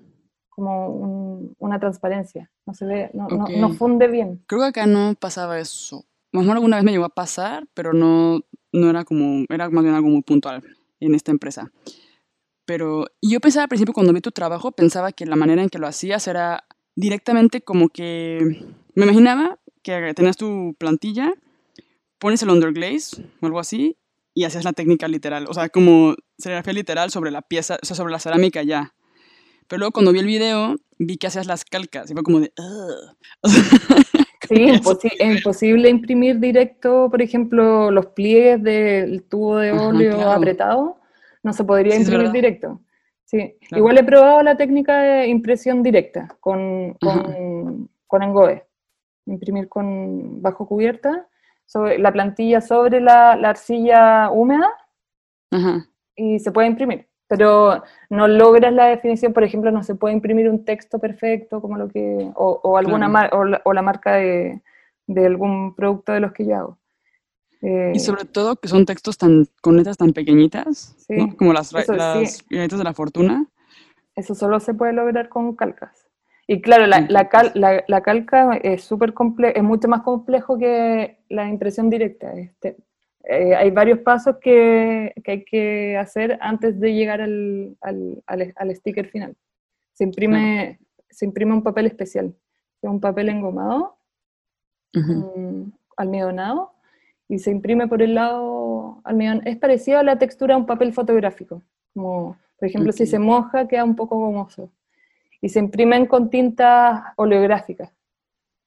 como 0.48 1.54
una 1.58 1.78
transparencia, 1.78 2.50
no 2.64 2.74
se 2.74 2.86
ve, 2.86 3.10
no, 3.12 3.28
no, 3.28 3.74
funde 3.74 4.08
bien. 4.08 4.42
Creo 4.46 4.62
que 4.62 4.68
acá 4.68 4.86
no 4.86 5.14
pasaba 5.14 5.58
eso. 5.60 6.04
Mejor 6.32 6.52
alguna 6.52 6.76
vez 6.76 6.84
me 6.84 6.92
llegó 6.92 7.04
a 7.04 7.14
pasar, 7.14 7.66
pero 7.74 7.92
no, 7.92 8.40
no 8.72 8.90
era 8.90 9.04
como, 9.04 9.44
era 9.48 9.68
más 9.70 9.84
bien 9.84 9.94
algo 9.94 10.08
muy 10.08 10.22
puntual 10.22 10.62
en 11.00 11.14
esta 11.14 11.30
empresa. 11.30 11.70
Pero 12.64 13.06
yo 13.22 13.40
pensaba 13.40 13.64
al 13.64 13.68
principio 13.68 13.94
cuando 13.94 14.12
vi 14.12 14.20
tu 14.20 14.32
trabajo, 14.32 14.72
pensaba 14.72 15.12
que 15.12 15.26
la 15.26 15.36
manera 15.36 15.62
en 15.62 15.68
que 15.68 15.78
lo 15.78 15.86
hacías 15.86 16.26
era 16.26 16.64
directamente 16.96 17.60
como 17.60 17.90
que, 17.90 18.64
me 18.94 19.04
imaginaba 19.04 19.58
que 19.82 20.14
tenías 20.14 20.36
tu 20.36 20.74
plantilla, 20.78 21.32
pones 22.18 22.42
el 22.42 22.50
underglaze 22.50 23.22
o 23.40 23.46
algo 23.46 23.60
así, 23.60 23.96
y 24.36 24.44
hacías 24.44 24.64
la 24.64 24.74
técnica 24.74 25.08
literal, 25.08 25.46
o 25.48 25.54
sea, 25.54 25.70
como 25.70 26.14
serigrafía 26.36 26.74
literal 26.74 27.10
sobre 27.10 27.30
la 27.30 27.40
pieza, 27.40 27.78
o 27.82 27.86
sea, 27.86 27.96
sobre 27.96 28.12
la 28.12 28.18
cerámica 28.18 28.62
ya. 28.62 28.92
Pero 29.66 29.78
luego 29.78 29.92
cuando 29.92 30.12
vi 30.12 30.18
el 30.18 30.26
video, 30.26 30.76
vi 30.98 31.16
que 31.16 31.28
hacías 31.28 31.46
las 31.46 31.64
calcas 31.64 32.10
y 32.10 32.12
fue 32.12 32.22
como 32.22 32.40
de... 32.40 32.52
sí, 34.46 34.66
es 35.18 35.36
imposible 35.38 35.88
imprimir 35.88 36.38
directo, 36.38 37.08
por 37.10 37.22
ejemplo, 37.22 37.90
los 37.90 38.08
pliegues 38.08 38.62
del 38.62 39.22
tubo 39.22 39.56
de 39.56 39.72
óleo 39.72 40.30
apretado, 40.30 40.98
no 41.42 41.54
se 41.54 41.64
podría 41.64 41.96
imprimir 41.96 42.30
directo. 42.30 42.82
Sí, 43.24 43.56
igual 43.70 43.96
he 43.96 44.04
probado 44.04 44.42
la 44.42 44.58
técnica 44.58 44.98
de 45.00 45.28
impresión 45.28 45.82
directa 45.82 46.28
con, 46.40 46.92
con, 47.00 47.88
con 48.06 48.62
imprimir 49.24 49.70
con 49.70 50.42
bajo 50.42 50.68
cubierta 50.68 51.26
sobre, 51.66 51.98
la 51.98 52.12
plantilla 52.12 52.60
sobre 52.60 53.00
la, 53.00 53.32
arcilla 53.32 54.30
húmeda 54.30 54.70
y 56.14 56.38
se 56.38 56.52
puede 56.52 56.68
imprimir. 56.68 57.06
Pero 57.28 57.82
no 58.08 58.28
logras 58.28 58.72
la 58.72 58.86
definición, 58.86 59.32
por 59.32 59.42
ejemplo, 59.42 59.72
no 59.72 59.82
se 59.82 59.96
puede 59.96 60.14
imprimir 60.14 60.48
un 60.48 60.64
texto 60.64 60.98
perfecto 61.00 61.60
como 61.60 61.76
lo 61.76 61.88
que, 61.88 62.30
o, 62.36 62.78
alguna 62.78 63.30
o, 63.32 63.72
la, 63.72 63.82
marca 63.82 64.14
de, 64.14 64.62
algún 65.16 65.74
producto 65.74 66.12
de 66.12 66.20
los 66.20 66.32
que 66.32 66.46
yo 66.46 66.56
hago. 66.56 66.78
y 67.60 67.98
sobre 67.98 68.26
todo 68.26 68.56
que 68.56 68.68
son 68.68 68.86
textos 68.86 69.18
tan, 69.18 69.46
con 69.60 69.76
letras 69.76 69.96
tan 69.96 70.12
pequeñitas, 70.12 70.96
como 71.36 71.52
las, 71.52 71.72
las 71.72 71.86
de 72.48 72.84
la 72.84 72.94
fortuna. 72.94 73.46
Eso 74.14 74.34
solo 74.34 74.60
se 74.60 74.72
puede 74.72 74.92
lograr 74.92 75.28
con 75.28 75.54
calcas. 75.56 76.05
Y 76.48 76.60
claro, 76.60 76.86
la, 76.86 77.00
la, 77.00 77.84
la, 77.88 78.00
calca 78.02 78.56
es 78.62 78.84
súper 78.84 79.12
es 79.52 79.62
mucho 79.64 79.88
más 79.88 80.02
complejo 80.02 80.56
que 80.56 81.18
la 81.28 81.48
impresión 81.48 81.90
directa. 81.90 82.32
Este, 82.34 82.76
eh, 83.24 83.56
hay 83.56 83.72
varios 83.72 83.98
pasos 84.00 84.36
que, 84.40 85.12
que, 85.24 85.32
hay 85.32 85.44
que 85.44 85.96
hacer 85.96 86.38
antes 86.40 86.78
de 86.78 86.94
llegar 86.94 87.20
al, 87.20 87.76
al, 87.80 88.22
al, 88.54 88.76
sticker 88.76 89.08
final. 89.08 89.34
Se 89.92 90.04
imprime, 90.04 90.78
se 91.10 91.24
imprime 91.24 91.52
un 91.52 91.64
papel 91.64 91.86
especial, 91.86 92.32
es 92.80 92.88
un 92.88 93.00
papel 93.00 93.28
engomado, 93.28 93.98
almidonado, 95.96 96.74
y 97.28 97.40
se 97.40 97.50
imprime 97.50 97.88
por 97.88 98.02
el 98.02 98.14
lado 98.14 99.00
almidonado. 99.02 99.42
Es 99.46 99.56
parecido 99.56 99.98
a 99.98 100.04
la 100.04 100.18
textura 100.18 100.54
de 100.54 100.60
un 100.60 100.66
papel 100.66 100.92
fotográfico, 100.92 101.60
como 101.92 102.36
por 102.56 102.68
ejemplo 102.68 102.92
si 102.92 103.04
se 103.04 103.18
moja 103.18 103.66
queda 103.66 103.82
un 103.82 103.96
poco 103.96 104.16
gomoso 104.16 104.70
y 105.46 105.48
se 105.48 105.60
imprimen 105.60 106.06
con 106.06 106.28
tintas 106.28 107.04
oleográficas. 107.14 107.92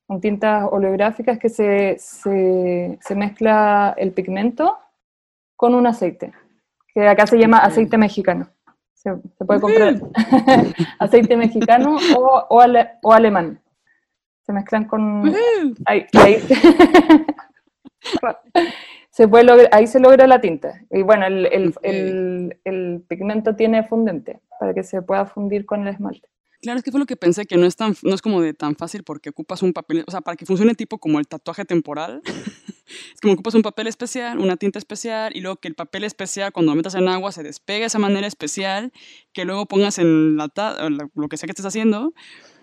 Con 0.08 0.22
tintas 0.22 0.66
oleográficas 0.72 1.38
que 1.38 1.50
se, 1.50 1.98
se, 2.00 3.16
mezcla 3.16 3.94
el 3.98 4.14
pigmento 4.14 4.78
con 5.58 5.76
un 5.76 5.86
aceite, 5.88 6.32
que 6.94 7.06
acá 7.06 7.28
se 7.28 7.38
llama 7.38 7.58
aceite 7.58 7.98
mexicano. 7.98 8.48
Se, 8.94 9.14
puede 9.46 9.60
comprar 9.60 9.96
aceite 11.00 11.36
mexicano 11.36 11.98
o, 12.16 12.48
o, 13.04 13.12
alemán. 13.12 13.62
Se 14.46 14.54
mezclan 14.54 14.86
con... 14.86 15.36
Ahí, 15.86 16.08
se 19.12 19.28
puede 19.28 19.68
ahí 19.74 19.86
se 19.86 20.00
logra 20.00 20.28
la 20.28 20.40
tinta. 20.40 20.80
Y 20.90 21.02
bueno, 21.02 21.26
el, 21.26 21.46
el, 21.48 21.74
el, 21.84 22.58
el, 22.64 23.04
pigmento 23.06 23.58
tiene 23.58 23.84
fundente 23.84 24.40
para 24.62 24.74
que 24.74 24.84
se 24.84 25.02
pueda 25.02 25.26
fundir 25.26 25.66
con 25.66 25.82
el 25.82 25.90
esmalte. 25.90 26.30
Claro, 26.62 26.78
es 26.78 26.84
que 26.84 26.91
fue 26.91 26.99
lo 26.99 27.05
que 27.05 27.16
pensé, 27.16 27.45
que 27.45 27.57
no 27.57 27.66
es, 27.66 27.76
tan, 27.76 27.95
no 28.03 28.14
es 28.14 28.22
como 28.22 28.41
de 28.41 28.53
tan 28.53 28.76
fácil 28.76 29.03
porque 29.03 29.30
ocupas 29.30 29.64
un 29.64 29.74
papel, 29.74 30.03
o 30.07 30.12
sea, 30.12 30.22
para 30.22 30.36
que 30.36 30.45
funcione 30.45 30.76
tipo 30.76 30.97
como 30.97 31.20
el 31.20 31.28
tatuaje 31.28 31.64
temporal, 31.66 32.22
Es 33.14 33.22
como 33.22 33.34
ocupas 33.34 33.55
un 33.55 33.62
papel 33.62 33.88
especial, 33.88 34.39
una 34.39 34.57
tinta 34.57 34.80
especial, 34.80 35.36
y 35.36 35.41
luego 35.41 35.57
que 35.57 35.68
el 35.68 35.76
papel 35.76 36.03
especial, 36.03 36.51
cuando 36.51 36.72
lo 36.72 36.76
metas 36.76 36.95
en 36.95 37.07
agua, 37.07 37.32
se 37.32 37.43
despegue 37.43 37.82
de 37.82 37.86
esa 37.86 37.99
manera 37.99 38.28
especial, 38.28 38.91
que 39.34 39.45
luego 39.45 39.66
pongas 39.66 39.99
en 39.99 40.38
la, 40.38 40.49
lo 41.16 41.28
que 41.28 41.38
sea 41.38 41.47
que 41.47 41.51
estés 41.51 41.66
haciendo, 41.66 42.14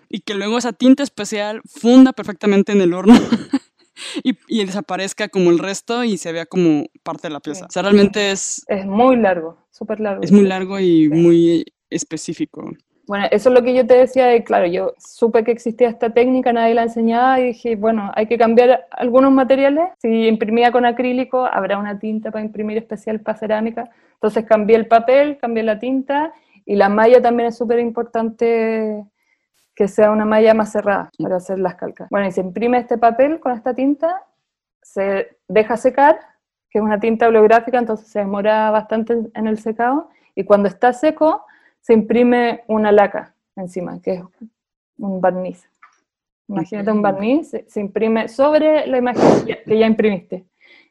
y 0.09 0.21
que 0.21 0.35
luego 0.35 0.57
esa 0.57 0.73
tinta 0.73 1.03
especial 1.03 1.61
funda 1.65 2.13
perfectamente 2.13 2.71
en 2.71 2.81
el 2.81 2.93
horno. 2.93 3.13
y, 4.23 4.37
y, 4.47 4.65
desaparezca 4.65 5.29
como 5.29 5.49
el 5.49 5.59
resto 5.59 6.03
y 6.03 6.17
se 6.17 6.31
vea 6.31 6.45
como 6.45 6.85
parte 7.03 7.27
de 7.27 7.33
la 7.33 7.39
pieza. 7.39 7.65
O 7.65 7.71
sea, 7.71 7.81
realmente 7.81 8.31
es... 8.31 8.63
Es 8.67 8.85
muy 8.85 9.15
largo, 9.17 9.57
súper 9.71 9.99
largo. 9.99 10.23
Es 10.23 10.31
muy 10.31 10.43
largo 10.43 10.79
y 10.79 11.09
muy 11.09 11.65
específico. 11.89 12.71
Bueno, 13.07 13.25
eso 13.31 13.49
es 13.49 13.55
lo 13.55 13.63
que 13.63 13.73
yo 13.73 13.87
te 13.87 13.93
decía, 13.93 14.27
de, 14.27 14.43
claro, 14.43 14.65
yo 14.65 14.93
supe 14.97 15.45
que 15.45 15.51
existía 15.51 15.87
esta 15.87 16.09
técnica, 16.09 16.51
nadie 16.51 16.73
la 16.73 16.83
enseñaba 16.83 17.39
y 17.39 17.45
dije, 17.45 17.77
bueno, 17.77 18.11
hay 18.13 18.27
que 18.27 18.37
cambiar 18.37 18.85
algunos 18.91 19.31
materiales. 19.31 19.89
Si 19.99 20.27
imprimía 20.27 20.73
con 20.73 20.85
acrílico, 20.85 21.45
habrá 21.45 21.77
una 21.77 21.97
tinta 21.99 22.31
para 22.31 22.43
imprimir 22.43 22.77
especial 22.77 23.21
para 23.21 23.37
cerámica. 23.37 23.89
Entonces 24.15 24.45
cambié 24.45 24.75
el 24.75 24.87
papel, 24.87 25.37
cambié 25.37 25.63
la 25.63 25.79
tinta 25.79 26.33
y 26.65 26.75
la 26.75 26.89
malla 26.89 27.21
también 27.21 27.47
es 27.47 27.57
súper 27.57 27.79
importante 27.79 29.05
que 29.73 29.87
sea 29.87 30.11
una 30.11 30.25
malla 30.25 30.53
más 30.53 30.73
cerrada 30.73 31.09
para 31.17 31.37
hacer 31.37 31.59
las 31.59 31.75
calcas. 31.75 32.09
Bueno, 32.09 32.27
y 32.27 32.31
se 32.31 32.41
imprime 32.41 32.79
este 32.79 32.97
papel 32.97 33.39
con 33.39 33.53
esta 33.53 33.73
tinta, 33.73 34.23
se 34.81 35.37
deja 35.47 35.77
secar, 35.77 36.19
que 36.69 36.79
es 36.79 36.83
una 36.83 36.99
tinta 36.99 37.27
oleográfica, 37.27 37.77
entonces 37.77 38.07
se 38.07 38.19
demora 38.19 38.69
bastante 38.71 39.13
en 39.33 39.47
el 39.47 39.59
secado, 39.59 40.09
y 40.35 40.43
cuando 40.43 40.67
está 40.67 40.91
seco, 40.93 41.45
se 41.87 41.93
imprime 41.93 42.65
una 42.67 42.91
laca 42.91 43.33
encima, 43.55 44.01
que 44.01 44.15
es 44.15 44.21
un 44.97 45.21
barniz. 45.21 45.69
Imagínate 46.49 46.91
un 46.91 47.01
barniz, 47.01 47.55
se, 47.65 47.79
imprime 47.79 48.27
sobre 48.27 48.85
la 48.87 48.97
imagen 48.97 49.23
que 49.45 49.79
ya, 49.79 49.87
imprimiste. 49.87 50.43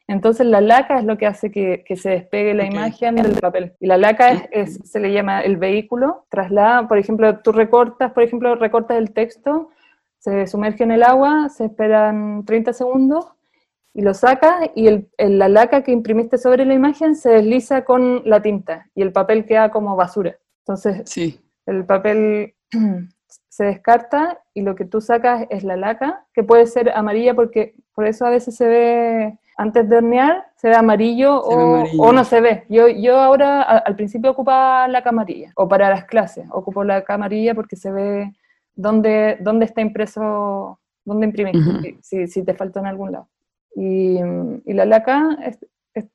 Entonces 0.07 0.47
la 0.47 0.59
laca 0.59 0.97
es 0.97 1.05
lo 1.05 1.15
que 1.15 1.27
hace 1.27 1.51
que, 1.51 1.83
se 1.95 2.09
despegue 2.09 2.55
la 2.55 2.65
imagen 2.65 3.15
del 3.15 3.39
papel. 3.39 3.75
Y 3.79 3.85
la 3.85 3.99
laca 3.99 4.47
es, 4.51 4.79
se 4.85 4.99
le 4.99 5.13
llama 5.13 5.41
el 5.41 5.57
vehículo, 5.57 6.25
traslada, 6.29 6.87
por 6.87 6.97
ejemplo, 6.97 7.41
tú 7.41 7.51
recortas, 7.51 8.11
por 8.11 8.23
ejemplo, 8.23 8.55
recortas 8.55 8.97
el 8.97 9.13
texto, 9.13 9.69
se 10.17 10.47
sumerge 10.47 10.83
en 10.83 10.93
el 10.93 11.03
agua, 11.03 11.49
se 11.49 11.65
esperan 11.65 12.43
30 12.43 12.73
segundos 12.73 13.27
y 13.93 14.01
lo 14.01 14.15
sacas 14.15 14.71
y 14.73 14.87
el, 14.87 15.09
la 15.19 15.47
laca 15.47 15.83
que 15.83 15.91
imprimiste 15.91 16.39
sobre 16.39 16.65
la 16.65 16.73
imagen 16.73 17.15
se 17.15 17.29
desliza 17.29 17.85
con 17.85 18.23
la 18.27 18.41
tinta 18.41 18.89
y 18.95 19.03
el 19.03 19.11
papel 19.11 19.45
queda 19.45 19.69
como 19.69 19.95
basura. 19.95 20.39
Entonces, 20.67 21.03
sí. 21.05 21.39
el 21.65 21.85
papel 21.85 22.53
se 23.49 23.63
descarta 23.63 24.41
y 24.53 24.61
lo 24.61 24.75
que 24.75 24.83
tú 24.83 24.99
sacas 24.99 25.47
es 25.49 25.63
la 25.63 25.77
laca, 25.77 26.25
que 26.33 26.43
puede 26.43 26.65
ser 26.65 26.89
amarilla 26.89 27.33
porque 27.33 27.75
por 27.95 28.05
eso 28.05 28.25
a 28.25 28.29
veces 28.29 28.55
se 28.55 28.67
ve, 28.67 29.39
antes 29.55 29.87
de 29.87 29.95
hornear, 29.95 30.45
se 30.57 30.67
ve 30.67 30.75
amarillo, 30.75 31.41
o, 31.41 32.11
no 32.11 32.23
se 32.25 32.41
ve. 32.41 32.65
Yo, 32.67 32.89
yo 32.89 33.17
ahora 33.17 33.61
al 33.61 33.95
principio 33.95 34.31
ocupaba 34.31 34.89
la 34.89 34.99
amarilla, 35.05 35.53
o 35.55 35.69
para 35.69 35.89
las 35.89 36.03
clases, 36.03 36.45
ocupo 36.51 36.83
la 36.83 37.03
amarilla 37.07 37.55
porque 37.55 37.77
se 37.77 37.91
ve 37.91 38.33
dónde, 38.75 39.37
dónde 39.39 39.65
está 39.65 39.79
impreso, 39.79 40.79
dónde 41.05 41.27
imprimiste, 41.27 41.97
si, 42.01 42.27
si, 42.27 42.43
te 42.43 42.53
faltó 42.53 42.79
en 42.79 42.87
algún 42.87 43.13
lado. 43.13 43.29
Y, 43.73 44.19
y 44.65 44.73
la 44.73 44.85
laca, 44.85 45.37
es, 45.45 45.59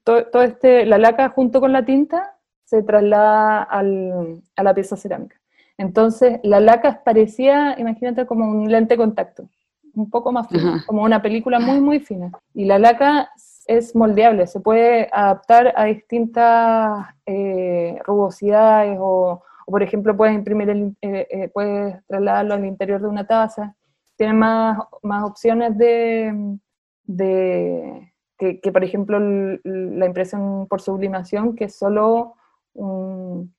todo 0.04 0.42
este, 0.42 0.84
la 0.84 0.98
laca 0.98 1.30
junto 1.30 1.60
con 1.60 1.72
la 1.72 1.86
tinta 1.86 2.31
se 2.72 2.82
traslada 2.82 3.62
a 3.62 4.62
la 4.62 4.74
pieza 4.74 4.96
cerámica. 4.96 5.36
Entonces, 5.76 6.40
la 6.42 6.58
laca 6.58 7.02
parecía, 7.04 7.76
imagínate, 7.78 8.24
como 8.24 8.46
un 8.46 8.70
lente 8.70 8.94
de 8.94 8.98
contacto, 8.98 9.48
un 9.94 10.08
poco 10.08 10.32
más 10.32 10.48
fino, 10.48 10.78
como 10.86 11.02
una 11.02 11.20
película 11.20 11.60
muy, 11.60 11.82
muy 11.82 12.00
fina. 12.00 12.32
Y 12.54 12.64
la 12.64 12.78
laca 12.78 13.30
es 13.66 13.94
moldeable, 13.94 14.46
se 14.46 14.60
puede 14.60 15.08
adaptar 15.12 15.74
a 15.76 15.84
distintas 15.84 17.06
eh, 17.26 17.98
rugosidades 18.06 18.96
o, 18.98 19.42
por 19.66 19.82
ejemplo, 19.82 20.16
puedes 20.16 20.34
imprimir, 20.34 20.70
el, 20.70 20.96
eh, 21.02 21.26
eh, 21.30 21.48
puedes 21.52 22.02
trasladarlo 22.06 22.54
al 22.54 22.64
interior 22.64 23.02
de 23.02 23.08
una 23.08 23.26
taza. 23.26 23.74
Tiene 24.16 24.32
más, 24.32 24.78
más 25.02 25.24
opciones 25.24 25.76
de, 25.76 26.58
de 27.04 28.12
que, 28.38 28.72
por 28.72 28.82
ejemplo, 28.82 29.18
la 29.20 30.06
impresión 30.06 30.66
por 30.68 30.80
sublimación, 30.80 31.54
que 31.54 31.64
es 31.64 31.76
solo 31.76 32.34
en 32.74 33.52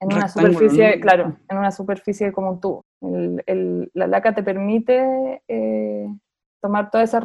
una 0.00 0.28
superficie, 0.28 1.00
claro, 1.00 1.36
en 1.48 1.56
una 1.56 1.70
superficie 1.70 2.32
como 2.32 2.50
un 2.50 2.60
tubo. 2.60 2.84
la 3.00 4.06
laca 4.06 4.34
te 4.34 4.42
permite 4.42 5.42
eh, 5.48 6.08
tomar 6.60 6.90
todas 6.90 7.10
esas 7.10 7.22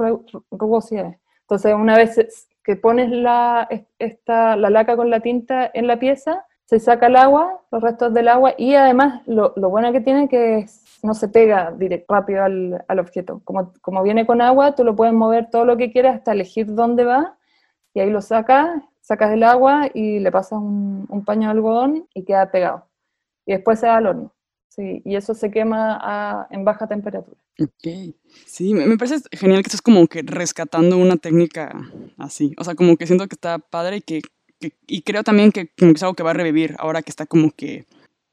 rugosidades. 0.51 1.17
Entonces, 1.41 1.73
una 1.73 1.97
vez 1.97 2.47
que 2.63 2.75
pones 2.75 3.09
la, 3.09 3.67
esta, 3.97 4.55
la 4.55 4.69
laca 4.69 4.95
con 4.95 5.09
la 5.09 5.21
tinta 5.21 5.69
en 5.73 5.87
la 5.87 5.97
pieza, 5.97 6.45
se 6.65 6.79
saca 6.79 7.07
el 7.07 7.15
agua, 7.15 7.63
los 7.71 7.81
restos 7.81 8.13
del 8.13 8.27
agua, 8.27 8.53
y 8.57 8.75
además 8.75 9.23
lo, 9.25 9.53
lo 9.55 9.69
bueno 9.69 9.91
que 9.91 10.01
tiene 10.01 10.29
que 10.29 10.67
no 11.01 11.15
se 11.15 11.27
pega 11.29 11.71
directo, 11.71 12.13
rápido 12.13 12.43
al, 12.43 12.85
al, 12.87 12.99
objeto. 12.99 13.41
Como, 13.43 13.73
como 13.81 14.03
viene 14.03 14.27
con 14.27 14.41
agua, 14.41 14.75
tú 14.75 14.83
lo 14.83 14.95
puedes 14.95 15.13
mover 15.15 15.49
todo 15.49 15.65
lo 15.65 15.77
que 15.77 15.91
quieras 15.91 16.17
hasta 16.17 16.33
elegir 16.33 16.75
dónde 16.75 17.05
va, 17.05 17.37
y 17.95 18.01
ahí 18.01 18.11
lo 18.11 18.21
sacas 18.21 18.83
sacas 19.09 19.31
el 19.31 19.41
agua 19.41 19.89
y 19.91 20.19
le 20.19 20.31
pasas 20.31 20.59
un, 20.59 21.23
paño 21.25 21.47
de 21.47 21.53
algodón 21.53 22.07
y 22.13 22.25
queda 22.25 22.51
pegado. 22.51 22.85
Y 23.43 23.53
después 23.53 23.79
se 23.79 23.87
va 23.87 23.97
al 23.97 24.05
horno. 24.05 24.35
Sí, 24.67 25.01
y 25.03 25.15
eso 25.15 25.33
se 25.33 25.49
quema 25.49 26.47
en 26.51 26.63
baja 26.63 26.85
temperatura. 26.85 27.35
Ok. 27.59 28.13
Sí, 28.45 28.75
me, 28.75 28.97
parece 28.97 29.27
genial 29.31 29.63
que 29.63 29.69
estás 29.69 29.81
como 29.81 30.05
que 30.05 30.21
rescatando 30.21 30.95
una 30.97 31.17
técnica 31.17 31.71
así. 32.19 32.53
O 32.59 32.63
sea, 32.63 32.75
como 32.75 32.97
que 32.97 33.07
siento 33.07 33.27
que 33.27 33.33
está 33.33 33.57
padre 33.57 33.97
y 33.97 34.01
que, 34.01 34.21
y 34.85 35.01
creo 35.01 35.23
también 35.23 35.51
que, 35.51 35.69
que 35.69 35.89
es 35.89 36.03
algo 36.03 36.13
que 36.13 36.21
va 36.21 36.29
a 36.29 36.35
revivir 36.35 36.75
ahora 36.77 37.01
que 37.01 37.09
está 37.09 37.25
como 37.25 37.49
que 37.49 37.87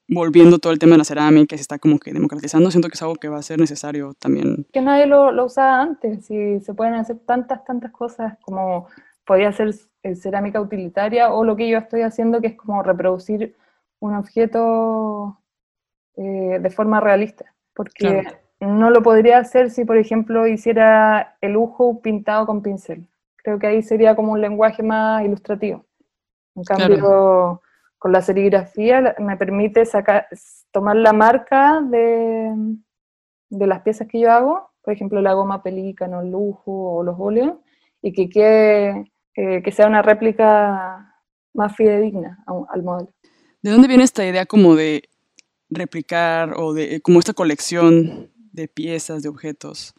volviendo 0.08 0.58
todo 0.58 0.74
el 0.74 0.78
tema 0.78 0.92
de 0.92 0.98
la 0.98 1.04
cerámica, 1.04 1.56
se 1.56 1.62
está 1.62 1.78
como 1.78 1.98
que 1.98 2.12
democratizando, 2.12 2.70
siento 2.70 2.88
que 2.88 2.94
es 2.94 3.02
algo 3.02 3.16
que 3.16 3.28
va 3.28 3.38
a 3.38 3.42
ser 3.42 3.58
necesario 3.58 4.12
también. 4.18 4.66
Que 4.72 4.82
nadie 4.82 5.06
lo, 5.06 5.32
lo 5.32 5.46
usaba 5.46 5.80
antes, 5.80 6.30
y 6.30 6.60
se 6.60 6.74
pueden 6.74 6.94
hacer 6.94 7.18
tantas, 7.26 7.64
tantas 7.64 7.90
cosas 7.92 8.38
como 8.42 8.86
podía 9.26 9.52
ser 9.52 9.74
cerámica 10.14 10.60
utilitaria 10.60 11.32
o 11.32 11.44
lo 11.44 11.56
que 11.56 11.68
yo 11.68 11.78
estoy 11.78 12.02
haciendo 12.02 12.40
que 12.40 12.48
es 12.48 12.56
como 12.56 12.82
reproducir 12.82 13.56
un 13.98 14.14
objeto 14.14 15.38
eh, 16.16 16.58
de 16.60 16.70
forma 16.70 17.00
realista, 17.00 17.44
porque 17.74 18.24
no 18.60 18.90
lo 18.90 19.02
podría 19.02 19.38
hacer 19.38 19.70
si, 19.70 19.84
por 19.84 19.96
ejemplo, 19.96 20.46
hiciera 20.46 21.36
el 21.40 21.52
lujo 21.52 22.00
pintado 22.00 22.46
con 22.46 22.62
pincel. 22.62 23.06
Creo 23.36 23.58
que 23.58 23.66
ahí 23.66 23.82
sería 23.82 24.14
como 24.14 24.32
un 24.32 24.40
lenguaje 24.40 24.82
más 24.82 25.24
ilustrativo. 25.24 25.84
En 26.54 26.64
cambio, 26.64 27.60
con 27.98 28.12
la 28.12 28.22
serigrafía 28.22 29.14
me 29.18 29.36
permite 29.36 29.84
sacar, 29.84 30.26
tomar 30.70 30.96
la 30.96 31.12
marca 31.12 31.80
de, 31.82 32.54
de 33.50 33.66
las 33.66 33.82
piezas 33.82 34.08
que 34.08 34.20
yo 34.20 34.32
hago, 34.32 34.70
por 34.82 34.94
ejemplo, 34.94 35.20
la 35.20 35.34
goma 35.34 35.62
pelícano, 35.62 36.20
el 36.20 36.30
lujo 36.30 36.96
o 36.96 37.02
los 37.02 37.16
óleos, 37.18 37.56
y 38.00 38.12
que 38.12 38.28
quede 38.28 39.12
que 39.36 39.70
sea 39.70 39.86
una 39.86 40.00
réplica 40.00 41.14
más 41.52 41.76
fidedigna 41.76 42.42
al 42.46 42.82
modelo. 42.82 43.10
¿De 43.62 43.70
dónde 43.70 43.88
viene 43.88 44.04
esta 44.04 44.24
idea 44.24 44.46
como 44.46 44.74
de 44.74 45.02
replicar 45.68 46.54
o 46.56 46.72
de 46.72 47.00
como 47.00 47.18
esta 47.18 47.34
colección 47.34 48.30
de 48.52 48.68
piezas, 48.68 49.22
de 49.22 49.28
objetos? 49.28 49.94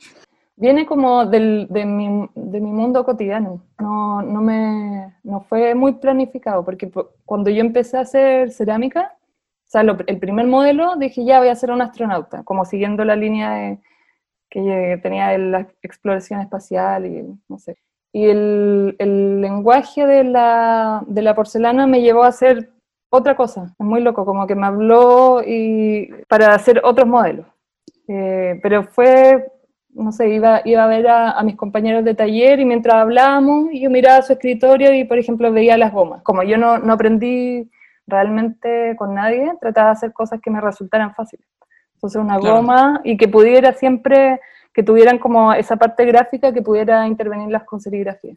Viene 0.55 0.87
como 0.87 1.25
del, 1.25 1.67
de, 1.69 1.85
mi, 1.85 2.27
de, 2.33 2.59
mi, 2.59 2.71
mundo 2.71 3.05
cotidiano, 3.05 3.63
no, 3.77 4.23
no, 4.23 4.41
me, 4.41 5.15
no 5.23 5.41
fue 5.41 5.75
muy 5.75 5.93
planificado, 5.93 6.65
porque 6.65 6.89
cuando 7.25 7.51
yo 7.51 7.61
empecé 7.61 7.97
a 7.97 8.01
hacer 8.01 8.51
cerámica, 8.51 9.15
o 9.19 9.69
sea, 9.69 9.81
el 9.81 10.17
primer 10.17 10.47
modelo 10.47 10.95
dije 10.95 11.23
ya 11.25 11.37
voy 11.39 11.49
a 11.49 11.55
ser 11.55 11.69
un 11.69 11.83
astronauta, 11.83 12.43
como 12.43 12.65
siguiendo 12.65 13.05
la 13.05 13.15
línea 13.15 13.77
que 14.49 14.99
tenía 15.03 15.27
de 15.27 15.37
la 15.37 15.67
exploración 15.83 16.41
espacial 16.41 17.05
y 17.05 17.39
no 17.47 17.59
sé 17.59 17.77
y 18.11 18.25
el, 18.25 18.95
el 18.99 19.41
lenguaje 19.41 20.05
de 20.05 20.23
la, 20.23 21.03
de 21.07 21.21
la, 21.21 21.35
porcelana 21.35 21.87
me 21.87 22.01
llevó 22.01 22.23
a 22.23 22.29
hacer 22.29 22.71
otra 23.09 23.35
cosa, 23.35 23.73
es 23.79 23.85
muy 23.85 24.01
loco, 24.01 24.25
como 24.25 24.47
que 24.47 24.55
me 24.55 24.65
habló 24.65 25.41
y, 25.45 26.09
para 26.27 26.53
hacer 26.53 26.81
otros 26.83 27.07
modelos. 27.07 27.45
Eh, 28.07 28.59
pero 28.63 28.83
fue, 28.83 29.45
no 29.89 30.11
sé, 30.11 30.29
iba, 30.29 30.61
iba 30.65 30.83
a 30.83 30.87
ver 30.87 31.07
a, 31.07 31.41
mis 31.43 31.55
compañeros 31.55 32.03
de 32.03 32.15
taller 32.15 32.59
y 32.59 32.65
mientras 32.65 32.95
hablábamos, 32.95 33.69
yo 33.73 33.89
miraba 33.89 34.21
su 34.21 34.33
escritorio 34.33 34.93
y, 34.93 35.03
por 35.03 35.17
ejemplo, 35.17 35.51
veía 35.51 35.77
las 35.77 35.93
gomas. 35.93 36.21
Como 36.23 36.43
yo 36.43 36.57
no, 36.57 36.79
no 36.79 36.93
aprendí 36.93 37.69
realmente 38.07 38.95
con 38.97 39.13
nadie, 39.13 39.51
trataba 39.59 39.87
de 39.87 39.93
hacer 39.93 40.13
cosas 40.13 40.39
que 40.41 40.49
me 40.49 40.61
resultaran 40.61 41.13
fáciles. 41.13 41.45
Entonces, 41.95 42.21
una 42.21 42.37
goma 42.37 43.01
y 43.03 43.17
que 43.17 43.27
pudiera 43.27 43.73
siempre 43.73 44.39
que 44.77 44.83
tuvieran 44.83 45.17
como 45.17 45.53
esa 45.53 45.75
parte 45.75 46.05
gráfica 46.05 46.53
que 46.53 46.61
pudiera 46.61 47.07
intervenir 47.07 47.49
las 47.49 47.63
con 47.63 47.81
serigrafía. 47.81 48.35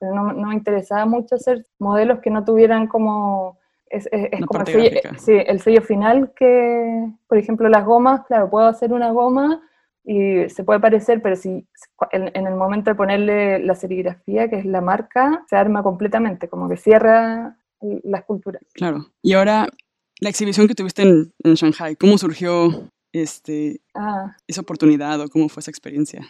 Pero 0.00 0.14
no, 0.14 0.32
no, 0.32 0.48
me 0.48 0.54
interesaba 0.54 1.04
mucho 1.04 1.34
hacer 1.34 1.66
modelos 1.78 2.20
que 2.20 2.30
no 2.30 2.46
tuvieran 2.46 2.86
como... 2.86 3.58
Es, 3.90 4.08
como 4.46 4.60
el 4.60 4.66
sello, 4.66 5.00
sí, 5.18 5.32
el 5.32 5.60
sello 5.60 5.82
final 5.82 6.32
que, 6.34 7.10
por 7.28 7.36
ejemplo, 7.36 7.68
las 7.68 7.84
gomas, 7.84 8.24
claro, 8.26 8.48
puedo 8.48 8.68
hacer 8.68 8.94
una 8.94 9.10
goma 9.10 9.60
y 10.02 10.48
se 10.48 10.64
puede 10.64 10.80
parecer, 10.80 11.20
pero 11.20 11.36
si 11.36 11.68
en, 12.10 12.46
el 12.46 12.54
momento 12.54 12.90
de 12.90 12.94
ponerle 12.94 13.58
la 13.58 13.74
serigrafía, 13.74 14.48
que 14.48 14.60
es 14.60 14.64
la 14.64 14.80
marca, 14.80 15.44
se 15.46 15.56
arma 15.56 15.82
completamente, 15.82 16.48
como 16.48 16.70
que 16.70 16.78
cierra 16.78 17.58
la 17.82 18.16
escultura. 18.16 18.60
Claro. 18.72 19.08
Y 19.20 19.34
ahora, 19.34 19.68
la 20.20 20.30
exhibición 20.30 20.68
que 20.68 20.74
tuviste 20.74 21.02
en, 21.02 21.34
en 21.44 21.52
Shanghai, 21.52 21.96
¿cómo 21.96 22.16
surgió 22.16 22.88
este, 23.12 23.80
ah. 23.94 24.36
esa 24.46 24.60
oportunidad 24.62 25.20
o 25.20 25.28
cómo 25.28 25.48
fue 25.48 25.60
esa 25.60 25.70
experiencia? 25.70 26.22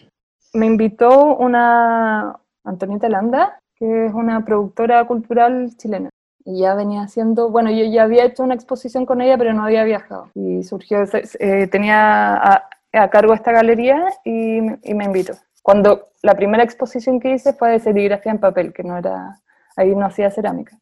Me 0.55 0.67
invitó 0.67 1.37
una 1.37 2.39
Antonieta 2.65 3.09
Landa, 3.09 3.59
que 3.77 4.07
es 4.07 4.15
una 4.15 4.45
productora 4.45 5.05
cultural 5.07 5.71
chilena. 5.77 6.11
Y 6.45 6.61
ya 6.61 6.75
venía 6.75 7.03
haciendo, 7.03 7.51
bueno, 7.51 7.71
yo 7.71 7.85
ya 7.85 8.03
había 8.03 8.25
hecho 8.25 8.43
una 8.43 8.55
exposición 8.55 9.07
con 9.07 9.21
ella, 9.21 9.39
pero 9.39 9.55
no 9.55 9.65
había 9.65 9.85
viajado. 9.85 10.31
Y 10.35 10.65
surgió, 10.65 11.05
eh, 11.39 11.67
tenía 11.69 12.35
a, 12.35 12.69
a, 12.93 13.11
cargo 13.11 13.33
esta 13.33 13.53
galería 13.53 14.05
y, 14.25 14.59
y, 14.83 14.95
me 14.95 15.05
invitó. 15.05 15.35
Cuando 15.63 16.09
la 16.23 16.35
primera 16.35 16.65
exposición 16.65 17.21
que 17.21 17.35
hice 17.35 17.53
fue 17.53 17.71
de 17.71 17.79
serigrafía 17.79 18.33
en 18.33 18.39
papel, 18.39 18.73
que 18.73 18.83
no 18.83 18.99
era, 18.99 19.39
ahí 19.77 19.95
no 19.95 20.05
hacía 20.05 20.31
cerámica. 20.33 20.77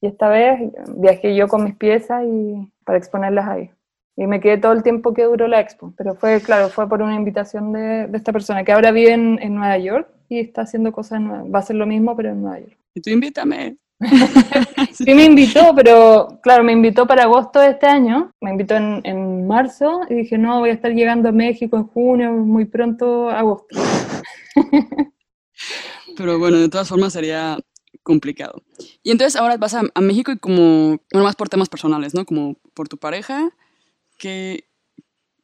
Y 0.00 0.08
esta 0.08 0.28
vez 0.28 0.60
viajé 0.96 1.34
yo 1.36 1.46
con 1.46 1.64
mis 1.64 1.76
piezas 1.76 2.24
y 2.26 2.70
para 2.84 2.98
exponerlas 2.98 3.48
ahí. 3.48 3.70
Y 4.16 4.26
me 4.26 4.40
quedé 4.40 4.58
todo 4.58 4.72
el 4.72 4.82
tiempo 4.82 5.12
que 5.12 5.24
duró 5.24 5.48
la 5.48 5.60
expo. 5.60 5.92
Pero 5.96 6.14
fue, 6.14 6.40
claro, 6.40 6.68
fue 6.68 6.88
por 6.88 7.02
una 7.02 7.16
invitación 7.16 7.72
de, 7.72 8.06
de 8.06 8.16
esta 8.16 8.32
persona 8.32 8.64
que 8.64 8.72
ahora 8.72 8.92
vive 8.92 9.12
en, 9.12 9.38
en, 9.42 9.54
Nueva 9.54 9.76
York 9.78 10.08
y 10.28 10.38
está 10.38 10.62
haciendo 10.62 10.92
cosas 10.92 11.20
nuevas. 11.20 11.46
Va 11.52 11.58
a 11.58 11.62
ser 11.62 11.76
lo 11.76 11.86
mismo, 11.86 12.16
pero 12.16 12.30
en 12.30 12.42
Nueva 12.42 12.60
York. 12.60 12.76
Y 12.94 13.00
tú 13.00 13.10
invítame. 13.10 13.76
sí 14.92 15.14
me 15.14 15.24
invitó, 15.24 15.72
pero 15.74 16.38
claro, 16.42 16.62
me 16.62 16.72
invitó 16.72 17.06
para 17.06 17.24
agosto 17.24 17.60
de 17.60 17.70
este 17.70 17.86
año, 17.86 18.32
me 18.40 18.50
invitó 18.50 18.74
en, 18.74 19.00
en, 19.04 19.46
marzo 19.46 20.00
y 20.10 20.14
dije, 20.14 20.36
no, 20.36 20.60
voy 20.60 20.70
a 20.70 20.74
estar 20.74 20.92
llegando 20.92 21.28
a 21.28 21.32
México 21.32 21.76
en 21.76 21.84
junio, 21.84 22.32
muy 22.32 22.64
pronto, 22.64 23.30
agosto. 23.30 23.80
pero 26.16 26.38
bueno, 26.38 26.58
de 26.58 26.68
todas 26.68 26.88
formas 26.88 27.12
sería 27.12 27.58
complicado. 28.02 28.62
Y 29.02 29.10
entonces 29.10 29.40
ahora 29.40 29.56
vas 29.56 29.74
a, 29.74 29.82
a 29.94 30.00
México 30.00 30.32
y 30.32 30.38
como, 30.38 30.98
bueno, 31.12 31.24
más 31.24 31.36
por 31.36 31.48
temas 31.48 31.68
personales, 31.68 32.14
¿no? 32.14 32.24
Como 32.24 32.56
por 32.74 32.88
tu 32.88 32.98
pareja 32.98 33.50
¿Qué, 34.24 34.64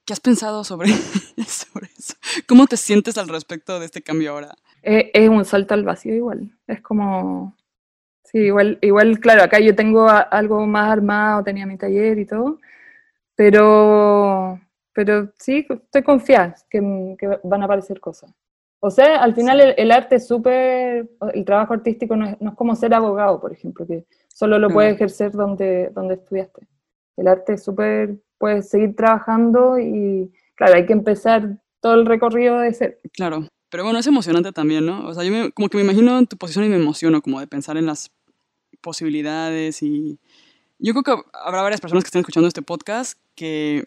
qué 0.06 0.14
has 0.14 0.20
pensado 0.20 0.64
sobre, 0.64 0.88
sobre, 1.46 1.88
eso? 1.98 2.14
¿Cómo 2.48 2.66
te 2.66 2.78
sientes 2.78 3.18
al 3.18 3.28
respecto 3.28 3.78
de 3.78 3.84
este 3.84 4.00
cambio 4.00 4.32
ahora? 4.32 4.54
Eh, 4.82 5.10
es 5.12 5.28
un 5.28 5.44
salto 5.44 5.74
al 5.74 5.84
vacío 5.84 6.14
igual. 6.14 6.50
Es 6.66 6.80
como... 6.80 7.54
Sí, 8.24 8.38
igual, 8.38 8.78
igual, 8.80 9.20
claro, 9.20 9.42
acá 9.42 9.60
yo 9.60 9.76
tengo 9.76 10.08
algo 10.08 10.66
más 10.66 10.92
armado, 10.92 11.44
tenía 11.44 11.66
mi 11.66 11.76
taller 11.76 12.18
y 12.20 12.24
todo, 12.24 12.58
pero, 13.34 14.58
pero 14.94 15.30
sí, 15.38 15.66
estoy 15.68 16.02
confiada 16.02 16.54
que, 16.70 17.16
que 17.18 17.38
van 17.42 17.60
a 17.60 17.66
aparecer 17.66 18.00
cosas. 18.00 18.32
O 18.78 18.90
sea, 18.90 19.16
al 19.22 19.34
final 19.34 19.60
el, 19.76 19.92
arte 19.92 20.16
es 20.16 20.26
súper, 20.26 21.06
el 21.34 21.44
trabajo 21.44 21.74
artístico 21.74 22.16
no 22.16 22.28
es, 22.28 22.40
no 22.40 22.52
es, 22.52 22.56
como 22.56 22.74
ser 22.76 22.94
abogado, 22.94 23.42
por 23.42 23.52
ejemplo, 23.52 23.86
que 23.86 24.06
solo 24.28 24.58
lo 24.58 24.70
puedes 24.70 24.94
ejercer 24.94 25.32
donde, 25.32 25.90
donde 25.90 26.14
estudiaste. 26.14 26.66
El 27.18 27.28
arte 27.28 27.54
es 27.54 27.62
súper 27.62 28.16
puedes 28.40 28.70
seguir 28.70 28.96
trabajando 28.96 29.78
y, 29.78 30.32
claro, 30.54 30.74
hay 30.74 30.86
que 30.86 30.94
empezar 30.94 31.58
todo 31.80 31.94
el 31.94 32.06
recorrido 32.06 32.58
de 32.58 32.72
ser. 32.72 33.00
Claro, 33.12 33.46
pero 33.68 33.84
bueno, 33.84 33.98
es 33.98 34.06
emocionante 34.06 34.50
también, 34.50 34.86
¿no? 34.86 35.06
O 35.06 35.14
sea, 35.14 35.22
yo 35.24 35.30
me, 35.30 35.52
como 35.52 35.68
que 35.68 35.76
me 35.76 35.84
imagino 35.84 36.18
en 36.18 36.26
tu 36.26 36.38
posición 36.38 36.64
y 36.64 36.68
me 36.70 36.76
emociono 36.76 37.20
como 37.20 37.38
de 37.38 37.46
pensar 37.46 37.76
en 37.76 37.86
las 37.86 38.10
posibilidades 38.80 39.82
y 39.82 40.18
yo 40.78 40.94
creo 40.94 41.02
que 41.02 41.22
habrá 41.44 41.60
varias 41.60 41.82
personas 41.82 42.02
que 42.02 42.08
estén 42.08 42.20
escuchando 42.20 42.48
este 42.48 42.62
podcast 42.62 43.18
que, 43.34 43.86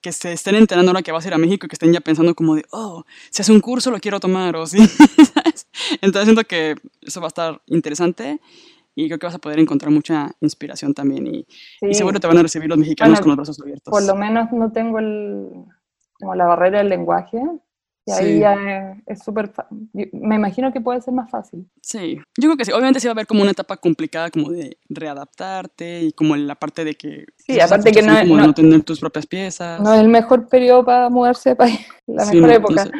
que 0.00 0.10
se 0.10 0.32
estén 0.32 0.56
enterando 0.56 0.90
ahora 0.90 1.02
que 1.02 1.12
vas 1.12 1.24
a 1.24 1.28
ir 1.28 1.34
a 1.34 1.38
México 1.38 1.66
y 1.66 1.68
que 1.68 1.76
estén 1.76 1.92
ya 1.92 2.00
pensando 2.00 2.34
como 2.34 2.56
de, 2.56 2.64
oh, 2.72 3.04
si 3.30 3.42
hace 3.42 3.52
un 3.52 3.60
curso 3.60 3.92
lo 3.92 4.00
quiero 4.00 4.18
tomar 4.18 4.56
o 4.56 4.66
sí, 4.66 4.78
Entonces 6.00 6.24
siento 6.24 6.44
que 6.44 6.74
eso 7.00 7.20
va 7.20 7.26
a 7.26 7.28
estar 7.28 7.62
interesante 7.66 8.40
y 8.94 9.06
creo 9.06 9.18
que 9.18 9.26
vas 9.26 9.34
a 9.34 9.38
poder 9.38 9.58
encontrar 9.58 9.90
mucha 9.90 10.32
inspiración 10.40 10.94
también 10.94 11.26
y, 11.26 11.46
seguro 11.92 12.20
te 12.20 12.26
van 12.26 12.38
a 12.38 12.42
recibir 12.42 12.68
los 12.68 12.78
mexicanos 12.78 13.20
con 13.20 13.28
los 13.28 13.36
brazos 13.36 13.60
abiertos. 13.60 13.90
Por 13.90 14.02
lo 14.02 14.14
menos 14.14 14.52
no 14.52 14.70
tengo 14.72 14.98
el, 14.98 15.48
como 16.18 16.34
la 16.34 16.46
barrera 16.46 16.78
del 16.78 16.88
lenguaje 16.88 17.40
y 18.04 18.10
ahí 18.10 18.40
ya 18.40 18.96
es 19.06 19.22
súper, 19.22 19.52
me 19.92 20.34
imagino 20.34 20.72
que 20.72 20.80
puede 20.80 21.00
ser 21.00 21.14
más 21.14 21.30
fácil. 21.30 21.68
Sí, 21.80 22.16
yo 22.36 22.48
creo 22.48 22.56
que 22.56 22.64
sí, 22.64 22.72
obviamente 22.72 22.98
sí 22.98 23.06
va 23.06 23.12
a 23.12 23.14
haber 23.14 23.28
como 23.28 23.42
una 23.42 23.52
etapa 23.52 23.76
complicada 23.76 24.28
como 24.30 24.50
de 24.50 24.76
readaptarte 24.88 26.02
y 26.02 26.12
como 26.12 26.34
la 26.34 26.56
parte 26.56 26.84
de 26.84 26.94
que... 26.96 27.26
Sí, 27.38 27.60
aparte 27.60 27.92
que 27.92 28.02
no, 28.02 28.18
como 28.18 28.36
no, 28.38 28.52
tener 28.52 28.82
tus 28.82 28.98
propias 28.98 29.26
piezas. 29.26 29.80
No 29.80 29.94
es 29.94 30.00
el 30.00 30.08
mejor 30.08 30.48
periodo 30.48 30.84
para 30.84 31.08
mudarse 31.10 31.50
de 31.50 31.56
país, 31.56 31.80
la 32.06 32.26
mejor 32.26 32.50
época 32.50 32.90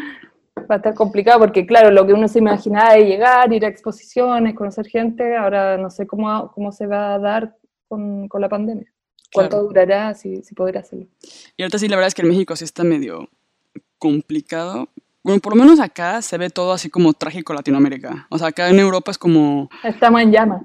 va 0.59 0.75
a 0.75 0.77
estar 0.77 0.95
complicado 0.95 1.41
porque, 1.41 1.67
claro, 1.67 1.91
lo 1.91 2.07
que 2.07 2.13
uno 2.13 2.29
se 2.29 2.39
imaginaba 2.39 2.95
de 2.95 3.07
llegar, 3.07 3.53
ir 3.53 3.65
a 3.65 3.69
exposiciones, 3.69 4.55
conocer 4.55 4.87
gente, 4.87 5.37
ahora 5.37 5.77
no 5.79 5.91
sé 5.91 6.07
cómo, 6.07 6.51
cómo 6.53 6.73
se 6.73 6.87
va 6.87 7.15
a 7.15 7.19
dar 7.19 7.57
con, 7.89 8.29
con 8.29 8.41
la 8.41 8.49
pandemia. 8.49 8.93
¿Cuánto 9.33 9.63
durará 9.63 10.15
si, 10.15 10.43
si 10.43 10.55
podrá 10.55 10.81
hacerlo? 10.81 11.07
Y 11.57 11.63
ahorita 11.63 11.79
sí, 11.79 11.89
la 11.89 11.97
verdad 11.97 12.09
es 12.09 12.15
que 12.15 12.23
en 12.23 12.29
México 12.29 12.55
sí 12.55 12.65
está 12.65 12.85
medio 12.85 13.31
complicado. 13.99 14.89
Bueno, 15.23 15.41
por 15.41 15.57
lo 15.57 15.63
menos 15.63 15.81
acá 15.81 16.21
se 16.21 16.37
ve 16.37 16.51
todo 16.51 16.73
así 16.73 16.91
como 16.91 17.15
trágico 17.15 17.55
Latinoamérica. 17.55 18.27
O 18.29 18.39
sea, 18.39 18.49
acá 18.49 18.69
en 18.69 18.79
Europa 18.79 19.11
es 19.11 19.19
como... 19.19 19.71
Estamos 19.85 20.21
en 20.21 20.33
llamas. 20.33 20.63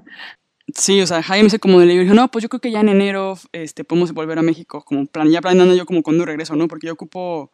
Sí, 0.74 1.00
o 1.00 1.06
sea, 1.06 1.22
Jaime 1.22 1.44
dice 1.44 1.58
como 1.58 1.80
de 1.80 1.86
dijo, 1.86 2.12
no, 2.12 2.28
pues 2.28 2.42
yo 2.42 2.50
creo 2.50 2.60
que 2.60 2.70
ya 2.70 2.80
en 2.80 2.90
enero 2.90 3.38
este, 3.52 3.84
podemos 3.84 4.12
volver 4.12 4.38
a 4.38 4.42
México, 4.42 4.82
como 4.84 5.06
plan, 5.06 5.30
ya 5.30 5.40
planeando 5.40 5.74
yo 5.74 5.86
como 5.86 6.02
cuando 6.02 6.26
regreso, 6.26 6.56
¿no? 6.56 6.68
Porque 6.68 6.88
yo 6.88 6.92
ocupo 6.92 7.50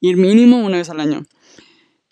ir 0.00 0.16
mínimo 0.16 0.58
una 0.58 0.78
vez 0.78 0.90
al 0.90 0.98
año. 0.98 1.22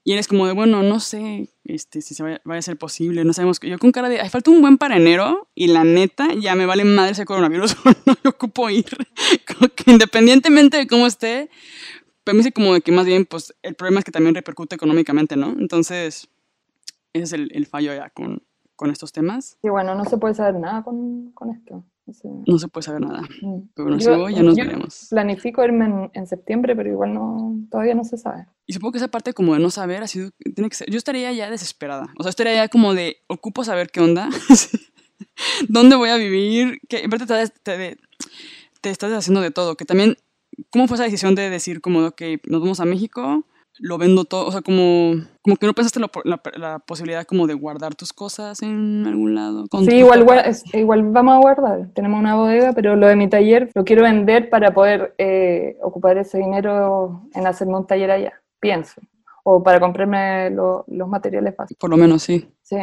Y 0.06 0.12
eres 0.12 0.28
como 0.28 0.46
de, 0.46 0.52
bueno, 0.52 0.84
no 0.84 1.00
sé 1.00 1.48
este, 1.64 2.00
si 2.00 2.14
se 2.14 2.22
vaya, 2.22 2.40
a 2.46 2.62
ser 2.62 2.78
posible, 2.78 3.24
no 3.24 3.32
sabemos. 3.32 3.58
Yo 3.58 3.76
con 3.80 3.90
cara 3.90 4.08
de, 4.08 4.20
hay 4.20 4.28
falta 4.28 4.52
un 4.52 4.60
buen 4.60 4.78
para 4.78 4.96
enero 4.96 5.48
y 5.56 5.66
la 5.66 5.82
neta, 5.82 6.28
ya 6.32 6.54
me 6.54 6.64
vale 6.64 6.84
madre 6.84 7.10
ese 7.10 7.24
coronavirus, 7.24 7.74
no 8.06 8.14
me 8.22 8.30
ocupo 8.30 8.70
ir. 8.70 8.86
Independientemente 9.86 10.76
de 10.76 10.86
cómo 10.86 11.08
esté, 11.08 11.50
pero 12.22 12.34
me 12.36 12.38
dice 12.38 12.52
como 12.52 12.72
de 12.72 12.82
que 12.82 12.92
más 12.92 13.04
bien, 13.04 13.26
pues 13.26 13.52
el 13.62 13.74
problema 13.74 13.98
es 13.98 14.04
que 14.04 14.12
también 14.12 14.36
repercute 14.36 14.76
económicamente, 14.76 15.34
¿no? 15.34 15.56
Entonces, 15.58 16.28
ese 17.12 17.24
es 17.24 17.32
el, 17.32 17.50
el 17.52 17.66
fallo 17.66 17.92
ya 17.92 18.08
con, 18.10 18.44
con 18.76 18.92
estos 18.92 19.10
temas. 19.10 19.58
Sí, 19.60 19.68
bueno, 19.70 19.96
no 19.96 20.04
se 20.04 20.18
puede 20.18 20.34
saber 20.34 20.54
nada 20.54 20.84
con, 20.84 21.32
con 21.32 21.50
esto. 21.50 21.82
No 22.46 22.58
se 22.58 22.68
puede 22.68 22.84
saber 22.84 23.00
nada. 23.00 23.22
Mm. 23.42 23.68
Pero 23.74 23.88
bueno, 23.88 23.98
yo, 23.98 24.28
ya 24.28 24.42
nos 24.42 24.54
veremos. 24.54 25.06
Planifico 25.10 25.64
irme 25.64 26.10
en, 26.12 26.26
septiembre, 26.26 26.76
pero 26.76 26.88
igual 26.88 27.14
no, 27.14 27.56
todavía 27.70 27.94
no 27.94 28.04
se 28.04 28.16
sabe. 28.16 28.46
Y 28.66 28.72
supongo 28.72 28.92
que 28.92 28.98
esa 28.98 29.08
parte 29.08 29.32
como 29.34 29.54
de 29.54 29.60
no 29.60 29.70
saber 29.70 30.02
ha 30.02 30.06
sido, 30.06 30.30
tiene 30.54 30.68
que 30.68 30.76
ser, 30.76 30.88
yo 30.88 30.98
estaría 30.98 31.32
ya 31.32 31.50
desesperada. 31.50 32.12
O 32.18 32.22
sea, 32.22 32.30
estaría 32.30 32.54
ya 32.54 32.68
como 32.68 32.94
de, 32.94 33.16
ocupo 33.26 33.64
saber 33.64 33.90
qué 33.90 34.00
onda, 34.00 34.28
dónde 35.68 35.96
voy 35.96 36.10
a 36.10 36.16
vivir, 36.16 36.78
que 36.88 36.98
en 36.98 37.10
parte 37.10 37.26
te, 37.26 37.48
te, 37.62 37.96
te, 38.80 38.90
estás 38.90 39.12
haciendo 39.12 39.40
de 39.40 39.50
todo, 39.50 39.76
que 39.76 39.84
también, 39.84 40.16
¿cómo 40.70 40.86
fue 40.86 40.96
esa 40.96 41.04
decisión 41.04 41.34
de 41.34 41.50
decir 41.50 41.80
como, 41.80 42.06
ok, 42.06 42.22
nos 42.48 42.60
vamos 42.60 42.78
a 42.78 42.84
México? 42.84 43.44
Lo 43.78 43.98
vendo 43.98 44.24
todo, 44.24 44.46
o 44.46 44.52
sea, 44.52 44.62
como, 44.62 45.14
como 45.42 45.56
que 45.56 45.66
no 45.66 45.74
pensaste 45.74 46.00
la, 46.00 46.40
la, 46.56 46.78
posibilidad 46.78 47.24
como 47.24 47.46
de 47.46 47.54
guardar 47.54 47.94
tus 47.94 48.12
cosas 48.12 48.62
en 48.62 49.06
algún 49.06 49.34
lado. 49.34 49.66
Sí, 49.84 49.96
igual, 49.96 50.26
igual 50.72 51.02
vamos 51.10 51.34
a 51.34 51.38
guardar, 51.38 51.88
tenemos 51.94 52.20
una 52.20 52.34
bodega, 52.34 52.72
pero 52.72 52.96
lo 52.96 53.06
de 53.06 53.16
mi 53.16 53.28
taller 53.28 53.70
lo 53.74 53.84
quiero 53.84 54.02
vender 54.02 54.50
para 54.50 54.72
poder 54.72 55.14
eh, 55.18 55.76
ocupar 55.82 56.18
ese 56.18 56.38
dinero 56.38 57.22
en 57.34 57.46
hacerme 57.46 57.76
un 57.76 57.86
taller 57.86 58.10
allá, 58.10 58.32
pienso, 58.60 59.00
o 59.44 59.62
para 59.62 59.80
comprarme 59.80 60.50
los 60.50 61.08
materiales 61.08 61.56
básicos. 61.56 61.78
Por 61.80 61.90
lo 61.90 61.96
menos 61.96 62.22
sí. 62.22 62.48
Sí, 62.62 62.78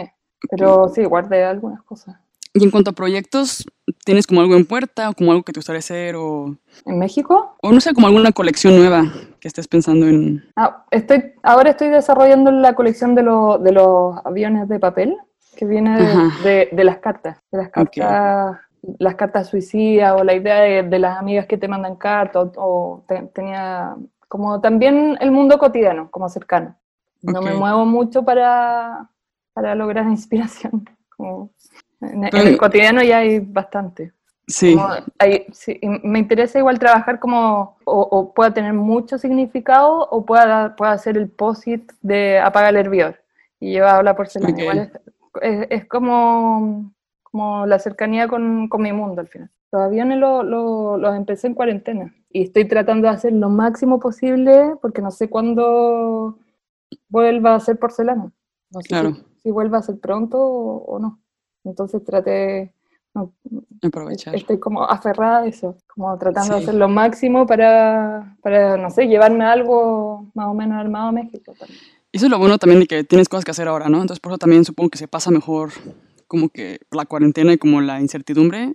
pero 0.50 0.90
sí, 0.90 1.04
guardé 1.04 1.44
algunas 1.44 1.82
cosas. 1.84 2.23
Y 2.56 2.64
en 2.64 2.70
cuanto 2.70 2.92
a 2.92 2.94
proyectos, 2.94 3.66
¿tienes 4.06 4.28
como 4.28 4.42
algo 4.42 4.56
en 4.56 4.66
puerta 4.66 5.10
o 5.10 5.14
como 5.14 5.32
algo 5.32 5.44
que 5.44 5.54
te 5.54 5.60
gustaría 5.60 5.80
hacer? 5.80 6.16
O... 6.16 6.56
¿En 6.86 7.00
México? 7.00 7.56
O 7.62 7.72
no 7.72 7.82
sé, 7.82 7.94
como 7.94 8.06
alguna 8.06 8.32
colección 8.32 8.78
nueva 8.78 9.12
que 9.40 9.48
estés 9.48 9.68
pensando 9.68 10.08
en... 10.08 10.46
Ah, 10.56 10.86
estoy, 10.92 11.34
ahora 11.42 11.72
estoy 11.72 11.90
desarrollando 11.90 12.52
la 12.52 12.76
colección 12.76 13.16
de, 13.16 13.24
de 13.24 13.72
los 13.72 14.16
aviones 14.24 14.70
de 14.70 14.80
papel, 14.80 15.18
que 15.56 15.66
viene 15.66 16.00
de, 16.44 16.70
de, 16.72 16.84
las 16.84 16.98
cartas, 16.98 17.40
de 17.52 17.58
las 17.58 17.70
cartas, 17.70 18.58
las 19.00 19.16
cartas 19.16 19.48
suicidas 19.48 20.20
o 20.20 20.24
la 20.24 20.36
idea 20.36 20.84
de, 20.84 21.00
las 21.00 21.18
amigas 21.18 21.48
que 21.48 21.58
te 21.58 21.68
mandan 21.68 21.96
cartas 21.96 22.52
o, 22.56 23.04
tenía 23.34 23.96
como 24.28 24.62
también 24.62 25.18
el 25.22 25.32
mundo 25.32 25.58
cotidiano, 25.58 26.10
como 26.12 26.30
cercano. 26.30 26.76
No 27.22 27.42
me 27.42 27.54
muevo 27.54 27.86
mucho 27.86 28.24
para, 28.24 29.10
para 29.54 29.74
lograr 29.76 30.06
inspiración. 30.10 30.88
Como 31.16 31.52
en, 32.04 32.24
el 32.34 32.58
cotidiano 32.58 33.02
ya 33.04 33.20
hay 33.20 33.40
bastante. 33.40 34.14
Sí. 34.48 34.76
Me 36.04 36.20
interesa 36.20 36.60
igual 36.60 36.80
trabajar 36.80 37.20
como, 37.20 37.78
o, 37.86 38.34
pueda 38.34 38.54
tener 38.54 38.74
mucho 38.74 39.18
significado, 39.18 40.08
o 40.10 40.26
pueda, 40.26 40.76
pueda 40.76 40.92
hacer 40.92 41.18
el 41.18 41.30
posit 41.30 41.92
de 42.02 42.40
apagar 42.40 42.72
el 42.72 42.86
hervidor 42.86 43.20
y 43.60 43.72
llevar 43.72 44.04
la 44.04 44.16
porcelana. 44.16 44.60
Igual 44.62 44.92
es, 45.42 45.68
es, 45.70 45.86
como, 45.86 46.94
como 47.24 47.66
la 47.66 47.80
cercanía 47.80 48.28
con, 48.28 48.68
con, 48.68 48.82
mi 48.82 48.92
mundo 48.92 49.22
al 49.22 49.28
final. 49.28 49.50
Los 49.72 49.82
aviones 49.82 50.20
los 50.20 50.46
lo, 50.46 51.14
empecé 51.16 51.48
en 51.48 51.56
cuarentena 51.56 52.14
y 52.30 52.44
estoy 52.44 52.66
tratando 52.66 53.08
de 53.08 53.14
hacer 53.14 53.34
lo 53.34 53.50
máximo 53.50 54.00
posible 54.00 54.76
porque 54.82 55.02
no 55.02 55.10
sé 55.10 55.30
cuándo 55.30 56.38
vuelva 57.08 57.56
a 57.56 57.60
ser 57.60 57.80
porcelana. 57.80 58.32
No 58.72 58.82
sé 58.82 58.90
Claro. 58.90 59.16
si, 59.16 59.24
si 59.44 59.52
vuelva 59.52 59.80
a 59.80 59.84
ser 59.84 60.00
pronto 60.00 60.38
o, 60.38 60.84
o 60.86 61.00
no. 61.00 61.23
Entonces 61.64 62.04
traté, 62.04 62.74
no, 63.14 63.32
Aprovechar. 63.82 64.36
estoy 64.36 64.60
como 64.60 64.84
aferrada 64.84 65.40
a 65.40 65.46
eso, 65.48 65.76
como 65.94 66.18
tratando 66.18 66.56
de 66.56 66.62
Sí. 66.62 66.64
hacer 66.64 66.76
lo 66.76 66.90
máximo 66.90 67.46
para, 67.46 68.36
para, 68.42 68.78
no 68.78 68.90
sé, 68.90 69.08
llevarme 69.08 69.46
algo 69.46 70.26
más 70.34 70.48
o 70.48 70.54
menos 70.54 70.78
armado 70.78 71.10
a 71.10 71.12
México 71.12 71.54
también. 71.58 71.80
Eso 72.12 72.26
es 72.26 72.32
lo 72.32 72.38
bueno 72.38 72.58
también 72.60 72.82
de 72.82 72.86
que 72.88 73.04
tienes 73.04 73.28
cosas 73.28 73.44
que 73.46 73.52
hacer 73.52 73.68
ahora, 73.68 73.90
¿no? 73.90 73.98
Entonces 74.02 74.20
por 74.20 74.32
eso 74.32 74.38
también 74.38 74.66
supongo 74.66 74.90
que 74.92 74.98
se 75.00 75.08
pasa 75.08 75.32
mejor 75.32 75.72
como 76.28 76.50
que 76.50 76.80
la 76.92 77.06
cuarentena 77.06 77.54
y 77.54 77.58
como 77.58 77.82
la 77.82 78.00
incertidumbre 78.02 78.74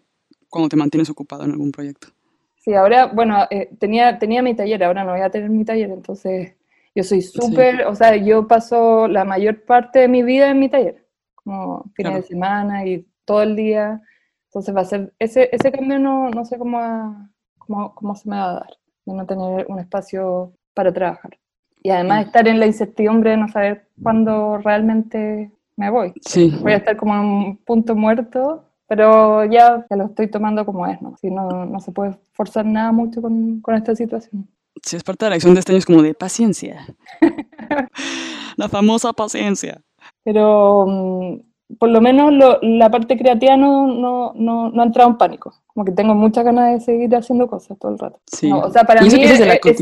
cuando 0.48 0.68
te 0.68 0.76
mantienes 0.76 1.10
ocupado 1.10 1.44
en 1.44 1.52
algún 1.52 1.70
proyecto. 1.70 2.08
Sí, 2.56 2.74
ahora, 2.74 3.06
bueno, 3.06 3.46
eh, 3.50 3.70
tenía, 3.78 4.18
tenía 4.18 4.42
mi 4.42 4.54
taller, 4.54 4.82
ahora 4.82 5.04
no 5.04 5.12
voy 5.12 5.20
a 5.20 5.30
tener 5.30 5.50
mi 5.50 5.64
taller, 5.64 5.90
entonces 5.90 6.54
yo 6.94 7.04
soy 7.04 7.22
súper, 7.22 7.84
o 7.86 7.94
sea, 7.94 8.16
yo 8.16 8.46
paso 8.48 9.06
la 9.08 9.24
mayor 9.24 9.62
parte 9.62 10.00
de 10.00 10.08
mi 10.08 10.22
vida 10.22 10.50
en 10.50 10.58
mi 10.58 10.68
taller, 10.68 11.04
como 11.48 11.82
fines 11.94 12.10
Claro. 12.12 12.16
de 12.16 12.22
semana 12.28 12.86
y 12.86 13.06
todo 13.24 13.42
el 13.42 13.56
día, 13.56 14.00
entonces 14.46 14.74
va 14.76 14.80
a 14.82 14.84
ser, 14.84 15.12
ese, 15.18 15.48
ese 15.52 15.72
cambio 15.72 15.98
no, 15.98 16.30
no 16.30 16.44
sé 16.44 16.58
cómo, 16.58 16.78
va- 16.78 17.30
cómo, 17.58 17.94
cómo 17.94 18.14
se 18.14 18.28
me 18.28 18.36
va 18.36 18.50
a 18.50 18.54
dar, 18.54 18.70
de 19.06 19.14
no 19.14 19.26
tener 19.26 19.66
un 19.68 19.78
espacio 19.78 20.52
para 20.74 20.92
trabajar. 20.92 21.38
Y 21.82 21.90
además 21.90 22.24
Mm. 22.24 22.26
estar 22.28 22.48
en 22.48 22.60
la 22.60 22.66
incertidumbre 22.66 23.30
de 23.30 23.36
no 23.38 23.48
saber 23.48 23.88
cuándo 24.02 24.58
realmente 24.58 25.50
me 25.76 25.90
voy. 25.90 26.12
Sí, 26.22 26.52
Voy 26.62 26.72
a 26.72 26.76
estar 26.76 26.96
como 26.96 27.14
en 27.14 27.20
un 27.20 27.56
punto 27.58 27.94
muerto, 27.94 28.64
pero 28.88 29.44
ya, 29.44 29.86
ya 29.88 29.96
lo 29.96 30.06
estoy 30.06 30.28
tomando 30.28 30.64
como 30.66 30.86
es, 30.86 31.00
¿no? 31.02 31.16
Si 31.18 31.30
no, 31.30 31.66
no 31.66 31.80
se 31.80 31.92
puede 31.92 32.18
forzar 32.32 32.64
nada 32.66 32.90
mucho 32.92 33.20
con, 33.22 33.60
con 33.60 33.74
esta 33.74 33.94
situación. 33.94 34.48
sí, 34.82 34.96
es 34.96 35.04
parte 35.04 35.24
de 35.24 35.30
la 35.30 35.36
lección 35.36 35.54
de 35.54 35.60
este 35.60 35.72
año, 35.72 35.78
es 35.78 35.86
como 35.86 36.02
de 36.02 36.14
paciencia. 36.14 36.86
la 38.56 38.68
famosa 38.68 39.12
paciencia. 39.12 39.80
Pero 40.28 40.84
mm, 40.86 41.76
por 41.78 41.88
lo 41.88 42.02
menos 42.02 42.30
lo- 42.34 42.58
la 42.60 42.90
parte 42.90 43.16
creativa 43.16 43.56
no, 43.56 43.86
no, 43.86 44.32
no, 44.34 44.68
no 44.70 44.82
ha 44.82 44.84
entrado 44.84 45.08
en 45.08 45.16
pánico. 45.16 45.54
Como 45.68 45.86
que 45.86 45.92
tengo 45.92 46.14
muchas 46.14 46.44
ganas 46.44 46.72
de 46.74 46.80
seguir 46.80 47.16
haciendo 47.16 47.46
cosas 47.48 47.78
todo 47.78 47.92
el 47.92 47.98
rato. 47.98 48.20
Sí. 48.26 48.50
O 48.52 48.68
sea, 48.70 48.84
para 48.84 49.00
mí 49.00 49.08
la 49.46 49.54
es- 49.54 49.80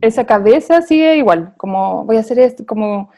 esa 0.00 0.24
cabeza 0.24 0.82
sigue 0.82 1.16
igual, 1.16 1.54
como 1.56 2.04
voy 2.04 2.16
a 2.16 2.20
hacer 2.20 2.38
esto, 2.38 2.64
como, 2.64 3.10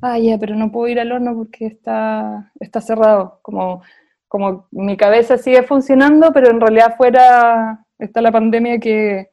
ah, 0.00 0.16
ya, 0.16 0.38
pero 0.38 0.54
no 0.54 0.70
puedo 0.70 0.86
ir 0.86 1.00
al 1.00 1.10
horno 1.10 1.34
porque 1.34 1.66
está, 1.66 2.52
está 2.60 2.80
cerrado. 2.80 3.40
Como, 3.42 3.82
como 4.28 4.68
mi 4.70 4.96
cabeza 4.96 5.38
sigue 5.38 5.64
funcionando, 5.64 6.30
pero 6.32 6.50
en 6.50 6.60
realidad 6.60 6.92
afuera 6.92 7.84
está 7.98 8.20
la 8.20 8.30
pandemia 8.30 8.78
que 8.78 9.30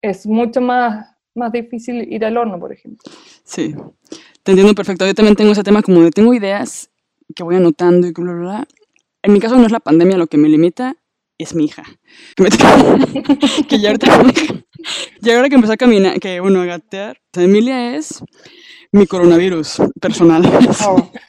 es 0.00 0.26
mucho 0.26 0.62
más, 0.62 1.14
más 1.34 1.52
difícil 1.52 2.10
ir 2.10 2.24
al 2.24 2.38
horno, 2.38 2.58
por 2.58 2.72
ejemplo. 2.72 3.12
Sí, 3.44 3.74
te 4.46 4.52
entiendo 4.52 4.74
perfecto. 4.76 5.04
Yo 5.04 5.12
también 5.14 5.34
tengo 5.34 5.50
ese 5.50 5.64
tema 5.64 5.82
como 5.82 6.02
de 6.02 6.10
tengo 6.12 6.32
ideas 6.32 6.88
que 7.34 7.42
voy 7.42 7.56
anotando 7.56 8.06
y 8.06 8.12
bla, 8.12 8.32
bla, 8.32 8.40
bla. 8.40 8.68
En 9.22 9.32
mi 9.32 9.40
caso 9.40 9.56
no 9.58 9.66
es 9.66 9.72
la 9.72 9.80
pandemia 9.80 10.16
lo 10.16 10.28
que 10.28 10.38
me 10.38 10.48
limita, 10.48 10.94
es 11.36 11.52
mi 11.56 11.64
hija. 11.64 11.82
Que, 12.36 12.42
me- 12.44 12.50
que 13.68 13.80
ya 13.80 13.88
ahorita, 13.88 14.22
ya 15.20 15.34
ahora 15.36 15.48
que 15.48 15.56
empecé 15.56 15.72
a 15.74 15.76
caminar, 15.76 16.20
que 16.20 16.38
bueno, 16.38 16.60
a 16.60 16.64
gatear, 16.64 17.18
Emilia 17.34 17.96
es 17.96 18.22
mi 18.92 19.06
coronavirus 19.08 19.78
personal. 20.00 20.48
Oh, 20.86 21.10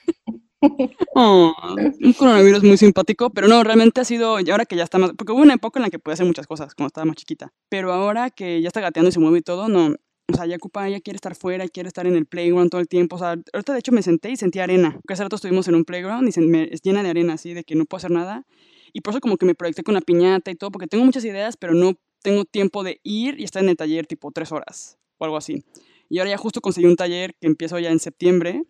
Oh, 1.14 1.54
un 2.02 2.14
coronavirus 2.14 2.64
muy 2.64 2.78
simpático, 2.78 3.30
pero 3.30 3.48
no, 3.48 3.64
realmente 3.64 4.02
ha 4.02 4.04
sido, 4.04 4.40
y 4.40 4.50
ahora 4.50 4.66
que 4.66 4.76
ya 4.76 4.84
está 4.84 4.98
más, 4.98 5.12
porque 5.16 5.32
hubo 5.32 5.42
una 5.42 5.54
época 5.54 5.80
en 5.80 5.84
la 5.84 5.90
que 5.92 6.00
podía 6.00 6.14
hacer 6.16 6.26
muchas 6.26 6.48
cosas 6.48 6.74
cuando 6.74 6.88
estaba 6.88 7.06
más 7.06 7.16
chiquita, 7.16 7.52
pero 7.70 7.94
ahora 7.94 8.32
que 8.32 8.60
ya 8.62 8.68
está 8.68 8.82
gateando 8.82 9.10
y 9.10 9.12
se 9.12 9.20
mueve 9.20 9.38
y 9.40 9.42
todo, 9.44 9.68
no, 9.70 9.96
o 10.32 10.36
sea, 10.36 10.46
ya 10.46 10.58
ocupa, 10.58 10.88
ella 10.88 11.00
quiere 11.00 11.16
estar 11.16 11.36
fuera, 11.36 11.68
quiere 11.68 11.88
estar 11.88 12.06
en 12.06 12.16
el 12.16 12.26
playground 12.26 12.70
todo 12.70 12.82
el 12.82 12.88
tiempo, 12.88 13.16
o 13.16 13.20
sea, 13.20 13.38
ahorita 13.54 13.74
de 13.74 13.80
hecho 13.80 13.92
me 13.92 14.02
senté 14.02 14.30
y 14.32 14.36
sentí 14.36 14.60
arena, 14.60 14.92
porque 14.92 15.14
hace 15.14 15.24
rato 15.24 15.38
estuvimos 15.38 15.68
en 15.68 15.76
un 15.76 15.86
playground 15.86 16.28
y 16.28 16.32
se 16.32 16.42
me 16.42 16.68
es 16.72 16.82
llena 16.82 17.04
de 17.04 17.10
arena, 17.10 17.34
así, 17.34 17.54
de 17.54 17.64
que 17.64 17.76
no 17.76 17.86
puedo 17.86 18.00
hacer 18.00 18.12
nada, 18.12 18.46
y 18.94 19.02
por 19.02 19.14
eso 19.14 19.22
como 19.22 19.38
que 19.38 19.46
me 19.46 19.56
proyecté 19.56 19.84
con 19.84 19.94
la 19.94 20.02
piñata 20.02 20.52
y 20.52 20.56
todo, 20.56 20.72
porque 20.72 20.88
tengo 20.88 21.06
muchas 21.06 21.24
ideas, 21.24 21.56
pero 21.58 21.74
no 21.74 21.94
tengo 22.22 22.46
tiempo 22.46 22.84
de 22.84 23.00
ir 23.04 23.40
y 23.40 23.44
estar 23.44 23.64
en 23.64 23.70
el 23.70 23.78
taller 23.78 24.06
tipo 24.08 24.32
tres 24.32 24.52
horas 24.52 24.98
o 25.18 25.26
algo 25.26 25.38
así. 25.38 25.64
Y 26.10 26.20
ahora 26.20 26.32
ya 26.32 26.38
justo 26.38 26.62
conseguí 26.62 26.88
un 26.88 26.96
taller 26.96 27.36
que 27.40 27.48
empiezo 27.48 27.80
ya 27.80 27.90
en 27.90 28.00
septiembre, 28.00 28.64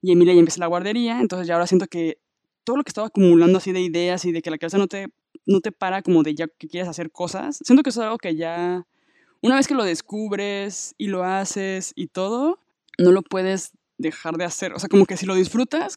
y 0.00 0.12
Emilia 0.12 0.34
ya 0.34 0.40
empieza 0.40 0.60
la 0.60 0.66
guardería, 0.66 1.20
entonces 1.20 1.48
ya 1.48 1.54
ahora 1.54 1.66
siento 1.66 1.86
que 1.86 2.18
todo 2.62 2.76
lo 2.76 2.84
que 2.84 2.90
estaba 2.90 3.06
acumulando 3.06 3.58
así 3.58 3.72
de 3.72 3.80
ideas 3.80 4.24
y 4.24 4.32
de 4.32 4.42
que 4.42 4.50
la 4.50 4.58
cabeza 4.58 4.78
no 4.78 4.86
te, 4.86 5.08
no 5.46 5.60
te 5.60 5.72
para 5.72 6.02
como 6.02 6.22
de 6.22 6.34
ya 6.34 6.46
que 6.46 6.68
quieres 6.68 6.88
hacer 6.88 7.10
cosas, 7.10 7.58
siento 7.64 7.82
que 7.82 7.90
eso 7.90 8.00
es 8.00 8.04
algo 8.04 8.18
que 8.18 8.36
ya, 8.36 8.86
una 9.44 9.56
vez 9.56 9.68
que 9.68 9.74
lo 9.74 9.84
descubres 9.84 10.94
y 10.96 11.08
lo 11.08 11.22
haces 11.22 11.92
y 11.94 12.06
todo, 12.06 12.58
no 12.96 13.12
lo 13.12 13.20
puedes 13.20 13.72
dejar 13.98 14.38
de 14.38 14.44
hacer, 14.44 14.72
o 14.72 14.78
sea, 14.78 14.88
como 14.88 15.04
que 15.04 15.18
si 15.18 15.26
lo 15.26 15.34
disfrutas, 15.34 15.96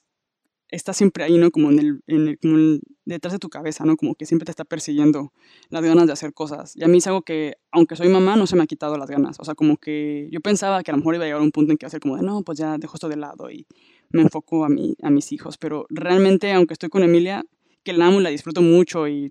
está 0.67 0.91
siempre 0.91 1.23
ahí, 1.23 1.37
¿no? 1.37 1.49
Como 1.49 1.71
en 1.71 2.01
el, 2.07 2.81
detrás 3.05 3.31
de 3.31 3.39
tu 3.39 3.47
cabeza, 3.47 3.85
¿no? 3.85 3.95
Como 3.95 4.15
que 4.15 4.25
siempre 4.25 4.43
te 4.43 4.51
está 4.51 4.65
persiguiendo 4.65 5.31
las 5.69 5.81
ganas 5.81 6.07
de 6.07 6.11
hacer 6.11 6.33
cosas. 6.33 6.75
Y 6.75 6.83
a 6.83 6.89
mí 6.89 6.97
es 6.97 7.07
algo 7.07 7.21
que, 7.21 7.55
aunque 7.71 7.95
soy 7.95 8.09
mamá, 8.09 8.35
no 8.35 8.47
se 8.47 8.57
me 8.57 8.63
ha 8.63 8.67
quitado 8.67 8.97
las 8.97 9.09
ganas. 9.09 9.37
O 9.39 9.45
sea, 9.45 9.55
como 9.55 9.77
que 9.77 10.27
yo 10.29 10.41
pensaba 10.41 10.83
que 10.83 10.91
a 10.91 10.95
lo 10.95 10.97
mejor 10.97 11.15
iba 11.15 11.23
a 11.23 11.27
llegar 11.27 11.39
a 11.39 11.43
un 11.45 11.51
punto 11.51 11.71
en 11.71 11.77
que 11.77 11.85
iba 11.85 11.87
a 11.87 11.91
ser 11.91 12.01
como 12.01 12.17
de, 12.17 12.23
no, 12.23 12.41
pues 12.41 12.57
ya 12.57 12.77
dejo 12.77 12.95
esto 12.95 13.07
de 13.07 13.15
lado 13.15 13.49
y 13.49 13.65
me 14.09 14.23
enfoco 14.23 14.65
a, 14.65 14.69
mi, 14.69 14.97
a 15.01 15.09
mis 15.09 15.31
hijos. 15.31 15.57
Pero 15.57 15.85
realmente, 15.89 16.51
aunque 16.51 16.73
estoy 16.73 16.89
con 16.89 17.03
Emilia, 17.03 17.45
que 17.83 17.93
la 17.93 18.07
amo 18.07 18.19
y 18.19 18.23
la 18.23 18.29
disfruto 18.29 18.61
mucho 18.61 19.07
y 19.07 19.29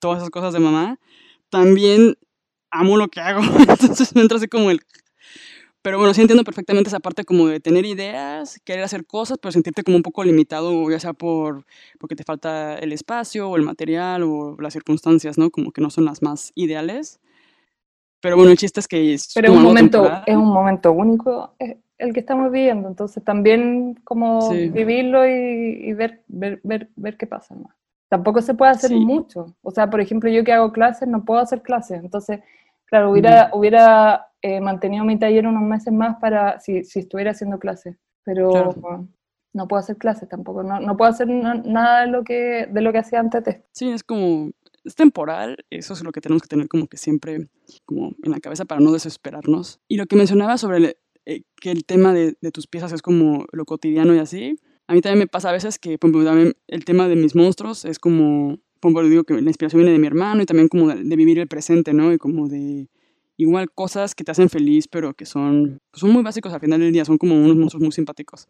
todas 0.00 0.18
esas 0.18 0.30
cosas 0.30 0.52
de 0.52 0.58
mamá, 0.58 0.98
también 1.50 2.16
amo 2.70 2.96
lo 2.96 3.08
que 3.08 3.20
hago. 3.20 3.40
Entonces 3.68 4.14
me 4.14 4.22
entra 4.22 4.36
así 4.38 4.48
como 4.48 4.70
el... 4.70 4.80
Pero 5.80 5.96
bueno, 5.98 6.12
sí 6.12 6.20
entiendo 6.20 6.42
perfectamente 6.44 6.88
esa 6.88 6.98
parte 7.00 7.24
como 7.24 7.46
de 7.46 7.60
tener 7.60 7.86
ideas, 7.86 8.60
querer 8.64 8.82
hacer 8.84 9.06
cosas, 9.06 9.38
pero 9.40 9.52
sentirte 9.52 9.84
como 9.84 9.96
un 9.96 10.02
poco 10.02 10.24
limitado, 10.24 10.90
ya 10.90 10.98
sea 10.98 11.12
por 11.12 11.64
porque 12.00 12.16
te 12.16 12.24
falta 12.24 12.76
el 12.78 12.92
espacio 12.92 13.48
o 13.48 13.56
el 13.56 13.62
material 13.62 14.24
o 14.24 14.56
las 14.60 14.72
circunstancias, 14.72 15.38
¿no? 15.38 15.50
Como 15.50 15.70
que 15.70 15.80
no 15.80 15.88
son 15.90 16.04
las 16.04 16.20
más 16.20 16.50
ideales. 16.56 17.20
Pero 18.20 18.36
bueno, 18.36 18.50
el 18.50 18.58
chiste 18.58 18.80
es 18.80 18.88
que 18.88 19.14
es 19.14 19.30
Pero 19.34 19.52
un 19.52 19.62
momento, 19.62 20.02
temporal. 20.02 20.24
es 20.26 20.36
un 20.36 20.52
momento 20.52 20.92
único 20.92 21.54
eh, 21.60 21.78
el 21.98 22.12
que 22.12 22.20
estamos 22.20 22.50
viviendo, 22.50 22.88
entonces 22.88 23.22
también 23.24 23.94
como 24.02 24.40
Sí. 24.42 24.68
vivirlo 24.70 25.26
y, 25.26 25.30
y 25.88 25.92
ver, 25.94 26.22
ver, 26.26 26.60
ver, 26.64 26.88
ver 26.96 27.16
qué 27.16 27.28
pasa. 27.28 27.54
¿no? 27.54 27.70
Tampoco 28.08 28.40
se 28.42 28.54
puede 28.54 28.70
hacer 28.72 28.90
Sí. 28.90 28.96
mucho. 28.98 29.54
O 29.62 29.70
sea, 29.70 29.90
por 29.90 30.00
ejemplo, 30.00 30.30
yo 30.30 30.44
que 30.44 30.52
hago 30.52 30.72
clases, 30.72 31.08
no 31.08 31.24
puedo 31.24 31.40
hacer 31.40 31.62
clases. 31.62 32.02
Entonces, 32.02 32.40
claro, 32.86 33.10
hubiera, 33.10 33.50
hubiera 33.52 34.26
eh, 34.40 34.60
mantenido 34.60 35.04
mi 35.04 35.18
taller 35.18 35.46
unos 35.46 35.62
meses 35.62 35.92
más 35.92 36.16
para 36.20 36.58
si, 36.60 36.84
si 36.84 37.00
estuviera 37.00 37.32
haciendo 37.32 37.58
clases. 37.58 37.96
Pero 38.24 38.50
Claro. 38.50 39.08
no 39.52 39.68
puedo 39.68 39.80
hacer 39.80 39.96
clases 39.96 40.28
tampoco. 40.28 40.62
No, 40.62 40.80
no 40.80 40.96
puedo 40.96 41.10
hacer 41.10 41.26
na- 41.28 41.54
nada 41.64 42.02
de 42.02 42.06
lo 42.08 42.24
que, 42.24 42.66
de 42.70 42.80
lo 42.80 42.92
que 42.92 42.98
hacía 42.98 43.20
antes 43.20 43.44
de. 43.44 43.64
Sí, 43.72 43.90
es 43.90 44.02
como, 44.04 44.50
es 44.84 44.94
temporal, 44.94 45.56
eso 45.70 45.92
es 45.92 46.02
lo 46.02 46.12
que 46.12 46.20
tenemos 46.20 46.42
que 46.42 46.48
tener 46.48 46.68
como 46.68 46.86
que 46.86 46.96
siempre 46.96 47.48
como 47.84 48.12
en 48.22 48.30
la 48.30 48.40
cabeza 48.40 48.64
para 48.64 48.80
no 48.80 48.92
desesperarnos. 48.92 49.80
Y 49.88 49.96
lo 49.96 50.06
que 50.06 50.16
mencionaba 50.16 50.56
sobre 50.56 50.76
el- 50.78 50.96
eh, 51.26 51.42
que 51.60 51.70
el 51.70 51.84
tema 51.84 52.14
de, 52.14 52.38
de 52.40 52.50
tus 52.52 52.66
piezas 52.66 52.92
es 52.92 53.02
como 53.02 53.44
lo 53.52 53.64
cotidiano 53.66 54.14
y 54.14 54.18
así, 54.18 54.58
a 54.88 54.94
mí 54.94 55.00
también 55.00 55.20
me 55.20 55.26
pasa 55.26 55.50
a 55.50 55.52
veces 55.52 55.78
que, 55.78 55.98
por 55.98 56.10
ejemplo, 56.10 56.28
también 56.28 56.56
el 56.66 56.84
tema 56.84 57.06
de 57.08 57.14
mis 57.14 57.36
monstruos 57.36 57.84
es 57.84 57.98
como, 57.98 58.58
por 58.80 58.90
ejemplo, 58.90 59.08
digo 59.08 59.24
que 59.24 59.34
la 59.34 59.50
inspiración 59.50 59.80
viene 59.80 59.92
de 59.92 59.98
mi 59.98 60.06
hermano 60.06 60.42
y 60.42 60.46
también 60.46 60.68
como 60.68 60.88
de, 60.88 61.04
de 61.04 61.16
vivir 61.16 61.38
el 61.38 61.46
presente, 61.46 61.92
¿no? 61.92 62.12
Y 62.12 62.18
como 62.18 62.48
de 62.48 62.88
igual 63.36 63.70
cosas 63.70 64.14
que 64.14 64.24
te 64.24 64.32
hacen 64.32 64.48
feliz, 64.48 64.88
pero 64.88 65.14
que 65.14 65.26
son, 65.26 65.80
son 65.92 66.10
muy 66.10 66.22
básicos 66.22 66.52
al 66.52 66.60
final 66.60 66.80
del 66.80 66.92
día, 66.92 67.04
son 67.04 67.18
como 67.18 67.36
unos 67.36 67.56
monstruos 67.56 67.82
muy 67.82 67.92
simpáticos. 67.92 68.48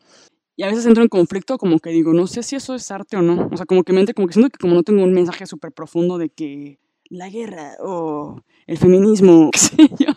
Y 0.56 0.62
a 0.64 0.68
veces 0.68 0.86
entro 0.86 1.02
en 1.02 1.08
conflicto, 1.08 1.58
como 1.58 1.78
que 1.78 1.90
digo, 1.90 2.12
no 2.12 2.26
sé 2.26 2.42
si 2.42 2.56
eso 2.56 2.74
es 2.74 2.90
arte 2.90 3.16
o 3.16 3.22
no. 3.22 3.48
O 3.52 3.56
sea, 3.56 3.66
como 3.66 3.84
que 3.84 3.92
mente, 3.92 4.14
como 4.14 4.26
que 4.26 4.34
siento 4.34 4.50
que 4.50 4.58
como 4.58 4.74
no 4.74 4.82
tengo 4.82 5.04
un 5.04 5.12
mensaje 5.12 5.46
súper 5.46 5.72
profundo 5.72 6.18
de 6.18 6.30
que 6.30 6.80
la 7.10 7.28
guerra 7.30 7.74
o 7.80 8.42
el 8.66 8.78
feminismo, 8.78 9.50
qué 9.52 9.58
sé 9.58 9.90
yo, 9.98 10.12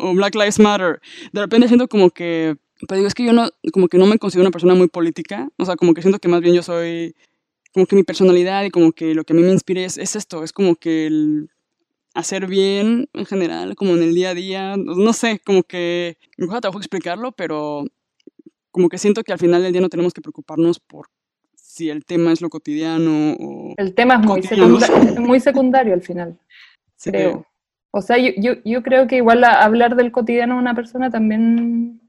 o 0.00 0.14
Black 0.14 0.34
Lives 0.34 0.58
Matter, 0.58 1.00
de 1.32 1.40
repente 1.40 1.68
siento 1.68 1.88
como 1.88 2.10
que, 2.10 2.56
pero 2.86 2.96
digo, 2.96 3.08
es 3.08 3.14
que 3.14 3.24
yo 3.24 3.32
no, 3.32 3.48
como 3.72 3.88
que 3.88 3.98
no 3.98 4.06
me 4.06 4.18
considero 4.18 4.44
una 4.44 4.52
persona 4.52 4.74
muy 4.74 4.88
política. 4.88 5.48
O 5.56 5.64
sea, 5.64 5.76
como 5.76 5.94
que 5.94 6.02
siento 6.02 6.18
que 6.18 6.28
más 6.28 6.40
bien 6.40 6.54
yo 6.54 6.62
soy, 6.62 7.14
como 7.72 7.86
que 7.86 7.96
mi 7.96 8.04
personalidad 8.04 8.64
y 8.64 8.70
como 8.70 8.92
que 8.92 9.14
lo 9.14 9.24
que 9.24 9.32
a 9.32 9.36
mí 9.36 9.42
me 9.42 9.52
inspira 9.52 9.80
es, 9.82 9.98
es 9.98 10.16
esto, 10.16 10.44
es 10.44 10.52
como 10.52 10.76
que 10.76 11.06
el 11.06 11.50
hacer 12.14 12.46
bien 12.46 13.08
en 13.12 13.26
general, 13.26 13.74
como 13.76 13.92
en 13.94 14.02
el 14.02 14.14
día 14.14 14.30
a 14.30 14.34
día, 14.34 14.76
no 14.76 15.12
sé, 15.12 15.40
como 15.44 15.62
que, 15.62 16.16
me 16.36 16.46
cuesta 16.46 16.62
trabajo 16.62 16.78
explicarlo, 16.78 17.32
pero 17.32 17.84
como 18.70 18.88
que 18.88 18.98
siento 18.98 19.22
que 19.22 19.32
al 19.32 19.38
final 19.38 19.62
del 19.62 19.72
día 19.72 19.80
no 19.80 19.88
tenemos 19.88 20.12
que 20.12 20.20
preocuparnos 20.20 20.80
por 20.80 21.08
si 21.54 21.90
el 21.90 22.04
tema 22.04 22.32
es 22.32 22.40
lo 22.40 22.48
cotidiano 22.48 23.36
o... 23.38 23.74
El 23.76 23.94
tema 23.94 24.14
es 24.14 25.18
muy, 25.20 25.40
secundario 25.40 25.94
al 25.94 26.02
final. 26.02 26.38
Sí 26.96 27.10
creo. 27.10 27.46
O 27.90 28.02
sea, 28.02 28.18
yo, 28.18 28.30
yo, 28.36 28.54
yo 28.64 28.82
creo 28.82 29.06
que 29.06 29.16
igual 29.16 29.44
a- 29.44 29.62
hablar 29.62 29.96
del 29.96 30.10
cotidiano 30.12 30.54
de 30.54 30.60
una 30.60 30.74
persona 30.74 31.10
también 31.10 32.00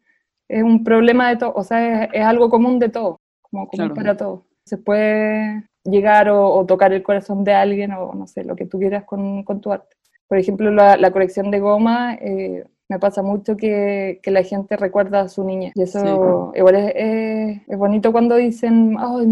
es 0.50 0.64
un 0.64 0.84
problema 0.84 1.30
de 1.30 1.38
todo, 1.38 1.54
o 1.56 1.64
sea, 1.64 2.06
es, 2.06 2.10
es 2.14 2.26
algo 2.26 2.50
común 2.50 2.80
de 2.80 2.90
todo, 2.90 3.22
como 3.42 3.68
común 3.68 3.88
Claro. 3.90 3.96
para 3.96 4.18
todos. 4.18 4.42
Se 4.66 4.78
puede 4.78 5.64
llegar 5.84 6.30
o, 6.30 6.54
o 6.54 6.66
tocar 6.66 6.92
el 6.92 7.04
corazón 7.04 7.44
de 7.44 7.54
alguien 7.54 7.92
o 7.94 8.14
no 8.14 8.28
sé, 8.28 8.44
lo 8.44 8.56
que 8.56 8.66
tú 8.66 8.80
quieras 8.80 9.06
con, 9.06 9.44
con 9.44 9.62
tu 9.62 9.72
arte. 9.72 9.96
Por 10.28 10.38
ejemplo, 10.38 10.72
la, 10.72 10.98
la 10.98 11.12
corrección 11.12 11.50
de 11.50 11.60
goma, 11.60 12.16
eh, 12.16 12.66
me 12.88 13.00
pasa 13.00 13.22
mucho 13.22 13.56
que, 13.56 14.20
que, 14.24 14.32
la 14.32 14.44
gente 14.44 14.76
recuerda 14.76 15.22
a 15.22 15.30
su 15.30 15.44
niña. 15.44 15.72
Y 15.76 15.84
eso 15.84 16.52
igual 16.56 16.76
es, 16.76 17.62
es, 17.68 17.78
bonito 17.78 18.12
cuando 18.12 18.36
dicen, 18.36 18.96
Ay, 19.00 19.28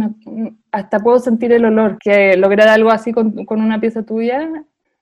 hasta 0.72 1.00
puedo 1.00 1.20
sentir 1.20 1.52
el 1.52 1.66
olor, 1.66 1.98
que 2.00 2.38
lograr 2.38 2.68
algo 2.68 2.92
así 2.92 3.12
con, 3.12 3.46
con 3.46 3.62
una 3.62 3.80
pieza 3.80 4.04
tuya. 4.04 4.48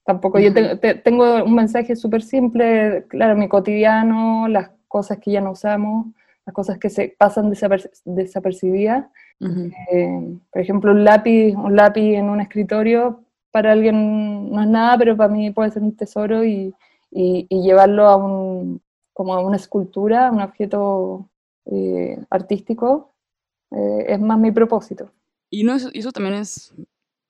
Tampoco, 0.06 0.40
yo 0.40 0.54
te, 0.54 0.96
tengo 0.96 1.44
un 1.44 1.56
mensaje 1.56 1.96
súper 1.96 2.22
simple, 2.22 3.06
claro, 3.10 3.36
mi 3.36 3.50
cotidiano, 3.50 4.48
las 4.48 4.70
cosas 4.96 5.20
que 5.20 5.32
ya 5.32 5.42
no 5.42 5.52
usamos, 5.52 6.06
las 6.46 6.56
cosas 6.56 6.78
que 6.78 6.90
se 6.90 7.14
pasan 7.18 7.52
desapercibidas. 8.06 9.08
Eh, 9.42 10.38
por 10.52 10.62
ejemplo, 10.62 10.92
un 10.94 11.04
lápiz, 11.04 11.54
un 11.54 11.76
lápiz 11.76 12.16
en 12.16 12.30
un 12.30 12.40
escritorio 12.40 13.20
para 13.52 13.74
alguien 13.74 14.50
no 14.50 14.62
es 14.62 14.70
nada, 14.70 14.98
pero 14.98 15.18
para 15.18 15.34
mí 15.34 15.52
puede 15.52 15.72
ser 15.72 15.84
un 15.84 15.94
tesoro 15.98 16.46
y, 16.46 16.74
y, 17.12 17.46
llevarlo 17.62 18.08
a 18.08 18.16
un, 18.16 18.82
como 19.12 19.34
a 19.34 19.42
una 19.42 19.58
escultura, 19.58 20.32
un 20.32 20.40
objeto 20.40 21.28
eh, 21.66 22.18
artístico, 22.30 23.12
eh, 23.72 24.06
es 24.08 24.22
más 24.22 24.40
mi 24.40 24.52
propósito. 24.54 25.12
Y 25.50 25.66
no 25.66 25.76
eso 25.76 26.12
también 26.14 26.36
es 26.36 26.74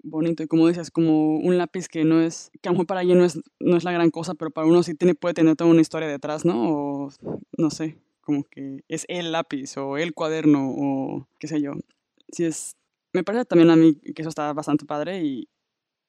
bonito, 0.05 0.43
y 0.43 0.47
como 0.47 0.67
dices, 0.67 0.91
como 0.91 1.37
un 1.37 1.57
lápiz 1.57 1.87
que 1.87 2.05
no 2.05 2.21
es, 2.21 2.51
que 2.61 2.69
a 2.69 2.71
lo 2.71 2.75
mejor 2.75 2.87
para 2.87 2.99
alguien 3.01 3.17
no 3.17 3.25
es, 3.25 3.39
no 3.59 3.75
es 3.75 3.83
la 3.83 3.91
gran 3.91 4.11
cosa, 4.11 4.35
pero 4.35 4.51
para 4.51 4.67
uno 4.67 4.83
sí 4.83 4.95
tiene, 4.95 5.15
puede 5.15 5.33
tener 5.33 5.55
toda 5.55 5.69
una 5.69 5.81
historia 5.81 6.07
detrás, 6.07 6.45
¿no? 6.45 6.71
O 6.71 7.09
no 7.57 7.69
sé, 7.69 7.97
como 8.21 8.43
que 8.43 8.83
es 8.87 9.05
el 9.07 9.31
lápiz 9.31 9.77
o 9.77 9.97
el 9.97 10.13
cuaderno 10.13 10.69
o 10.69 11.27
qué 11.39 11.47
sé 11.47 11.61
yo. 11.61 11.73
Sí 12.31 12.45
es, 12.45 12.75
me 13.13 13.23
parece 13.23 13.45
también 13.45 13.69
a 13.69 13.75
mí 13.75 13.95
que 13.95 14.21
eso 14.21 14.29
está 14.29 14.53
bastante 14.53 14.85
padre 14.85 15.23
y, 15.23 15.49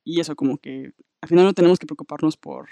y 0.05 0.21
eso, 0.21 0.37
como 0.37 0.59
que 0.59 0.93
al 1.21 1.29
final 1.29 1.45
no 1.45 1.55
tenemos 1.55 1.79
que 1.79 1.87
preocuparnos 1.87 2.37
por... 2.37 2.69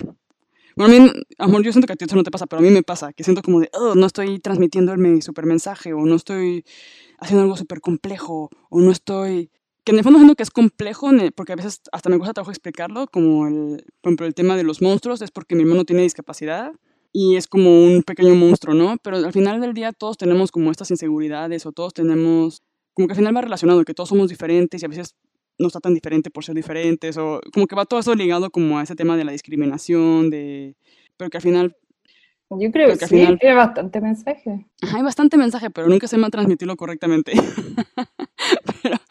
Bueno, 0.76 0.92
a 0.92 0.98
mí, 0.98 1.12
amor, 1.38 1.62
yo 1.62 1.70
siento 1.70 1.86
que 1.86 1.92
a 1.92 1.96
ti 1.96 2.05
eso 2.05 2.16
no 2.16 2.24
te 2.24 2.32
pasa, 2.32 2.46
pero 2.46 2.59
a 2.59 2.62
mí 2.62 2.70
me 2.70 2.82
pasa, 2.82 3.12
que 3.12 3.22
siento 3.22 3.42
como 3.42 3.60
de, 3.60 3.70
oh, 3.74 3.94
no 3.94 4.06
estoy 4.06 4.40
transmitiendo 4.40 4.96
mi 4.96 5.22
super 5.22 5.46
mensaje, 5.46 5.92
o 5.92 6.05
no 6.05 6.16
estoy 6.16 6.64
haciendo 7.20 7.42
algo 7.42 7.56
súper 7.56 7.80
complejo, 7.80 8.51
o 8.70 8.80
no 8.80 8.90
estoy... 8.90 9.51
Que 9.85 9.93
en 9.93 9.98
el 9.98 10.05
fondo 10.05 10.19
siento 10.19 10.35
que 10.35 10.43
es 10.43 10.51
complejo, 10.51 11.11
porque 11.35 11.52
a 11.52 11.56
veces 11.56 11.82
hasta 11.93 12.09
me 12.09 12.16
cuesta 12.16 12.32
trabajo 12.32 12.51
explicarlo, 12.51 13.06
como 13.06 13.47
el, 13.47 13.85
por 14.01 14.11
ejemplo, 14.11 14.27
el 14.27 14.35
tema 14.35 14.56
de 14.56 14.65
los 14.65 14.81
monstruos, 14.81 15.20
es 15.20 15.31
porque 15.31 15.55
mi 15.55 15.62
hermano 15.62 15.85
tiene 15.85 16.02
discapacidad, 16.02 16.73
y 17.12 17.36
es 17.36 17.47
como 17.47 17.85
un 17.85 18.02
pequeño 18.02 18.35
monstruo, 18.35 18.74
¿no? 18.74 18.97
Pero 19.02 19.19
al 19.19 19.32
final 19.32 19.61
del 19.61 19.74
día 19.74 19.93
todos 19.93 20.16
tenemos 20.16 20.51
como 20.51 20.70
estas 20.70 20.90
inseguridades, 20.90 21.66
o 21.66 21.73
todos 21.73 21.93
tenemos, 21.93 22.62
como 22.94 23.06
que 23.06 23.12
al 23.12 23.19
final 23.19 23.36
va 23.36 23.43
relacionado, 23.43 23.85
que 23.85 23.94
todos 23.94 24.09
somos 24.09 24.31
diferentes, 24.31 24.82
y 24.82 24.86
a 24.86 24.89
veces 24.89 25.15
no 25.59 25.69
está 25.69 25.81
tan 25.81 25.94
diferente 25.94 26.31
por 26.31 26.44
ser 26.44 26.55
diferentes, 26.55 27.16
o 27.19 27.40
como 27.52 27.66
que 27.66 27.77
va 27.77 27.85
todo 27.85 28.01
eso 28.01 28.15
ligado 28.15 28.51
como 28.51 28.78
a 28.78 28.82
ese 28.82 28.97
tema 28.97 29.16
de 29.16 29.24
la 29.24 29.32
discriminación, 29.32 30.31
de, 30.31 30.77
pero 31.16 31.31
que 31.31 31.36
al 31.36 31.43
final... 31.43 31.77
Yo 32.51 32.70
creo 32.70 32.97
que, 32.97 33.06
sí, 33.06 33.20
hay 33.20 33.55
bastante 33.55 34.01
mensaje. 34.01 34.66
hay 34.81 35.02
bastante 35.02 35.36
mensaje, 35.36 35.70
pero 35.70 35.89
nunca 35.89 36.06
se 36.06 36.16
me 36.19 36.27
ha 36.27 36.31
transmitirlo 36.31 36.77
correctamente. 36.77 37.32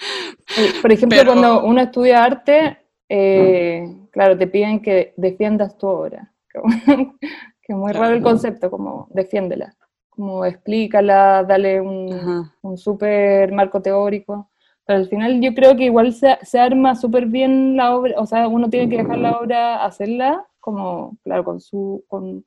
por 0.81 0.91
ejemplo, 0.91 1.19
cuando 1.25 1.63
uno 1.63 1.81
estudia 1.81 2.23
arte, 2.23 2.77
eh, 3.09 3.85
claro, 4.11 4.37
te 4.37 4.47
piden 4.47 4.81
que 4.81 5.13
defiendas 5.17 5.77
tu 5.77 5.87
obra. 5.87 6.31
que 7.63 7.73
es 7.73 7.77
muy 7.77 7.91
raro 7.93 8.15
el 8.15 8.21
concepto, 8.21 8.69
como 8.69 9.07
defiéndela, 9.11 9.75
como 10.09 10.45
explícala, 10.45 11.43
dale 11.43 11.81
un, 11.81 12.49
un 12.61 12.77
súper 12.77 13.51
marco 13.51 13.81
teórico. 13.81 14.49
Pero 14.85 14.99
al 14.99 15.07
final 15.07 15.39
yo 15.41 15.53
creo 15.53 15.75
que 15.77 15.85
igual 15.85 16.13
se, 16.13 16.37
se 16.41 16.59
arma 16.59 16.95
súper 16.95 17.27
bien 17.27 17.77
la 17.77 17.95
obra, 17.95 18.19
o 18.19 18.25
sea, 18.25 18.47
uno 18.47 18.69
tiene 18.69 18.89
que 18.89 18.97
dejar 18.97 19.17
la 19.17 19.39
obra 19.39 19.85
hacerla, 19.85 20.45
como, 20.59 21.17
claro, 21.23 21.45
con, 21.45 21.61
su, 21.61 22.03
con, 22.07 22.45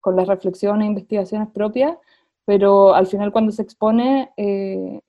con 0.00 0.16
las 0.16 0.26
reflexiones 0.26 0.84
e 0.84 0.88
investigaciones 0.88 1.48
propias, 1.50 1.96
pero 2.46 2.94
al 2.94 3.06
final 3.06 3.32
cuando 3.32 3.52
se 3.52 3.62
expone, 3.62 4.32
eh, 4.36 5.00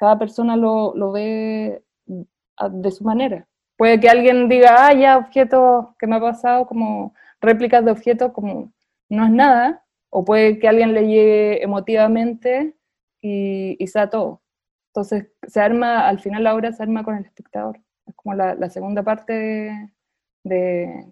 cada 0.00 0.18
persona 0.18 0.56
lo, 0.56 0.94
lo 0.96 1.12
ve 1.12 1.84
de 2.06 2.90
su 2.90 3.04
manera. 3.04 3.46
Puede 3.76 4.00
que 4.00 4.08
alguien 4.08 4.48
diga, 4.48 4.86
ah, 4.86 4.94
ya, 4.94 5.18
objetos 5.18 5.94
que 5.98 6.06
me 6.06 6.16
ha 6.16 6.20
pasado, 6.20 6.66
como 6.66 7.14
réplicas 7.40 7.84
de 7.84 7.90
objetos, 7.90 8.32
como 8.32 8.72
no 9.10 9.24
es 9.26 9.30
nada, 9.30 9.84
o 10.08 10.24
puede 10.24 10.58
que 10.58 10.68
alguien 10.68 10.94
le 10.94 11.06
llegue 11.06 11.62
emotivamente 11.62 12.76
y, 13.20 13.76
y 13.78 13.86
sea 13.88 14.08
todo. 14.08 14.42
Entonces, 14.88 15.28
se 15.46 15.60
arma, 15.60 16.08
al 16.08 16.18
final 16.18 16.44
la 16.44 16.54
obra 16.54 16.72
se 16.72 16.82
arma 16.82 17.04
con 17.04 17.16
el 17.16 17.26
espectador. 17.26 17.78
Es 18.06 18.14
como 18.14 18.34
la, 18.34 18.54
la 18.54 18.70
segunda 18.70 19.02
parte 19.02 19.32
de, 19.34 19.90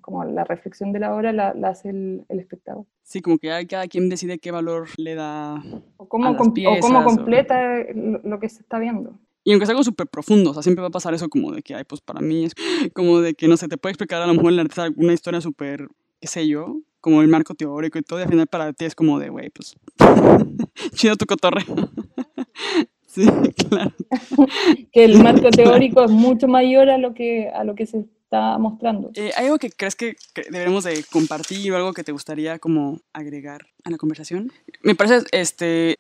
como 0.00 0.24
la 0.24 0.44
reflexión 0.44 0.92
de 0.92 1.00
la 1.00 1.14
obra 1.14 1.32
la, 1.32 1.50
hace 1.64 1.90
el, 1.90 2.24
el, 2.28 2.40
espectador. 2.40 2.86
Sí, 3.02 3.20
como 3.20 3.38
que 3.38 3.48
cada 3.68 3.86
quien 3.86 4.08
decide 4.08 4.38
qué 4.38 4.50
valor 4.50 4.88
le 4.96 5.14
da. 5.14 5.62
O 5.96 6.08
cómo, 6.08 6.30
o 6.30 6.36
cómo 6.36 7.04
completa 7.04 7.84
lo, 7.94 8.40
que 8.40 8.48
se 8.48 8.60
está 8.60 8.78
viendo. 8.78 9.12
Y 9.44 9.52
aunque 9.52 9.64
es 9.64 9.70
algo 9.70 9.84
súper 9.84 10.06
profundo, 10.06 10.50
o 10.50 10.54
sea, 10.54 10.62
siempre 10.62 10.82
va 10.82 10.88
a 10.88 10.92
pasar 10.92 11.14
eso 11.14 11.28
como 11.28 11.52
de 11.52 11.62
que, 11.62 11.74
ay, 11.74 11.84
pues 11.84 12.00
para 12.00 12.20
mí 12.20 12.44
es 12.44 12.54
como 12.94 13.20
de 13.20 13.34
que, 13.34 13.48
no 13.48 13.56
sé, 13.56 13.68
te 13.68 13.76
puede 13.76 13.92
explicar 13.92 14.22
a 14.22 14.26
lo 14.26 14.34
mejor 14.34 14.52
el 14.52 14.60
artista 14.60 14.88
una 14.96 15.12
historia 15.12 15.40
súper, 15.40 15.88
qué 16.20 16.26
sé 16.26 16.48
yo, 16.48 16.80
como 17.00 17.22
el 17.22 17.28
marco 17.28 17.54
teórico 17.54 17.98
y 17.98 18.02
todo, 18.02 18.18
y 18.18 18.22
al 18.22 18.28
final 18.28 18.46
para 18.46 18.72
ti 18.72 18.86
es 18.86 18.94
como 18.94 19.18
de, 19.18 19.28
güey, 19.28 19.50
pues, 19.50 19.76
chido 20.92 21.16
tu 21.16 21.26
cotorreo. 21.26 21.64
Sí, 23.10 23.26
claro. 23.70 23.90
que 24.92 25.04
el 25.04 25.20
marco 25.22 25.48
teórico 25.50 26.04
es 26.04 26.10
mucho 26.10 26.46
mayor 26.46 26.90
a 26.90 26.98
lo 26.98 27.14
que, 27.14 27.48
a 27.48 27.64
lo 27.64 27.74
que 27.74 27.86
se 27.86 28.04
está 28.28 28.58
mostrando. 28.58 29.10
Eh, 29.14 29.30
¿Hay 29.36 29.46
algo 29.46 29.58
que 29.58 29.70
crees 29.70 29.96
que, 29.96 30.16
debemos 30.50 30.84
de 30.84 31.02
compartir 31.10 31.72
o 31.72 31.76
algo 31.76 31.94
que 31.94 32.04
te 32.04 32.12
gustaría 32.12 32.58
como 32.58 33.00
agregar 33.14 33.66
a 33.84 33.90
la 33.90 33.96
conversación? 33.96 34.52
Me 34.82 34.94
parece 34.94 35.26
este, 35.32 35.96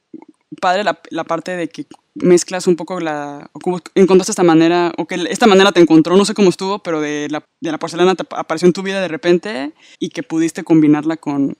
padre 0.60 0.84
la, 0.84 1.00
la 1.10 1.24
parte 1.24 1.56
de 1.56 1.68
que 1.68 1.86
mezclas 2.14 2.66
un 2.66 2.76
poco 2.76 3.00
la, 3.00 3.48
o 3.52 3.60
como 3.60 3.80
encontraste 3.94 4.32
esta 4.32 4.42
manera, 4.42 4.92
o 4.98 5.06
que 5.06 5.14
esta 5.30 5.46
manera 5.46 5.72
te 5.72 5.80
encontró, 5.80 6.16
no 6.16 6.26
sé 6.26 6.34
cómo 6.34 6.50
estuvo, 6.50 6.80
pero 6.80 7.00
de 7.00 7.28
la, 7.30 7.42
de 7.60 7.72
la 7.72 7.78
porcelana 7.78 8.14
te 8.14 8.24
apareció 8.30 8.66
en 8.66 8.74
tu 8.74 8.82
vida 8.82 9.00
de 9.00 9.08
repente 9.08 9.72
y 9.98 10.10
que 10.10 10.22
pudiste 10.22 10.64
combinarla 10.64 11.16
con 11.16 11.56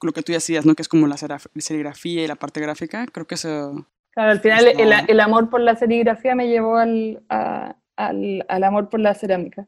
lo 0.00 0.12
que 0.12 0.22
tú 0.22 0.32
ya 0.32 0.38
hacías, 0.38 0.64
¿no? 0.64 0.74
Que 0.74 0.82
es 0.82 0.88
como 0.88 1.06
la 1.06 1.16
serigrafía 1.16 2.24
y 2.24 2.26
la 2.26 2.36
parte 2.36 2.60
gráfica. 2.60 3.06
Creo 3.06 3.26
que 3.26 3.34
eso 3.34 3.86
Claro, 4.12 4.32
al 4.32 4.40
final 4.40 4.66
el, 4.66 4.92
el, 5.08 5.20
amor 5.20 5.48
por 5.48 5.60
la 5.60 5.74
serigrafía 5.74 6.34
me 6.34 6.48
llevó 6.48 6.76
al, 6.76 7.22
al, 7.28 8.44
al 8.46 8.64
amor 8.64 8.90
por 8.90 9.00
la 9.00 9.14
cerámica. 9.14 9.66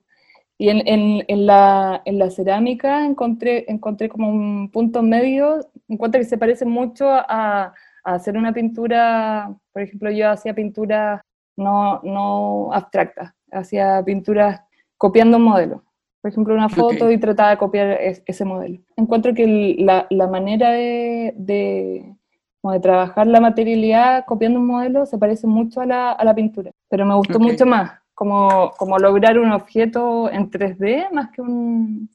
Y 0.59 0.68
en, 0.68 0.86
en, 0.86 1.24
en, 1.26 1.47
la, 1.47 2.02
en, 2.05 2.18
la, 2.18 2.31
cerámica 2.31 3.05
encontré, 3.05 3.64
encontré 3.68 4.09
como 4.09 4.28
un 4.28 4.70
punto 4.70 5.02
medio, 5.02 5.68
encuentro 5.89 6.20
que 6.20 6.26
se 6.26 6.39
parece 6.39 6.64
mucho 6.64 7.10
a, 7.10 7.24
a, 7.28 7.74
hacer 8.05 8.36
una 8.36 8.52
pintura, 8.52 9.52
por 9.72 9.82
ejemplo, 9.82 10.10
yo 10.12 10.31
hacía 10.31 10.55
pinturas 10.55 11.20
no, 11.56 12.01
no 12.02 12.72
abstractas, 12.72 13.32
hacía 13.51 14.02
pinturas 14.05 14.60
copiando 14.97 15.39
un 15.39 15.44
modelo. 15.44 15.85
Por 16.20 16.31
ejemplo, 16.31 16.55
una 16.55 16.70
foto 16.70 17.10
y 17.10 17.18
trataba 17.18 17.51
de 17.51 17.59
copiar 17.59 17.98
ese 18.01 18.44
modelo. 18.47 18.78
Encuentro 18.97 19.35
que 19.35 19.76
la, 19.78 20.06
la 20.09 20.26
manera 20.26 20.70
de, 20.70 21.35
de 21.36 22.16
como 22.64 22.72
de 22.72 22.81
trabajar 22.81 23.26
la 23.26 23.43
materialidad 23.43 24.24
copiando 24.24 24.59
un 24.59 24.66
modelo 24.66 25.05
se 25.05 25.18
parece 25.18 25.47
mucho 25.47 25.82
a 25.82 25.86
la, 25.86 26.12
a 26.12 26.24
la 26.24 26.35
pintura, 26.35 26.70
pero 26.89 27.05
me 27.05 27.14
gustó 27.14 27.39
mucho 27.39 27.66
más, 27.66 28.01
como, 28.15 28.73
como 28.78 28.99
lograr 28.99 29.39
un 29.39 29.53
objeto 29.53 30.31
en 30.31 30.51
3D 30.51 31.11
más 31.12 31.31
que 31.31 31.43
un, 31.43 32.09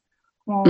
como 0.43 0.63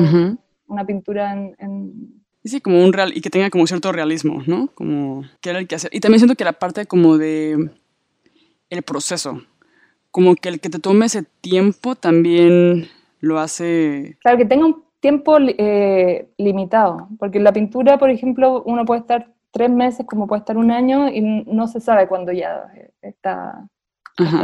una 0.68 0.86
pintura 0.86 1.34
en, 1.34 2.20
Sí, 2.44 2.62
como 2.62 2.84
un 2.84 2.94
real, 2.94 3.12
y 3.16 3.22
que 3.22 3.30
tenga 3.30 3.50
como 3.50 3.68
cierto 3.68 3.92
realismo, 3.92 4.42
¿no? 4.48 4.70
Como 4.74 5.24
que 5.42 5.50
era 5.50 5.60
el 5.60 5.68
que 5.68 5.76
hacer. 5.76 5.94
Y 5.94 6.00
también 6.00 6.20
siento 6.20 6.36
que 6.36 6.46
la 6.46 6.54
parte 6.54 6.86
como 6.86 7.18
de 7.18 7.70
el 8.70 8.82
proceso, 8.82 9.42
como 10.10 10.36
que 10.36 10.50
el 10.50 10.60
que 10.60 10.70
te 10.70 10.80
tome 10.80 11.06
ese 11.06 11.24
tiempo 11.42 11.96
también 11.96 12.88
lo 13.20 13.40
hace... 13.40 14.18
Claro, 14.22 14.38
que 14.38 14.46
tenga 14.46 14.66
un 14.66 14.84
tiempo 15.00 15.38
eh, 15.40 16.30
limitado, 16.38 17.10
porque 17.20 17.40
la 17.40 17.52
pintura, 17.52 17.98
por 17.98 18.10
ejemplo, 18.10 18.64
uno 18.66 18.86
puede 18.86 19.02
estar 19.02 19.34
tres 19.52 19.70
meses 19.70 20.06
como 20.06 20.28
puede 20.28 20.40
estar 20.40 20.58
un 20.58 20.72
año 20.72 21.10
y 21.10 21.22
no 21.22 21.68
se 21.68 21.80
sabe 21.80 22.08
cuándo 22.08 22.32
ya 22.32 22.72
está, 23.02 23.68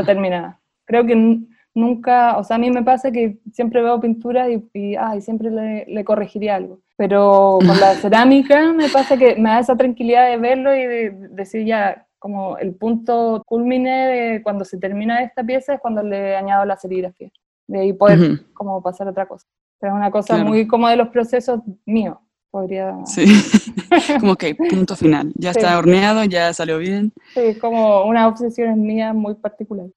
terminada. 0.06 0.60
Creo 0.86 1.06
que 1.06 1.40
nunca, 1.74 2.38
o 2.38 2.44
sea, 2.44 2.56
a 2.56 2.60
mí 2.60 2.72
me 2.72 2.84
pasa 2.84 3.12
que 3.12 3.38
siempre 3.52 3.82
veo 3.82 4.00
pinturas 4.00 4.50
y, 4.50 4.64
y 4.74 5.22
siempre 5.22 5.52
le, 5.52 5.86
le, 5.88 6.06
corregiría 6.06 6.56
algo. 6.56 6.80
Pero 6.98 7.60
con 7.60 7.80
la 7.80 7.96
cerámica 8.02 8.72
me 8.74 8.90
pasa 8.90 9.18
que 9.18 9.36
me 9.36 9.50
da 9.50 9.60
esa 9.60 9.76
tranquilidad 9.76 10.30
de 10.30 10.38
verlo 10.38 10.76
y 10.76 10.86
de 10.86 11.12
decir 11.32 11.66
ya, 11.66 12.08
como 12.20 12.58
el 12.58 12.74
punto 12.74 13.44
culmine 13.46 14.08
de 14.08 14.44
cuando 14.44 14.66
se 14.66 14.78
termina 14.78 15.22
esta 15.22 15.44
pieza 15.44 15.76
es 15.76 15.80
cuando 15.80 16.02
le 16.02 16.36
añado 16.36 16.66
la 16.66 16.78
serigrafía. 16.78 17.30
De 17.68 17.80
ahí 17.80 17.94
poder 17.94 18.46
como 18.54 18.82
pasar 18.82 19.08
a 19.08 19.12
otra 19.12 19.28
cosa. 19.28 19.46
Pero 19.80 19.94
es 19.94 19.98
una 19.98 20.12
cosa 20.12 20.38
muy 20.44 20.68
como 20.68 20.88
de 20.88 20.96
los 20.96 21.10
procesos 21.10 21.60
míos 21.86 22.18
podría... 22.56 22.96
Sí, 23.06 23.26
como 24.22 24.38
que 24.38 24.56
punto 24.56 24.96
final, 24.96 25.34
ya 25.36 25.52
está 25.56 25.78
horneado, 25.78 26.24
ya 26.24 26.54
salió 26.54 26.78
bien. 26.78 27.12
Sí, 27.34 27.60
como 27.60 28.06
una 28.06 28.30
obsesión 28.30 28.82
mía 28.82 29.12
muy 29.12 29.36
particular. 29.36 29.88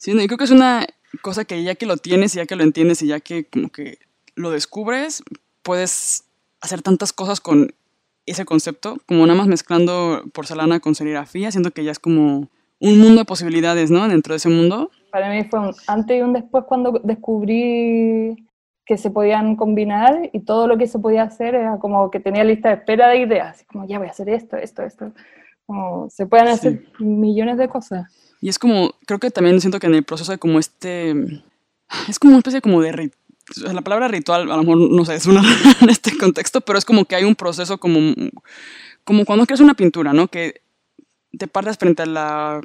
Sí, 0.00 0.12
yo 0.12 0.26
creo 0.26 0.38
que 0.38 0.44
es 0.44 0.50
una 0.50 0.86
cosa 1.22 1.44
que 1.44 1.62
ya 1.62 1.74
que 1.74 1.86
lo 1.86 1.96
tienes 1.96 2.34
y 2.34 2.38
ya 2.38 2.46
que 2.46 2.56
lo 2.56 2.62
entiendes 2.62 3.02
y 3.02 3.06
ya 3.06 3.20
que 3.20 3.44
como 3.44 3.68
que 3.68 3.98
lo 4.34 4.50
descubres, 4.50 5.22
puedes 5.62 6.24
hacer 6.60 6.82
tantas 6.82 7.12
cosas 7.12 7.40
con 7.40 7.74
ese 8.26 8.44
concepto, 8.44 8.98
como 9.06 9.26
nada 9.26 9.38
más 9.38 9.48
mezclando 9.48 10.22
porcelana 10.32 10.80
con 10.80 10.94
serigrafía, 10.94 11.50
siento 11.50 11.72
que 11.72 11.84
ya 11.84 11.90
es 11.90 11.98
como 11.98 12.48
un 12.78 12.98
mundo 12.98 13.20
de 13.20 13.24
posibilidades, 13.24 13.90
¿no? 13.90 14.08
Dentro 14.08 14.32
de 14.32 14.36
ese 14.36 14.48
mundo. 14.48 14.90
Para 15.10 15.30
mí 15.30 15.44
fue 15.44 15.60
un 15.60 15.74
antes 15.86 16.18
y 16.18 16.22
un 16.22 16.32
después 16.32 16.64
cuando 16.64 17.00
descubrí 17.02 18.46
que 18.84 18.96
se 18.96 19.10
podían 19.10 19.56
combinar 19.56 20.30
y 20.32 20.40
todo 20.40 20.66
lo 20.66 20.76
que 20.76 20.86
se 20.86 20.98
podía 20.98 21.22
hacer 21.22 21.54
era 21.54 21.78
como 21.78 22.10
que 22.10 22.20
tenía 22.20 22.44
lista 22.44 22.68
de 22.68 22.76
espera 22.76 23.08
de 23.08 23.18
ideas, 23.18 23.64
como 23.70 23.86
ya 23.86 23.98
voy 23.98 24.08
a 24.08 24.10
hacer 24.10 24.28
esto, 24.28 24.56
esto, 24.56 24.82
esto. 24.82 25.12
Como 25.66 26.10
se 26.10 26.26
pueden 26.26 26.48
hacer 26.48 26.84
millones 26.98 27.58
de 27.58 27.68
cosas. 27.68 28.21
Y 28.42 28.48
es 28.48 28.58
como, 28.58 28.96
creo 29.06 29.20
que 29.20 29.30
también 29.30 29.60
siento 29.60 29.78
que 29.78 29.86
en 29.86 29.94
el 29.94 30.02
proceso 30.02 30.32
de 30.32 30.38
como 30.38 30.58
este, 30.58 31.14
es 32.08 32.18
como 32.18 32.32
una 32.32 32.38
especie 32.38 32.60
como 32.60 32.82
de 32.82 33.12
la 33.56 33.82
palabra 33.82 34.08
ritual, 34.08 34.50
a 34.50 34.56
lo 34.56 34.64
mejor 34.64 34.90
no 34.90 35.04
sé, 35.04 35.14
es 35.16 35.26
una 35.26 35.42
en 35.80 35.88
este 35.88 36.18
contexto, 36.18 36.60
pero 36.60 36.76
es 36.76 36.84
como 36.84 37.04
que 37.04 37.14
hay 37.14 37.22
un 37.22 37.36
proceso 37.36 37.78
como, 37.78 38.14
como 39.04 39.24
cuando 39.24 39.46
creas 39.46 39.60
una 39.60 39.74
pintura, 39.74 40.12
¿no? 40.12 40.26
Que 40.26 40.60
te 41.38 41.46
partes 41.46 41.78
frente 41.78 42.02
al 42.02 42.62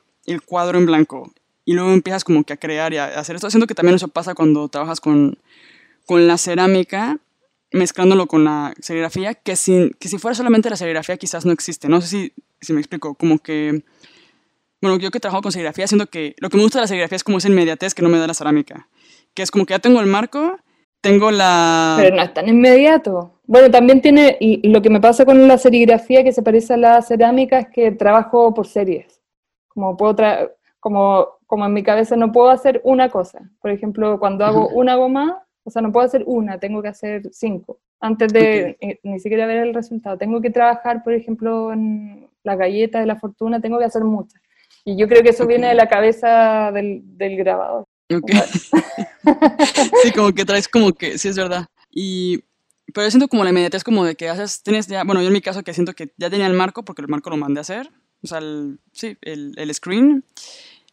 cuadro 0.48 0.80
en 0.80 0.88
blanco 0.88 1.32
y 1.64 1.74
luego 1.74 1.94
empiezas 1.94 2.24
como 2.24 2.44
que 2.44 2.54
a 2.54 2.58
crear 2.58 2.92
y 2.94 2.98
a 2.98 3.20
hacer 3.20 3.36
esto. 3.36 3.52
Siento 3.52 3.68
que 3.68 3.76
también 3.76 3.96
eso 3.96 4.08
pasa 4.08 4.34
cuando 4.34 4.68
trabajas 4.70 5.00
con, 5.00 5.38
con 6.08 6.26
la 6.26 6.40
cerámica, 6.40 7.20
mezclándolo 7.72 8.26
con 8.26 8.46
la 8.46 8.74
serigrafía, 8.80 9.36
que, 9.36 9.56
sin, 9.56 9.92
que 10.00 10.10
si 10.10 10.18
fuera 10.18 10.34
solamente 10.34 10.72
la 10.72 10.76
serigrafía 10.76 11.18
quizás 11.18 11.46
no 11.46 11.52
existe. 11.52 11.88
No 11.88 12.02
sé 12.02 12.08
si, 12.08 12.34
si 12.62 12.74
me 12.74 12.80
explico, 12.80 13.14
como 13.14 13.38
que... 13.38 13.84
Bueno, 14.82 15.00
yo 15.00 15.10
que 15.10 15.20
trabajo 15.20 15.42
con 15.42 15.52
serigrafía, 15.52 15.88
siento 15.88 16.08
que 16.08 16.36
lo 16.40 16.50
que 16.50 16.58
me 16.58 16.64
gusta 16.64 16.80
de 16.80 16.84
la 16.84 16.88
serigrafía 16.88 17.16
es 17.16 17.24
como 17.24 17.40
esa 17.40 17.48
inmediatez 17.48 17.96
que 17.96 18.04
no 18.04 18.10
me 18.10 18.20
da 18.20 18.28
la 18.28 18.34
cerámica. 18.34 18.88
Que 19.34 19.42
es 19.42 19.50
como 19.50 19.66
que 19.66 19.74
ya 19.74 19.80
tengo 19.80 20.00
el 20.00 20.08
marco, 20.08 20.58
tengo 21.02 21.32
la... 21.32 21.96
Pero 21.98 22.16
no 22.16 22.22
es 22.22 22.34
tan 22.34 22.48
inmediato. 22.48 23.40
Bueno, 23.46 23.72
también 23.72 24.02
tiene, 24.02 24.38
y 24.40 24.68
lo 24.68 24.82
que 24.82 24.90
me 24.90 25.02
pasa 25.02 25.26
con 25.26 25.48
la 25.48 25.58
serigrafía 25.58 26.24
que 26.24 26.32
se 26.32 26.44
parece 26.44 26.74
a 26.74 26.78
la 26.78 27.02
cerámica 27.02 27.60
es 27.60 27.68
que 27.70 27.92
trabajo 27.92 28.54
por 28.54 28.68
series. 28.68 29.22
Como 29.68 29.98
puedo 29.98 30.16
como, 30.80 31.28
como 31.48 31.66
en 31.66 31.74
mi 31.74 31.82
cabeza 31.82 32.16
no 32.16 32.32
puedo 32.32 32.50
hacer 32.50 32.82
una 32.84 33.10
cosa. 33.10 33.50
Por 33.62 33.72
ejemplo, 33.72 34.20
cuando 34.20 34.46
hago 34.46 34.70
una 34.70 34.96
goma, 34.96 35.44
o 35.64 35.72
sea, 35.72 35.82
no 35.82 35.92
puedo 35.92 36.06
hacer 36.06 36.24
una, 36.28 36.60
tengo 36.60 36.82
que 36.82 36.90
hacer 36.90 37.24
cinco. 37.32 37.80
Antes 38.00 38.32
de 38.32 38.78
ni 39.04 39.20
siquiera 39.20 39.48
ver 39.48 39.58
el 39.58 39.74
resultado. 39.74 40.18
Tengo 40.18 40.40
que 40.40 40.52
trabajar, 40.52 41.04
por 41.04 41.14
ejemplo, 41.14 41.74
en 41.74 42.30
la 42.44 42.56
galleta 42.56 43.00
de 43.00 43.08
la 43.08 43.16
fortuna, 43.16 43.60
tengo 43.60 43.80
que 43.80 43.86
hacer 43.86 44.04
muchas. 44.04 44.42
Y 44.88 44.96
yo 44.96 45.10
creo 45.10 45.22
que 45.22 45.32
eso 45.32 45.46
viene 45.46 45.68
de 45.68 45.76
la 45.76 45.90
cabeza 45.90 46.72
del, 46.72 47.02
del 47.18 47.36
grabador. 47.36 47.84
sí, 50.02 50.12
como 50.16 50.32
que 50.32 50.46
traes 50.46 50.70
como 50.70 50.94
que, 50.94 51.18
sí 51.18 51.28
es 51.28 51.36
verdad. 51.36 51.68
Y, 51.92 52.46
pero 52.94 53.06
yo 53.06 53.12
siento 53.12 53.28
como 53.28 53.44
la 53.44 53.50
inmediatez 53.50 53.84
como 53.84 54.06
de 54.06 54.16
que 54.16 54.30
haces, 54.30 54.64
tienes 54.64 54.88
ya, 54.88 55.04
bueno, 55.04 55.22
yo 55.22 55.28
en 55.28 55.34
mi 55.34 55.42
caso 55.42 55.62
que 55.64 55.74
siento 55.74 55.92
que 55.92 56.14
ya 56.16 56.30
tenía 56.30 56.48
el 56.48 56.54
marco, 56.54 56.86
porque 56.86 57.02
el 57.02 57.10
marco 57.10 57.30
lo 57.30 57.36
mandé 57.36 57.60
a 57.60 57.64
hacer, 57.64 57.92
o 58.24 58.28
sea, 58.28 58.38
el, 58.38 58.80
sí, 58.94 59.18
el, 59.24 59.56
el 59.58 59.74
screen, 59.74 60.24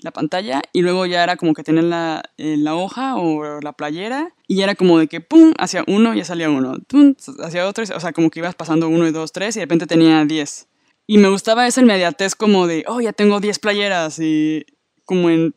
la 0.00 0.10
pantalla, 0.10 0.60
y 0.72 0.82
luego 0.82 1.06
ya 1.06 1.22
era 1.22 1.36
como 1.36 1.54
que 1.54 1.62
tener 1.62 1.84
la, 1.84 2.24
eh, 2.36 2.56
la 2.58 2.74
hoja 2.74 3.14
o 3.14 3.60
la 3.60 3.74
playera, 3.74 4.34
y 4.48 4.62
era 4.62 4.74
como 4.74 4.98
de 4.98 5.06
que, 5.06 5.20
pum, 5.20 5.52
hacia 5.56 5.84
uno, 5.86 6.14
ya 6.14 6.24
salía 6.24 6.50
uno, 6.50 6.78
pum, 6.88 7.14
hacia 7.44 7.68
otro, 7.68 7.84
o 7.84 8.00
sea, 8.00 8.12
como 8.12 8.28
que 8.30 8.40
ibas 8.40 8.56
pasando 8.56 8.88
uno 8.88 9.06
y 9.06 9.12
dos, 9.12 9.30
tres, 9.30 9.54
y 9.54 9.60
de 9.60 9.66
repente 9.66 9.86
tenía 9.86 10.24
diez. 10.24 10.66
Y 11.06 11.18
me 11.18 11.28
gustaba 11.28 11.66
esa 11.66 11.80
inmediatez 11.80 12.34
como 12.34 12.66
de, 12.66 12.84
oh, 12.88 13.00
ya 13.00 13.12
tengo 13.12 13.40
diez 13.40 13.58
playeras, 13.58 14.18
y 14.18 14.64
como 15.04 15.30
en 15.30 15.54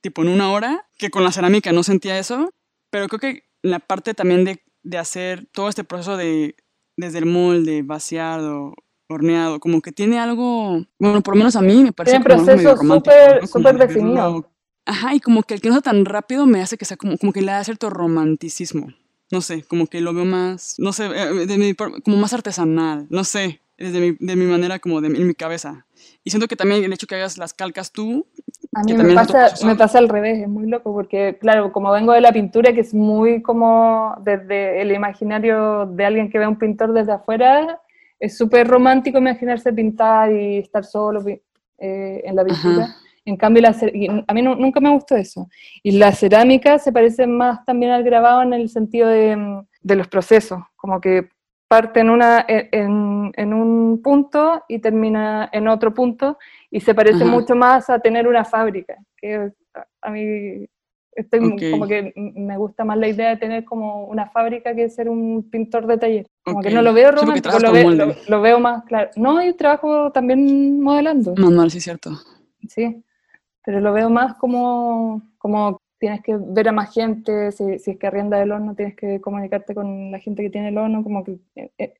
tipo 0.00 0.22
en 0.22 0.28
una 0.28 0.50
hora, 0.50 0.88
que 0.98 1.10
con 1.10 1.24
la 1.24 1.32
cerámica 1.32 1.72
no 1.72 1.82
sentía 1.82 2.18
eso, 2.18 2.50
pero 2.90 3.08
creo 3.08 3.20
que 3.20 3.42
la 3.62 3.78
parte 3.78 4.14
también 4.14 4.44
de, 4.44 4.62
de 4.82 4.98
hacer 4.98 5.46
todo 5.52 5.68
este 5.68 5.84
proceso 5.84 6.16
de 6.16 6.56
desde 6.96 7.18
el 7.18 7.26
molde, 7.26 7.82
vaciado, 7.82 8.74
horneado, 9.08 9.60
como 9.60 9.80
que 9.80 9.92
tiene 9.92 10.18
algo, 10.18 10.84
bueno, 10.98 11.22
por 11.22 11.34
lo 11.34 11.38
menos 11.38 11.56
a 11.56 11.62
mí 11.62 11.82
me 11.82 11.92
parece 11.92 12.18
tiene 12.18 12.24
proceso 12.24 12.76
súper 12.76 13.46
súper 13.46 13.78
definido. 13.78 14.50
Ajá, 14.86 15.14
y 15.14 15.20
como 15.20 15.42
que 15.42 15.54
el 15.54 15.60
que 15.60 15.68
no 15.68 15.74
sea 15.74 15.82
tan 15.82 16.04
rápido 16.04 16.46
me 16.46 16.62
hace 16.62 16.76
que 16.76 16.84
sea 16.84 16.96
como, 16.96 17.16
como 17.18 17.32
que 17.32 17.42
le 17.42 17.52
da 17.52 17.62
cierto 17.64 17.90
romanticismo. 17.90 18.88
No 19.30 19.40
sé, 19.40 19.62
como 19.62 19.86
que 19.86 20.00
lo 20.00 20.12
veo 20.12 20.24
más, 20.24 20.74
no 20.78 20.92
sé, 20.92 21.06
eh, 21.06 21.46
de 21.46 21.58
mi, 21.58 21.74
como 21.74 22.16
más 22.16 22.32
artesanal, 22.32 23.06
no 23.10 23.22
sé, 23.22 23.60
desde 23.80 23.98
mi, 24.00 24.16
de 24.20 24.36
mi 24.36 24.44
manera 24.44 24.78
como 24.78 25.00
de 25.00 25.08
en 25.08 25.26
mi 25.26 25.34
cabeza. 25.34 25.86
Y 26.22 26.30
siento 26.30 26.46
que 26.46 26.56
también 26.56 26.84
el 26.84 26.92
hecho 26.92 27.06
que 27.06 27.16
hagas 27.16 27.38
las 27.38 27.54
calcas 27.54 27.90
tú 27.90 28.26
a 28.72 28.82
mí 28.84 28.92
me 28.92 29.14
pasa, 29.14 29.48
me 29.66 29.74
pasa 29.74 29.98
al 29.98 30.08
revés, 30.08 30.38
es 30.38 30.48
muy 30.48 30.68
loco, 30.68 30.92
porque 30.92 31.36
claro, 31.40 31.72
como 31.72 31.90
vengo 31.90 32.12
de 32.12 32.20
la 32.20 32.32
pintura, 32.32 32.72
que 32.72 32.82
es 32.82 32.94
muy 32.94 33.42
como 33.42 34.14
desde 34.22 34.80
el 34.80 34.92
imaginario 34.92 35.86
de 35.86 36.04
alguien 36.04 36.30
que 36.30 36.38
ve 36.38 36.44
a 36.44 36.48
un 36.48 36.58
pintor 36.58 36.92
desde 36.92 37.12
afuera, 37.12 37.80
es 38.20 38.36
súper 38.36 38.68
romántico 38.68 39.18
imaginarse 39.18 39.72
pintar 39.72 40.30
y 40.32 40.58
estar 40.58 40.84
solo 40.84 41.24
eh, 41.26 42.22
en 42.24 42.36
la 42.36 42.44
pintura. 42.44 42.94
En 43.24 43.36
cambio, 43.36 43.62
la, 43.62 43.76
a 44.26 44.34
mí 44.34 44.42
nunca 44.42 44.80
me 44.80 44.90
gustó 44.90 45.16
eso. 45.16 45.48
Y 45.82 45.92
la 45.92 46.12
cerámica 46.12 46.78
se 46.78 46.92
parece 46.92 47.26
más 47.26 47.64
también 47.64 47.92
al 47.92 48.04
grabado 48.04 48.42
en 48.42 48.52
el 48.52 48.68
sentido 48.68 49.08
de, 49.08 49.62
de 49.82 49.96
los 49.96 50.06
procesos, 50.06 50.60
como 50.76 51.00
que 51.00 51.28
parte 51.66 52.00
en, 52.00 52.10
una, 52.10 52.44
en, 52.48 52.90
en, 53.34 53.54
un 53.54 54.00
punto 54.02 54.64
y 54.68 54.78
termina 54.78 55.48
en 55.52 55.68
otro 55.68 55.92
punto 55.92 56.38
y 56.70 56.80
se 56.80 56.94
parece 56.94 57.24
mucho 57.24 57.54
más 57.54 57.90
a 57.90 57.98
tener 57.98 58.26
una 58.26 58.44
fábrica, 58.44 58.96
que 59.16 59.50
a 60.02 60.10
mí 60.10 60.66
estoy 61.12 61.70
como 61.70 61.86
que 61.86 62.12
me 62.16 62.56
gusta 62.56 62.84
más 62.84 62.96
la 62.98 63.08
idea 63.08 63.30
de 63.30 63.36
tener 63.36 63.64
como 63.64 64.04
una 64.04 64.28
fábrica 64.30 64.74
que 64.74 64.88
ser 64.88 65.08
un 65.08 65.48
pintor 65.50 65.86
de 65.86 65.98
taller. 65.98 66.26
Como 66.44 66.60
que 66.60 66.70
no 66.70 66.82
lo 66.82 66.92
veo 66.92 67.12
romántico, 67.12 67.58
lo, 67.58 67.72
veo, 67.72 68.14
lo, 68.28 68.40
veo 68.40 68.60
más 68.60 68.84
claro. 68.84 69.10
No, 69.16 69.42
yo 69.44 69.54
trabajo 69.56 70.10
también 70.12 70.80
modelando. 70.80 71.34
Manual, 71.36 71.70
sí, 71.70 71.80
cierto. 71.80 72.12
Sí, 72.68 73.02
pero 73.64 73.80
lo 73.80 73.92
veo 73.92 74.10
más 74.10 74.34
como, 74.34 75.22
como 75.38 75.80
tienes 75.98 76.22
que 76.22 76.36
ver 76.38 76.68
a 76.68 76.72
más 76.72 76.92
gente, 76.92 77.52
si, 77.52 77.78
si, 77.78 77.92
es 77.92 77.98
que 77.98 78.06
arrienda 78.06 78.42
el 78.42 78.52
horno, 78.52 78.74
tienes 78.74 78.96
que 78.96 79.20
comunicarte 79.20 79.74
con 79.74 80.10
la 80.10 80.18
gente 80.18 80.42
que 80.42 80.50
tiene 80.50 80.68
el 80.68 80.78
horno, 80.78 81.02
como 81.02 81.22
que 81.22 81.38
eh, 81.56 81.70
eh, 81.78 81.94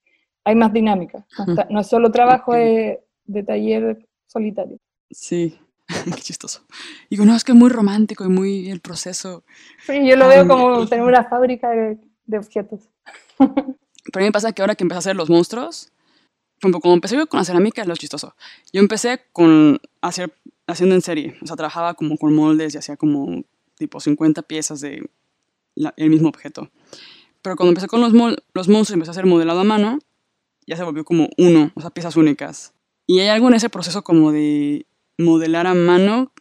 hay 0.45 0.55
más 0.55 0.73
dinámica. 0.73 1.27
No, 1.71 1.81
es 1.81 1.87
solo 1.87 2.11
trabajo 2.11 2.55
de, 2.55 3.01
de, 3.25 3.43
taller 3.43 4.07
solitario. 4.27 4.79
Sí, 5.11 5.59
qué 6.05 6.21
chistoso. 6.21 6.63
No, 7.11 7.35
es 7.35 7.45
que 7.45 7.53
es 7.53 7.59
muy 7.59 7.71
romántico 7.71 8.25
y 8.25 8.29
muy 8.29 8.71
el 8.71 8.81
proceso. 8.81 9.45
Sí, 9.87 10.07
yo 10.07 10.17
lo 10.17 10.29
veo 10.29 10.47
como 10.47 10.87
tener 10.87 11.05
una 11.05 11.25
fábrica 11.25 11.71
de, 11.71 11.99
de 12.27 12.39
objetos. 12.39 12.89
Pero 13.39 14.17
a 14.17 14.19
mí 14.21 14.25
me 14.25 14.33
pasa 14.33 14.53
que 14.53 14.63
ahora 14.63 14.75
que 14.75 14.85
empecé 14.85 14.97
a 14.97 14.99
hacer 15.01 15.17
los 15.17 15.29
monstruos, 15.29 15.93
como 16.61 16.95
empecé 16.95 17.17
yo 17.17 17.27
con 17.27 17.39
la 17.39 17.45
cerámica, 17.45 17.83
es 17.83 17.89
lo 17.89 17.97
chistoso. 17.97 18.35
Yo 18.73 18.81
empecé 18.81 19.23
con 19.33 19.81
hacer, 20.01 20.33
haciendo 20.67 20.95
en 20.95 21.03
serie, 21.03 21.37
o 21.43 21.47
sea, 21.47 21.57
trabajaba 21.57 21.95
como 21.95 22.17
con 22.19 22.35
moldes 22.35 22.75
y 22.75 22.79
hacía 22.79 22.97
como 22.97 23.43
tipo 23.77 24.01
50 24.01 24.43
piezas 24.43 24.81
de 24.81 25.09
el 25.97 26.11
mismo 26.11 26.29
objeto. 26.29 26.71
Pero 27.43 27.57
cuando 27.57 27.71
empecé 27.71 27.87
con 27.87 28.01
los, 28.01 28.13
los 28.13 28.69
monstruos 28.69 28.91
y 28.91 28.95
empecé 28.95 29.11
a 29.11 29.13
hacer 29.13 29.27
modelado 29.27 29.61
a 29.61 29.65
mano, 29.65 29.99
ya 30.71 30.77
se 30.77 30.85
volvió 30.85 31.05
como 31.05 31.29
uno, 31.37 31.73
o 31.75 31.81
sea, 31.81 31.91
piezas 31.91 32.17
únicas. 32.17 32.73
Y 33.05 33.19
hay 33.19 33.27
algo 33.27 33.49
en 33.49 33.55
ese 33.55 33.69
proceso 33.69 34.03
como 34.03 34.31
de 34.31 34.87
modelar 35.19 35.67
a 35.67 35.75
mano 35.75 36.33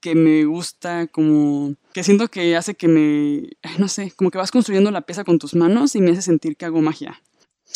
que 0.00 0.16
me 0.16 0.44
gusta, 0.44 1.06
como 1.06 1.76
que 1.94 2.02
siento 2.02 2.26
que 2.26 2.56
hace 2.56 2.74
que 2.74 2.88
me, 2.88 3.48
no 3.78 3.86
sé, 3.86 4.12
como 4.16 4.32
que 4.32 4.38
vas 4.38 4.50
construyendo 4.50 4.90
la 4.90 5.02
pieza 5.02 5.22
con 5.22 5.38
tus 5.38 5.54
manos 5.54 5.94
y 5.94 6.00
me 6.00 6.10
hace 6.10 6.22
sentir 6.22 6.56
que 6.56 6.64
hago 6.64 6.82
magia. 6.82 7.22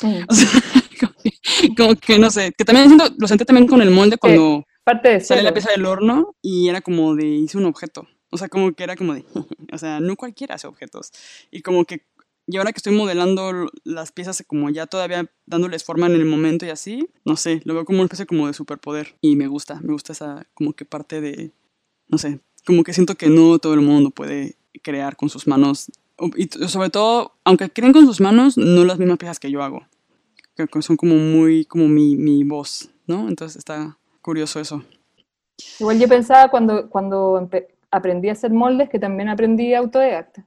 como, 1.77 1.95
que, 1.95 2.19
no 2.19 2.31
sé, 2.31 2.53
que 2.59 2.65
también 2.65 2.89
siento, 2.89 3.05
lo 3.17 3.29
sentí 3.29 3.45
también 3.45 3.69
con 3.69 3.81
el 3.81 3.91
molde 3.91 4.17
cuando 4.17 4.65
parte 4.83 5.11
de 5.11 5.21
sale 5.21 5.43
la 5.43 5.53
pieza 5.53 5.71
del 5.71 5.87
horno 5.87 6.35
y 6.43 6.69
era 6.69 6.81
como 6.81 7.15
de 7.15 7.27
hice 7.27 7.57
un 7.57 7.67
objeto. 7.67 8.09
O 8.33 8.39
sea, 8.39 8.49
como 8.49 8.73
que 8.73 8.83
era 8.83 8.97
como 8.97 9.15
de, 9.15 9.25
o 9.73 9.79
sea, 9.79 10.01
no 10.01 10.17
cualquiera 10.17 10.57
hace 10.57 10.67
objetos. 10.67 11.13
Y 11.53 11.63
como 11.63 11.85
que, 11.85 12.05
y 12.51 12.57
ahora 12.57 12.73
que 12.73 12.79
estoy 12.79 12.95
modelando 12.95 13.71
las 13.85 14.11
piezas 14.11 14.43
como 14.47 14.71
ya 14.71 14.87
todavía 14.87 15.31
dándoles 15.47 15.85
forma 15.85 16.07
en 16.07 16.15
el 16.15 16.25
momento 16.25 16.67
y 16.67 16.71
así, 16.71 17.09
no 17.25 17.37
sé, 17.37 17.63
lo 17.65 17.75
veo 17.75 17.85
como 17.85 17.99
una 17.99 18.07
especie 18.07 18.27
como 18.27 18.49
de 18.49 18.55
superpoder. 18.55 19.15
Y 19.21 19.37
me 19.37 19.47
gusta, 19.47 19.81
me 19.83 19.93
gusta 19.93 20.13
esa 20.13 20.47
como 20.55 20.73
que 20.73 20.85
parte 20.85 21.21
de, 21.21 21.53
no 22.09 22.19
sé, 22.19 22.41
como 22.67 22.83
que 22.83 22.93
siento 22.93 23.15
que 23.15 23.29
no 23.29 23.59
todo 23.61 23.75
el 23.75 23.83
mundo 23.83 24.11
puede 24.11 24.57
crear 24.83 25.17
con 25.17 25.29
sus 25.29 25.47
manos. 25.47 25.93
Y 26.37 26.49
sobre 26.67 26.91
todo, 26.91 27.37
aunque 27.45 27.71
creen 27.71 27.93
con 27.93 28.05
sus 28.05 28.21
manos, 28.21 28.57
no 28.59 28.85
las 28.85 28.99
mismas 28.99 29.19
piezas 29.19 29.39
que 29.39 29.51
yo 29.51 29.63
hago. 29.63 29.87
Que 30.57 30.67
son 30.83 30.97
como 30.97 31.15
muy, 31.15 31.65
como 31.65 31.87
mi, 31.87 32.17
mi 32.17 32.43
voz, 32.43 32.91
¿no? 33.07 33.29
Entonces 33.29 33.57
está 33.57 33.97
curioso 34.23 34.59
eso. 34.59 34.83
Igual 35.79 36.01
yo 36.01 36.09
pensaba 36.09 36.51
cuando, 36.51 36.91
cuando 36.91 37.49
aprendí 37.93 38.29
a 38.29 38.33
hacer 38.33 38.53
moldes 38.53 38.89
que 38.89 38.99
también 38.99 39.29
aprendí 39.29 39.73
autodidacta, 39.73 40.47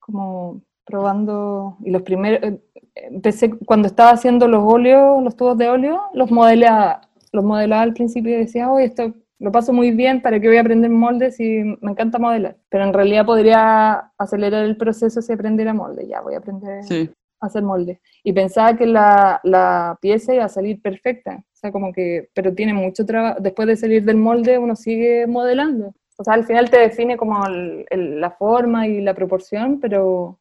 como 0.00 0.62
probando, 0.86 1.76
y 1.84 1.90
los 1.90 2.02
primeros, 2.02 2.40
eh, 2.42 2.58
empecé 2.94 3.50
cuando 3.50 3.88
estaba 3.88 4.10
haciendo 4.10 4.48
los 4.48 4.62
óleos, 4.64 5.22
los 5.22 5.36
tubos 5.36 5.58
de 5.58 5.68
óleo, 5.68 6.00
los 6.14 6.30
modelaba, 6.30 7.02
los 7.32 7.44
modelaba 7.44 7.82
al 7.82 7.92
principio 7.92 8.32
y 8.32 8.38
decía, 8.38 8.70
oye, 8.70 8.86
esto 8.86 9.12
lo 9.38 9.52
paso 9.52 9.72
muy 9.72 9.90
bien, 9.90 10.22
¿para 10.22 10.40
qué 10.40 10.48
voy 10.48 10.56
a 10.56 10.62
aprender 10.62 10.90
moldes 10.90 11.38
y 11.40 11.62
me 11.80 11.90
encanta 11.90 12.18
modelar? 12.18 12.56
Pero 12.70 12.84
en 12.84 12.94
realidad 12.94 13.26
podría 13.26 14.12
acelerar 14.16 14.64
el 14.64 14.76
proceso 14.76 15.20
si 15.20 15.32
aprendiera 15.32 15.74
molde, 15.74 16.06
ya 16.08 16.22
voy 16.22 16.34
a 16.34 16.38
aprender. 16.38 16.84
Sí. 16.84 17.10
hacer 17.40 17.62
molde. 17.62 18.00
Y 18.24 18.32
pensaba 18.32 18.76
que 18.76 18.86
la, 18.86 19.40
la 19.44 19.98
pieza 20.00 20.34
iba 20.34 20.44
a 20.44 20.48
salir 20.48 20.80
perfecta. 20.80 21.36
O 21.36 21.56
sea, 21.56 21.70
como 21.70 21.92
que, 21.92 22.30
pero 22.34 22.54
tiene 22.54 22.72
mucho 22.72 23.04
trabajo. 23.04 23.38
Después 23.40 23.68
de 23.68 23.76
salir 23.76 24.04
del 24.04 24.16
molde, 24.16 24.58
uno 24.58 24.74
sigue 24.74 25.26
modelando. 25.26 25.94
O 26.16 26.24
sea, 26.24 26.32
al 26.32 26.44
final 26.44 26.70
te 26.70 26.78
define 26.78 27.18
como 27.18 27.44
la 27.46 28.30
forma 28.30 28.86
y 28.86 29.02
la 29.02 29.12
proporción, 29.12 29.80
pero 29.80 30.38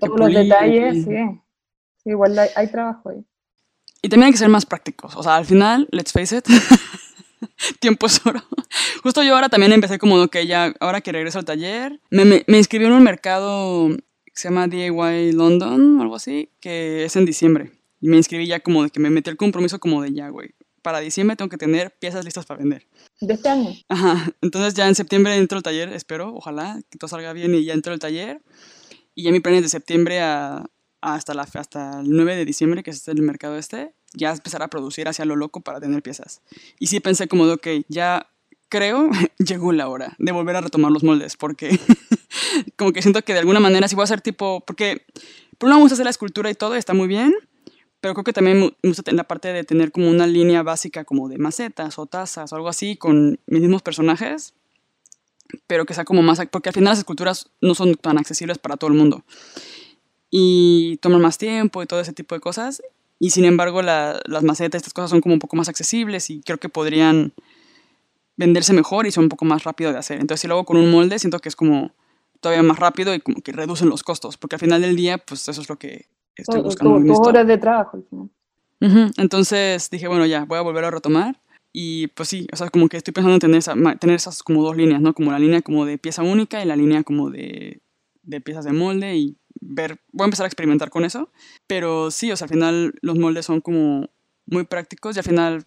todos 0.00 0.18
los 0.18 0.32
detalles, 0.32 1.04
sí. 1.04 1.10
sí. 2.02 2.10
igual 2.10 2.38
hay, 2.38 2.48
hay 2.56 2.70
trabajo 2.70 3.10
ahí. 3.10 3.24
Y 4.02 4.08
también 4.08 4.26
hay 4.26 4.32
que 4.32 4.38
ser 4.38 4.48
más 4.48 4.66
prácticos. 4.66 5.14
O 5.16 5.22
sea, 5.22 5.36
al 5.36 5.44
final, 5.44 5.88
let's 5.90 6.12
face 6.12 6.36
it, 6.36 6.46
tiempo 7.80 8.06
es 8.06 8.24
oro. 8.24 8.42
Justo 9.02 9.22
yo 9.22 9.34
ahora 9.34 9.48
también 9.48 9.72
empecé 9.72 9.98
como, 9.98 10.28
que 10.28 10.46
ya, 10.46 10.74
ahora 10.80 11.00
que 11.00 11.12
regreso 11.12 11.38
al 11.38 11.44
taller, 11.44 12.00
me, 12.10 12.24
me, 12.24 12.44
me 12.46 12.58
inscribí 12.58 12.86
en 12.86 12.92
un 12.92 13.02
mercado 13.02 13.88
que 14.24 14.32
se 14.34 14.48
llama 14.48 14.68
DIY 14.68 15.32
London 15.32 15.98
o 15.98 16.02
algo 16.02 16.16
así, 16.16 16.50
que 16.60 17.04
es 17.04 17.16
en 17.16 17.26
diciembre. 17.26 17.72
Y 18.00 18.08
me 18.08 18.16
inscribí 18.16 18.46
ya 18.46 18.60
como 18.60 18.82
de 18.82 18.90
que 18.90 19.00
me 19.00 19.10
metí 19.10 19.28
el 19.28 19.36
compromiso 19.36 19.78
como 19.78 20.02
de 20.02 20.14
ya, 20.14 20.28
güey. 20.30 20.54
Para 20.82 21.00
diciembre 21.00 21.36
tengo 21.36 21.50
que 21.50 21.58
tener 21.58 21.94
piezas 21.98 22.24
listas 22.24 22.46
para 22.46 22.58
vender. 22.58 22.86
¿De 23.20 23.34
este 23.34 23.50
año? 23.50 23.74
Ajá. 23.88 24.32
Entonces 24.40 24.72
ya 24.72 24.88
en 24.88 24.94
septiembre 24.94 25.36
entro 25.36 25.58
al 25.58 25.62
taller, 25.62 25.90
espero, 25.90 26.34
ojalá 26.34 26.80
que 26.88 26.96
todo 26.96 27.08
salga 27.08 27.34
bien 27.34 27.54
y 27.54 27.64
ya 27.64 27.74
entro 27.74 27.92
al 27.92 27.98
taller. 27.98 28.40
Y 29.14 29.24
ya 29.24 29.32
mi 29.32 29.40
plan 29.40 29.54
es 29.54 29.62
de 29.62 29.68
septiembre 29.68 30.20
hasta, 30.20 31.32
hasta 31.32 32.00
el 32.00 32.10
9 32.10 32.36
de 32.36 32.44
diciembre, 32.44 32.82
que 32.82 32.90
es 32.90 33.06
el 33.08 33.22
mercado 33.22 33.56
este, 33.56 33.94
ya 34.14 34.32
empezar 34.32 34.62
a 34.62 34.68
producir 34.68 35.08
hacia 35.08 35.24
lo 35.24 35.36
loco 35.36 35.60
para 35.60 35.80
tener 35.80 36.02
piezas. 36.02 36.42
Y 36.78 36.86
sí 36.86 37.00
pensé 37.00 37.28
como 37.28 37.46
de, 37.46 37.52
ok, 37.54 37.66
ya 37.88 38.28
creo 38.68 39.10
llegó 39.38 39.72
la 39.72 39.88
hora 39.88 40.14
de 40.18 40.32
volver 40.32 40.56
a 40.56 40.62
retomar 40.62 40.90
los 40.90 41.04
moldes, 41.04 41.36
porque 41.36 41.78
como 42.76 42.92
que 42.92 43.02
siento 43.02 43.22
que 43.22 43.34
de 43.34 43.40
alguna 43.40 43.60
manera 43.60 43.88
si 43.88 43.94
voy 43.94 44.02
a 44.02 44.04
hacer 44.04 44.22
tipo, 44.22 44.64
porque 44.66 45.04
por 45.58 45.66
un 45.66 45.70
lado 45.70 45.80
me 45.80 45.84
gusta 45.84 45.94
hacer 45.94 46.04
la 46.04 46.10
escultura 46.10 46.50
y 46.50 46.54
todo, 46.54 46.74
está 46.74 46.94
muy 46.94 47.08
bien, 47.08 47.34
pero 48.00 48.14
creo 48.14 48.24
que 48.24 48.32
también 48.32 48.60
me 48.60 48.72
gusta 48.82 49.12
la 49.12 49.24
parte 49.24 49.52
de 49.52 49.64
tener 49.64 49.92
como 49.92 50.08
una 50.08 50.26
línea 50.26 50.62
básica 50.62 51.04
como 51.04 51.28
de 51.28 51.36
macetas 51.36 51.98
o 51.98 52.06
tazas 52.06 52.52
o 52.52 52.56
algo 52.56 52.68
así 52.68 52.96
con 52.96 53.38
mis 53.46 53.60
mismos 53.60 53.82
personajes, 53.82 54.54
pero 55.66 55.86
que 55.86 55.94
sea 55.94 56.04
como 56.04 56.22
más, 56.22 56.40
porque 56.50 56.68
al 56.68 56.74
final 56.74 56.92
las 56.92 56.98
esculturas 56.98 57.50
no 57.60 57.74
son 57.74 57.94
tan 57.94 58.18
accesibles 58.18 58.58
para 58.58 58.76
todo 58.76 58.90
el 58.90 58.96
mundo 58.96 59.24
y 60.30 60.96
toman 60.98 61.20
más 61.20 61.38
tiempo 61.38 61.82
y 61.82 61.86
todo 61.86 62.00
ese 62.00 62.12
tipo 62.12 62.34
de 62.34 62.40
cosas. 62.40 62.82
Y 63.18 63.30
sin 63.30 63.44
embargo, 63.44 63.82
las 63.82 64.42
macetas, 64.42 64.78
estas 64.78 64.94
cosas 64.94 65.10
son 65.10 65.20
como 65.20 65.34
un 65.34 65.40
poco 65.40 65.56
más 65.56 65.68
accesibles 65.68 66.30
y 66.30 66.40
creo 66.40 66.58
que 66.58 66.68
podrían 66.68 67.34
venderse 68.36 68.72
mejor 68.72 69.06
y 69.06 69.10
son 69.10 69.24
un 69.24 69.28
poco 69.28 69.44
más 69.44 69.64
rápido 69.64 69.92
de 69.92 69.98
hacer. 69.98 70.20
Entonces, 70.20 70.40
si 70.40 70.48
lo 70.48 70.54
hago 70.54 70.64
con 70.64 70.78
un 70.78 70.90
molde, 70.90 71.18
siento 71.18 71.38
que 71.40 71.50
es 71.50 71.56
como 71.56 71.92
todavía 72.40 72.62
más 72.62 72.78
rápido 72.78 73.14
y 73.14 73.20
como 73.20 73.42
que 73.42 73.52
reducen 73.52 73.90
los 73.90 74.02
costos, 74.02 74.38
porque 74.38 74.56
al 74.56 74.60
final 74.60 74.80
del 74.80 74.96
día, 74.96 75.18
pues 75.18 75.46
eso 75.46 75.60
es 75.60 75.68
lo 75.68 75.76
que 75.76 76.06
estoy 76.36 76.62
buscando. 76.62 76.98
Dos 77.00 77.18
horas 77.26 77.46
de 77.46 77.58
trabajo 77.58 78.02
final. 78.08 78.30
Entonces 79.18 79.90
dije, 79.90 80.08
bueno, 80.08 80.24
ya, 80.24 80.44
voy 80.46 80.56
a 80.56 80.62
volver 80.62 80.84
a 80.84 80.90
retomar. 80.90 81.38
Y 81.72 82.08
pues 82.08 82.28
sí, 82.28 82.48
o 82.52 82.56
sea, 82.56 82.68
como 82.68 82.88
que 82.88 82.96
estoy 82.96 83.12
pensando 83.12 83.34
en 83.34 83.40
tener, 83.40 83.98
tener 83.98 84.16
esas 84.16 84.42
como 84.42 84.62
dos 84.62 84.76
líneas, 84.76 85.00
¿no? 85.00 85.14
Como 85.14 85.30
la 85.30 85.38
línea 85.38 85.62
como 85.62 85.84
de 85.84 85.98
pieza 85.98 86.22
única 86.22 86.62
y 86.62 86.66
la 86.66 86.76
línea 86.76 87.04
como 87.04 87.30
de, 87.30 87.80
de 88.22 88.40
piezas 88.40 88.64
de 88.64 88.72
molde 88.72 89.16
y 89.16 89.36
ver, 89.60 90.00
voy 90.12 90.24
a 90.24 90.26
empezar 90.26 90.44
a 90.44 90.48
experimentar 90.48 90.90
con 90.90 91.04
eso. 91.04 91.30
Pero 91.66 92.10
sí, 92.10 92.32
o 92.32 92.36
sea, 92.36 92.46
al 92.46 92.50
final 92.50 92.94
los 93.02 93.18
moldes 93.18 93.46
son 93.46 93.60
como 93.60 94.08
muy 94.46 94.64
prácticos 94.64 95.16
y 95.16 95.20
al 95.20 95.24
final, 95.24 95.66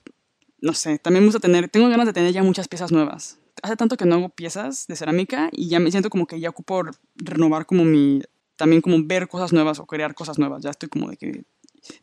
no 0.60 0.74
sé, 0.74 1.00
también 1.00 1.24
me 1.24 1.28
gusta 1.28 1.40
tener, 1.40 1.70
tengo 1.70 1.88
ganas 1.88 2.06
de 2.06 2.14
tener 2.14 2.34
ya 2.34 2.44
muchas 2.44 2.68
piezas 2.68 2.92
nuevas. 2.92 3.40
Hace 3.62 3.78
tanto 3.78 3.96
que 3.96 4.06
no 4.06 4.16
hago 4.16 4.30
piezas 4.30 4.88
de 4.88 4.96
cerámica 4.96 5.50
y 5.54 5.70
ya 5.70 5.80
me 5.80 5.90
siento 5.90 6.10
como 6.10 6.28
que 6.28 6.40
ya 6.40 6.50
ocupo 6.50 6.84
renovar 7.16 7.66
como 7.66 7.86
mi, 7.86 8.22
también 8.58 8.82
como 8.82 8.98
ver 9.06 9.30
cosas 9.30 9.54
nuevas 9.54 9.80
o 9.80 9.86
crear 9.86 10.16
cosas 10.16 10.38
nuevas. 10.38 10.64
Ya 10.64 10.72
estoy 10.72 10.90
como 10.90 11.10
de 11.10 11.18
que 11.18 11.46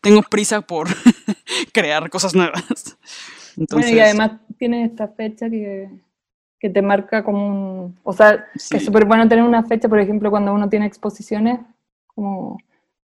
tengo 0.01 0.23
prisa 0.23 0.63
por 0.63 0.89
crear 1.73 2.09
cosas 2.09 2.35
nuevas. 2.35 2.97
Entonces, 3.61 3.93
y 3.93 4.01
además 4.01 4.41
tiene 4.59 4.87
esta 4.87 5.07
fecha 5.09 5.51
que, 5.51 5.91
que 6.59 6.71
te 6.71 6.81
marca 6.81 7.23
como 7.23 7.47
un... 7.47 7.99
O 8.03 8.13
sea, 8.15 8.47
es 8.55 8.85
súper 8.85 9.05
bueno 9.05 9.29
tener 9.29 9.45
una 9.45 9.63
fecha, 9.65 9.87
por 9.87 10.01
ejemplo, 10.01 10.31
cuando 10.31 10.55
uno 10.55 10.71
tiene 10.71 10.87
exposiciones, 10.87 11.61
como 12.07 12.59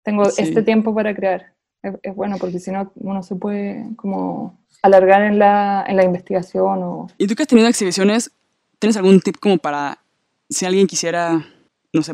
tengo 0.04 0.24
este 0.26 0.64
tiempo 0.64 0.96
para 0.96 1.16
crear. 1.16 1.54
Es, 1.84 2.16
bueno 2.16 2.38
porque 2.40 2.60
si 2.60 2.72
no 2.72 2.92
uno 2.96 3.24
se 3.24 3.36
puede 3.36 3.86
como 3.96 4.60
alargar 4.82 5.24
en 5.24 5.38
la, 5.38 5.86
en 5.88 5.96
la 5.96 6.04
investigación. 6.04 6.82
O... 6.84 7.08
¿Y 7.20 7.28
tú 7.28 7.36
que 7.36 7.44
has 7.44 7.48
tenido 7.48 7.68
exhibiciones, 7.68 8.32
tienes 8.80 8.98
algún 8.98 9.22
tip 9.22 9.38
como 9.40 9.60
para 9.60 10.00
si 10.50 10.66
alguien 10.66 10.88
quisiera, 10.88 11.46
no 11.94 12.02
sé, 12.02 12.14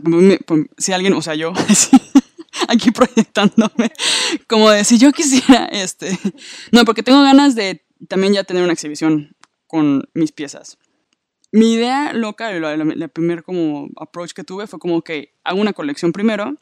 si 0.78 0.92
alguien, 0.92 1.14
o 1.14 1.22
sea, 1.22 1.36
yo, 1.36 1.54
aquí 2.68 2.92
proyectándome, 2.92 3.92
como 4.48 4.70
de 4.70 4.84
si 4.84 4.98
yo 4.98 5.14
quisiera, 5.14 5.66
este, 5.72 6.20
no, 6.74 6.84
porque 6.84 7.04
tengo 7.04 7.22
ganas 7.22 7.56
de 7.56 7.87
también 8.08 8.34
ya 8.34 8.44
tener 8.44 8.64
una 8.64 8.74
exhibición 8.74 9.36
con 9.68 10.10
mis 10.14 10.32
piezas. 10.32 10.78
Mi 11.52 11.74
idea 11.74 12.14
loca, 12.14 12.52
la, 12.52 13.08
primer 13.08 13.44
como 13.44 13.90
approach 13.98 14.32
que 14.32 14.44
tuve 14.44 14.68
fue 14.68 14.80
como 14.80 15.02
que 15.02 15.34
hago 15.44 15.62
una 15.62 15.74
colección 15.74 16.12
primero 16.12 16.56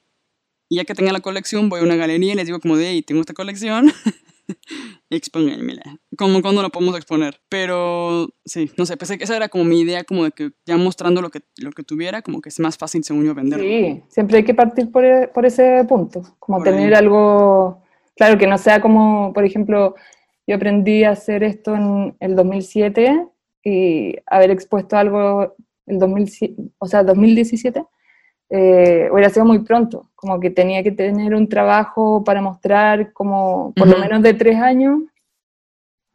y 0.70 0.78
ya 0.78 0.86
que 0.86 0.94
tenga 0.94 1.12
la 1.12 1.22
colección 1.22 1.70
voy 1.70 1.80
a 1.80 1.84
una 1.84 1.96
galería 1.96 2.34
y 2.34 2.36
les 2.36 2.46
digo 2.46 2.60
como 2.60 2.78
de, 2.78 2.90
hey, 2.90 3.02
tengo 3.02 3.22
esta 3.22 3.34
colección, 3.34 3.92
expónganmela. 5.10 6.00
Como 6.18 6.42
cuando 6.42 6.62
la 6.62 6.70
podemos 6.70 6.96
exponer. 6.96 7.40
Pero 7.50 8.30
sí, 8.46 8.72
no 8.78 8.86
sé, 8.86 8.96
pensé 8.98 9.18
que 9.18 9.24
esa 9.24 9.36
era 9.36 9.50
como 9.50 9.64
mi 9.64 9.82
idea, 9.82 10.04
como 10.04 10.24
de 10.24 10.32
que 10.32 10.52
ya 10.66 10.78
mostrando 10.78 11.22
lo 11.22 11.30
que, 11.30 11.42
lo 11.58 11.72
que 11.72 11.84
tuviera, 11.84 12.22
como 12.22 12.42
que 12.42 12.50
es 12.50 12.60
más 12.60 12.78
fácil 12.78 13.04
según 13.04 13.26
yo 13.26 13.34
venderlo. 13.34 13.66
Sí, 13.66 14.04
siempre 14.10 14.38
hay 14.38 14.44
que 14.44 14.54
partir 14.54 14.92
por, 14.92 15.04
e, 15.04 15.28
por 15.28 15.46
ese 15.46 15.84
punto, 15.88 16.24
como 16.40 16.62
tener 16.64 16.94
algo, 16.94 17.84
claro, 18.16 18.38
que 18.38 18.48
no 18.48 18.58
sea 18.58 18.82
como, 18.82 19.34
por 19.34 19.46
ejemplo, 19.46 19.96
yo 20.48 20.56
aprendí 20.56 21.04
a 21.04 21.12
hacer 21.12 21.44
esto 21.44 21.76
en 21.76 22.16
el 22.20 22.36
2007 22.36 23.28
y 23.64 24.16
haber 24.28 24.52
expuesto 24.52 24.96
algo 24.96 25.56
el 25.88 26.00
2007, 26.00 26.56
o 26.78 26.88
sea, 26.88 27.04
2017, 27.04 27.84
eh, 28.50 29.10
hubiera 29.12 29.30
sido 29.30 29.46
muy 29.46 29.60
pronto, 29.60 30.12
como 30.16 30.40
que 30.40 30.50
tenía 30.50 30.84
que 30.84 30.92
tener 30.92 31.34
un 31.34 31.48
trabajo 31.48 32.24
para 32.24 32.42
mostrar 32.42 33.12
como 33.14 33.74
por 33.76 33.88
lo 33.88 33.98
menos 33.98 34.22
de 34.22 34.34
tres 34.34 34.58
años, 34.58 35.02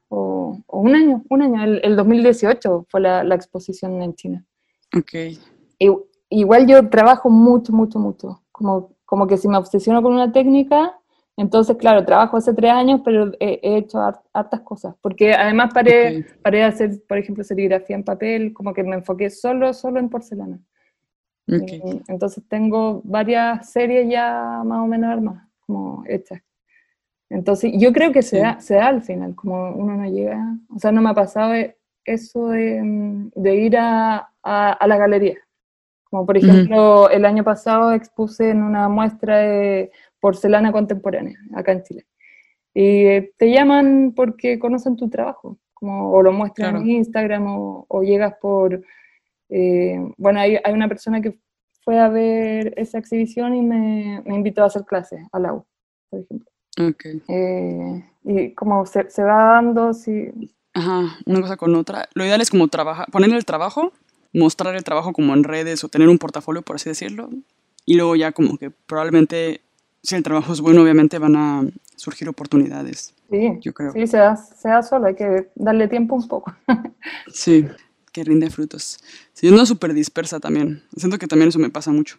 o, 0.09 0.59
un 0.66 0.94
año, 0.94 1.23
un 1.28 1.43
año, 1.43 1.65
el, 1.65 1.97
2018 1.97 2.86
fue 2.89 3.01
la, 3.01 3.23
la, 3.23 3.36
exposición 3.36 4.02
en 4.02 4.15
China. 4.15 4.44
Ok. 4.97 5.39
igual 6.28 6.66
yo 6.66 6.89
trabajo 6.89 7.31
mucho, 7.31 7.73
mucho, 7.73 7.98
mucho, 8.01 8.43
como, 8.51 8.93
como 9.05 9.27
que 9.27 9.36
si 9.36 9.47
me 9.47 9.57
obsesiono 9.57 10.02
con 10.02 10.12
una 10.12 10.32
técnica, 10.32 10.99
entonces, 11.41 11.75
claro, 11.79 12.05
trabajo 12.05 12.37
hace 12.37 12.53
tres 12.53 12.71
años, 12.71 13.01
pero 13.03 13.33
he, 13.41 13.59
hecho 13.62 13.99
hartas 14.35 14.61
cosas, 14.61 14.95
porque 15.01 15.33
además 15.33 15.73
paré, 15.73 16.27
paré 16.43 16.59
de 16.59 16.65
hacer, 16.65 17.03
por 17.09 17.17
ejemplo, 17.17 17.43
serigrafía 17.43 17.97
en 17.97 18.05
papel, 18.05 18.53
como 18.53 18.75
que 18.75 18.83
me 18.83 18.97
enfoqué 18.97 19.31
solo, 19.31 19.73
solo 19.73 19.99
en 20.01 20.11
porcelana. 20.11 20.61
entonces 21.47 22.45
tengo 22.47 23.01
varias 23.05 23.73
series 23.73 24.07
ya 24.11 24.61
más 24.67 24.81
o 24.81 24.87
menos 24.87 25.11
armadas, 25.11 25.49
como 25.61 26.05
hechas. 26.07 26.43
Entonces, 27.31 27.73
yo 27.75 27.91
creo 27.95 28.12
que 28.12 28.21
se, 28.21 28.41
da, 28.41 28.61
se 28.61 28.75
da 28.75 28.89
al 28.89 29.01
final, 29.01 29.35
como 29.35 29.71
uno 29.71 29.97
no 29.97 30.11
llega, 30.11 30.45
o 30.69 30.79
sea, 30.79 30.93
no 30.93 31.01
me 31.01 31.09
ha 31.09 31.15
pasado 31.15 31.55
eso 32.05 32.49
de, 32.49 33.31
de 33.35 33.55
ir 33.55 33.79
a, 33.79 34.31
a, 34.43 34.87
la 34.87 34.97
galería. 34.99 35.39
Como 36.05 36.27
por 36.27 36.37
ejemplo, 36.37 37.09
el 37.09 37.25
año 37.25 37.45
pasado 37.45 37.93
expuse 37.93 38.51
en 38.51 38.62
una 38.62 38.91
muestra 38.91 39.39
de 39.39 39.91
porcelana 40.21 40.73
contemporánea 40.73 41.39
acá 41.55 41.73
en 41.73 41.83
Chile. 41.83 42.07
Y 42.75 43.33
te 43.37 43.51
llaman 43.51 44.13
porque 44.15 44.59
conocen 44.59 44.97
tu 44.97 45.09
trabajo, 45.09 45.59
como, 45.75 46.13
o 46.13 46.23
lo 46.23 46.33
muestran 46.33 46.77
en 46.77 46.91
Instagram 46.91 47.45
o, 47.47 48.03
llegas 48.03 48.35
por... 48.41 48.83
Eh, 49.49 49.99
bueno, 50.17 50.39
hay, 50.39 50.59
hay, 50.63 50.73
una 50.73 50.87
persona 50.87 51.21
que 51.21 51.37
fue 51.83 51.99
a 51.99 52.09
ver 52.09 52.73
esa 52.77 52.99
exhibición 52.99 53.57
y 53.57 53.63
me, 53.63 54.23
me 54.25 54.37
invitó 54.37 54.63
a 54.63 54.67
hacer 54.67 54.85
clases 54.85 55.27
a 55.33 55.41
la 55.41 55.55
U, 55.55 55.67
por 56.09 56.21
ejemplo. 56.21 56.49
Okay. 56.79 57.21
Eh, 57.27 58.05
y 58.25 58.55
como 58.55 58.87
se, 58.87 59.11
se, 59.11 59.23
va 59.25 59.55
dando, 59.55 59.93
sí. 59.93 60.31
Ajá, 60.73 61.19
una 61.27 61.41
cosa 61.41 61.57
con 61.57 61.75
otra. 61.75 62.09
Lo 62.15 62.25
ideal 62.25 62.41
es 62.41 62.51
como 62.51 62.69
trabajar, 62.69 63.07
poner 63.11 63.31
el 63.33 63.45
trabajo, 63.45 63.93
mostrar 64.33 64.77
el 64.77 64.85
trabajo 64.85 65.13
como 65.13 65.35
en 65.35 65.43
redes 65.43 65.83
o 65.83 65.89
tener 65.89 66.09
un 66.09 66.19
portafolio, 66.19 66.63
por 66.63 66.77
así 66.77 66.89
decirlo. 66.89 67.29
Y 67.85 67.97
luego 67.97 68.15
ya 68.15 68.31
como 68.33 68.57
que 68.57 68.71
probablemente 68.71 69.63
si 70.02 70.14
el 70.14 70.22
trabajo 70.22 70.52
es 70.52 70.60
bueno, 70.60 70.82
obviamente 70.82 71.18
van 71.18 71.36
a 71.36 71.64
surgir 71.97 72.28
oportunidades. 72.28 73.14
Sí, 73.31 73.59
yo 73.60 73.72
creo. 73.72 73.93
Sí, 73.93 74.06
se 74.06 74.16
da, 74.16 74.36
se 74.36 74.68
da 74.68 74.82
solo, 74.82 75.06
hay 75.06 75.14
que 75.14 75.51
darle 75.55 75.89
tiempo 75.89 76.14
un 76.14 76.27
poco. 76.27 76.55
sí, 77.32 77.66
que 78.12 78.24
rinde 78.24 78.51
frutos. 78.51 78.98
Sí, 79.32 79.47
yo 79.47 79.52
ando 79.52 79.66
súper 79.66 79.94
dispersa 79.94 80.40
también. 80.40 80.82
Siento 80.97 81.18
que 81.18 81.27
también 81.27 81.48
eso 81.48 81.59
me 81.59 81.70
pasa 81.70 81.93
mucho. 81.93 82.18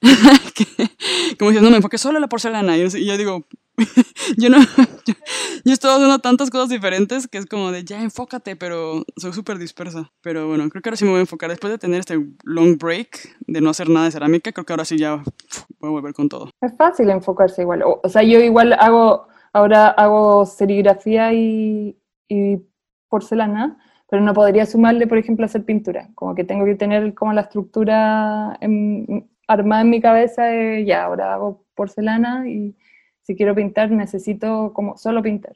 como 1.38 1.50
diciendo, 1.50 1.62
no 1.62 1.70
me 1.70 1.76
enfoque 1.76 1.98
solo 1.98 2.18
en 2.18 2.22
la 2.22 2.28
porcelana. 2.28 2.76
Y 2.76 3.06
yo 3.06 3.16
digo, 3.16 3.44
yo 4.38 4.50
no, 4.50 4.58
yo, 5.06 5.14
yo 5.64 5.72
haciendo 5.74 6.18
tantas 6.18 6.50
cosas 6.50 6.68
diferentes 6.68 7.26
que 7.26 7.38
es 7.38 7.46
como 7.46 7.72
de, 7.72 7.84
ya 7.84 8.02
enfócate, 8.02 8.56
pero 8.56 9.04
soy 9.16 9.32
súper 9.32 9.58
dispersa. 9.58 10.10
Pero 10.22 10.48
bueno, 10.48 10.68
creo 10.68 10.82
que 10.82 10.88
ahora 10.88 10.96
sí 10.96 11.04
me 11.04 11.10
voy 11.10 11.18
a 11.18 11.22
enfocar. 11.22 11.50
Después 11.50 11.72
de 11.72 11.78
tener 11.78 12.00
este 12.00 12.18
long 12.44 12.76
break 12.78 13.36
de 13.46 13.60
no 13.60 13.70
hacer 13.70 13.88
nada 13.88 14.06
de 14.06 14.12
cerámica, 14.12 14.52
creo 14.52 14.64
que 14.64 14.72
ahora 14.72 14.84
sí 14.84 14.98
ya 14.98 15.22
voy 15.78 15.88
a 15.88 15.92
volver 15.92 16.14
con 16.14 16.28
todo. 16.28 16.50
Es 16.60 16.76
fácil 16.76 17.10
enfocarse 17.10 17.62
igual. 17.62 17.82
O, 17.82 18.00
o 18.02 18.08
sea, 18.08 18.22
yo 18.22 18.38
igual 18.40 18.74
hago, 18.74 19.28
ahora 19.52 19.88
hago 19.88 20.46
serigrafía 20.46 21.32
y, 21.32 21.98
y 22.28 22.58
porcelana, 23.08 23.78
pero 24.08 24.22
no 24.22 24.34
podría 24.34 24.66
sumarle, 24.66 25.06
por 25.06 25.18
ejemplo, 25.18 25.46
hacer 25.46 25.64
pintura. 25.64 26.10
Como 26.14 26.34
que 26.34 26.44
tengo 26.44 26.64
que 26.64 26.74
tener 26.74 27.14
como 27.14 27.32
la 27.32 27.42
estructura 27.42 28.58
en, 28.60 29.30
armada 29.48 29.82
en 29.82 29.90
mi 29.90 30.00
cabeza 30.00 30.44
de, 30.44 30.84
ya, 30.84 31.04
ahora 31.04 31.34
hago 31.34 31.64
porcelana 31.74 32.48
y 32.48 32.76
si 33.32 33.36
quiero 33.36 33.54
pintar 33.54 33.90
necesito 33.90 34.72
como 34.74 34.96
solo 34.98 35.22
pintar. 35.22 35.54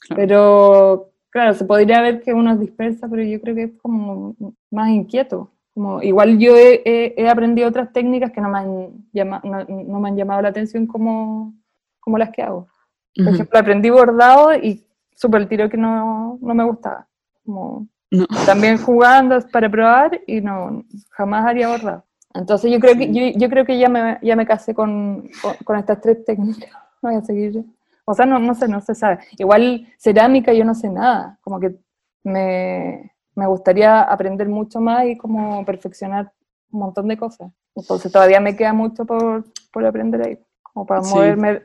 Claro. 0.00 0.16
Pero 0.22 1.10
claro, 1.30 1.52
se 1.54 1.64
podría 1.66 2.00
ver 2.00 2.22
que 2.22 2.32
uno 2.32 2.52
es 2.52 2.60
dispersa, 2.60 3.06
pero 3.08 3.22
yo 3.22 3.38
creo 3.40 3.54
que 3.54 3.62
es 3.64 3.72
como 3.82 4.34
más 4.70 4.88
inquieto. 4.88 5.50
Como, 5.74 6.02
igual 6.02 6.38
yo 6.38 6.56
he, 6.56 6.80
he- 6.86 7.14
he 7.18 7.28
aprendido 7.28 7.68
otras 7.68 7.92
técnicas 7.92 8.32
que 8.32 8.40
no 8.40 8.48
me 8.48 8.58
han, 8.58 8.88
llama- 9.12 9.42
no, 9.44 9.64
no 9.64 10.00
me 10.00 10.08
han 10.08 10.16
llamado 10.16 10.40
la 10.42 10.48
atención 10.48 10.86
como, 10.86 11.52
como 12.00 12.16
las 12.18 12.30
que 12.30 12.42
hago. 12.42 12.66
Por 13.14 13.26
Ujú. 13.26 13.34
ejemplo, 13.34 13.58
aprendí 13.58 13.90
bordado 13.90 14.54
y 14.54 14.84
súper 15.14 15.42
el 15.42 15.48
tiro 15.48 15.68
que 15.68 15.76
no, 15.76 16.38
no 16.40 16.54
me 16.54 16.64
gustaba. 16.64 17.06
Como, 17.44 17.86
No. 18.10 18.26
también 18.46 18.78
jugando 18.78 19.38
para 19.52 19.68
probar 19.70 20.20
y 20.26 20.40
no, 20.40 20.82
jamás 21.10 21.44
haría 21.44 21.68
bordado. 21.68 22.04
Entonces 22.34 22.70
yo 22.72 22.78
creo 22.80 22.96
que, 22.96 23.12
yo, 23.12 23.38
yo 23.38 23.48
creo 23.50 23.64
que 23.64 23.78
ya 23.78 23.88
me, 23.88 24.18
ya 24.22 24.34
me 24.36 24.46
casé 24.46 24.72
con, 24.74 25.28
con, 25.42 25.54
con 25.64 25.76
estas 25.78 26.00
tres 26.00 26.24
técnicas. 26.24 26.70
Voy 27.02 27.14
a 27.14 27.22
seguir. 27.22 27.64
O 28.04 28.14
sea, 28.14 28.26
no, 28.26 28.38
no 28.38 28.54
sé, 28.54 28.68
no 28.68 28.80
se 28.80 28.94
sabe. 28.94 29.18
Igual 29.38 29.86
cerámica 29.98 30.52
yo 30.52 30.64
no 30.64 30.74
sé 30.74 30.88
nada. 30.88 31.38
Como 31.42 31.60
que 31.60 31.76
me, 32.24 33.12
me 33.34 33.46
gustaría 33.46 34.02
aprender 34.02 34.48
mucho 34.48 34.80
más 34.80 35.04
y 35.06 35.16
como 35.16 35.64
perfeccionar 35.64 36.32
un 36.70 36.80
montón 36.80 37.08
de 37.08 37.16
cosas. 37.16 37.50
Entonces 37.74 38.10
todavía 38.10 38.40
me 38.40 38.56
queda 38.56 38.72
mucho 38.72 39.04
por, 39.04 39.44
por 39.72 39.84
aprender 39.86 40.26
ahí. 40.26 40.38
Como 40.62 40.86
para 40.86 41.02
Sí. 41.02 41.14
moverme, 41.14 41.60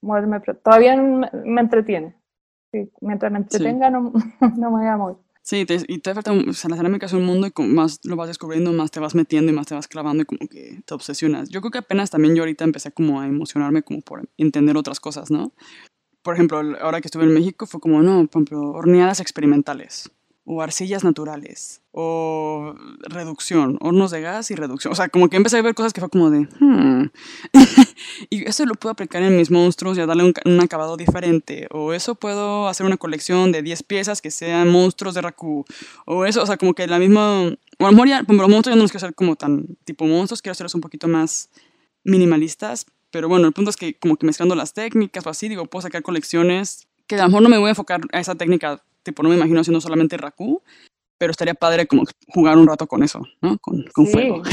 moverme. 0.00 0.40
Todavía 0.40 0.96
me, 0.96 1.28
me 1.44 1.60
entretiene. 1.60 2.16
Sí, 2.72 2.90
mientras 3.00 3.32
me 3.32 3.38
entretenga 3.38 3.90
no, 3.90 4.12
no 4.56 4.70
me 4.70 4.78
voy 4.78 4.86
a 4.86 4.96
mover. 4.96 5.16
Sí, 5.42 5.64
te- 5.64 5.84
y 5.88 5.98
te 5.98 6.14
falta, 6.14 6.32
o 6.32 6.52
sea, 6.52 6.70
la 6.70 6.76
es 7.06 7.12
un 7.12 7.24
mundo 7.24 7.46
y 7.46 7.62
más 7.62 7.98
lo 8.04 8.14
vas 8.16 8.28
descubriendo, 8.28 8.72
más 8.72 8.90
te 8.90 9.00
vas 9.00 9.14
metiendo 9.14 9.50
y 9.50 9.54
más 9.54 9.66
te 9.66 9.74
vas 9.74 9.88
clavando 9.88 10.22
y 10.22 10.26
como 10.26 10.46
que 10.48 10.82
te 10.84 10.94
obsesionas. 10.94 11.48
Yo 11.48 11.60
creo 11.60 11.70
que 11.70 11.78
apenas 11.78 12.10
también 12.10 12.34
yo 12.36 12.42
ahorita 12.42 12.64
empecé 12.64 12.92
como 12.92 13.20
a 13.20 13.26
emocionarme 13.26 13.82
como 13.82 14.00
por 14.02 14.28
entender 14.36 14.76
otras 14.76 15.00
cosas, 15.00 15.30
¿no? 15.30 15.52
Por 16.22 16.34
ejemplo, 16.34 16.58
ahora 16.80 17.00
que 17.00 17.08
estuve 17.08 17.24
en 17.24 17.34
México 17.34 17.66
fue 17.66 17.80
como, 17.80 18.02
no, 18.02 18.26
por 18.26 18.42
ejemplo, 18.42 18.70
horneadas 18.72 19.20
experimentales 19.20 20.10
o 20.52 20.62
arcillas 20.62 21.04
naturales 21.04 21.80
o 21.92 22.74
reducción, 23.02 23.78
hornos 23.80 24.10
de 24.10 24.20
gas 24.20 24.50
y 24.50 24.56
reducción. 24.56 24.92
O 24.92 24.96
sea, 24.96 25.08
como 25.08 25.28
que 25.28 25.36
empecé 25.36 25.58
a 25.58 25.62
ver 25.62 25.76
cosas 25.76 25.92
que 25.92 26.00
fue 26.00 26.10
como 26.10 26.28
de, 26.28 26.48
hmm. 26.58 27.10
y 28.30 28.48
eso 28.48 28.66
lo 28.66 28.74
puedo 28.74 28.90
aplicar 28.90 29.22
en 29.22 29.36
mis 29.36 29.50
monstruos 29.52 29.96
y 29.96 30.00
darle 30.04 30.24
un, 30.24 30.32
ca- 30.32 30.42
un 30.44 30.58
acabado 30.60 30.96
diferente. 30.96 31.68
O 31.70 31.92
eso 31.92 32.16
puedo 32.16 32.66
hacer 32.66 32.84
una 32.84 32.96
colección 32.96 33.52
de 33.52 33.62
10 33.62 33.84
piezas 33.84 34.20
que 34.20 34.32
sean 34.32 34.68
monstruos 34.68 35.14
de 35.14 35.20
Raku. 35.22 35.64
O 36.04 36.24
eso, 36.24 36.42
o 36.42 36.46
sea, 36.46 36.56
como 36.56 36.74
que 36.74 36.86
la 36.88 36.98
misma... 36.98 37.42
O 37.78 37.86
a 37.86 37.90
lo 37.90 37.92
mejor 37.92 38.08
ya, 38.08 38.24
como 38.24 38.42
los 38.42 38.50
monstruos 38.50 38.74
ya 38.74 38.76
no 38.76 38.82
los 38.82 38.90
quiero 38.90 39.06
hacer 39.06 39.14
como 39.14 39.36
tan 39.36 39.76
tipo 39.84 40.04
monstruos, 40.04 40.42
quiero 40.42 40.52
hacerlos 40.52 40.74
un 40.74 40.80
poquito 40.80 41.06
más 41.06 41.48
minimalistas. 42.02 42.86
Pero 43.12 43.28
bueno, 43.28 43.46
el 43.46 43.52
punto 43.52 43.70
es 43.70 43.76
que 43.76 43.94
como 43.98 44.16
que 44.16 44.26
mezclando 44.26 44.54
las 44.56 44.74
técnicas 44.74 45.24
o 45.26 45.30
así, 45.30 45.48
digo, 45.48 45.66
puedo 45.66 45.82
sacar 45.82 46.02
colecciones 46.02 46.88
que 47.06 47.16
a 47.16 47.22
lo 47.22 47.28
mejor 47.28 47.42
no 47.42 47.48
me 47.48 47.58
voy 47.58 47.66
a 47.66 47.70
enfocar 47.70 48.00
a 48.12 48.20
esa 48.20 48.36
técnica, 48.36 48.84
tipo, 49.02 49.22
no 49.22 49.28
me 49.28 49.36
imagino 49.36 49.60
haciendo 49.60 49.80
solamente 49.80 50.16
Raku, 50.16 50.62
pero 51.18 51.30
estaría 51.32 51.54
padre 51.54 51.86
como 51.86 52.04
jugar 52.28 52.56
un 52.58 52.66
rato 52.66 52.86
con 52.86 53.02
eso, 53.02 53.20
¿no? 53.42 53.58
Con, 53.58 53.84
con 53.92 54.06
Sí. 54.06 54.12
fuego. 54.12 54.42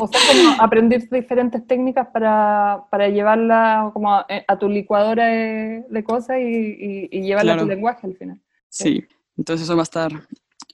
O 0.00 0.06
sea, 0.08 0.20
como 0.26 0.48
aprender 0.58 1.06
diferentes 1.10 1.64
técnicas 1.66 2.08
para, 2.12 2.84
para 2.90 3.08
llevarla 3.10 3.90
como 3.92 4.12
a, 4.14 4.26
a 4.48 4.58
tu 4.58 4.66
licuadora 4.68 5.26
de, 5.26 5.84
de 5.88 6.02
cosas 6.04 6.38
y, 6.40 6.42
y, 6.42 7.08
y 7.12 7.22
llevarla 7.22 7.52
a 7.52 7.56
tu 7.56 7.64
Claro. 7.64 7.74
lenguaje 7.74 8.06
al 8.06 8.16
final. 8.16 8.40
Sí, 8.70 9.04
entonces 9.36 9.64
eso 9.64 9.76
va 9.76 9.82
a 9.82 9.84
estar 9.84 10.10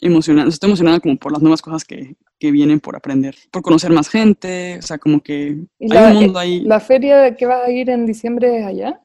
emocionante. 0.00 0.50
Estoy 0.50 0.68
emocionada 0.70 1.00
como 1.00 1.16
por 1.16 1.32
las 1.32 1.42
nuevas 1.42 1.60
cosas 1.60 1.84
que, 1.84 2.14
que 2.38 2.52
vienen 2.52 2.78
por 2.78 2.94
aprender, 2.94 3.34
por 3.50 3.60
conocer 3.62 3.90
más 3.90 4.08
gente, 4.08 4.78
o 4.78 4.82
sea, 4.82 4.98
como 4.98 5.20
que 5.20 5.58
¿Y 5.80 5.92
hay 5.92 6.00
la- 6.04 6.10
un 6.12 6.14
mundo 6.22 6.38
ahí. 6.38 6.60
¿La 6.60 6.78
feria 6.80 7.36
que 7.36 7.44
vas 7.44 7.66
a 7.66 7.70
ir 7.70 7.90
en 7.90 8.06
diciembre 8.06 8.60
es 8.60 8.66
allá, 8.66 9.00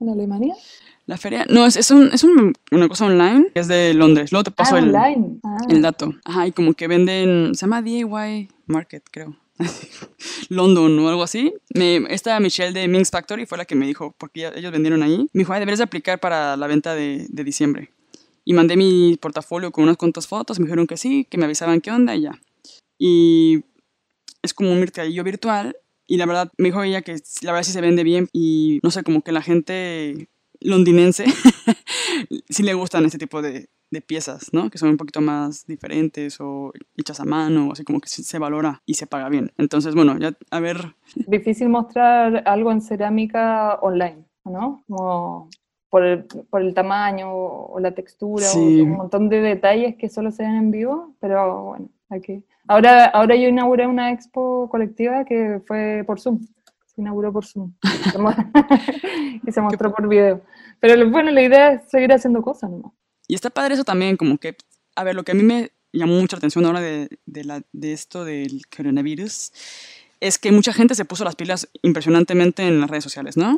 en 0.00 0.08
Alemania? 0.08 0.54
La 1.06 1.16
feria, 1.18 1.44
no, 1.48 1.66
es, 1.66 1.76
es, 1.76 1.90
un, 1.90 2.10
es 2.12 2.22
un- 2.22 2.52
una 2.70 2.88
cosa 2.88 3.06
online, 3.06 3.48
es 3.54 3.66
de 3.68 3.92
Londres. 3.92 4.30
Luego 4.30 4.44
te 4.44 4.50
paso 4.52 4.76
ah, 4.76 4.78
el. 4.78 4.94
Ah, 4.94 5.56
el 5.68 5.82
dato. 5.82 6.14
Ajá, 6.24 6.46
y 6.46 6.52
como 6.52 6.74
que 6.74 6.86
venden, 6.86 7.54
se 7.54 7.62
llama 7.62 7.82
DIY 7.82 8.48
Market, 8.66 9.02
creo. 9.10 9.36
London 10.48 10.98
o 11.00 11.08
algo 11.08 11.22
así. 11.22 11.54
Me, 11.74 11.96
esta 12.08 12.38
Michelle 12.40 12.72
de 12.72 12.88
Minx 12.88 13.10
Factory 13.10 13.46
fue 13.46 13.58
la 13.58 13.64
que 13.64 13.74
me 13.74 13.86
dijo, 13.86 14.14
porque 14.18 14.50
ellos 14.54 14.72
vendieron 14.72 15.02
ahí. 15.02 15.28
Me 15.32 15.40
dijo, 15.40 15.52
"Ay, 15.52 15.60
deberías 15.60 15.78
de 15.78 15.84
aplicar 15.84 16.20
para 16.20 16.56
la 16.56 16.66
venta 16.66 16.94
de, 16.94 17.26
de 17.28 17.44
diciembre. 17.44 17.90
Y 18.44 18.54
mandé 18.54 18.76
mi 18.76 19.16
portafolio 19.20 19.70
con 19.70 19.84
unas 19.84 19.96
cuantas 19.96 20.26
fotos, 20.26 20.58
me 20.58 20.66
dijeron 20.66 20.86
que 20.86 20.96
sí, 20.96 21.26
que 21.28 21.38
me 21.38 21.44
avisaban 21.44 21.80
qué 21.80 21.90
onda 21.90 22.14
y 22.16 22.22
ya. 22.22 22.40
Y 22.98 23.64
es 24.42 24.54
como 24.54 24.72
un 24.72 24.80
mercadillo 24.80 25.22
virtual. 25.24 25.76
Y 26.06 26.16
la 26.16 26.26
verdad, 26.26 26.50
me 26.58 26.68
dijo 26.68 26.82
ella 26.82 27.02
que 27.02 27.16
la 27.42 27.52
verdad 27.52 27.64
sí 27.64 27.72
se 27.72 27.80
vende 27.80 28.02
bien. 28.04 28.28
Y 28.32 28.80
no 28.82 28.90
sé, 28.90 29.02
como 29.04 29.22
que 29.22 29.32
la 29.32 29.42
gente 29.42 30.28
londinense 30.64 31.24
sí 32.48 32.62
le 32.62 32.74
gustan 32.74 33.04
este 33.04 33.18
tipo 33.18 33.42
de, 33.42 33.68
de 33.90 34.00
piezas, 34.00 34.52
¿no? 34.52 34.70
Que 34.70 34.78
son 34.78 34.88
un 34.88 34.96
poquito 34.96 35.20
más 35.20 35.66
diferentes 35.66 36.40
o 36.40 36.72
hechas 36.96 37.20
a 37.20 37.24
mano, 37.24 37.70
así 37.72 37.84
como 37.84 38.00
que 38.00 38.08
se 38.08 38.38
valora 38.38 38.82
y 38.86 38.94
se 38.94 39.06
paga 39.06 39.28
bien. 39.28 39.52
Entonces, 39.58 39.94
bueno, 39.94 40.18
ya 40.18 40.34
a 40.50 40.60
ver, 40.60 40.94
Difícil 41.14 41.68
mostrar 41.68 42.42
algo 42.46 42.72
en 42.72 42.80
cerámica 42.80 43.78
online, 43.82 44.24
¿no? 44.44 44.82
Como 44.88 45.50
por 45.90 46.04
el, 46.04 46.24
por 46.24 46.62
el 46.62 46.72
tamaño 46.72 47.30
o 47.30 47.78
la 47.78 47.92
textura, 47.92 48.46
o 48.54 48.58
un 48.58 48.90
montón 48.92 49.28
de 49.28 49.40
detalles 49.40 49.96
que 49.96 50.08
solo 50.08 50.30
se 50.30 50.42
ven 50.42 50.54
en 50.54 50.70
vivo, 50.70 51.14
pero 51.20 51.64
bueno, 51.64 51.90
hay 52.08 52.20
que... 52.22 52.42
Ahora, 52.66 53.06
ahora 53.06 53.36
yo 53.36 53.48
inauguré 53.48 53.86
una 53.86 54.10
expo 54.10 54.68
colectiva 54.70 55.24
que 55.26 55.60
fue 55.66 56.02
por 56.06 56.18
Zoom, 56.18 56.40
se 56.94 57.00
inauguró 57.00 57.32
por 57.32 57.44
Zoom 57.46 57.72
y 59.46 59.52
se 59.52 59.60
mostró 59.60 59.94
por 59.94 60.08
video. 60.08 60.42
Pero 60.80 61.08
bueno, 61.10 61.30
la 61.30 61.42
idea 61.42 61.72
es 61.72 61.90
seguir 61.90 62.12
haciendo 62.12 62.42
cosas, 62.42 62.70
¿no? 62.70 62.94
Y 63.28 63.34
está 63.34 63.50
padre 63.50 63.74
eso 63.74 63.84
también, 63.84 64.16
como 64.16 64.38
que, 64.38 64.56
a 64.96 65.04
ver, 65.04 65.14
lo 65.14 65.22
que 65.22 65.32
a 65.32 65.34
mí 65.34 65.42
me 65.42 65.70
llamó 65.92 66.20
mucha 66.20 66.36
atención 66.36 66.64
ahora 66.64 66.80
de, 66.80 67.08
de, 67.26 67.44
la, 67.44 67.62
de 67.72 67.92
esto 67.92 68.24
del 68.24 68.62
coronavirus 68.74 69.52
es 70.20 70.38
que 70.38 70.52
mucha 70.52 70.72
gente 70.72 70.94
se 70.94 71.04
puso 71.04 71.24
las 71.24 71.34
pilas 71.34 71.68
impresionantemente 71.82 72.62
en 72.62 72.80
las 72.80 72.88
redes 72.88 73.04
sociales, 73.04 73.36
¿no? 73.36 73.56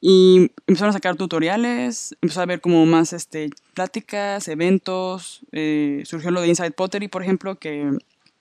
Y 0.00 0.50
empezaron 0.66 0.90
a 0.90 0.92
sacar 0.94 1.16
tutoriales, 1.16 2.14
empezó 2.20 2.40
a 2.40 2.46
ver 2.46 2.60
como 2.60 2.84
más 2.86 3.12
este, 3.12 3.50
pláticas, 3.74 4.48
eventos, 4.48 5.40
eh, 5.52 6.02
surgió 6.04 6.30
lo 6.30 6.40
de 6.40 6.48
Inside 6.48 6.72
Pottery, 6.72 7.08
por 7.08 7.22
ejemplo, 7.22 7.58
que 7.58 7.90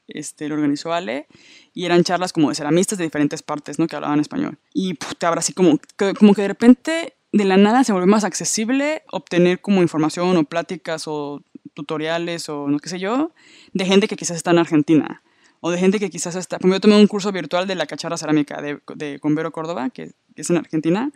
este, 0.07 0.47
lo 0.47 0.55
organizó 0.55 0.93
Ale, 0.93 1.27
y 1.73 1.85
eran 1.85 2.03
charlas 2.03 2.33
como 2.33 2.49
de 2.49 2.55
ceramistas 2.55 2.97
de 2.97 3.05
diferentes 3.05 3.41
partes, 3.41 3.79
¿no? 3.79 3.87
Que 3.87 3.95
hablaban 3.95 4.19
español. 4.19 4.57
Y 4.73 4.95
puta, 4.95 5.27
ahora 5.27 5.41
sí 5.41 5.53
como 5.53 5.79
como 6.17 6.33
que 6.33 6.41
de 6.41 6.47
repente 6.47 7.15
de 7.31 7.45
la 7.45 7.57
nada 7.57 7.83
se 7.83 7.91
volvió 7.91 8.07
más 8.07 8.23
accesible 8.23 9.03
obtener 9.11 9.59
como 9.59 9.81
información 9.81 10.37
o 10.37 10.43
pláticas 10.43 11.03
o 11.07 11.41
tutoriales 11.73 12.47
o 12.47 12.67
no 12.67 12.79
qué 12.79 12.89
sé 12.89 12.99
yo, 12.99 13.31
de 13.73 13.85
gente 13.85 14.07
que 14.07 14.15
quizás 14.15 14.37
está 14.37 14.51
en 14.51 14.59
Argentina. 14.59 15.23
O 15.65 15.71
de 15.71 15.77
gente 15.77 15.97
que 15.97 16.09
quizás 16.09 16.35
está... 16.35 16.59
Como 16.59 16.73
yo 16.73 16.81
tomé 16.81 16.97
un 16.97 17.07
curso 17.07 17.31
virtual 17.31 17.67
de 17.67 17.75
la 17.75 17.85
cacharra 17.85 18.17
cerámica 18.17 18.61
de, 18.61 18.81
de 18.95 19.19
Córdoba, 19.19 19.89
que, 19.91 20.11
que 20.35 20.41
es 20.41 20.49
en 20.49 20.57
Argentina. 20.57 21.09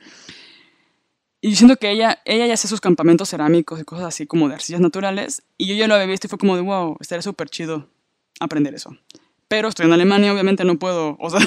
Y 1.41 1.49
yo 1.49 1.57
siento 1.57 1.75
que 1.75 1.91
ella, 1.91 2.21
ella 2.23 2.47
ya 2.47 2.53
hace 2.53 2.69
sus 2.69 2.79
campamentos 2.79 3.29
cerámicos 3.29 3.81
y 3.81 3.83
cosas 3.83 4.05
así 4.05 4.25
como 4.25 4.47
de 4.47 4.55
arcillas 4.55 4.79
naturales. 4.79 5.43
Y 5.57 5.67
yo 5.67 5.75
ya 5.75 5.87
lo 5.87 5.95
había 5.95 6.07
visto 6.07 6.27
y 6.27 6.29
fue 6.29 6.39
como 6.39 6.55
de, 6.55 6.61
wow, 6.61 6.95
estaría 7.01 7.21
súper 7.21 7.49
chido 7.49 7.89
aprender 8.39 8.73
eso. 8.75 8.95
Pero 9.47 9.69
estoy 9.69 9.85
en 9.85 9.93
Alemania, 9.93 10.33
obviamente 10.33 10.63
no 10.65 10.77
puedo, 10.77 11.15
o 11.21 11.29
sea, 11.29 11.39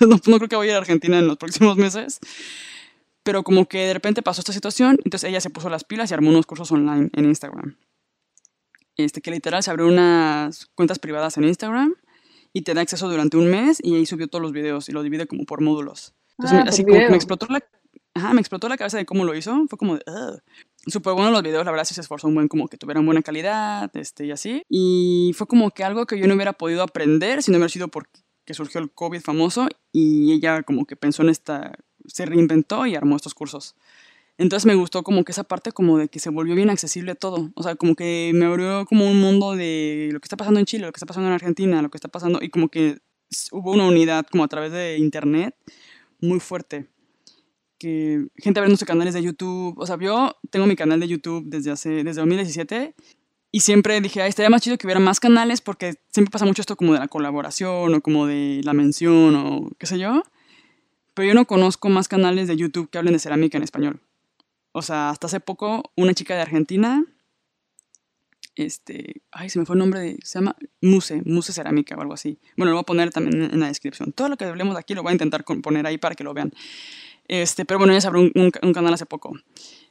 no, 0.00 0.06
no- 0.08 0.20
no 0.26 0.36
creo 0.38 0.48
que 0.48 0.56
voy 0.56 0.66
a 0.68 0.70
ir 0.70 0.74
a 0.76 0.78
Argentina 0.78 1.18
en 1.18 1.26
los 1.28 1.36
próximos 1.36 1.76
meses. 1.76 2.18
Pero 3.22 3.42
como 3.42 3.66
que 3.66 3.78
de 3.86 3.94
repente 3.94 4.22
pasó 4.22 4.40
esta 4.40 4.52
situación, 4.52 4.98
entonces 5.04 5.28
ella 5.28 5.40
se 5.40 5.50
puso 5.50 5.68
las 5.68 5.82
pilas 5.84 6.10
y 6.10 6.14
armó 6.14 6.30
unos 6.30 6.46
cursos 6.46 6.70
online 6.70 7.10
en 7.12 7.24
Instagram. 7.24 7.76
Este, 8.96 9.20
que 9.20 9.30
literal 9.30 9.62
se 9.62 9.70
abrió 9.70 9.86
unas 9.88 10.66
cuentas 10.74 10.98
privadas 10.98 11.36
en 11.36 11.44
Instagram 11.44 11.94
y 12.52 12.62
te 12.62 12.72
da 12.72 12.80
acceso 12.80 13.08
durante 13.10 13.36
un 13.36 13.50
mes 13.50 13.78
y 13.82 13.94
ahí 13.96 14.06
subió 14.06 14.28
todos 14.28 14.40
los 14.42 14.52
videos 14.52 14.88
y 14.88 14.92
lo 14.92 15.02
divide 15.02 15.26
como 15.26 15.44
por 15.44 15.60
módulos. 15.60 16.14
Entonces, 16.38 16.60
Ah, 16.60 16.68
así 16.68 16.82
como 16.84 16.96
que 16.98 17.10
me 17.10 17.16
explotó 17.16 17.46
la, 17.50 17.62
ajá, 18.14 18.32
me 18.32 18.40
explotó 18.40 18.68
la 18.68 18.76
cabeza 18.78 18.96
de 18.96 19.04
cómo 19.06 19.24
lo 19.24 19.34
hizo. 19.34 19.66
Fue 19.68 19.76
como 19.78 19.96
de, 19.96 20.02
"Ugh". 20.06 20.40
Súper 20.86 21.14
bueno 21.14 21.32
los 21.32 21.42
videos, 21.42 21.64
la 21.64 21.72
verdad 21.72 21.84
sí 21.84 21.94
se 21.94 22.00
esforzó 22.00 22.28
un 22.28 22.34
buen, 22.34 22.46
como 22.46 22.68
que 22.68 22.76
tuvieran 22.76 23.04
buena 23.04 23.22
calidad, 23.22 23.90
este, 23.96 24.26
y 24.26 24.30
así. 24.30 24.62
Y 24.68 25.32
fue 25.36 25.48
como 25.48 25.70
que 25.72 25.82
algo 25.82 26.06
que 26.06 26.18
yo 26.18 26.28
no 26.28 26.34
hubiera 26.34 26.52
podido 26.52 26.82
aprender 26.82 27.42
si 27.42 27.50
no 27.50 27.56
hubiera 27.56 27.68
sido 27.68 27.88
porque 27.88 28.20
surgió 28.54 28.80
el 28.80 28.92
COVID 28.92 29.20
famoso 29.20 29.68
y 29.92 30.32
ella 30.32 30.62
como 30.62 30.86
que 30.86 30.94
pensó 30.94 31.22
en 31.22 31.30
esta, 31.30 31.76
se 32.06 32.24
reinventó 32.24 32.86
y 32.86 32.94
armó 32.94 33.16
estos 33.16 33.34
cursos. 33.34 33.74
Entonces 34.38 34.66
me 34.66 34.74
gustó 34.74 35.02
como 35.02 35.24
que 35.24 35.32
esa 35.32 35.44
parte 35.44 35.72
como 35.72 35.98
de 35.98 36.08
que 36.08 36.20
se 36.20 36.30
volvió 36.30 36.54
bien 36.54 36.70
accesible 36.70 37.14
todo. 37.14 37.50
O 37.54 37.62
sea, 37.62 37.74
como 37.74 37.94
que 37.94 38.32
me 38.34 38.44
abrió 38.44 38.84
como 38.86 39.10
un 39.10 39.20
mundo 39.20 39.56
de 39.56 40.10
lo 40.12 40.20
que 40.20 40.26
está 40.26 40.36
pasando 40.36 40.60
en 40.60 40.66
Chile, 40.66 40.86
lo 40.86 40.92
que 40.92 40.98
está 40.98 41.06
pasando 41.06 41.28
en 41.28 41.34
Argentina, 41.34 41.82
lo 41.82 41.88
que 41.88 41.96
está 41.96 42.08
pasando 42.08 42.40
y 42.42 42.50
como 42.50 42.68
que 42.68 42.98
hubo 43.50 43.72
una 43.72 43.86
unidad 43.86 44.26
como 44.30 44.44
a 44.44 44.48
través 44.48 44.72
de 44.72 44.98
internet 44.98 45.56
muy 46.20 46.38
fuerte. 46.38 46.86
Que 47.78 48.26
gente 48.36 48.60
abriendo 48.60 48.78
sus 48.78 48.86
canales 48.86 49.14
de 49.14 49.22
YouTube. 49.22 49.74
O 49.78 49.86
sea, 49.86 49.98
yo 49.98 50.36
tengo 50.50 50.66
mi 50.66 50.76
canal 50.76 51.00
de 51.00 51.08
YouTube 51.08 51.44
desde 51.46 51.70
hace 51.70 52.04
desde 52.04 52.20
2017 52.20 52.94
y 53.52 53.60
siempre 53.60 54.00
dije, 54.00 54.22
Ay, 54.22 54.28
estaría 54.28 54.50
más 54.50 54.62
chido 54.62 54.78
que 54.78 54.86
hubiera 54.86 55.00
más 55.00 55.20
canales 55.20 55.60
porque 55.60 55.94
siempre 56.10 56.30
pasa 56.30 56.44
mucho 56.44 56.62
esto 56.62 56.76
como 56.76 56.92
de 56.92 56.98
la 56.98 57.08
colaboración 57.08 57.94
o 57.94 58.00
como 58.00 58.26
de 58.26 58.60
la 58.64 58.72
mención 58.72 59.34
o 59.34 59.70
qué 59.78 59.86
sé 59.86 59.98
yo. 59.98 60.22
Pero 61.14 61.28
yo 61.28 61.34
no 61.34 61.46
conozco 61.46 61.88
más 61.88 62.08
canales 62.08 62.48
de 62.48 62.56
YouTube 62.56 62.90
que 62.90 62.98
hablen 62.98 63.14
de 63.14 63.18
cerámica 63.18 63.56
en 63.56 63.64
español. 63.64 64.00
O 64.72 64.82
sea, 64.82 65.08
hasta 65.08 65.26
hace 65.26 65.40
poco 65.40 65.90
una 65.96 66.12
chica 66.12 66.34
de 66.34 66.42
Argentina, 66.42 67.02
este, 68.56 69.22
ay, 69.32 69.50
se 69.50 69.58
me 69.58 69.66
fue 69.66 69.74
el 69.74 69.78
nombre 69.78 70.00
de, 70.00 70.18
se 70.22 70.38
llama 70.38 70.56
Muse, 70.80 71.22
Muse 71.24 71.52
Cerámica 71.52 71.94
o 71.94 72.00
algo 72.00 72.14
así. 72.14 72.38
Bueno, 72.56 72.72
lo 72.72 72.76
voy 72.76 72.82
a 72.82 72.86
poner 72.86 73.10
también 73.10 73.50
en 73.52 73.60
la 73.60 73.68
descripción. 73.68 74.12
Todo 74.12 74.28
lo 74.30 74.36
que 74.36 74.44
hablemos 74.44 74.76
aquí 74.76 74.94
lo 74.94 75.02
voy 75.02 75.10
a 75.10 75.12
intentar 75.12 75.44
poner 75.44 75.86
ahí 75.86 75.98
para 75.98 76.14
que 76.14 76.24
lo 76.24 76.34
vean. 76.34 76.52
Este, 77.28 77.64
pero 77.64 77.78
bueno, 77.78 77.92
ella 77.92 78.00
se 78.00 78.08
abrió 78.08 78.22
un, 78.22 78.52
un 78.62 78.72
canal 78.72 78.94
hace 78.94 79.06
poco. 79.06 79.32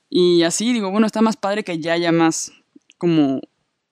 Y 0.10 0.44
así 0.44 0.72
digo, 0.74 0.92
bueno, 0.92 1.08
está 1.08 1.22
más 1.22 1.38
padre 1.38 1.64
que 1.64 1.80
ya 1.80 1.94
haya 1.94 2.12
más 2.12 2.52
como 2.98 3.42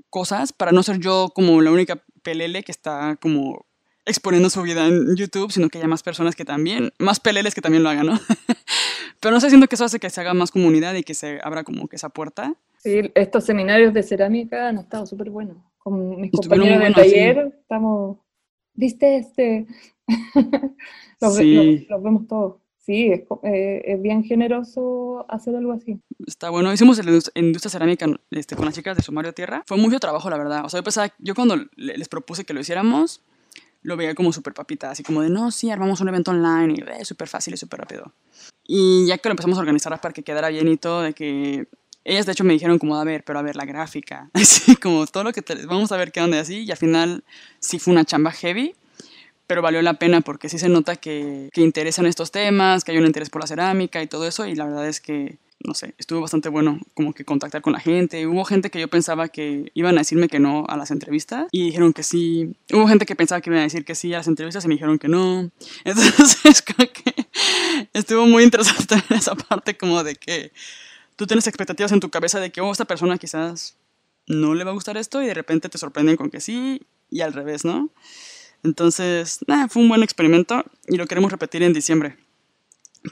cosas 0.09 0.53
para 0.53 0.71
no 0.71 0.83
ser 0.83 0.99
yo 0.99 1.31
como 1.33 1.61
la 1.61 1.71
única 1.71 2.03
pelele 2.21 2.63
que 2.63 2.71
está 2.71 3.17
como 3.21 3.65
exponiendo 4.05 4.49
su 4.49 4.61
vida 4.61 4.87
en 4.87 5.15
YouTube, 5.15 5.51
sino 5.51 5.69
que 5.69 5.77
haya 5.77 5.87
más 5.87 6.03
personas 6.03 6.35
que 6.35 6.45
también, 6.45 6.91
más 6.99 7.19
peleles 7.19 7.55
que 7.55 7.61
también 7.61 7.83
lo 7.83 7.89
hagan, 7.89 8.07
¿no? 8.07 8.19
Pero 9.19 9.33
no 9.33 9.39
sé, 9.39 9.49
siento 9.49 9.67
que 9.67 9.75
eso 9.75 9.85
hace 9.85 9.99
que 9.99 10.09
se 10.09 10.21
haga 10.21 10.33
más 10.33 10.51
comunidad 10.51 10.93
y 10.95 11.03
que 11.03 11.13
se 11.13 11.39
abra 11.43 11.63
como 11.63 11.87
que 11.87 11.95
esa 11.95 12.09
puerta. 12.09 12.53
Sí, 12.79 13.11
estos 13.15 13.45
seminarios 13.45 13.93
de 13.93 14.03
cerámica 14.03 14.67
han 14.67 14.77
estado 14.77 15.05
súper 15.05 15.29
buenos. 15.29 15.57
Con 15.77 16.19
mis 16.19 16.31
compañeros 16.31 16.79
de 16.79 16.91
taller 16.91 17.53
estamos, 17.61 18.17
¿viste 18.73 19.17
este? 19.17 19.67
los, 21.21 21.35
sí. 21.35 21.87
los, 21.89 22.03
vemos 22.03 22.27
todos. 22.27 22.55
Sí, 22.85 23.07
es, 23.11 23.21
eh, 23.43 23.81
es, 23.85 24.01
bien 24.01 24.25
generoso 24.25 25.25
hacer 25.29 25.55
algo 25.55 25.71
así. 25.71 26.01
Está 26.27 26.49
bueno. 26.49 26.73
Hicimos 26.73 26.99
en 26.99 27.45
industria 27.45 27.69
cerámica 27.69 28.07
este, 28.31 28.57
con 28.57 28.65
las 28.65 28.75
chicas 28.75 28.97
de 28.97 29.03
Sumario 29.03 29.33
Tierra. 29.33 29.63
Fue 29.65 29.77
mucho 29.77 29.99
trabajo, 30.01 30.29
la 30.29 30.37
verdad. 30.37 30.65
O 30.65 30.69
sea, 30.69 30.79
yo 30.79 30.83
pensaba, 30.83 31.13
yo 31.17 31.33
cuando 31.33 31.55
les 31.77 32.09
propuse 32.09 32.43
que 32.43 32.53
lo 32.53 32.59
hiciéramos, 32.59 33.23
lo 33.83 33.95
veía 33.95 34.15
como 34.15 34.33
súper 34.33 34.53
papita, 34.53 34.91
así 34.91 35.01
como 35.01 35.21
de, 35.21 35.29
no, 35.29 35.51
sí, 35.51 35.69
armamos 35.69 36.01
un 36.01 36.09
evento 36.09 36.31
online 36.31 36.73
y 36.77 36.81
eh, 36.81 37.05
súper 37.05 37.29
fácil 37.29 37.53
y 37.53 37.57
súper 37.57 37.81
rápido. 37.81 38.13
Y 38.65 39.05
ya 39.07 39.17
que 39.17 39.29
lo 39.29 39.33
empezamos 39.33 39.57
a 39.57 39.61
organizar 39.61 39.99
para 40.01 40.13
que 40.13 40.23
quedara 40.23 40.49
bien 40.49 40.67
y 40.67 40.75
todo, 40.75 41.03
de 41.03 41.13
que 41.13 41.67
ellas 42.03 42.25
de 42.25 42.33
hecho 42.33 42.43
me 42.43 42.53
dijeron 42.53 42.79
como, 42.79 42.97
a 42.97 43.03
ver, 43.03 43.23
pero 43.23 43.39
a 43.39 43.41
ver, 43.41 43.55
la 43.55 43.65
gráfica, 43.65 44.29
así 44.33 44.75
como 44.75 45.05
todo 45.07 45.23
lo 45.23 45.31
que 45.31 45.41
vamos 45.67 45.91
a 45.93 45.97
ver 45.97 46.11
qué 46.11 46.21
onda 46.21 46.39
así, 46.39 46.63
y 46.63 46.71
al 46.71 46.77
final 46.77 47.23
sí 47.59 47.79
fue 47.79 47.93
una 47.93 48.05
chamba 48.05 48.31
heavy, 48.31 48.75
pero 49.47 49.61
valió 49.61 49.81
la 49.81 49.95
pena 49.95 50.21
porque 50.21 50.49
sí 50.49 50.57
se 50.57 50.69
nota 50.69 50.95
que, 50.95 51.49
interesan 51.55 52.05
estos 52.05 52.31
temas, 52.31 52.83
que 52.83 52.91
hay 52.91 52.97
un 52.97 53.05
interés 53.05 53.29
por 53.29 53.41
la 53.41 53.47
cerámica 53.47 54.01
y 54.01 54.07
todo 54.07 54.27
eso, 54.27 54.45
y 54.45 54.55
la 54.55 54.65
verdad 54.65 54.87
es 54.87 55.01
que 55.01 55.37
no 55.65 55.73
sé, 55.73 55.95
estuvo 55.97 56.19
bastante 56.19 56.49
bueno 56.49 56.79
como 56.93 57.13
que 57.13 57.23
contactar 57.23 57.61
con 57.61 57.71
la 57.71 57.79
gente. 57.79 58.27
Hubo 58.27 58.43
gente 58.43 58.69
que 58.69 58.81
yo 58.81 58.89
pensaba 58.89 59.29
que 59.29 59.71
iban 59.73 59.95
a 59.95 60.01
decirme 60.01 60.27
que 60.27 60.39
no 60.39 60.65
a 60.67 60.75
las 60.75 60.91
entrevistas 60.91 61.47
y 61.51 61.63
dijeron 61.63 61.93
que 61.93 62.03
sí. 62.03 62.55
Hubo 62.73 62.85
gente 62.87 63.05
que 63.05 63.15
pensaba 63.15 63.39
que 63.39 63.49
iban 63.49 63.61
a 63.61 63.63
decir 63.63 63.85
que 63.85 63.95
sí 63.95 64.13
a 64.13 64.17
las 64.17 64.27
entrevistas 64.27 64.65
y 64.65 64.67
me 64.67 64.75
dijeron 64.75 64.99
que 64.99 65.07
no. 65.07 65.49
Entonces, 65.85 66.61
creo 66.61 66.91
que 66.91 67.27
estuvo 67.93 68.25
muy 68.25 68.43
interesante 68.43 68.95
esa 69.15 69.35
parte 69.35 69.77
como 69.77 70.03
de 70.03 70.15
que 70.15 70.51
tú 71.15 71.27
tienes 71.27 71.47
expectativas 71.47 71.91
en 71.93 72.01
tu 72.01 72.09
cabeza 72.09 72.39
de 72.41 72.51
que, 72.51 72.59
oh, 72.59 72.71
esta 72.71 72.85
persona 72.85 73.17
quizás 73.17 73.77
no 74.27 74.55
le 74.55 74.63
va 74.63 74.71
a 74.71 74.73
gustar 74.73 74.97
esto 74.97 75.21
y 75.21 75.27
de 75.27 75.33
repente 75.33 75.69
te 75.69 75.77
sorprenden 75.77 76.17
con 76.17 76.29
que 76.29 76.41
sí 76.41 76.81
y 77.09 77.21
al 77.21 77.33
revés, 77.33 77.63
¿no? 77.63 77.89
Entonces, 78.63 79.39
nada, 79.47 79.67
fue 79.67 79.81
un 79.81 79.89
buen 79.89 80.03
experimento 80.03 80.63
y 80.87 80.97
lo 80.97 81.05
queremos 81.05 81.31
repetir 81.31 81.63
en 81.63 81.73
diciembre. 81.73 82.17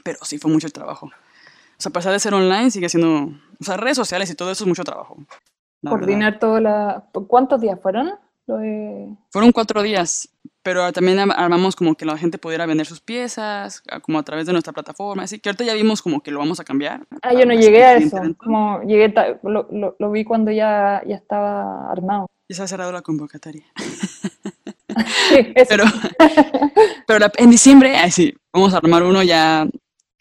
Pero 0.04 0.18
sí 0.22 0.38
fue 0.38 0.50
mucho 0.50 0.66
el 0.66 0.72
trabajo. 0.72 1.06
O 1.06 1.82
sea, 1.82 1.90
a 1.90 1.92
pesar 1.92 2.12
de 2.12 2.20
ser 2.20 2.34
online, 2.34 2.70
sigue 2.70 2.88
siendo. 2.88 3.32
O 3.60 3.64
sea, 3.64 3.76
redes 3.76 3.96
sociales 3.96 4.30
y 4.30 4.34
todo 4.34 4.50
eso 4.50 4.64
es 4.64 4.68
mucho 4.68 4.84
trabajo. 4.84 5.16
Coordinar 5.86 6.38
toda 6.38 6.60
la. 6.60 7.04
¿Cuántos 7.28 7.60
días 7.60 7.78
fueron? 7.82 8.12
Fueron 9.30 9.52
cuatro 9.52 9.82
días, 9.82 10.28
pero 10.62 10.92
también 10.92 11.18
armamos 11.18 11.76
como 11.76 11.94
que 11.94 12.04
la 12.04 12.18
gente 12.18 12.38
pudiera 12.38 12.66
vender 12.66 12.86
sus 12.86 13.00
piezas, 13.00 13.82
como 14.02 14.18
a 14.18 14.22
través 14.24 14.46
de 14.46 14.52
nuestra 14.52 14.72
plataforma. 14.72 15.22
Así 15.22 15.38
que 15.38 15.48
ahorita 15.48 15.64
ya 15.64 15.74
vimos 15.74 16.02
como 16.02 16.22
que 16.22 16.30
lo 16.30 16.40
vamos 16.40 16.58
a 16.60 16.64
cambiar. 16.64 17.06
Ah, 17.22 17.32
yo 17.32 17.46
no 17.46 17.54
llegué 17.54 17.84
a 17.84 17.96
eso. 17.96 18.18
Como 18.38 18.82
llegué, 18.82 19.14
lo, 19.42 19.96
lo, 19.98 20.10
vi 20.10 20.24
cuando 20.24 20.50
ya, 20.50 21.02
ya 21.06 21.16
estaba 21.16 21.90
armado. 21.90 22.26
Ya 22.48 22.56
se 22.56 22.62
ha 22.62 22.68
cerrado 22.68 22.92
la 22.92 23.02
convocatoria. 23.02 23.64
sí, 25.28 25.52
Pero, 25.68 25.84
pero 27.06 27.26
en 27.36 27.50
diciembre, 27.50 27.96
sí, 28.10 28.34
vamos 28.52 28.74
a 28.74 28.78
armar 28.78 29.02
uno 29.02 29.22
ya 29.22 29.68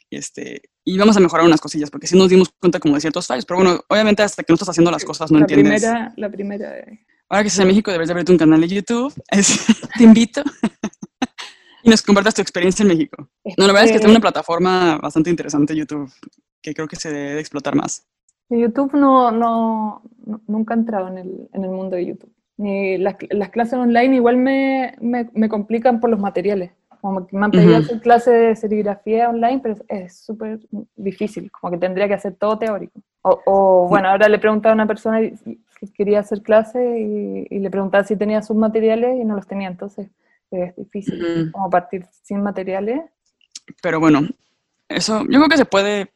este, 0.09 0.61
y 0.83 0.97
vamos 0.97 1.15
a 1.17 1.19
mejorar 1.19 1.45
unas 1.45 1.61
cosillas, 1.61 1.89
porque 1.89 2.07
si 2.07 2.17
nos 2.17 2.29
dimos 2.29 2.49
cuenta 2.59 2.79
como 2.79 2.95
de 2.95 3.01
ciertos 3.01 3.27
fallos, 3.27 3.45
pero 3.45 3.59
bueno, 3.59 3.81
obviamente 3.87 4.23
hasta 4.23 4.43
que 4.43 4.51
no 4.51 4.55
estás 4.55 4.69
haciendo 4.69 4.91
las 4.91 5.05
cosas 5.05 5.31
no 5.31 5.39
la 5.39 5.43
entiendes. 5.43 5.81
Primera, 5.81 6.13
la 6.17 6.29
primera... 6.29 6.73
Ahora 7.29 7.43
que 7.43 7.47
estás 7.47 7.61
en 7.61 7.67
México 7.67 7.91
debes 7.91 8.09
de 8.09 8.11
abrirte 8.11 8.31
un 8.33 8.37
canal 8.37 8.59
de 8.59 8.67
YouTube, 8.67 9.13
te 9.97 10.03
invito, 10.03 10.43
y 11.83 11.89
nos 11.89 12.01
compartas 12.01 12.35
tu 12.35 12.41
experiencia 12.41 12.83
en 12.83 12.89
México. 12.89 13.29
No, 13.57 13.67
la 13.67 13.73
verdad 13.73 13.85
es 13.85 13.91
que 13.91 13.97
es 13.97 14.05
una 14.05 14.19
plataforma 14.19 14.97
bastante 14.97 15.29
interesante 15.29 15.75
YouTube, 15.75 16.11
que 16.61 16.73
creo 16.73 16.87
que 16.87 16.95
se 16.95 17.11
debe 17.11 17.39
explotar 17.39 17.75
más. 17.75 18.05
YouTube 18.49 18.93
no, 18.93 19.31
no, 19.31 20.03
nunca 20.47 20.73
he 20.73 20.77
entrado 20.77 21.07
en 21.07 21.17
el, 21.17 21.49
en 21.53 21.63
el 21.63 21.69
mundo 21.69 21.95
de 21.95 22.05
YouTube. 22.05 22.33
Las, 22.99 23.15
las 23.29 23.49
clases 23.49 23.73
online 23.73 24.15
igual 24.15 24.37
me, 24.37 24.95
me, 25.01 25.29
me 25.33 25.49
complican 25.49 25.99
por 25.99 26.09
los 26.09 26.19
materiales. 26.19 26.71
Como 27.01 27.25
que 27.25 27.35
me 27.35 27.45
han 27.45 27.51
pedido 27.51 27.77
hacer 27.77 27.99
clase 27.99 28.29
de 28.29 28.55
serigrafía 28.55 29.29
online, 29.29 29.59
pero 29.63 29.75
es 29.87 30.17
súper 30.17 30.59
difícil, 30.95 31.51
como 31.51 31.71
que 31.71 31.79
tendría 31.79 32.07
que 32.07 32.13
hacer 32.13 32.35
todo 32.35 32.59
teórico. 32.59 32.99
O, 33.23 33.87
bueno, 33.89 34.09
ahora 34.09 34.29
le 34.29 34.37
preguntaba 34.37 34.73
a 34.73 34.75
una 34.75 34.85
persona 34.85 35.19
que 35.19 35.87
quería 35.95 36.19
hacer 36.19 36.43
clase 36.43 36.99
y, 37.49 37.59
le 37.59 37.69
preguntaba 37.71 38.03
si 38.03 38.15
tenía 38.15 38.43
sus 38.43 38.55
materiales 38.55 39.19
y 39.19 39.25
no 39.25 39.35
los 39.35 39.47
tenía, 39.47 39.67
entonces 39.67 40.09
es 40.51 40.75
difícil, 40.75 41.51
como 41.51 41.69
partir 41.71 42.05
sin 42.21 42.43
materiales. 42.43 43.01
Pero 43.81 43.99
bueno, 43.99 44.21
eso 44.87 45.23
yo 45.23 45.39
creo 45.39 45.49
que 45.49 45.57
se 45.57 45.65
puede 45.65 46.11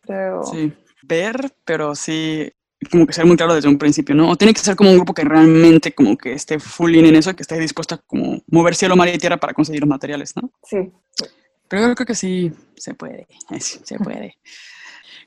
ver, 1.03 1.51
pero 1.63 1.95
sí 1.95 2.51
como 2.91 3.07
que 3.07 3.13
ser 3.13 3.25
muy 3.25 3.37
claro 3.37 3.55
desde 3.55 3.69
un 3.69 3.77
principio, 3.77 4.15
¿no? 4.15 4.29
O 4.29 4.35
tiene 4.35 4.53
que 4.53 4.59
ser 4.59 4.75
como 4.75 4.91
un 4.91 4.97
grupo 4.97 5.13
que 5.13 5.23
realmente 5.23 5.93
como 5.93 6.17
que 6.17 6.33
esté 6.33 6.59
full 6.59 6.95
in 6.95 7.05
en 7.05 7.15
eso, 7.15 7.35
que 7.35 7.43
esté 7.43 7.59
dispuesto 7.59 7.95
a 7.95 7.97
como 7.99 8.41
mover 8.47 8.75
cielo, 8.75 8.95
mar 8.95 9.07
y 9.07 9.17
tierra 9.17 9.37
para 9.37 9.53
conseguir 9.53 9.81
los 9.81 9.89
materiales, 9.89 10.35
¿no? 10.35 10.51
Sí. 10.63 10.91
Pero 11.67 11.87
yo 11.87 11.95
creo 11.95 12.05
que 12.05 12.15
sí 12.15 12.51
se 12.75 12.93
puede, 12.93 13.27
se 13.59 13.97
puede. 13.97 14.37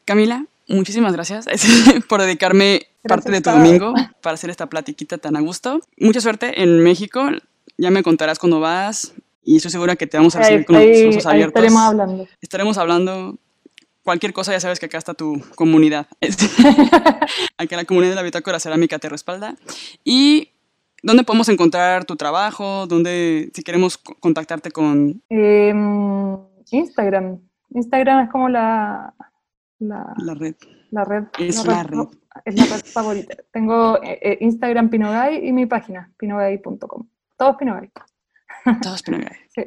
Camila, 0.05 0.47
muchísimas 0.69 1.13
gracias 1.13 1.47
por 2.09 2.21
dedicarme 2.21 2.87
parte 3.03 3.31
de 3.31 3.41
tu 3.41 3.51
domingo 3.51 3.95
para 4.23 4.35
hacer 4.35 4.51
esta 4.51 4.67
platiquita 4.67 5.19
tan 5.19 5.37
a 5.37 5.41
gusto. 5.41 5.81
Mucha 5.99 6.21
suerte 6.21 6.63
en 6.63 6.83
México, 6.83 7.29
ya 7.77 7.91
me 7.91 8.03
contarás 8.03 8.39
cuando 8.39 8.61
vas 8.61 9.15
y 9.43 9.57
estoy 9.57 9.71
segura 9.71 9.97
que 9.97 10.07
te 10.07 10.19
vamos 10.19 10.37
a 10.37 10.41
recibir 10.41 10.67
con 10.67 10.77
los 10.77 10.85
ojos 10.85 11.27
abiertos. 11.27 11.55
estaremos 11.55 11.83
hablando. 11.83 12.29
Estaremos 12.41 12.79
hablando 12.79 13.39
cualquier 14.09 14.33
cosa 14.33 14.53
ya 14.53 14.61
sabes 14.61 14.81
que 14.81 14.87
acá 14.87 14.97
está 14.97 15.13
tu 15.13 15.39
comunidad. 15.55 16.07
Aquí 17.59 17.77
la 17.77 17.85
comunidad 17.85 18.13
de 18.13 18.17
la 18.17 18.23
Bitácora 18.23 18.59
Cerámica 18.59 18.99
te 18.99 19.11
respalda. 19.11 19.55
¿Y 20.03 20.53
dónde 21.03 21.25
podemos 21.25 21.51
encontrar 21.51 22.07
tu 22.07 22.17
trabajo? 22.17 22.87
¿Dónde, 22.87 23.51
si 23.53 23.63
queremos 23.63 23.99
contactarte 23.99 24.71
con...? 24.71 25.23
Em, 25.29 26.39
Instagram. 26.71 27.39
Instagram 27.75 28.25
es 28.25 28.31
como 28.31 28.49
la... 28.49 29.13
La, 29.79 30.15
red. 30.35 30.55
La 30.91 31.05
red. 31.05 31.25
Es 31.39 31.67
la, 31.67 31.83
red, 31.83 31.99
Es 32.47 32.55
la 32.55 32.65
red 32.65 32.85
favorita. 32.87 33.37
Tengo 33.53 34.03
eh, 34.03 34.19
eh, 34.23 34.39
Instagram 34.41 34.89
Pinogay 34.89 35.47
y 35.47 35.53
mi 35.53 35.67
página, 35.67 36.11
pinogay.com. 36.17 37.07
Todos 37.37 37.57
Pinogay. 37.57 37.91
Todos 38.81 39.03
Pinogay. 39.03 39.37
sí. 39.55 39.65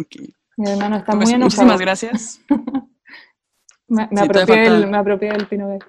Okay. 0.00 0.34
Mi 0.56 0.70
hermano 0.70 0.96
está 0.96 1.12
pues, 1.12 1.28
muy 1.28 1.34
enojado. 1.34 1.44
Muchísimas 1.44 1.80
gracias. 1.82 2.40
Me, 3.94 4.08
me, 4.10 4.20
apropié, 4.20 4.66
el, 4.66 4.86
me 4.88 4.96
apropié 4.96 5.30
del 5.30 5.46
Pinot 5.46 5.84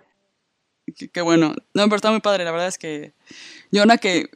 Qué, 1.12 1.22
bueno. 1.22 1.56
No, 1.74 1.84
pero 1.86 1.96
está 1.96 2.12
muy 2.12 2.22
padre. 2.22 2.44
La 2.44 2.52
verdad 2.52 2.68
es 2.68 2.78
que 2.78 3.14
yo 3.72 3.82
ahora 3.82 3.98
que, 3.98 4.30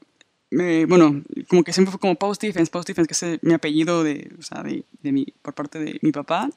me, 0.50 0.86
bueno, 0.86 1.24
como 1.48 1.64
que 1.64 1.74
siempre 1.74 1.92
fue 1.92 2.00
como 2.00 2.16
Paul 2.16 2.36
Stephens, 2.36 2.70
Paul 2.70 2.84
Stephens, 2.84 3.08
que 3.08 3.14
es 3.14 3.44
mi 3.44 3.54
apellido 3.54 4.04
de, 4.04 4.32
o 4.40 4.42
sea, 4.42 4.64
de, 4.64 4.84
de 5.02 5.12
mi, 5.12 5.26
por 5.42 5.54
parte 5.54 5.80
de 5.80 6.00
mi 6.02 6.12
papá. 6.12 6.50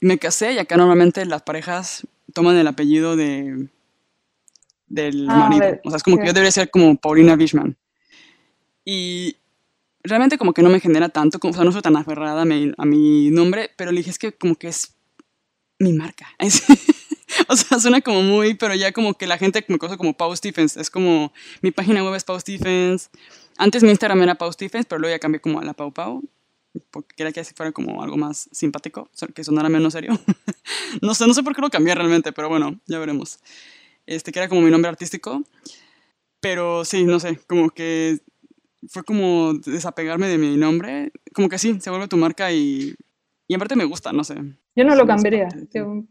Me 0.00 0.18
casé 0.18 0.52
y 0.52 0.58
acá 0.58 0.76
normalmente 0.76 1.24
las 1.26 1.42
parejas 1.42 2.06
toman 2.32 2.56
el 2.56 2.66
apellido 2.68 3.16
de 3.16 3.68
del 4.86 5.26
ah, 5.28 5.48
marido. 5.48 5.80
O 5.84 5.90
sea, 5.90 5.96
es 5.96 6.02
como 6.02 6.18
que 6.18 6.26
yo 6.26 6.32
debería 6.32 6.52
ser 6.52 6.70
como 6.70 6.96
Paulina 6.96 7.34
Bishman. 7.34 7.76
Y 8.84 9.36
realmente 10.02 10.38
como 10.38 10.52
que 10.52 10.62
no 10.62 10.70
me 10.70 10.80
genera 10.80 11.08
tanto, 11.08 11.38
como, 11.38 11.52
o 11.52 11.54
sea, 11.54 11.64
no 11.64 11.72
soy 11.72 11.82
tan 11.82 11.96
aferrada 11.96 12.42
a 12.42 12.44
mi, 12.44 12.72
a 12.76 12.84
mi 12.84 13.30
nombre, 13.30 13.70
pero 13.76 13.90
le 13.90 13.98
dije 13.98 14.10
es 14.10 14.18
que 14.18 14.32
como 14.32 14.54
que 14.54 14.68
es 14.68 14.93
mi 15.78 15.92
marca. 15.92 16.26
o 17.48 17.56
sea, 17.56 17.78
suena 17.78 18.00
como 18.00 18.22
muy, 18.22 18.54
pero 18.54 18.74
ya 18.74 18.92
como 18.92 19.14
que 19.14 19.26
la 19.26 19.38
gente 19.38 19.64
me 19.68 19.78
conoce 19.78 19.98
como 19.98 20.16
Pau 20.16 20.34
Stephens. 20.34 20.76
Es 20.76 20.90
como, 20.90 21.32
mi 21.62 21.70
página 21.70 22.02
web 22.02 22.14
es 22.14 22.24
Pau 22.24 22.38
Stephens. 22.38 23.10
Antes 23.56 23.82
mi 23.82 23.90
Instagram 23.90 24.22
era 24.22 24.34
Pau 24.34 24.52
Stephens, 24.52 24.86
pero 24.86 25.00
luego 25.00 25.14
ya 25.14 25.18
cambié 25.18 25.40
como 25.40 25.60
a 25.60 25.64
la 25.64 25.74
Pau 25.74 25.92
Pau. 25.92 26.22
Porque 26.90 27.14
quería 27.14 27.32
que 27.32 27.40
así 27.40 27.54
fuera 27.54 27.70
como 27.70 28.02
algo 28.02 28.16
más 28.16 28.48
simpático, 28.50 29.08
que 29.34 29.44
sonara 29.44 29.68
menos 29.68 29.92
serio. 29.92 30.18
no 31.02 31.14
sé, 31.14 31.26
no 31.26 31.34
sé 31.34 31.42
por 31.42 31.54
qué 31.54 31.60
lo 31.60 31.70
cambié 31.70 31.94
realmente, 31.94 32.32
pero 32.32 32.48
bueno, 32.48 32.80
ya 32.86 32.98
veremos. 32.98 33.38
Este, 34.06 34.32
que 34.32 34.40
era 34.40 34.48
como 34.48 34.60
mi 34.60 34.70
nombre 34.70 34.88
artístico. 34.88 35.44
Pero 36.40 36.84
sí, 36.84 37.04
no 37.04 37.20
sé, 37.20 37.38
como 37.46 37.70
que 37.70 38.18
fue 38.88 39.02
como 39.04 39.54
desapegarme 39.54 40.28
de 40.28 40.38
mi 40.38 40.56
nombre. 40.56 41.12
Como 41.32 41.48
que 41.48 41.58
sí, 41.58 41.78
se 41.80 41.90
vuelve 41.90 42.08
tu 42.08 42.16
marca 42.16 42.52
y, 42.52 42.94
y 43.46 43.54
en 43.54 43.60
parte 43.60 43.76
me 43.76 43.84
gusta, 43.84 44.12
no 44.12 44.24
sé. 44.24 44.34
Yo 44.76 44.84
no 44.84 44.94
lo 44.94 45.06
cambiaría. 45.06 45.48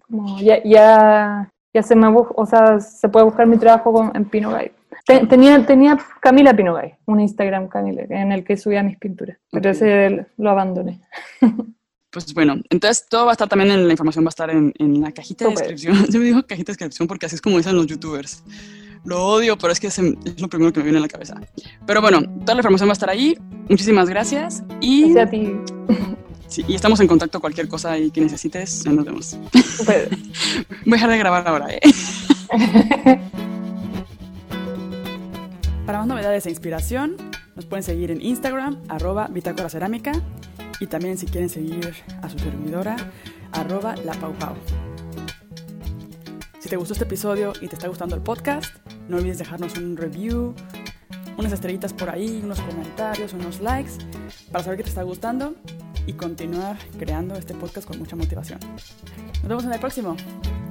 como 0.07 0.39
ya, 0.39 0.63
ya, 0.63 1.49
ya, 1.73 1.83
se 1.83 1.95
me 1.95 2.07
o 2.07 2.45
sea, 2.45 2.79
se 2.79 3.09
puede 3.09 3.25
buscar 3.25 3.47
mi 3.47 3.57
trabajo 3.57 4.11
en 4.13 4.25
Pinogay. 4.25 4.71
tenía, 5.05 5.65
tenía 5.65 5.97
Camila 6.21 6.55
Pinogay, 6.55 6.95
un 7.05 7.19
Instagram 7.19 7.67
Camila, 7.67 8.03
en 8.09 8.31
el 8.31 8.43
que 8.43 8.55
subía 8.57 8.83
mis 8.83 8.97
pinturas, 8.97 9.37
pero 9.51 9.69
ese 9.69 10.27
lo 10.37 10.49
abandoné. 10.49 11.01
Pues 12.13 12.31
bueno, 12.35 12.57
entonces 12.69 13.07
todo 13.09 13.25
va 13.25 13.31
a 13.31 13.33
estar 13.33 13.49
también 13.49 13.71
en 13.71 13.87
la 13.87 13.93
información, 13.93 14.23
va 14.23 14.27
a 14.27 14.29
estar 14.29 14.47
en, 14.51 14.71
en 14.77 15.01
la 15.01 15.11
cajita 15.11 15.45
de 15.45 15.51
descripción. 15.55 15.95
Yo 16.11 16.19
me 16.19 16.25
digo 16.25 16.43
cajita 16.43 16.71
de 16.71 16.73
descripción 16.73 17.07
porque 17.07 17.25
así 17.25 17.33
es 17.33 17.41
como 17.41 17.57
dicen 17.57 17.75
los 17.75 17.87
youtubers. 17.87 18.43
Lo 19.03 19.25
odio, 19.25 19.57
pero 19.57 19.73
es 19.73 19.79
que 19.79 19.87
es, 19.87 19.99
lo 19.99 20.47
primero 20.47 20.71
que 20.71 20.79
me 20.79 20.83
viene 20.83 20.99
a 20.99 21.01
la 21.01 21.07
cabeza. 21.07 21.41
Pero 21.87 22.01
bueno, 22.01 22.21
toda 22.21 22.53
la 22.53 22.59
información 22.59 22.87
va 22.87 22.91
a 22.91 22.93
estar 22.93 23.09
ahí. 23.09 23.35
Muchísimas 23.67 24.09
gracias. 24.09 24.63
Y, 24.79 25.11
gracias 25.11 25.27
a 25.27 25.29
ti. 25.31 26.12
Sí, 26.53 26.63
y 26.67 26.75
estamos 26.75 26.99
en 26.99 27.07
contacto 27.07 27.41
cualquier 27.41 27.67
cosa 27.67 27.93
ahí 27.93 28.11
que 28.11 28.21
necesites. 28.21 28.85
Nos 28.85 29.03
vemos. 29.03 29.35
Voy 29.87 29.95
a 29.95 30.05
dejar 30.85 31.09
de 31.09 31.17
grabar 31.17 31.47
ahora, 31.47 31.73
¿eh? 31.73 31.79
Para 35.87 35.97
más 35.97 36.05
novedades 36.05 36.45
e 36.45 36.51
inspiración, 36.51 37.17
nos 37.55 37.65
pueden 37.65 37.81
seguir 37.81 38.11
en 38.11 38.21
Instagram, 38.21 38.79
arroba 38.87 39.29
Bitácora 39.29 39.67
Cerámica, 39.67 40.11
y 40.79 40.85
también 40.85 41.17
si 41.17 41.25
quieren 41.25 41.49
seguir 41.49 41.91
a 42.21 42.29
su 42.29 42.37
servidora, 42.37 42.97
arroba 43.51 43.95
La 44.05 44.13
Pau 44.13 44.33
Pau. 44.33 44.53
Si 46.59 46.69
te 46.69 46.75
gustó 46.75 46.93
este 46.93 47.05
episodio 47.05 47.53
y 47.61 47.67
te 47.67 47.77
está 47.77 47.87
gustando 47.87 48.15
el 48.15 48.21
podcast, 48.21 48.75
no 49.09 49.17
olvides 49.17 49.39
dejarnos 49.39 49.75
un 49.75 49.97
review, 49.97 50.53
unas 51.35 51.51
estrellitas 51.51 51.93
por 51.93 52.11
ahí, 52.11 52.41
unos 52.43 52.61
comentarios, 52.61 53.33
unos 53.33 53.59
likes, 53.59 53.93
para 54.51 54.63
saber 54.63 54.77
que 54.77 54.83
te 54.83 54.89
está 54.89 55.01
gustando 55.01 55.55
y 56.05 56.13
continuar 56.13 56.77
creando 56.97 57.35
este 57.35 57.53
podcast 57.53 57.87
con 57.87 57.99
mucha 57.99 58.15
motivación. 58.15 58.59
Nos 59.41 59.47
vemos 59.47 59.63
en 59.65 59.73
el 59.73 59.79
próximo. 59.79 60.15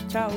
Chao. 0.08 0.30